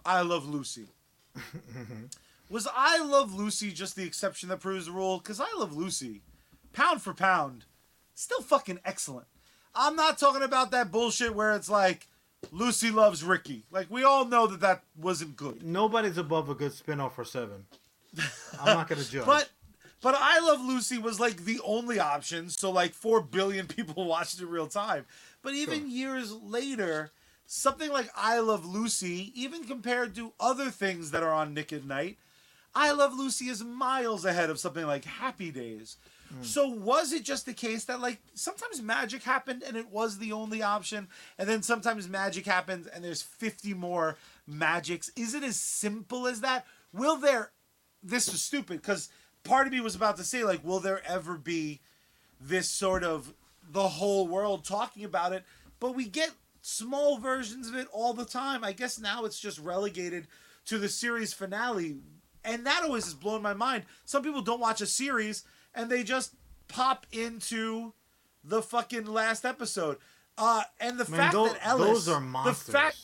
"I 0.04 0.22
Love 0.22 0.48
Lucy." 0.48 0.86
Was 2.48 2.66
I 2.74 2.98
Love 2.98 3.32
Lucy 3.32 3.70
just 3.70 3.94
the 3.94 4.02
exception 4.04 4.48
that 4.48 4.60
proves 4.60 4.86
the 4.86 4.92
rule? 4.92 5.18
Because 5.18 5.40
I 5.40 5.46
Love 5.56 5.76
Lucy, 5.76 6.22
pound 6.72 7.00
for 7.00 7.14
pound, 7.14 7.64
still 8.14 8.42
fucking 8.42 8.80
excellent. 8.84 9.26
I'm 9.74 9.94
not 9.94 10.18
talking 10.18 10.42
about 10.42 10.72
that 10.72 10.90
bullshit 10.90 11.34
where 11.34 11.54
it's 11.54 11.70
like 11.70 12.08
Lucy 12.50 12.90
loves 12.90 13.22
Ricky. 13.22 13.62
Like 13.70 13.86
we 13.88 14.02
all 14.02 14.24
know 14.24 14.48
that 14.48 14.60
that 14.62 14.82
wasn't 15.00 15.36
good. 15.36 15.62
Nobody's 15.62 16.18
above 16.18 16.48
a 16.50 16.54
good 16.56 16.72
spin-off 16.72 17.14
for 17.14 17.24
seven. 17.24 17.66
I'm 18.60 18.76
not 18.76 18.88
gonna 18.88 19.04
judge. 19.10 19.26
But 19.26 19.48
But 20.00 20.16
I 20.18 20.40
Love 20.40 20.60
Lucy 20.60 20.98
was 20.98 21.20
like 21.20 21.44
the 21.44 21.60
only 21.64 22.00
option, 22.00 22.48
so 22.50 22.72
like 22.72 22.94
four 22.94 23.20
billion 23.20 23.66
people 23.68 24.06
watched 24.06 24.40
it 24.40 24.46
real 24.46 24.66
time. 24.66 25.06
But 25.42 25.54
even 25.54 25.80
Sure. 25.82 25.88
years 25.88 26.32
later, 26.32 27.12
something 27.52 27.90
like 27.90 28.08
I 28.14 28.38
Love 28.38 28.64
Lucy, 28.64 29.32
even 29.34 29.64
compared 29.64 30.14
to 30.14 30.32
other 30.38 30.70
things 30.70 31.10
that 31.10 31.24
are 31.24 31.32
on 31.32 31.52
Nick 31.52 31.72
at 31.72 31.84
Nite, 31.84 32.16
I 32.76 32.92
Love 32.92 33.12
Lucy 33.12 33.46
is 33.46 33.64
miles 33.64 34.24
ahead 34.24 34.50
of 34.50 34.60
something 34.60 34.86
like 34.86 35.04
Happy 35.04 35.50
Days. 35.50 35.96
Hmm. 36.28 36.44
So 36.44 36.68
was 36.68 37.12
it 37.12 37.24
just 37.24 37.46
the 37.46 37.52
case 37.52 37.86
that 37.86 38.00
like 38.00 38.20
sometimes 38.34 38.80
magic 38.80 39.24
happened 39.24 39.64
and 39.66 39.76
it 39.76 39.90
was 39.90 40.18
the 40.18 40.30
only 40.30 40.62
option, 40.62 41.08
and 41.38 41.48
then 41.48 41.62
sometimes 41.62 42.08
magic 42.08 42.46
happens 42.46 42.86
and 42.86 43.02
there's 43.02 43.20
50 43.20 43.74
more 43.74 44.16
magics? 44.46 45.10
Is 45.16 45.34
it 45.34 45.42
as 45.42 45.56
simple 45.56 46.28
as 46.28 46.42
that? 46.42 46.64
Will 46.92 47.16
there? 47.16 47.50
This 48.00 48.32
is 48.32 48.40
stupid 48.40 48.80
because 48.80 49.08
part 49.42 49.66
of 49.66 49.72
me 49.72 49.80
was 49.80 49.96
about 49.96 50.16
to 50.18 50.24
say 50.24 50.44
like, 50.44 50.64
will 50.64 50.78
there 50.78 51.02
ever 51.04 51.36
be 51.36 51.80
this 52.40 52.68
sort 52.68 53.02
of 53.02 53.34
the 53.72 53.88
whole 53.88 54.28
world 54.28 54.64
talking 54.64 55.04
about 55.04 55.32
it? 55.32 55.42
But 55.80 55.96
we 55.96 56.06
get 56.06 56.30
small 56.62 57.18
versions 57.18 57.68
of 57.68 57.74
it 57.76 57.88
all 57.92 58.12
the 58.14 58.24
time. 58.24 58.64
I 58.64 58.72
guess 58.72 58.98
now 58.98 59.24
it's 59.24 59.38
just 59.40 59.58
relegated 59.58 60.26
to 60.66 60.78
the 60.78 60.88
series 60.88 61.32
finale. 61.32 61.98
And 62.44 62.66
that 62.66 62.82
always 62.82 63.04
has 63.04 63.14
blown 63.14 63.42
my 63.42 63.54
mind. 63.54 63.84
Some 64.04 64.22
people 64.22 64.42
don't 64.42 64.60
watch 64.60 64.80
a 64.80 64.86
series 64.86 65.44
and 65.74 65.90
they 65.90 66.02
just 66.02 66.34
pop 66.68 67.06
into 67.12 67.92
the 68.44 68.62
fucking 68.62 69.04
last 69.06 69.44
episode. 69.44 69.98
Uh, 70.38 70.62
and 70.80 70.98
the 70.98 71.10
Man, 71.10 71.20
fact 71.20 71.32
tho- 71.34 71.48
that 71.48 71.58
Ellis, 71.66 71.88
those 71.88 72.08
are 72.08 72.20
monsters. 72.20 72.66
the 72.66 72.72
fact 72.72 72.96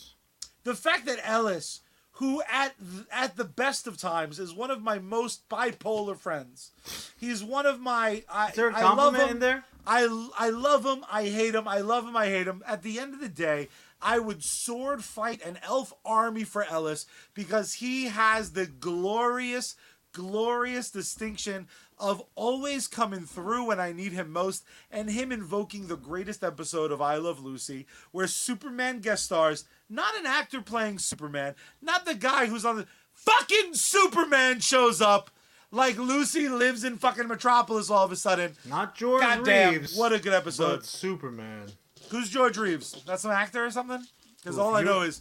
the 0.65 0.75
fact 0.75 1.05
that 1.07 1.19
Ellis, 1.23 1.81
who 2.13 2.43
at 2.51 2.75
at 3.13 3.37
the 3.37 3.45
best 3.45 3.87
of 3.87 3.99
times 3.99 4.39
is 4.39 4.55
one 4.55 4.71
of 4.71 4.81
my 4.81 4.99
most 4.99 5.47
bipolar 5.51 6.17
friends, 6.17 6.71
he's 7.19 7.45
one 7.45 7.67
of 7.67 7.79
my. 7.79 8.23
I, 8.31 8.49
Is 8.49 8.55
there 8.55 8.69
a 8.71 8.75
I 8.75 8.83
love 8.83 8.97
compliment 8.97 9.25
him. 9.25 9.37
in 9.37 9.41
there? 9.41 9.65
I 9.87 10.29
I 10.39 10.51
love 10.51 10.85
him. 10.85 11.05
I 11.11 11.27
hate 11.27 11.55
him. 11.55 11.69
I 11.69 11.79
love 11.79 12.07
him. 12.07 12.17
I 12.17 12.27
hate 12.27 12.47
him. 12.47 12.63
At 12.67 12.83
the 12.83 12.99
end 12.99 13.15
of 13.15 13.21
the 13.21 13.29
day, 13.29 13.69
I 14.01 14.19
would 14.19 14.43
sword 14.43 15.05
fight 15.05 15.45
an 15.45 15.59
elf 15.63 15.93
army 16.05 16.45
for 16.45 16.65
Ellis 16.65 17.07
because 17.35 17.75
he 17.75 18.07
has 18.07 18.53
the 18.53 18.67
glorious, 18.67 19.77
glorious 20.13 20.91
distinction 20.91 21.69
of 21.99 22.23
always 22.35 22.89
coming 22.89 23.25
through 23.25 23.65
when 23.67 23.81
I 23.81 23.93
need 23.93 24.13
him 24.13 24.31
most, 24.31 24.65
and 24.91 25.11
him 25.11 25.33
invoking 25.33 25.87
the 25.87 25.97
greatest 25.97 26.45
episode 26.45 26.93
of 26.93 27.01
I 27.01 27.17
Love 27.17 27.43
Lucy, 27.43 27.87
where 28.13 28.27
Superman 28.27 29.01
guest 29.01 29.25
stars, 29.25 29.65
not 29.89 30.17
an 30.19 30.27
actor 30.27 30.61
playing 30.61 30.99
Superman, 30.99 31.55
not 31.81 32.05
the 32.05 32.15
guy 32.15 32.47
who's 32.47 32.67
on 32.67 32.77
the 32.77 32.87
fucking 33.15 33.73
Superman 33.75 34.61
shows 34.61 35.01
up. 35.01 35.31
Like 35.77 35.99
Lucy 35.99 36.49
lives 36.49 36.85
in 36.85 36.97
fucking 36.97 37.29
Metropolis 37.29 37.91
all 37.91 38.03
of 38.05 38.11
a 38.11 38.17
sudden. 38.17 38.53
Not 38.67 38.95
George 38.95 39.21
Goddamn, 39.21 39.75
Reeves. 39.75 39.95
what 39.97 40.11
a 40.13 40.19
good 40.19 40.33
episode. 40.33 40.77
but 40.77 40.85
Superman. 40.87 41.67
Who's 42.09 42.31
George 42.31 42.57
Reeves? 42.57 43.03
That's 43.07 43.25
an 43.27 43.33
actor 43.33 43.65
or 43.67 43.71
something? 43.71 44.03
Because 44.43 44.59
all 44.59 44.75
I 44.75 44.83
know 44.83 45.03
is 45.03 45.21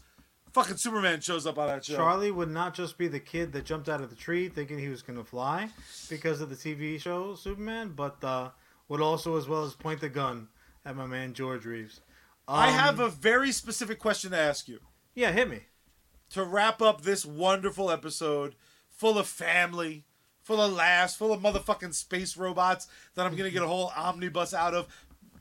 fucking 0.54 0.78
Superman 0.78 1.20
shows 1.20 1.46
up 1.46 1.58
on 1.58 1.68
that 1.68 1.84
show. 1.84 1.98
Charlie 1.98 2.32
would 2.32 2.50
not 2.50 2.74
just 2.74 2.98
be 2.98 3.10
the 3.10 3.20
kid 3.20 3.52
that 3.52 3.66
jumped 3.66 3.90
out 3.90 4.00
of 4.00 4.10
the 4.10 4.16
tree 4.16 4.48
thinking 4.48 4.80
he 4.80 4.88
was 4.88 5.02
going 5.02 5.20
to 5.20 5.26
fly 5.26 5.68
because 6.10 6.40
of 6.40 6.50
the 6.50 6.56
TV 6.56 7.02
show 7.02 7.36
Superman, 7.36 7.90
but 7.94 8.24
uh, 8.24 8.52
would 8.88 9.02
also 9.02 9.36
as 9.38 9.50
well 9.50 9.66
as 9.66 9.74
point 9.74 10.00
the 10.00 10.08
gun 10.10 10.48
at 10.86 10.96
my 10.96 11.06
man 11.06 11.34
George 11.34 11.66
Reeves. 11.66 12.00
I 12.48 12.70
Um, 12.70 12.74
have 12.76 13.00
a 13.02 13.10
very 13.10 13.52
specific 13.52 14.00
question 14.00 14.32
to 14.32 14.38
ask 14.40 14.70
you 14.70 14.80
yeah, 15.16 15.32
hit 15.34 15.50
me. 15.50 15.64
to 16.30 16.46
wrap 16.46 16.82
up 16.82 17.02
this 17.02 17.26
wonderful 17.26 17.92
episode 17.92 18.56
full 18.90 19.18
of 19.18 19.28
family, 19.28 20.06
full 20.46 20.62
of 20.62 20.72
laughs, 20.72 21.16
full 21.16 21.34
of 21.34 21.42
motherfucking 21.42 21.94
space 21.94 22.38
robots 22.38 22.88
that 23.16 23.26
I'm 23.26 23.36
gonna 23.36 23.50
get 23.50 23.64
a 23.64 23.68
whole 23.68 23.92
omnibus 23.98 24.54
out 24.54 24.76
of 24.76 24.88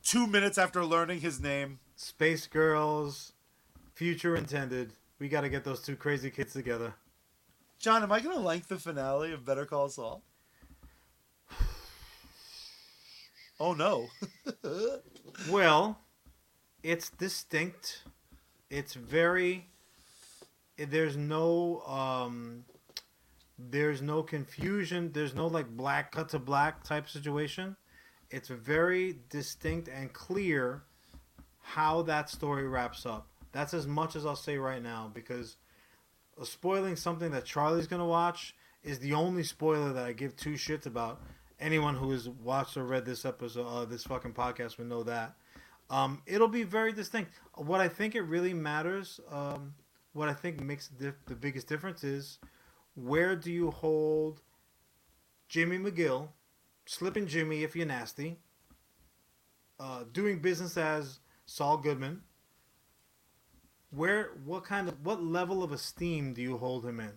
two 0.02 0.26
minutes 0.26 0.58
after 0.58 0.84
learning 0.84 1.20
his 1.20 1.40
name. 1.40 1.78
Space 1.94 2.46
Girls, 2.46 3.32
future 3.92 4.34
intended. 4.34 4.94
We 5.20 5.28
got 5.28 5.42
to 5.42 5.48
get 5.48 5.62
those 5.62 5.80
two 5.80 5.94
crazy 5.94 6.30
kids 6.30 6.52
together. 6.54 6.94
John, 7.78 8.02
am 8.02 8.10
I 8.10 8.20
gonna 8.20 8.40
like 8.40 8.66
the 8.66 8.78
finale 8.78 9.32
of 9.32 9.44
Better 9.44 9.66
Call 9.66 9.88
Saul? 9.88 10.22
Oh 13.60 13.74
no. 13.74 14.08
Well, 15.50 15.98
it's 16.84 17.10
distinct. 17.10 18.04
It's 18.70 18.94
very. 18.94 19.66
There's 20.78 21.16
no. 21.16 21.80
Um, 21.80 22.64
there's 23.58 24.02
no 24.02 24.22
confusion. 24.22 25.12
There's 25.12 25.34
no 25.34 25.46
like 25.46 25.68
black 25.68 26.12
cut 26.12 26.30
to 26.30 26.38
black 26.38 26.84
type 26.84 27.08
situation. 27.08 27.76
It's 28.30 28.48
very 28.48 29.18
distinct 29.30 29.88
and 29.88 30.12
clear 30.12 30.82
how 31.60 32.02
that 32.02 32.28
story 32.28 32.66
wraps 32.66 33.06
up. 33.06 33.28
That's 33.52 33.72
as 33.72 33.86
much 33.86 34.16
as 34.16 34.26
I'll 34.26 34.36
say 34.36 34.58
right 34.58 34.82
now 34.82 35.10
because 35.12 35.56
spoiling 36.42 36.96
something 36.96 37.30
that 37.30 37.44
Charlie's 37.44 37.86
gonna 37.86 38.06
watch 38.06 38.54
is 38.82 38.98
the 38.98 39.14
only 39.14 39.44
spoiler 39.44 39.92
that 39.92 40.04
I 40.04 40.12
give 40.12 40.36
two 40.36 40.54
shits 40.54 40.86
about. 40.86 41.20
Anyone 41.60 41.94
who 41.94 42.10
has 42.10 42.28
watched 42.28 42.76
or 42.76 42.84
read 42.84 43.06
this 43.06 43.24
episode, 43.24 43.66
uh, 43.66 43.84
this 43.84 44.04
fucking 44.04 44.34
podcast, 44.34 44.76
would 44.78 44.88
know 44.88 45.04
that. 45.04 45.36
Um, 45.88 46.22
it'll 46.26 46.48
be 46.48 46.64
very 46.64 46.92
distinct. 46.92 47.30
What 47.54 47.80
I 47.80 47.88
think 47.88 48.16
it 48.16 48.22
really 48.22 48.52
matters, 48.52 49.20
um, 49.30 49.74
what 50.12 50.28
I 50.28 50.34
think 50.34 50.60
makes 50.60 50.88
the, 50.88 51.14
the 51.26 51.36
biggest 51.36 51.68
difference 51.68 52.02
is 52.02 52.38
where 52.94 53.36
do 53.36 53.50
you 53.50 53.70
hold 53.70 54.40
Jimmy 55.48 55.78
McGill, 55.78 56.28
slipping 56.86 57.26
Jimmy 57.26 57.62
if 57.62 57.76
you're 57.76 57.86
nasty, 57.86 58.38
uh, 59.78 60.04
doing 60.12 60.38
business 60.38 60.76
as 60.76 61.20
Saul 61.46 61.76
Goodman. 61.78 62.22
Where, 63.90 64.30
what 64.44 64.64
kind 64.64 64.88
of, 64.88 65.04
what 65.04 65.22
level 65.22 65.62
of 65.62 65.70
esteem 65.70 66.34
do 66.34 66.42
you 66.42 66.58
hold 66.58 66.84
him 66.84 67.00
in? 67.00 67.12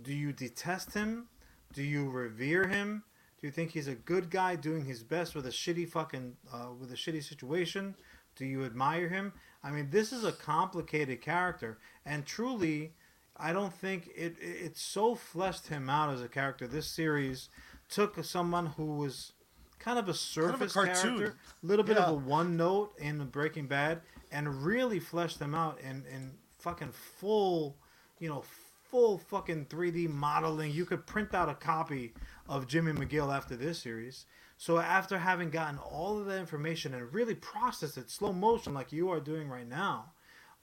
Do 0.00 0.12
you 0.12 0.32
detest 0.32 0.94
him? 0.94 1.26
Do 1.72 1.82
you 1.82 2.08
revere 2.08 2.68
him? 2.68 3.02
Do 3.40 3.46
you 3.46 3.50
think 3.50 3.72
he's 3.72 3.88
a 3.88 3.94
good 3.94 4.30
guy 4.30 4.56
doing 4.56 4.84
his 4.84 5.02
best 5.02 5.34
with 5.34 5.46
a 5.46 5.50
shitty 5.50 5.88
fucking 5.88 6.36
uh, 6.52 6.68
with 6.78 6.92
a 6.92 6.94
shitty 6.94 7.22
situation? 7.22 7.96
Do 8.36 8.44
you 8.44 8.64
admire 8.64 9.08
him? 9.08 9.32
I 9.64 9.70
mean, 9.70 9.90
this 9.90 10.12
is 10.12 10.24
a 10.24 10.32
complicated 10.32 11.20
character, 11.20 11.78
and 12.04 12.24
truly, 12.24 12.92
I 13.38 13.52
don't 13.52 13.72
think 13.72 14.08
it 14.14 14.36
it, 14.40 14.76
so 14.76 15.14
fleshed 15.14 15.68
him 15.68 15.90
out 15.90 16.12
as 16.12 16.22
a 16.22 16.28
character. 16.28 16.66
This 16.66 16.86
series 16.86 17.48
took 17.88 18.22
someone 18.24 18.66
who 18.66 18.96
was 18.96 19.32
kind 19.78 19.98
of 19.98 20.08
a 20.08 20.14
surface 20.14 20.72
cartoon. 20.72 21.18
character, 21.18 21.36
a 21.62 21.66
little 21.66 21.84
bit 21.84 21.96
of 21.96 22.08
a 22.08 22.14
one 22.14 22.56
note 22.56 22.92
in 22.98 23.24
Breaking 23.26 23.66
Bad, 23.66 24.00
and 24.32 24.64
really 24.64 24.98
fleshed 24.98 25.38
them 25.38 25.54
out 25.54 25.78
in 25.80 26.04
in 26.12 26.32
fucking 26.58 26.92
full, 26.92 27.76
you 28.18 28.28
know, 28.28 28.42
full 28.90 29.18
fucking 29.18 29.66
3D 29.66 30.08
modeling. 30.08 30.72
You 30.72 30.84
could 30.86 31.06
print 31.06 31.34
out 31.34 31.48
a 31.48 31.54
copy 31.54 32.14
of 32.48 32.66
Jimmy 32.66 32.92
McGill 32.92 33.34
after 33.34 33.56
this 33.56 33.78
series. 33.78 34.26
So 34.58 34.78
after 34.78 35.18
having 35.18 35.50
gotten 35.50 35.78
all 35.78 36.18
of 36.18 36.26
that 36.26 36.38
information 36.38 36.94
and 36.94 37.12
really 37.12 37.34
processed 37.34 37.98
it 37.98 38.10
slow 38.10 38.32
motion 38.32 38.72
like 38.72 38.90
you 38.90 39.10
are 39.10 39.20
doing 39.20 39.48
right 39.48 39.68
now, 39.68 40.12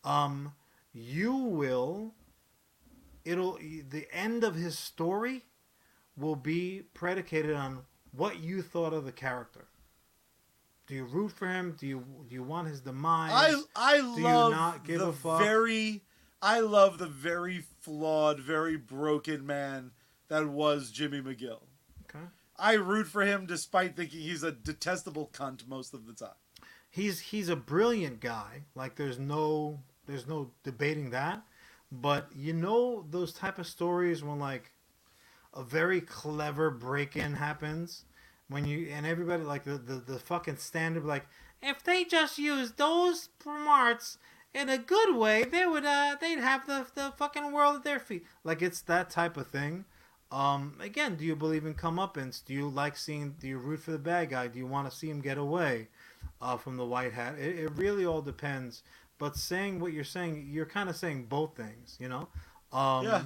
um, 0.03 0.53
you 0.93 1.33
will 1.35 2.13
it'll 3.25 3.57
the 3.57 4.07
end 4.11 4.43
of 4.43 4.55
his 4.55 4.77
story 4.77 5.45
will 6.15 6.35
be 6.35 6.83
predicated 6.93 7.55
on 7.55 7.79
what 8.11 8.39
you 8.39 8.61
thought 8.61 8.93
of 8.93 9.05
the 9.05 9.11
character. 9.11 9.65
Do 10.85 10.95
you 10.95 11.05
root 11.05 11.31
for 11.31 11.47
him? 11.47 11.75
Do 11.79 11.87
you 11.87 12.03
do 12.27 12.35
you 12.35 12.43
want 12.43 12.67
his 12.67 12.81
demise? 12.81 13.31
I 13.33 13.61
I 13.75 13.95
you 13.97 14.23
love 14.23 14.51
not 14.51 14.85
give 14.85 14.99
the 14.99 15.07
a 15.07 15.13
fuck? 15.13 15.39
very 15.41 16.01
I 16.41 16.59
love 16.59 16.97
the 16.97 17.07
very 17.07 17.63
flawed, 17.81 18.39
very 18.39 18.75
broken 18.75 19.45
man 19.45 19.91
that 20.27 20.47
was 20.47 20.91
Jimmy 20.91 21.21
McGill. 21.21 21.61
okay. 22.09 22.25
I 22.57 22.73
root 22.73 23.07
for 23.07 23.23
him 23.23 23.45
despite 23.45 23.95
thinking 23.95 24.19
he's 24.21 24.43
a 24.43 24.51
detestable 24.51 25.29
cunt 25.33 25.67
most 25.67 25.93
of 25.93 26.05
the 26.05 26.13
time. 26.13 26.35
he's 26.89 27.19
he's 27.19 27.49
a 27.49 27.55
brilliant 27.55 28.19
guy. 28.19 28.63
Like 28.75 28.95
there's 28.95 29.17
no 29.17 29.79
there's 30.05 30.27
no 30.27 30.51
debating 30.63 31.11
that. 31.11 31.43
But 32.01 32.29
you 32.35 32.53
know 32.53 33.05
those 33.09 33.33
type 33.33 33.59
of 33.59 33.67
stories 33.67 34.23
when 34.23 34.39
like 34.39 34.71
a 35.53 35.63
very 35.63 36.01
clever 36.01 36.71
break 36.71 37.15
in 37.15 37.33
happens 37.33 38.05
when 38.49 38.65
you 38.65 38.87
and 38.91 39.05
everybody 39.05 39.43
like 39.43 39.63
the, 39.63 39.77
the, 39.77 39.95
the 39.95 40.17
fucking 40.19 40.57
standard 40.57 41.05
like 41.05 41.27
if 41.61 41.83
they 41.83 42.03
just 42.03 42.39
used 42.39 42.77
those 42.77 43.29
smarts 43.41 44.17
in 44.53 44.67
a 44.69 44.77
good 44.77 45.15
way 45.15 45.43
they 45.43 45.65
would 45.65 45.85
uh 45.85 46.15
they'd 46.19 46.39
have 46.39 46.65
the, 46.65 46.87
the 46.95 47.13
fucking 47.17 47.51
world 47.51 47.75
at 47.75 47.83
their 47.83 47.99
feet 47.99 48.25
like 48.43 48.61
it's 48.61 48.81
that 48.81 49.09
type 49.09 49.37
of 49.37 49.47
thing 49.47 49.85
um 50.31 50.75
again 50.81 51.15
do 51.15 51.23
you 51.23 51.35
believe 51.35 51.65
in 51.65 51.75
comeuppance 51.75 52.43
do 52.43 52.53
you 52.53 52.67
like 52.67 52.97
seeing 52.97 53.35
do 53.39 53.47
you 53.47 53.57
root 53.57 53.79
for 53.79 53.91
the 53.91 53.99
bad 53.99 54.29
guy 54.29 54.47
do 54.47 54.57
you 54.57 54.67
want 54.67 54.89
to 54.89 54.95
see 54.95 55.09
him 55.09 55.21
get 55.21 55.37
away 55.37 55.87
uh, 56.43 56.57
from 56.57 56.77
the 56.77 56.85
white 56.85 57.13
hat. 57.13 57.35
It, 57.39 57.59
it 57.59 57.71
really 57.75 58.05
all 58.05 58.21
depends. 58.21 58.83
But 59.23 59.37
saying 59.37 59.79
what 59.79 59.93
you're 59.93 60.03
saying, 60.03 60.49
you're 60.51 60.65
kind 60.65 60.89
of 60.89 60.97
saying 60.97 61.27
both 61.29 61.55
things, 61.55 61.95
you 61.97 62.09
know. 62.09 62.27
Um, 62.73 63.05
Yeah. 63.05 63.23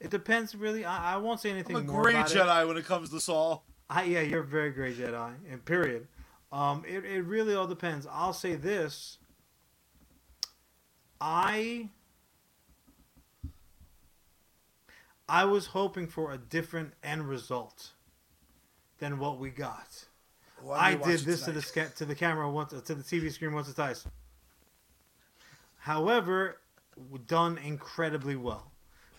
It 0.00 0.10
depends, 0.10 0.54
really. 0.54 0.86
I, 0.86 1.14
I 1.14 1.16
won't 1.18 1.38
say 1.38 1.50
anything 1.50 1.76
I'm 1.76 1.86
a 1.86 1.92
great 1.92 2.14
about 2.14 2.34
it. 2.34 2.38
Jedi 2.38 2.66
when 2.66 2.78
it 2.78 2.86
comes 2.86 3.10
to 3.10 3.20
Saul. 3.20 3.62
I 3.90 4.04
yeah, 4.04 4.22
you're 4.22 4.40
a 4.40 4.46
very 4.46 4.70
great 4.70 4.96
Jedi. 4.96 5.34
And 5.50 5.62
period. 5.62 6.08
Um, 6.50 6.82
it 6.88 7.04
it 7.04 7.24
really 7.24 7.54
all 7.54 7.66
depends. 7.66 8.06
I'll 8.10 8.32
say 8.32 8.54
this. 8.54 9.18
I 11.20 11.90
I 15.28 15.44
was 15.44 15.66
hoping 15.66 16.06
for 16.06 16.32
a 16.32 16.38
different 16.38 16.94
end 17.02 17.28
result 17.28 17.90
than 18.96 19.18
what 19.18 19.38
we 19.38 19.50
got. 19.50 20.06
Why 20.62 20.78
I 20.78 20.94
did 20.94 21.20
this 21.20 21.44
to 21.44 21.52
the 21.52 21.92
to 21.96 22.06
the 22.06 22.14
camera 22.14 22.50
once 22.50 22.70
to 22.70 22.94
the 22.94 23.02
TV 23.02 23.30
screen 23.30 23.52
once 23.52 23.68
or 23.68 23.74
twice. 23.74 24.06
However, 25.84 26.60
done 27.26 27.58
incredibly 27.58 28.36
well, 28.36 28.72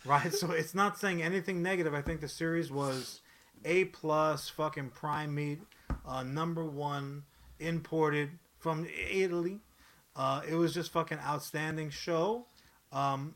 right? 0.04 0.34
so 0.34 0.50
it's 0.50 0.74
not 0.74 0.98
saying 0.98 1.22
anything 1.22 1.62
negative. 1.62 1.94
I 1.94 2.02
think 2.02 2.22
the 2.22 2.28
series 2.28 2.72
was 2.72 3.22
a 3.64 3.86
plus, 3.86 4.50
fucking 4.50 4.90
prime 4.90 5.36
meat, 5.36 5.60
uh, 6.08 6.24
number 6.24 6.66
one, 6.66 7.22
imported 7.60 8.32
from 8.58 8.88
Italy. 9.12 9.60
Uh, 10.16 10.42
it 10.50 10.56
was 10.56 10.74
just 10.74 10.92
fucking 10.92 11.20
outstanding 11.20 11.92
show. 11.92 12.48
Um, 12.92 13.36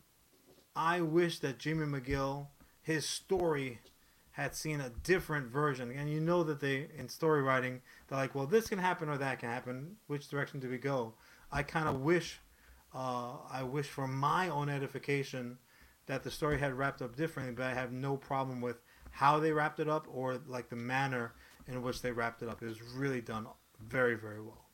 I 0.75 1.01
wish 1.01 1.37
that 1.41 1.59
Jimmy 1.59 1.85
McGill, 1.85 2.47
his 2.81 3.05
story, 3.05 3.79
had 4.31 4.55
seen 4.55 4.81
a 4.81 4.89
different 4.89 5.51
version. 5.51 5.91
And 5.91 6.09
you 6.09 6.19
know 6.19 6.41
that 6.41 6.61
they, 6.61 6.87
in 6.97 7.07
story 7.09 7.43
writing, 7.43 7.81
they're 8.07 8.17
like, 8.17 8.33
well, 8.33 8.47
this 8.47 8.67
can 8.67 8.79
happen 8.79 9.07
or 9.07 9.19
that 9.19 9.37
can 9.37 9.49
happen. 9.49 9.97
Which 10.07 10.29
direction 10.29 10.59
do 10.59 10.67
we 10.67 10.79
go? 10.79 11.13
I 11.51 11.61
kind 11.61 11.87
of 11.87 12.01
wish, 12.01 12.39
uh, 12.93 13.33
I 13.51 13.63
wish 13.63 13.87
for 13.87 14.07
my 14.07 14.49
own 14.49 14.69
edification 14.69 15.57
that 16.07 16.23
the 16.23 16.31
story 16.31 16.59
had 16.59 16.73
wrapped 16.73 17.01
up 17.01 17.15
differently, 17.15 17.53
but 17.53 17.65
I 17.65 17.73
have 17.73 17.91
no 17.91 18.17
problem 18.17 18.61
with 18.61 18.81
how 19.11 19.39
they 19.39 19.51
wrapped 19.51 19.79
it 19.79 19.87
up 19.87 20.07
or 20.11 20.39
like 20.47 20.69
the 20.69 20.75
manner 20.75 21.33
in 21.67 21.81
which 21.81 22.01
they 22.01 22.11
wrapped 22.11 22.41
it 22.41 22.49
up. 22.49 22.61
It 22.61 22.67
was 22.67 22.81
really 22.81 23.21
done 23.21 23.45
very, 23.79 24.15
very 24.15 24.41
well. 24.41 24.68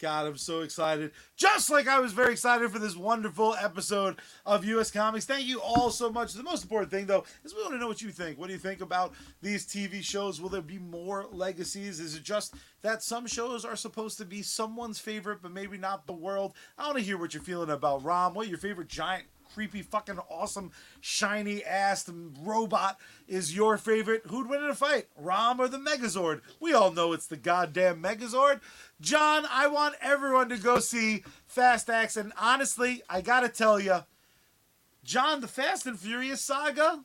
God, 0.00 0.26
I'm 0.26 0.36
so 0.38 0.62
excited. 0.62 1.10
Just 1.36 1.68
like 1.68 1.86
I 1.86 2.00
was 2.00 2.12
very 2.12 2.32
excited 2.32 2.70
for 2.70 2.78
this 2.78 2.96
wonderful 2.96 3.54
episode 3.54 4.16
of 4.46 4.64
US 4.64 4.90
Comics. 4.90 5.26
Thank 5.26 5.46
you 5.46 5.60
all 5.60 5.90
so 5.90 6.10
much. 6.10 6.32
The 6.32 6.42
most 6.42 6.62
important 6.62 6.90
thing, 6.90 7.04
though, 7.04 7.24
is 7.44 7.54
we 7.54 7.60
want 7.60 7.74
to 7.74 7.78
know 7.78 7.86
what 7.86 8.00
you 8.00 8.10
think. 8.10 8.38
What 8.38 8.46
do 8.46 8.54
you 8.54 8.58
think 8.58 8.80
about 8.80 9.12
these 9.42 9.66
TV 9.66 10.02
shows? 10.02 10.40
Will 10.40 10.48
there 10.48 10.62
be 10.62 10.78
more 10.78 11.26
legacies? 11.30 12.00
Is 12.00 12.16
it 12.16 12.22
just 12.22 12.54
that 12.80 13.02
some 13.02 13.26
shows 13.26 13.66
are 13.66 13.76
supposed 13.76 14.16
to 14.18 14.24
be 14.24 14.40
someone's 14.40 14.98
favorite, 14.98 15.42
but 15.42 15.52
maybe 15.52 15.76
not 15.76 16.06
the 16.06 16.14
world? 16.14 16.54
I 16.78 16.86
want 16.86 16.96
to 16.96 17.04
hear 17.04 17.18
what 17.18 17.34
you're 17.34 17.42
feeling 17.42 17.70
about 17.70 18.02
Rom. 18.02 18.32
What 18.32 18.48
your 18.48 18.56
favorite 18.56 18.88
giant 18.88 19.24
creepy, 19.54 19.82
fucking 19.82 20.18
awesome, 20.30 20.72
shiny 21.00 21.64
ass 21.64 22.08
robot 22.42 22.98
is 23.28 23.54
your 23.54 23.76
favorite. 23.78 24.22
Who'd 24.26 24.48
win 24.48 24.62
in 24.62 24.70
a 24.70 24.74
fight, 24.74 25.06
Rom 25.16 25.60
or 25.60 25.68
the 25.68 25.78
Megazord? 25.78 26.40
We 26.60 26.72
all 26.72 26.92
know 26.92 27.12
it's 27.12 27.26
the 27.26 27.36
goddamn 27.36 28.02
Megazord. 28.02 28.60
Jon, 29.00 29.46
I 29.50 29.66
want 29.66 29.96
everyone 30.00 30.48
to 30.50 30.58
go 30.58 30.78
see 30.78 31.24
Fast 31.46 31.90
X, 31.90 32.16
and 32.16 32.32
honestly, 32.38 33.02
I 33.08 33.20
gotta 33.20 33.48
tell 33.48 33.80
you, 33.80 34.04
Jon, 35.04 35.40
the 35.40 35.48
Fast 35.48 35.86
and 35.86 35.98
Furious 35.98 36.42
saga 36.42 37.04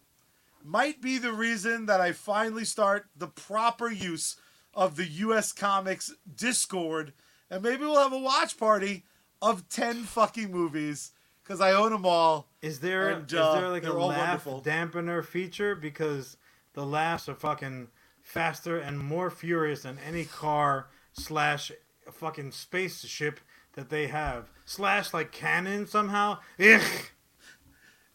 might 0.63 1.01
be 1.01 1.17
the 1.17 1.33
reason 1.33 1.85
that 1.85 2.01
I 2.01 2.11
finally 2.11 2.65
start 2.65 3.07
the 3.15 3.27
proper 3.27 3.89
use 3.89 4.35
of 4.73 4.95
the 4.95 5.05
US 5.05 5.51
Comics 5.51 6.13
Discord, 6.35 7.13
and 7.49 7.63
maybe 7.63 7.81
we'll 7.81 8.01
have 8.01 8.13
a 8.13 8.17
watch 8.17 8.57
party 8.57 9.03
of 9.41 9.69
10 9.69 10.03
fucking 10.03 10.51
movies 10.51 11.11
because 11.45 11.61
I 11.61 11.71
own 11.73 11.91
them 11.91 12.05
all. 12.05 12.47
Is 12.61 12.79
there 12.79 13.09
And, 13.11 13.31
is 13.31 13.37
uh, 13.39 13.53
there 13.59 13.69
like 13.69 13.85
a 13.85 13.93
laugh 13.93 14.45
wonderful. 14.47 14.61
dampener 14.63 15.23
feature 15.23 15.75
because 15.75 16.37
the 16.73 16.83
laughs 16.85 17.29
are 17.29 17.35
fucking 17.35 17.89
faster 18.23 18.77
and 18.79 18.97
more 18.99 19.29
furious 19.29 19.83
than 19.83 19.99
any 19.99 20.25
car 20.25 20.87
slash 21.13 21.71
fucking 22.11 22.51
spaceship 22.51 23.39
that 23.73 23.89
they 23.89 24.07
have 24.07 24.49
slash 24.65 25.13
like 25.13 25.31
cannon 25.31 25.85
somehow. 25.85 26.39
Ugh. 26.59 26.81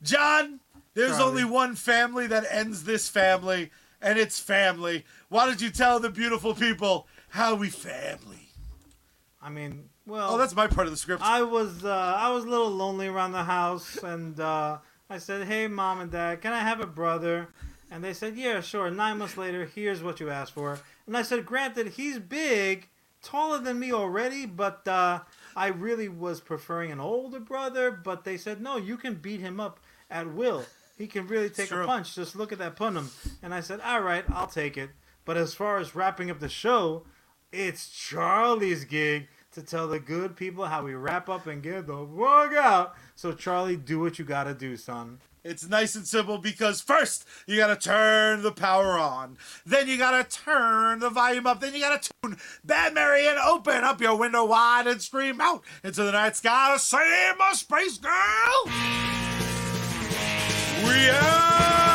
Jon, 0.02 0.61
there's 0.94 1.12
Charlie. 1.19 1.43
only 1.43 1.44
one 1.44 1.74
family 1.77 2.27
that 2.27 2.44
ends 2.51 2.85
this 2.85 3.09
family, 3.09 3.70
and 4.01 4.19
it's 4.19 4.40
family. 4.40 5.05
Why 5.28 5.47
don't 5.47 5.61
you 5.61 5.70
tell 5.70 6.01
the 6.01 6.11
beautiful 6.11 6.55
people 6.55 7.07
how 7.28 7.55
we 7.55 7.69
family? 7.69 8.48
I 9.43 9.51
mean, 9.51 9.90
well, 10.10 10.34
Oh, 10.34 10.38
that's 10.38 10.54
my 10.54 10.66
part 10.66 10.86
of 10.86 10.92
the 10.92 10.96
script. 10.96 11.22
I 11.22 11.42
was 11.42 11.84
uh, 11.84 11.88
I 12.18 12.30
was 12.32 12.44
a 12.44 12.48
little 12.48 12.70
lonely 12.70 13.06
around 13.06 13.32
the 13.32 13.44
house, 13.44 13.96
and 14.02 14.38
uh, 14.38 14.78
I 15.08 15.18
said, 15.18 15.46
"Hey, 15.46 15.66
mom 15.68 16.00
and 16.00 16.10
dad, 16.10 16.40
can 16.42 16.52
I 16.52 16.60
have 16.60 16.80
a 16.80 16.86
brother?" 16.86 17.48
And 17.90 18.02
they 18.04 18.12
said, 18.12 18.36
"Yeah, 18.36 18.60
sure." 18.60 18.90
Nine 18.90 19.18
months 19.18 19.36
later, 19.36 19.64
here's 19.64 20.02
what 20.02 20.20
you 20.20 20.28
asked 20.30 20.52
for. 20.52 20.78
And 21.06 21.16
I 21.16 21.22
said, 21.22 21.46
"Granted, 21.46 21.88
he's 21.88 22.18
big, 22.18 22.88
taller 23.22 23.58
than 23.58 23.78
me 23.78 23.92
already, 23.92 24.46
but 24.46 24.86
uh, 24.86 25.20
I 25.56 25.68
really 25.68 26.08
was 26.08 26.40
preferring 26.40 26.90
an 26.92 27.00
older 27.00 27.40
brother." 27.40 27.90
But 27.90 28.24
they 28.24 28.36
said, 28.36 28.60
"No, 28.60 28.76
you 28.76 28.96
can 28.96 29.14
beat 29.14 29.40
him 29.40 29.60
up 29.60 29.80
at 30.10 30.32
will. 30.32 30.64
He 30.98 31.06
can 31.06 31.26
really 31.28 31.48
take 31.50 31.68
true. 31.68 31.82
a 31.84 31.86
punch. 31.86 32.14
Just 32.14 32.36
look 32.36 32.52
at 32.52 32.58
that 32.58 32.76
punum." 32.76 33.10
And 33.42 33.54
I 33.54 33.60
said, 33.60 33.80
"All 33.80 34.00
right, 34.00 34.24
I'll 34.28 34.46
take 34.48 34.76
it." 34.76 34.90
But 35.24 35.36
as 35.36 35.54
far 35.54 35.78
as 35.78 35.94
wrapping 35.94 36.30
up 36.30 36.40
the 36.40 36.48
show, 36.48 37.04
it's 37.52 37.88
Charlie's 37.90 38.84
gig 38.84 39.28
to 39.52 39.62
tell 39.62 39.89
the 39.89 39.98
good 39.98 40.36
people 40.36 40.66
how 40.66 40.85
we 40.85 40.94
wrap 40.94 41.28
up 41.28 41.47
and 41.47 41.62
get 41.62 41.86
the 41.86 42.06
fuck 42.18 42.52
out. 42.55 42.94
So 43.16 43.32
Charlie, 43.32 43.77
do 43.77 43.98
what 44.01 44.18
you 44.18 44.24
gotta 44.24 44.55
do, 44.55 44.77
son. 44.77 45.18
It's 45.43 45.66
nice 45.66 45.94
and 45.94 46.06
simple 46.06 46.36
because 46.36 46.82
first 46.82 47.27
you 47.47 47.56
gotta 47.56 47.77
turn 47.77 48.43
the 48.43 48.52
power 48.52 48.98
on, 48.98 49.39
then 49.64 49.89
you 49.89 49.97
gotta 49.97 50.28
turn 50.28 51.01
the 51.01 51.09
volume 51.09 51.47
up, 51.47 51.60
then 51.60 51.74
you 51.74 51.81
gotta 51.81 52.10
tune 52.22 52.36
Bad 52.62 52.94
Mary 52.94 53.27
and 53.27 53.39
open 53.39 53.82
up 53.82 54.01
your 54.01 54.16
window 54.16 54.44
wide 54.44 54.86
and 54.86 55.01
scream 55.01 55.40
out 55.40 55.64
into 55.82 56.02
the 56.02 56.12
night 56.12 56.36
sky 56.36 56.77
save 56.77 57.39
my 57.39 57.52
space 57.55 57.98
girl. 57.98 58.12
We 60.85 61.10
are. 61.10 61.89